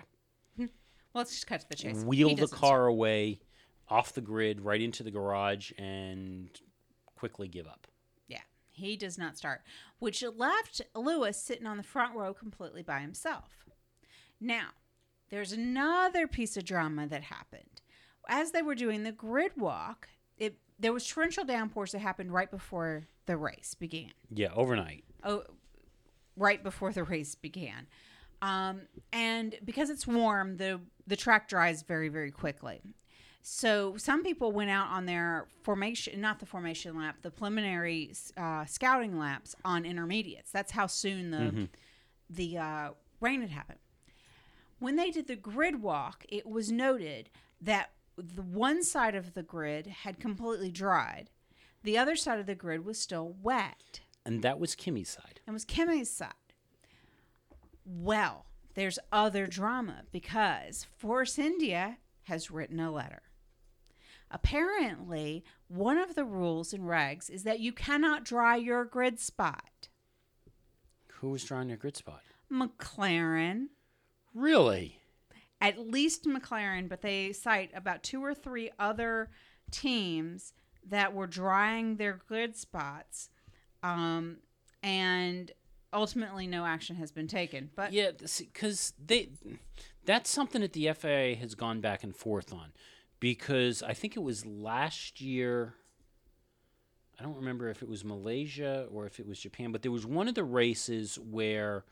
hmm. 0.55 0.65
Well, 1.13 1.21
let's 1.21 1.31
just 1.31 1.45
cut 1.47 1.61
to 1.61 1.69
the 1.69 1.75
chase. 1.75 2.03
Wheel 2.03 2.35
the 2.35 2.47
car 2.47 2.85
away 2.87 3.39
off 3.87 4.13
the 4.13 4.21
grid 4.21 4.61
right 4.61 4.81
into 4.81 5.03
the 5.03 5.11
garage 5.11 5.71
and 5.77 6.49
quickly 7.15 7.47
give 7.47 7.67
up. 7.67 7.87
Yeah, 8.27 8.41
he 8.71 8.95
does 8.95 9.17
not 9.17 9.37
start, 9.37 9.61
which 9.99 10.23
left 10.35 10.81
Lewis 10.95 11.37
sitting 11.41 11.67
on 11.67 11.77
the 11.77 11.83
front 11.83 12.15
row 12.15 12.33
completely 12.33 12.81
by 12.81 12.99
himself. 12.99 13.65
Now, 14.39 14.69
there's 15.31 15.53
another 15.53 16.27
piece 16.27 16.55
of 16.57 16.65
drama 16.65 17.07
that 17.07 17.23
happened. 17.23 17.81
As 18.29 18.51
they 18.51 18.61
were 18.61 18.75
doing 18.75 19.03
the 19.03 19.11
grid 19.11 19.53
walk, 19.57 20.07
it 20.37 20.57
there 20.77 20.93
was 20.93 21.07
torrential 21.07 21.43
downpours 21.43 21.93
that 21.93 21.99
happened 21.99 22.31
right 22.31 22.51
before 22.51 23.07
the 23.25 23.37
race 23.37 23.73
began. 23.73 24.11
Yeah, 24.29 24.49
overnight. 24.55 25.03
Oh, 25.23 25.43
right 26.35 26.61
before 26.63 26.91
the 26.91 27.03
race 27.03 27.33
began. 27.35 27.87
Um, 28.41 28.81
and 29.13 29.55
because 29.63 29.89
it's 29.89 30.05
warm, 30.05 30.57
the 30.57 30.81
the 31.07 31.15
track 31.15 31.47
dries 31.47 31.81
very 31.81 32.09
very 32.09 32.31
quickly. 32.31 32.81
So 33.43 33.95
some 33.97 34.23
people 34.23 34.51
went 34.51 34.69
out 34.69 34.89
on 34.89 35.07
their 35.07 35.47
formation, 35.63 36.21
not 36.21 36.39
the 36.39 36.45
formation 36.45 36.95
lap, 36.95 37.17
the 37.23 37.31
preliminary 37.31 38.13
uh, 38.37 38.65
scouting 38.65 39.17
laps 39.17 39.55
on 39.65 39.83
intermediates. 39.83 40.51
That's 40.51 40.71
how 40.71 40.85
soon 40.87 41.31
the 41.31 41.67
the 42.29 42.57
uh, 42.57 42.89
rain 43.19 43.41
had 43.41 43.49
happened. 43.49 43.79
When 44.81 44.95
they 44.95 45.11
did 45.11 45.27
the 45.27 45.35
grid 45.35 45.83
walk, 45.83 46.25
it 46.27 46.47
was 46.47 46.71
noted 46.71 47.29
that 47.61 47.91
the 48.17 48.41
one 48.41 48.83
side 48.83 49.13
of 49.13 49.35
the 49.35 49.43
grid 49.43 49.85
had 49.85 50.19
completely 50.19 50.71
dried, 50.71 51.29
the 51.83 51.99
other 51.99 52.15
side 52.15 52.39
of 52.39 52.47
the 52.47 52.55
grid 52.55 52.83
was 52.83 52.99
still 52.99 53.35
wet 53.43 54.01
And 54.25 54.41
that 54.41 54.59
was 54.59 54.73
Kimi's 54.75 55.09
side. 55.09 55.39
and 55.45 55.53
was 55.53 55.65
Kimi's 55.65 56.09
side. 56.09 56.33
Well, 57.85 58.47
there's 58.73 58.97
other 59.11 59.45
drama 59.45 60.01
because 60.11 60.87
Force 60.97 61.37
India 61.37 61.99
has 62.23 62.49
written 62.49 62.79
a 62.79 62.91
letter. 62.91 63.21
Apparently, 64.31 65.43
one 65.67 65.99
of 65.99 66.15
the 66.15 66.25
rules 66.25 66.73
and 66.73 66.85
regs 66.85 67.29
is 67.29 67.43
that 67.43 67.59
you 67.59 67.71
cannot 67.71 68.25
dry 68.25 68.55
your 68.55 68.83
grid 68.83 69.19
spot. 69.19 69.89
Who 71.19 71.29
was 71.29 71.43
drawing 71.43 71.69
your 71.69 71.77
grid 71.77 71.97
spot? 71.97 72.23
McLaren, 72.51 73.67
Really? 74.33 75.01
at 75.61 75.79
least 75.79 76.25
McLaren, 76.25 76.89
but 76.89 77.01
they 77.01 77.31
cite 77.31 77.69
about 77.75 78.01
two 78.03 78.23
or 78.23 78.33
three 78.33 78.71
other 78.79 79.29
teams 79.69 80.53
that 80.89 81.13
were 81.13 81.27
drying 81.27 81.97
their 81.97 82.19
grid 82.27 82.57
spots, 82.57 83.29
um, 83.83 84.37
and 84.81 85.51
ultimately 85.93 86.47
no 86.47 86.65
action 86.65 86.95
has 86.95 87.11
been 87.11 87.27
taken. 87.27 87.69
But 87.75 87.93
Yeah, 87.93 88.11
because 88.39 88.93
they 89.03 89.29
that's 90.03 90.31
something 90.31 90.61
that 90.61 90.73
the 90.73 90.91
FIA 90.93 91.35
has 91.35 91.53
gone 91.53 91.79
back 91.79 92.03
and 92.03 92.15
forth 92.15 92.51
on, 92.51 92.73
because 93.19 93.83
I 93.83 93.93
think 93.93 94.15
it 94.17 94.23
was 94.23 94.45
last 94.45 95.21
year. 95.21 95.75
I 97.19 97.23
don't 97.23 97.35
remember 97.35 97.69
if 97.69 97.83
it 97.83 97.87
was 97.87 98.03
Malaysia 98.03 98.87
or 98.91 99.05
if 99.05 99.19
it 99.19 99.27
was 99.27 99.39
Japan, 99.39 99.71
but 99.71 99.83
there 99.83 99.91
was 99.91 100.07
one 100.07 100.27
of 100.27 100.33
the 100.33 100.43
races 100.43 101.19
where 101.19 101.85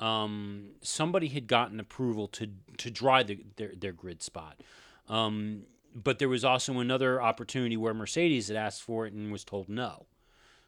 um, 0.00 0.70
somebody 0.80 1.28
had 1.28 1.46
gotten 1.46 1.80
approval 1.80 2.28
to 2.28 2.48
to 2.78 2.90
dry 2.90 3.22
the, 3.22 3.44
their 3.56 3.72
their 3.76 3.92
grid 3.92 4.22
spot. 4.22 4.60
Um, 5.08 5.64
but 5.94 6.18
there 6.18 6.28
was 6.28 6.44
also 6.44 6.78
another 6.78 7.20
opportunity 7.20 7.76
where 7.76 7.94
Mercedes 7.94 8.48
had 8.48 8.56
asked 8.56 8.82
for 8.82 9.06
it 9.06 9.12
and 9.12 9.32
was 9.32 9.44
told 9.44 9.68
no. 9.68 10.06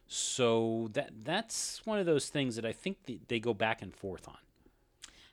So 0.06 0.88
that 0.92 1.10
that's 1.24 1.84
one 1.86 1.98
of 1.98 2.06
those 2.06 2.28
things 2.28 2.56
that 2.56 2.64
I 2.64 2.72
think 2.72 3.04
th- 3.06 3.20
they 3.28 3.38
go 3.38 3.54
back 3.54 3.82
and 3.82 3.94
forth 3.94 4.26
on. 4.26 4.38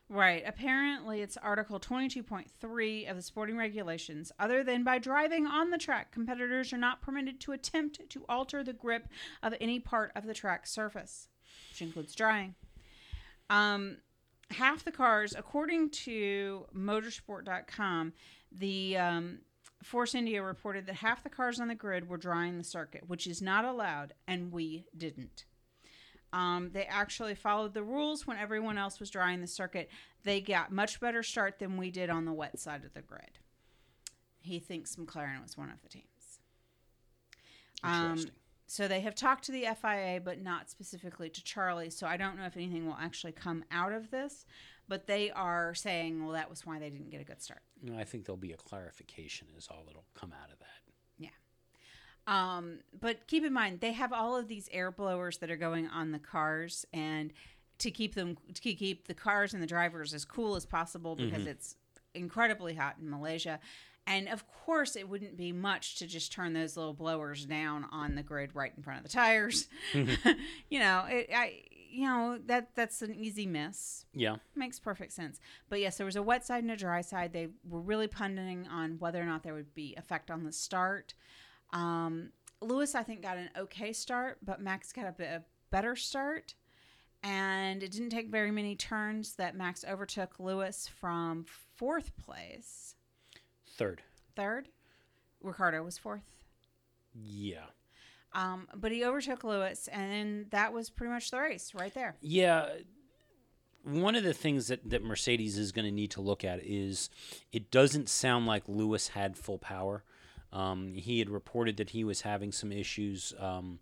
Right. 0.09 0.43
Apparently, 0.45 1.21
it's 1.21 1.35
Article 1.35 1.81
22.3 1.81 3.09
of 3.09 3.17
the 3.17 3.21
sporting 3.21 3.57
regulations. 3.57 4.31
Other 4.39 4.63
than 4.63 4.85
by 4.85 4.99
driving 4.99 5.45
on 5.45 5.69
the 5.69 5.77
track, 5.77 6.11
competitors 6.11 6.71
are 6.71 6.77
not 6.77 7.01
permitted 7.01 7.41
to 7.41 7.51
attempt 7.51 8.09
to 8.09 8.23
alter 8.29 8.63
the 8.63 8.71
grip 8.71 9.09
of 9.43 9.53
any 9.59 9.79
part 9.79 10.13
of 10.15 10.25
the 10.25 10.33
track 10.33 10.65
surface, 10.65 11.27
which 11.71 11.81
includes 11.81 12.15
drying. 12.15 12.55
Um, 13.49 13.97
half 14.51 14.83
the 14.83 14.91
cars, 14.91 15.35
according 15.37 15.89
to 15.89 16.65
motorsport.com, 16.75 18.13
the 18.51 18.97
um, 18.97 19.39
Force 19.83 20.15
India 20.15 20.41
reported 20.41 20.85
that 20.87 20.95
half 20.95 21.23
the 21.23 21.29
cars 21.29 21.59
on 21.59 21.67
the 21.67 21.75
grid 21.75 22.09
were 22.09 22.17
drying 22.17 22.57
the 22.57 22.63
circuit, 22.63 23.03
which 23.07 23.27
is 23.27 23.41
not 23.41 23.65
allowed, 23.65 24.13
and 24.27 24.51
we 24.51 24.85
didn't. 24.97 25.45
Um, 26.33 26.71
they 26.73 26.85
actually 26.85 27.35
followed 27.35 27.73
the 27.73 27.83
rules 27.83 28.27
when 28.27 28.37
everyone 28.37 28.77
else 28.77 28.99
was 28.99 29.09
drying 29.09 29.39
the 29.41 29.47
circuit. 29.47 29.89
They 30.23 30.41
got 30.41 30.71
much 30.71 30.99
better 30.99 31.23
start 31.23 31.59
than 31.59 31.77
we 31.77 31.89
did 31.89 32.09
on 32.09 32.25
the 32.25 32.33
wet 32.33 32.59
side 32.59 32.83
of 32.83 32.93
the 32.93 33.01
grid. 33.01 33.39
He 34.41 34.59
thinks 34.59 34.95
McLaren 34.95 35.41
was 35.41 35.57
one 35.57 35.69
of 35.69 35.81
the 35.81 35.89
teams. 35.89 36.39
Um, 37.83 38.05
Interesting. 38.11 38.31
So 38.67 38.87
they 38.87 38.99
have 38.99 39.15
talked 39.15 39.45
to 39.45 39.51
the 39.51 39.65
FIA, 39.81 40.21
but 40.23 40.41
not 40.41 40.69
specifically 40.69 41.29
to 41.29 41.43
Charlie. 41.43 41.89
So 41.89 42.05
I 42.05 42.17
don't 42.17 42.37
know 42.37 42.45
if 42.45 42.57
anything 42.57 42.85
will 42.85 42.97
actually 42.99 43.31
come 43.31 43.63
out 43.71 43.93
of 43.93 44.11
this. 44.11 44.45
But 44.89 45.07
they 45.07 45.31
are 45.31 45.73
saying, 45.73 46.23
well, 46.23 46.33
that 46.33 46.49
was 46.49 46.65
why 46.65 46.79
they 46.79 46.89
didn't 46.89 47.09
get 47.09 47.19
a 47.19 47.25
good 47.25 47.41
start. 47.41 47.61
You 47.81 47.91
know, 47.91 47.99
I 47.99 48.05
think 48.05 48.25
there'll 48.25 48.37
be 48.37 48.53
a 48.53 48.57
clarification 48.57 49.47
is 49.57 49.67
all 49.69 49.83
that'll 49.85 50.05
come 50.13 50.31
out 50.31 50.49
of 50.51 50.59
that. 50.59 50.67
Yeah. 51.17 51.29
Um, 52.25 52.79
but 52.97 53.27
keep 53.27 53.43
in 53.43 53.51
mind, 53.51 53.81
they 53.81 53.91
have 53.93 54.13
all 54.13 54.37
of 54.37 54.47
these 54.47 54.69
air 54.71 54.91
blowers 54.91 55.39
that 55.39 55.51
are 55.51 55.57
going 55.57 55.87
on 55.87 56.11
the 56.11 56.19
cars, 56.19 56.85
and 56.93 57.33
to 57.79 57.91
keep 57.91 58.15
them 58.15 58.37
to 58.53 58.61
keep 58.61 59.07
the 59.07 59.13
cars 59.13 59.53
and 59.53 59.61
the 59.61 59.67
drivers 59.67 60.13
as 60.13 60.23
cool 60.23 60.55
as 60.55 60.65
possible 60.65 61.15
because 61.15 61.45
it's 61.45 61.75
incredibly 62.13 62.75
hot 62.75 62.95
in 63.01 63.09
Malaysia. 63.09 63.59
And 64.09 64.29
of 64.29 64.45
course, 64.47 64.95
it 64.95 65.09
wouldn't 65.09 65.35
be 65.35 65.51
much 65.51 65.97
to 65.97 66.07
just 66.07 66.31
turn 66.31 66.53
those 66.53 66.77
little 66.77 66.93
blowers 66.93 67.45
down 67.45 67.85
on 67.91 68.15
the 68.15 68.23
grid 68.23 68.55
right 68.55 68.71
in 68.75 68.81
front 68.81 68.99
of 68.99 69.03
the 69.03 69.11
tires. 69.11 69.67
you 69.93 70.79
know, 70.79 71.03
it, 71.09 71.29
I, 71.35 71.61
you 71.89 72.05
know 72.05 72.39
that 72.45 72.69
that's 72.73 73.01
an 73.01 73.13
easy 73.13 73.45
miss 73.45 74.05
Yeah. 74.13 74.37
makes 74.55 74.79
perfect 74.79 75.11
sense. 75.11 75.39
But 75.69 75.81
yes, 75.81 75.97
there 75.97 76.05
was 76.05 76.15
a 76.15 76.23
wet 76.23 76.45
side 76.45 76.63
and 76.63 76.71
a 76.71 76.77
dry 76.77 77.01
side. 77.01 77.33
They 77.33 77.49
were 77.67 77.81
really 77.81 78.07
punting 78.07 78.67
on 78.67 78.97
whether 78.99 79.21
or 79.21 79.25
not 79.25 79.43
there 79.43 79.53
would 79.53 79.75
be 79.75 79.93
effect 79.97 80.31
on 80.31 80.45
the 80.45 80.53
start. 80.53 81.13
Um, 81.73 82.29
Lewis, 82.61 82.95
I 82.95 83.03
think, 83.03 83.21
got 83.21 83.37
an 83.37 83.49
okay 83.57 83.91
start, 83.91 84.37
but 84.41 84.61
Max 84.61 84.93
got 84.93 85.07
a, 85.07 85.11
bit, 85.11 85.27
a 85.27 85.43
better 85.69 85.95
start. 85.97 86.53
And 87.23 87.83
it 87.83 87.91
didn't 87.91 88.11
take 88.11 88.29
very 88.29 88.51
many 88.51 88.75
turns 88.75 89.35
that 89.35 89.55
Max 89.57 89.83
overtook 89.83 90.39
Lewis 90.39 90.87
from 90.99 91.45
fourth 91.75 92.11
place. 92.17 92.95
Third. 93.77 94.01
Third, 94.35 94.67
Ricciardo 95.41 95.83
was 95.83 95.97
fourth. 95.97 96.23
Yeah. 97.13 97.65
Um, 98.33 98.67
but 98.75 98.91
he 98.91 99.05
overtook 99.05 99.43
Lewis, 99.43 99.87
and 99.91 100.11
then 100.11 100.45
that 100.51 100.73
was 100.73 100.89
pretty 100.89 101.13
much 101.13 101.31
the 101.31 101.39
race 101.39 101.73
right 101.73 101.93
there. 101.93 102.15
Yeah. 102.21 102.69
One 103.83 104.15
of 104.15 104.23
the 104.23 104.33
things 104.33 104.67
that, 104.67 104.89
that 104.89 105.03
Mercedes 105.03 105.57
is 105.57 105.71
going 105.71 105.85
to 105.85 105.91
need 105.91 106.11
to 106.11 106.21
look 106.21 106.43
at 106.43 106.59
is 106.63 107.09
it 107.53 107.71
doesn't 107.71 108.09
sound 108.09 108.45
like 108.45 108.63
Lewis 108.67 109.09
had 109.09 109.37
full 109.37 109.57
power. 109.57 110.03
Um, 110.51 110.93
he 110.93 111.19
had 111.19 111.29
reported 111.29 111.77
that 111.77 111.91
he 111.91 112.03
was 112.03 112.21
having 112.21 112.51
some 112.51 112.71
issues 112.71 113.33
um, 113.39 113.79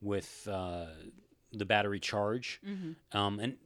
with 0.00 0.46
uh, 0.50 0.86
the 1.52 1.64
battery 1.64 2.00
charge. 2.00 2.60
Um, 3.12 3.40
and 3.40 3.56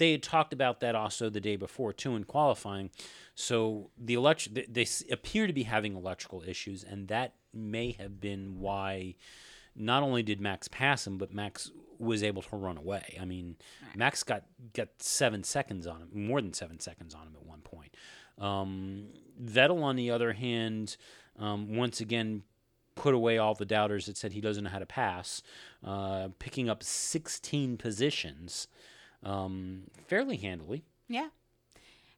they 0.00 0.12
had 0.12 0.22
talked 0.22 0.54
about 0.54 0.80
that 0.80 0.94
also 0.94 1.28
the 1.28 1.42
day 1.42 1.56
before, 1.56 1.92
too, 1.92 2.16
in 2.16 2.24
qualifying. 2.24 2.90
So 3.34 3.90
the 3.98 4.14
electric, 4.14 4.54
they, 4.54 4.84
they 4.84 5.12
appear 5.12 5.46
to 5.46 5.52
be 5.52 5.64
having 5.64 5.94
electrical 5.94 6.42
issues, 6.42 6.82
and 6.82 7.06
that 7.08 7.34
may 7.52 7.92
have 7.92 8.18
been 8.18 8.60
why 8.60 9.16
not 9.76 10.02
only 10.02 10.22
did 10.22 10.40
Max 10.40 10.68
pass 10.68 11.06
him, 11.06 11.18
but 11.18 11.34
Max 11.34 11.70
was 11.98 12.22
able 12.22 12.40
to 12.40 12.56
run 12.56 12.78
away. 12.78 13.18
I 13.20 13.26
mean, 13.26 13.56
Max 13.94 14.22
got 14.22 14.44
got 14.72 14.88
seven 15.00 15.44
seconds 15.44 15.86
on 15.86 16.00
him, 16.00 16.08
more 16.14 16.40
than 16.40 16.54
seven 16.54 16.80
seconds 16.80 17.14
on 17.14 17.26
him 17.26 17.34
at 17.38 17.46
one 17.46 17.60
point. 17.60 17.94
Um, 18.38 19.08
Vettel, 19.42 19.82
on 19.82 19.96
the 19.96 20.10
other 20.10 20.32
hand, 20.32 20.96
um, 21.38 21.76
once 21.76 22.00
again 22.00 22.42
put 22.94 23.12
away 23.12 23.36
all 23.36 23.54
the 23.54 23.66
doubters 23.66 24.06
that 24.06 24.16
said 24.16 24.32
he 24.32 24.40
doesn't 24.40 24.64
know 24.64 24.70
how 24.70 24.78
to 24.78 24.86
pass, 24.86 25.42
uh, 25.84 26.28
picking 26.38 26.70
up 26.70 26.82
16 26.82 27.76
positions 27.76 28.66
um, 29.22 29.84
fairly 30.08 30.36
handily. 30.36 30.84
Yeah. 31.08 31.28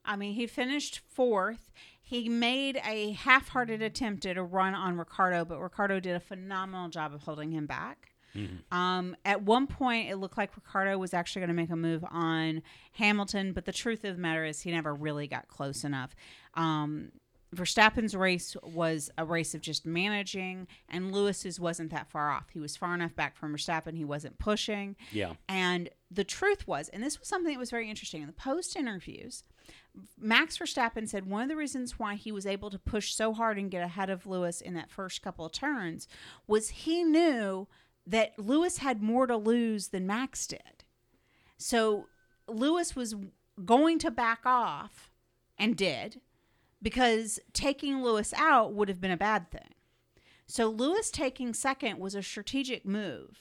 I 0.05 0.16
mean, 0.16 0.35
he 0.35 0.47
finished 0.47 1.01
fourth. 1.09 1.70
He 2.01 2.29
made 2.29 2.81
a 2.85 3.12
half 3.12 3.49
hearted 3.49 3.81
attempt 3.81 4.27
at 4.27 4.37
a 4.37 4.43
run 4.43 4.74
on 4.74 4.99
Ricciardo, 4.99 5.45
but 5.45 5.61
Ricciardo 5.61 6.01
did 6.01 6.16
a 6.16 6.20
phenomenal 6.20 6.89
job 6.89 7.15
of 7.15 7.23
holding 7.23 7.53
him 7.53 7.66
back. 7.66 8.12
Um, 8.70 9.15
at 9.24 9.43
one 9.43 9.66
point, 9.66 10.09
it 10.09 10.16
looked 10.16 10.39
like 10.39 10.57
Ricciardo 10.57 10.97
was 10.97 11.12
actually 11.12 11.41
going 11.41 11.49
to 11.49 11.55
make 11.55 11.70
a 11.70 11.77
move 11.77 12.05
on 12.11 12.62
Hamilton, 12.93 13.53
but 13.53 13.66
the 13.66 13.73
truth 13.73 14.05
of 14.05 14.16
the 14.16 14.23
matter 14.23 14.45
is 14.45 14.62
he 14.62 14.70
never 14.70 14.95
really 14.95 15.27
got 15.27 15.49
close 15.49 15.85
enough. 15.85 16.16
Um, 16.55 17.12
Verstappen's 17.55 18.16
race 18.16 18.57
was 18.62 19.11
a 19.19 19.24
race 19.24 19.55
of 19.55 19.61
just 19.61 19.85
managing, 19.85 20.66
and 20.89 21.12
Lewis's 21.12 21.61
wasn't 21.61 21.91
that 21.91 22.09
far 22.09 22.31
off. 22.31 22.49
He 22.53 22.61
was 22.61 22.77
far 22.77 22.95
enough 22.95 23.15
back 23.15 23.37
from 23.37 23.55
Verstappen. 23.55 23.95
He 23.95 24.07
wasn't 24.07 24.39
pushing. 24.39 24.97
Yeah. 25.11 25.35
And 25.49 25.91
the 26.11 26.24
truth 26.24 26.66
was, 26.66 26.89
and 26.89 27.03
this 27.03 27.19
was 27.19 27.29
something 27.29 27.53
that 27.53 27.59
was 27.59 27.70
very 27.70 27.91
interesting 27.91 28.23
in 28.23 28.27
the 28.27 28.33
post 28.33 28.74
interviews, 28.74 29.45
Max 30.19 30.57
Verstappen 30.57 31.07
said 31.07 31.27
one 31.27 31.43
of 31.43 31.49
the 31.49 31.57
reasons 31.57 31.99
why 31.99 32.15
he 32.15 32.33
was 32.33 32.47
able 32.47 32.70
to 32.70 32.79
push 32.79 33.15
so 33.15 33.35
hard 33.35 33.59
and 33.59 33.70
get 33.70 33.83
ahead 33.83 34.09
of 34.09 34.27
Lewis 34.27 34.61
in 34.61 34.73
that 34.74 34.91
first 34.91 35.20
couple 35.23 35.45
of 35.45 35.53
turns 35.53 36.09
was 36.47 36.70
he 36.70 37.05
knew 37.05 37.69
that 38.07 38.39
Lewis 38.39 38.79
had 38.79 39.03
more 39.03 39.27
to 39.27 39.37
lose 39.37 39.89
than 39.89 40.07
Max 40.07 40.47
did. 40.47 40.85
So 41.59 42.07
Lewis 42.49 42.97
was 42.97 43.15
going 43.65 43.99
to 44.01 44.11
back 44.11 44.41
off 44.47 45.11
and 45.59 45.77
did 45.77 46.20
because 46.82 47.38
taking 47.52 48.02
Lewis 48.02 48.34
out 48.36 48.72
would 48.74 48.88
have 48.88 49.00
been 49.00 49.10
a 49.10 49.16
bad 49.16 49.50
thing. 49.50 49.74
So 50.46 50.68
Lewis 50.68 51.10
taking 51.10 51.54
second 51.54 51.98
was 51.98 52.14
a 52.14 52.22
strategic 52.22 52.84
move 52.84 53.38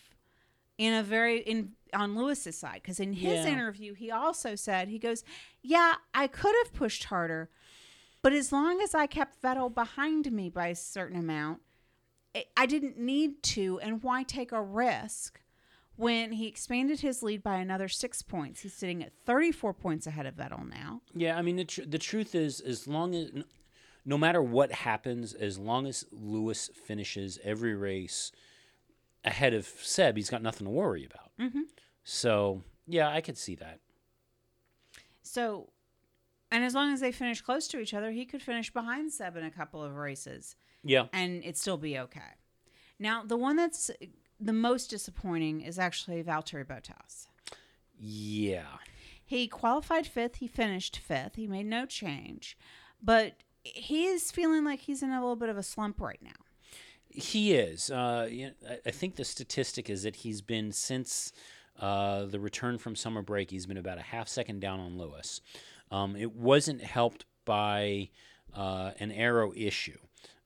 in 0.78 0.94
a 0.94 1.04
very 1.04 1.40
in 1.40 1.74
on 1.94 2.16
Lewis's 2.16 2.58
side 2.58 2.82
because 2.82 3.00
in 3.00 3.14
his 3.14 3.44
Yeah. 3.46 3.52
interview 3.52 3.94
he 3.94 4.10
also 4.12 4.56
said 4.56 4.88
he 4.88 5.00
goes, 5.00 5.24
"Yeah, 5.62 5.96
I 6.14 6.28
could 6.28 6.56
have 6.64 6.74
pushed 6.74 7.06
harder, 7.06 7.50
but 8.22 8.32
as 8.32 8.52
long 8.54 8.82
as 8.82 8.96
I 8.96 9.08
kept 9.08 9.42
Vettel 9.42 9.74
behind 9.74 10.32
me 10.32 10.50
by 10.50 10.68
a 10.68 10.76
certain 10.76 11.18
amount, 11.20 11.62
I- 12.34 12.46
I 12.56 12.66
didn't 12.66 12.98
need 12.98 13.44
to 13.44 13.80
and 13.82 14.02
why 14.04 14.24
take 14.24 14.52
a 14.54 14.62
risk?" 14.62 15.41
When 16.02 16.32
he 16.32 16.48
expanded 16.48 17.02
his 17.02 17.22
lead 17.22 17.44
by 17.44 17.58
another 17.58 17.88
6 17.88 18.22
points, 18.24 18.62
he's 18.62 18.74
sitting 18.74 19.04
at 19.04 19.14
34 19.26 19.72
points 19.76 20.08
ahead 20.08 20.26
of 20.26 20.34
Vettel 20.36 20.68
now. 20.68 21.02
Yeah, 21.14 21.38
I 21.38 21.44
mean 21.44 21.58
the 21.58 21.66
tr- 21.66 21.84
the 21.88 22.00
truth 22.00 22.34
is, 22.34 22.60
as 22.60 22.88
long 22.88 23.14
as 23.14 23.30
no 24.04 24.18
matter 24.18 24.42
what 24.42 24.72
happens, 24.72 25.36
as 25.36 25.60
long 25.60 25.86
as 25.86 26.04
Lewis 26.12 26.72
finishes 26.74 27.38
every 27.44 27.76
race 27.76 28.32
ahead 29.24 29.54
of 29.54 29.68
Seb, 29.68 30.18
he's 30.18 30.32
got 30.32 30.42
nothing 30.42 30.66
to 30.66 30.72
worry 30.72 31.06
about. 31.06 31.38
Mhm. 31.38 31.66
So 32.04 32.64
yeah, 32.88 33.10
I 33.10 33.22
could 33.22 33.38
see 33.38 33.54
that. 33.58 33.80
So, 35.22 35.72
and 36.50 36.64
as 36.64 36.74
long 36.74 36.92
as 36.92 37.00
they 37.00 37.12
finish 37.12 37.42
close 37.42 37.68
to 37.68 37.80
each 37.80 37.94
other, 37.94 38.10
he 38.10 38.26
could 38.26 38.42
finish 38.42 38.74
behind 38.74 39.14
Seb 39.14 39.38
in 39.38 39.44
a 39.44 39.52
couple 39.52 39.84
of 39.84 39.96
races 39.96 40.56
Yeah, 40.84 41.10
and 41.14 41.44
it'd 41.44 41.58
still 41.58 41.78
be 41.78 42.00
okay. 42.00 42.38
Now, 42.98 43.24
the 43.24 43.38
one 43.38 43.56
that's 43.56 43.92
the 44.42 44.54
most 44.54 44.90
disappointing 44.90 45.62
is 45.62 45.78
actually 45.78 46.24
Valtteri 46.24 46.66
Bottas. 46.66 47.28
yeah, 48.00 48.78
He 49.24 49.48
qualified 49.48 50.08
fifth, 50.08 50.38
he 50.38 50.48
finished 50.48 50.98
fifth, 50.98 51.36
he 51.36 51.48
made 51.48 51.68
no 51.68 51.86
change, 51.86 52.58
but 53.02 53.36
he 53.64 54.06
is 54.06 54.32
feeling 54.32 54.64
like 54.66 54.80
he's 54.82 55.04
in 55.04 55.12
a 55.12 55.20
little 55.20 55.36
bit 55.36 55.50
of 55.50 55.58
a 55.58 55.64
slump 55.64 56.02
right 56.02 56.20
now. 56.22 56.32
he 57.10 57.54
is. 57.54 57.92
Uh, 57.92 58.28
you 58.30 58.48
know, 58.48 58.54
I, 58.70 58.80
I 58.88 58.92
think 58.92 59.16
the 59.16 59.26
statistic 59.26 59.90
is 59.90 60.04
that 60.04 60.18
he's 60.18 60.42
been 60.42 60.72
since 60.72 61.32
uh, 61.80 62.26
the 62.26 62.40
return 62.40 62.78
from 62.78 62.96
summer 62.96 63.22
break. 63.22 63.52
He's 63.52 63.66
been 63.66 63.78
about 63.78 63.98
a 63.98 64.02
half 64.04 64.28
second 64.28 64.60
down 64.62 64.80
on 64.80 64.98
Lewis. 64.98 65.42
Um, 65.92 66.16
it 66.16 66.34
wasn't 66.36 66.82
helped 66.84 67.26
by 67.46 68.10
uh, 68.56 68.92
an 69.00 69.12
aero 69.12 69.52
issue. 69.56 69.98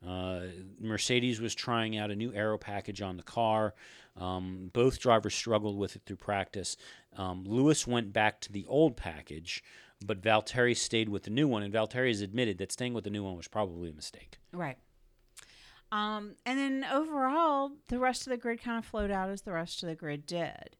Uh, 0.05 0.41
Mercedes 0.79 1.41
was 1.41 1.55
trying 1.55 1.97
out 1.97 2.11
a 2.11 2.15
new 2.15 2.33
aero 2.33 2.57
package 2.57 3.01
on 3.01 3.17
the 3.17 3.23
car. 3.23 3.73
Um, 4.17 4.69
both 4.73 4.99
drivers 4.99 5.35
struggled 5.35 5.77
with 5.77 5.95
it 5.95 6.03
through 6.05 6.17
practice. 6.17 6.77
Um, 7.17 7.43
Lewis 7.45 7.85
went 7.87 8.13
back 8.13 8.39
to 8.41 8.51
the 8.51 8.65
old 8.67 8.95
package, 8.95 9.63
but 10.05 10.21
Valtteri 10.21 10.75
stayed 10.75 11.09
with 11.09 11.23
the 11.23 11.29
new 11.29 11.47
one. 11.47 11.63
And 11.63 11.73
Valtteri 11.73 12.09
has 12.09 12.21
admitted 12.21 12.57
that 12.59 12.71
staying 12.71 12.93
with 12.93 13.03
the 13.03 13.09
new 13.09 13.23
one 13.23 13.35
was 13.35 13.47
probably 13.47 13.89
a 13.89 13.93
mistake. 13.93 14.37
Right. 14.53 14.77
Um, 15.91 16.35
and 16.45 16.57
then 16.59 16.85
overall, 16.91 17.71
the 17.87 17.99
rest 17.99 18.27
of 18.27 18.31
the 18.31 18.37
grid 18.37 18.61
kind 18.61 18.77
of 18.77 18.85
flowed 18.85 19.11
out 19.11 19.29
as 19.29 19.41
the 19.41 19.53
rest 19.53 19.83
of 19.83 19.89
the 19.89 19.95
grid 19.95 20.25
did. 20.25 20.75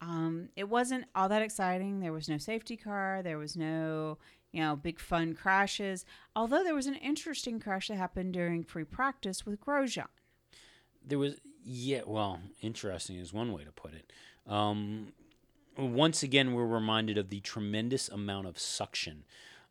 Um, 0.00 0.50
it 0.56 0.68
wasn't 0.68 1.06
all 1.14 1.28
that 1.28 1.42
exciting. 1.42 2.00
There 2.00 2.12
was 2.12 2.28
no 2.28 2.38
safety 2.38 2.76
car. 2.76 3.22
There 3.22 3.38
was 3.38 3.56
no, 3.56 4.18
you 4.52 4.60
know, 4.60 4.76
big 4.76 4.98
fun 4.98 5.34
crashes. 5.34 6.04
Although 6.34 6.64
there 6.64 6.74
was 6.74 6.86
an 6.86 6.94
interesting 6.94 7.60
crash 7.60 7.88
that 7.88 7.96
happened 7.96 8.32
during 8.32 8.64
free 8.64 8.84
practice 8.84 9.44
with 9.44 9.60
Grosjean. 9.60 10.06
There 11.06 11.18
was, 11.18 11.36
yeah, 11.62 12.02
well, 12.06 12.40
interesting 12.60 13.16
is 13.16 13.32
one 13.32 13.52
way 13.52 13.64
to 13.64 13.72
put 13.72 13.92
it. 13.94 14.12
Um, 14.46 15.12
once 15.76 16.22
again, 16.22 16.54
we're 16.54 16.66
reminded 16.66 17.18
of 17.18 17.28
the 17.28 17.40
tremendous 17.40 18.08
amount 18.08 18.46
of 18.46 18.58
suction 18.58 19.24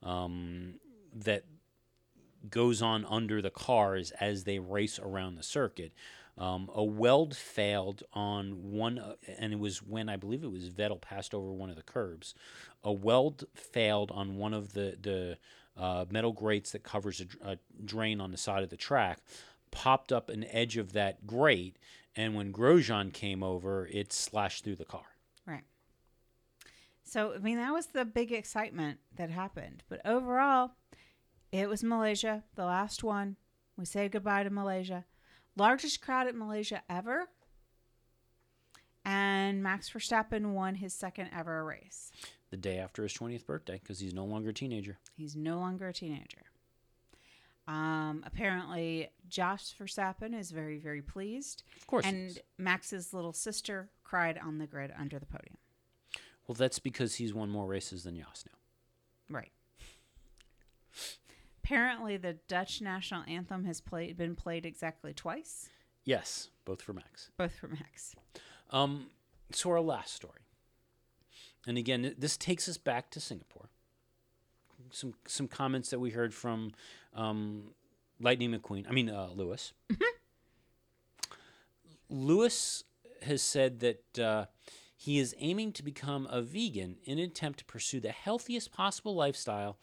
um, 0.04 0.76
that 1.14 1.46
goes 2.50 2.82
on 2.82 3.06
under 3.06 3.42
the 3.42 3.50
cars 3.50 4.12
as 4.20 4.44
they 4.44 4.60
race 4.60 5.00
around 5.00 5.36
the 5.36 5.44
circuit. 5.44 5.94
Um, 6.38 6.70
a 6.74 6.84
weld 6.84 7.36
failed 7.36 8.04
on 8.14 8.72
one, 8.72 9.00
uh, 9.00 9.16
and 9.40 9.54
it 9.54 9.60
was 9.60 9.82
when 9.82 10.10
I 10.10 10.18
believe 10.18 10.44
it 10.44 10.52
was 10.52 10.70
Vettel 10.70 11.00
passed 11.00 11.34
over 11.34 11.54
one 11.54 11.70
of 11.70 11.78
the 11.78 11.82
curbs. 11.82 12.36
A 12.84 12.92
weld 12.92 13.46
failed 13.54 14.12
on 14.12 14.36
one 14.36 14.54
of 14.54 14.74
the 14.74 14.98
the 15.02 15.38
uh, 15.82 16.06
metal 16.10 16.34
grates 16.34 16.72
that 16.72 16.84
covers 16.84 17.22
a, 17.22 17.52
a 17.52 17.58
drain 17.84 18.20
on 18.20 18.32
the 18.32 18.38
side 18.38 18.64
of 18.64 18.70
the 18.70 18.78
track. 18.78 19.20
Popped 19.72 20.12
up 20.12 20.30
an 20.30 20.46
edge 20.52 20.78
of 20.78 20.94
that 20.94 21.26
grate, 21.26 21.78
and 22.16 22.36
when 22.36 22.52
Grosjean 22.52 23.14
came 23.14 23.42
over, 23.42 23.88
it 23.88 24.12
slashed 24.12 24.64
through 24.64 24.76
the 24.76 24.86
car. 24.86 25.06
Right. 25.46 25.64
So, 27.04 27.34
I 27.34 27.40
mean, 27.40 27.58
that 27.58 27.74
was 27.74 27.88
the 27.88 28.06
big 28.06 28.32
excitement 28.32 29.00
that 29.16 29.30
happened. 29.30 29.84
But 29.90 30.02
overall, 30.06 30.72
it 31.52 31.70
was 31.70 31.84
Malaysia, 31.84 32.44
the 32.56 32.66
last 32.66 33.04
one. 33.04 33.38
We 33.78 33.86
say 33.86 34.08
goodbye 34.08 34.44
to 34.44 34.50
Malaysia. 34.50 35.06
Largest 35.56 36.02
crowd 36.02 36.28
at 36.28 36.36
Malaysia 36.36 36.82
ever. 36.90 37.28
And 39.06 39.62
Max 39.62 39.90
Verstappen 39.90 40.54
won 40.54 40.76
his 40.76 40.94
second 40.94 41.30
ever 41.36 41.64
race. 41.64 42.12
The 42.50 42.58
day 42.58 42.78
after 42.80 43.04
his 43.04 43.14
20th 43.14 43.46
birthday, 43.46 43.80
because 43.82 44.00
he's 44.00 44.14
no 44.14 44.26
longer 44.26 44.50
a 44.50 44.54
teenager. 44.54 44.98
He's 45.16 45.36
no 45.36 45.60
longer 45.60 45.88
a 45.88 45.94
teenager. 45.94 46.42
Um, 47.68 48.24
apparently, 48.26 49.10
Jos 49.28 49.74
Verstappen 49.80 50.38
is 50.38 50.52
very, 50.52 50.78
very 50.78 51.02
pleased. 51.02 51.64
Of 51.78 51.88
course. 51.88 52.06
And. 52.06 52.40
Max's 52.58 53.14
little 53.14 53.34
sister 53.34 53.90
cried 54.04 54.40
on 54.44 54.60
the 54.60 54.68
grid 54.68 54.92
under 54.98 55.20
the 55.20 55.26
podium. 55.26 55.58
Well, 56.48 56.56
that's 56.56 56.80
because 56.80 57.16
he's 57.16 57.34
won 57.34 57.50
more 57.50 57.66
races 57.66 58.04
than 58.04 58.16
Yas 58.16 58.46
now. 58.46 59.36
Right. 59.36 59.52
Apparently, 61.66 62.16
the 62.18 62.34
Dutch 62.48 62.80
national 62.80 63.24
anthem 63.28 63.66
has 63.66 63.82
played 63.82 64.16
been 64.18 64.36
played 64.36 64.66
exactly 64.66 65.14
twice, 65.14 65.70
Yes, 66.04 66.50
both 66.64 66.82
for 66.82 66.94
Max. 66.94 67.32
both 67.38 67.56
for 67.56 67.68
Max. 67.68 68.16
Um, 68.70 69.08
so 69.52 69.72
our 69.72 69.82
last 69.82 70.14
story, 70.14 70.42
and 71.66 71.78
again, 71.78 72.14
this 72.20 72.38
takes 72.38 72.70
us 72.70 72.78
back 72.78 73.10
to 73.12 73.20
Singapore. 73.20 73.70
Some 74.92 75.16
some 75.26 75.48
comments 75.48 75.90
that 75.90 76.00
we 76.00 76.12
heard 76.12 76.34
from 76.36 76.74
um, 77.16 77.72
Lightning 78.20 78.52
McQueen. 78.54 78.86
I 78.88 78.92
mean, 78.92 79.10
uh, 79.10 79.30
Lewis. 79.34 79.74
Lewis 82.10 82.84
has 83.24 83.42
said 83.42 83.80
that 83.80 84.20
uh, 84.20 84.46
he 84.96 85.18
is 85.18 85.34
aiming 85.40 85.72
to 85.74 85.84
become 85.84 86.28
a 86.30 86.42
vegan 86.44 86.98
in 87.06 87.18
an 87.18 87.26
attempt 87.26 87.60
to 87.60 87.66
pursue 87.66 88.00
the 88.00 88.12
healthiest 88.12 88.72
possible 88.72 89.16
lifestyle 89.16 89.78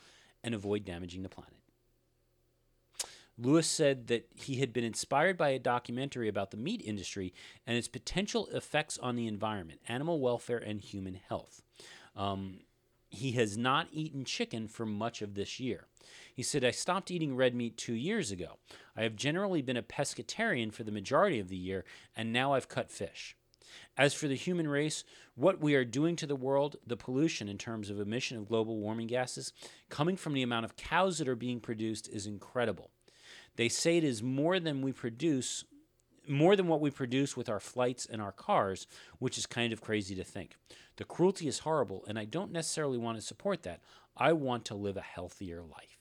and 0.45 0.55
avoid 0.55 0.85
damaging 0.85 1.23
the 1.25 1.29
planet. 1.29 1.55
Lewis 3.43 3.67
said 3.67 4.07
that 4.07 4.29
he 4.37 4.57
had 4.57 4.73
been 4.73 4.85
inspired 4.85 5.37
by 5.37 5.49
a 5.49 5.59
documentary 5.59 6.29
about 6.29 6.53
the 6.53 6.57
meat 6.57 6.81
industry 6.85 7.35
and 7.67 7.77
its 7.77 7.89
potential 7.89 8.49
effects 8.53 8.99
on 8.99 9.17
the 9.17 9.27
environment, 9.27 9.81
animal 9.89 10.21
welfare, 10.21 10.59
and 10.59 10.81
human 10.81 11.19
health. 11.29 11.63
Um, 12.15 12.61
he 13.11 13.33
has 13.33 13.59
not 13.59 13.89
eaten 13.93 14.25
chicken 14.25 14.69
for 14.69 14.87
much 14.87 15.23
of 15.23 15.35
this 15.35 15.59
year. 15.59 15.87
He 16.35 16.43
said, 16.43 16.65
I 16.65 16.71
stopped 16.71 17.11
eating 17.11 17.37
red 17.37 17.55
meat 17.55 17.77
two 17.77 17.95
years 17.95 18.31
ago. 18.31 18.59
I 18.97 19.03
have 19.03 19.17
generally 19.17 19.61
been 19.61 19.77
a 19.77 19.83
pescatarian 19.83 20.73
for 20.73 20.85
the 20.85 20.93
majority 20.93 21.39
of 21.39 21.49
the 21.49 21.57
year, 21.57 21.85
and 22.17 22.33
now 22.33 22.55
I've 22.55 22.69
cut 22.69 22.91
fish. 22.91 23.37
As 23.97 24.15
for 24.15 24.29
the 24.29 24.37
human 24.37 24.69
race, 24.69 25.03
what 25.35 25.61
we 25.61 25.75
are 25.75 25.85
doing 25.85 26.15
to 26.17 26.27
the 26.27 26.37
world, 26.37 26.77
the 26.87 26.97
pollution 26.97 27.49
in 27.49 27.59
terms 27.59 27.91
of 27.91 27.99
emission 27.99 28.39
of 28.39 28.49
global 28.49 28.79
warming 28.79 29.09
gases, 29.09 29.53
coming 29.89 30.17
from 30.17 30.35
the 30.35 30.43
amount 30.43 30.65
of 30.65 30.77
cows 30.77 31.19
that 31.19 31.29
are 31.29 31.37
being 31.37 31.61
produced 31.61 32.09
is 32.09 32.27
incredible. 32.27 32.91
They 33.57 33.69
say 33.69 33.99
it 33.99 34.05
is 34.05 34.23
more 34.23 34.59
than 34.59 34.83
we 34.83 34.93
produce, 34.93 35.65
more 36.29 36.57
than 36.57 36.69
what 36.69 36.81
we 36.81 36.91
produce 36.91 37.37
with 37.37 37.49
our 37.49 37.61
flights 37.61 38.07
and 38.07 38.23
our 38.23 38.33
cars, 38.33 38.87
which 39.19 39.37
is 39.37 39.47
kind 39.47 39.73
of 39.73 39.81
crazy 39.81 40.15
to 40.15 40.25
think. 40.25 40.57
The 40.97 41.05
cruelty 41.05 41.49
is 41.49 41.61
horrible, 41.61 42.05
and 42.09 42.19
I 42.19 42.25
don't 42.25 42.53
necessarily 42.53 42.99
want 42.99 43.19
to 43.19 43.23
support 43.23 43.63
that. 43.65 43.81
I 44.17 44.33
want 44.33 44.65
to 44.67 44.75
live 44.75 44.97
a 44.97 45.03
healthier 45.03 45.63
life. 45.63 45.99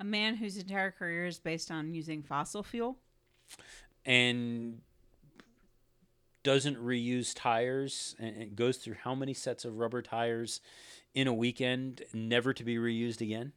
A 0.00 0.04
man 0.04 0.36
whose 0.36 0.56
entire 0.56 0.92
career 0.92 1.26
is 1.26 1.38
based 1.40 1.70
on 1.70 1.92
using 1.94 2.22
fossil 2.22 2.62
fuel. 2.62 2.98
And 4.04 4.80
doesn't 6.44 6.76
reuse 6.76 7.32
tires 7.34 8.14
and 8.18 8.54
goes 8.54 8.78
through 8.78 8.94
how 9.02 9.14
many 9.14 9.34
sets 9.34 9.64
of 9.64 9.76
rubber 9.76 10.00
tires 10.00 10.60
in 11.14 11.26
a 11.26 11.34
weekend, 11.34 12.02
never 12.14 12.52
to 12.54 12.64
be 12.64 12.76
reused 12.76 13.20
again? 13.20 13.52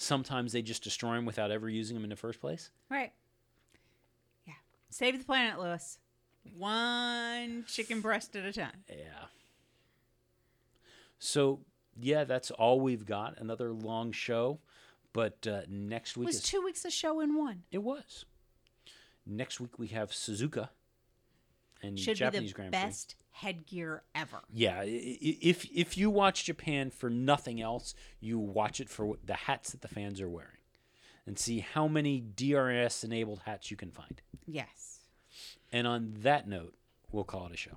Sometimes 0.00 0.52
they 0.52 0.62
just 0.62 0.84
destroy 0.84 1.16
them 1.16 1.26
without 1.26 1.50
ever 1.50 1.68
using 1.68 1.96
them 1.96 2.04
in 2.04 2.10
the 2.10 2.16
first 2.16 2.40
place. 2.40 2.70
Right. 2.88 3.12
Yeah. 4.46 4.54
Save 4.90 5.18
the 5.18 5.24
planet, 5.24 5.58
Lewis. 5.58 5.98
One 6.56 7.64
chicken 7.66 8.00
breast 8.00 8.36
at 8.36 8.44
a 8.44 8.52
time. 8.52 8.84
Yeah. 8.88 9.26
So, 11.18 11.60
yeah, 12.00 12.22
that's 12.22 12.52
all 12.52 12.78
we've 12.78 13.04
got. 13.04 13.40
Another 13.40 13.72
long 13.72 14.12
show. 14.12 14.60
But 15.12 15.44
uh, 15.48 15.62
next 15.68 16.12
It 16.12 16.18
week 16.18 16.26
was 16.28 16.36
is 16.36 16.42
two 16.42 16.62
weeks 16.62 16.84
a 16.84 16.90
show 16.90 17.18
in 17.18 17.36
one. 17.36 17.64
It 17.72 17.82
was. 17.82 18.24
Next 19.26 19.58
week 19.58 19.80
we 19.80 19.88
have 19.88 20.10
Suzuka 20.10 20.68
and 21.82 21.98
Should 21.98 22.16
Japanese 22.16 22.52
be 22.52 22.64
the 22.64 22.70
best 22.70 23.14
headgear 23.30 24.02
ever. 24.14 24.40
Yeah, 24.52 24.82
if 24.84 25.64
if 25.72 25.96
you 25.96 26.10
watch 26.10 26.44
Japan 26.44 26.90
for 26.90 27.08
nothing 27.08 27.60
else, 27.60 27.94
you 28.20 28.38
watch 28.38 28.80
it 28.80 28.88
for 28.88 29.16
the 29.24 29.34
hats 29.34 29.70
that 29.70 29.80
the 29.80 29.88
fans 29.88 30.20
are 30.20 30.28
wearing, 30.28 30.58
and 31.26 31.38
see 31.38 31.60
how 31.60 31.88
many 31.88 32.20
DRS 32.20 33.04
enabled 33.04 33.42
hats 33.44 33.70
you 33.70 33.76
can 33.76 33.90
find. 33.90 34.20
Yes. 34.46 35.00
And 35.70 35.86
on 35.86 36.14
that 36.22 36.48
note, 36.48 36.74
we'll 37.12 37.24
call 37.24 37.46
it 37.46 37.52
a 37.52 37.56
show. 37.56 37.76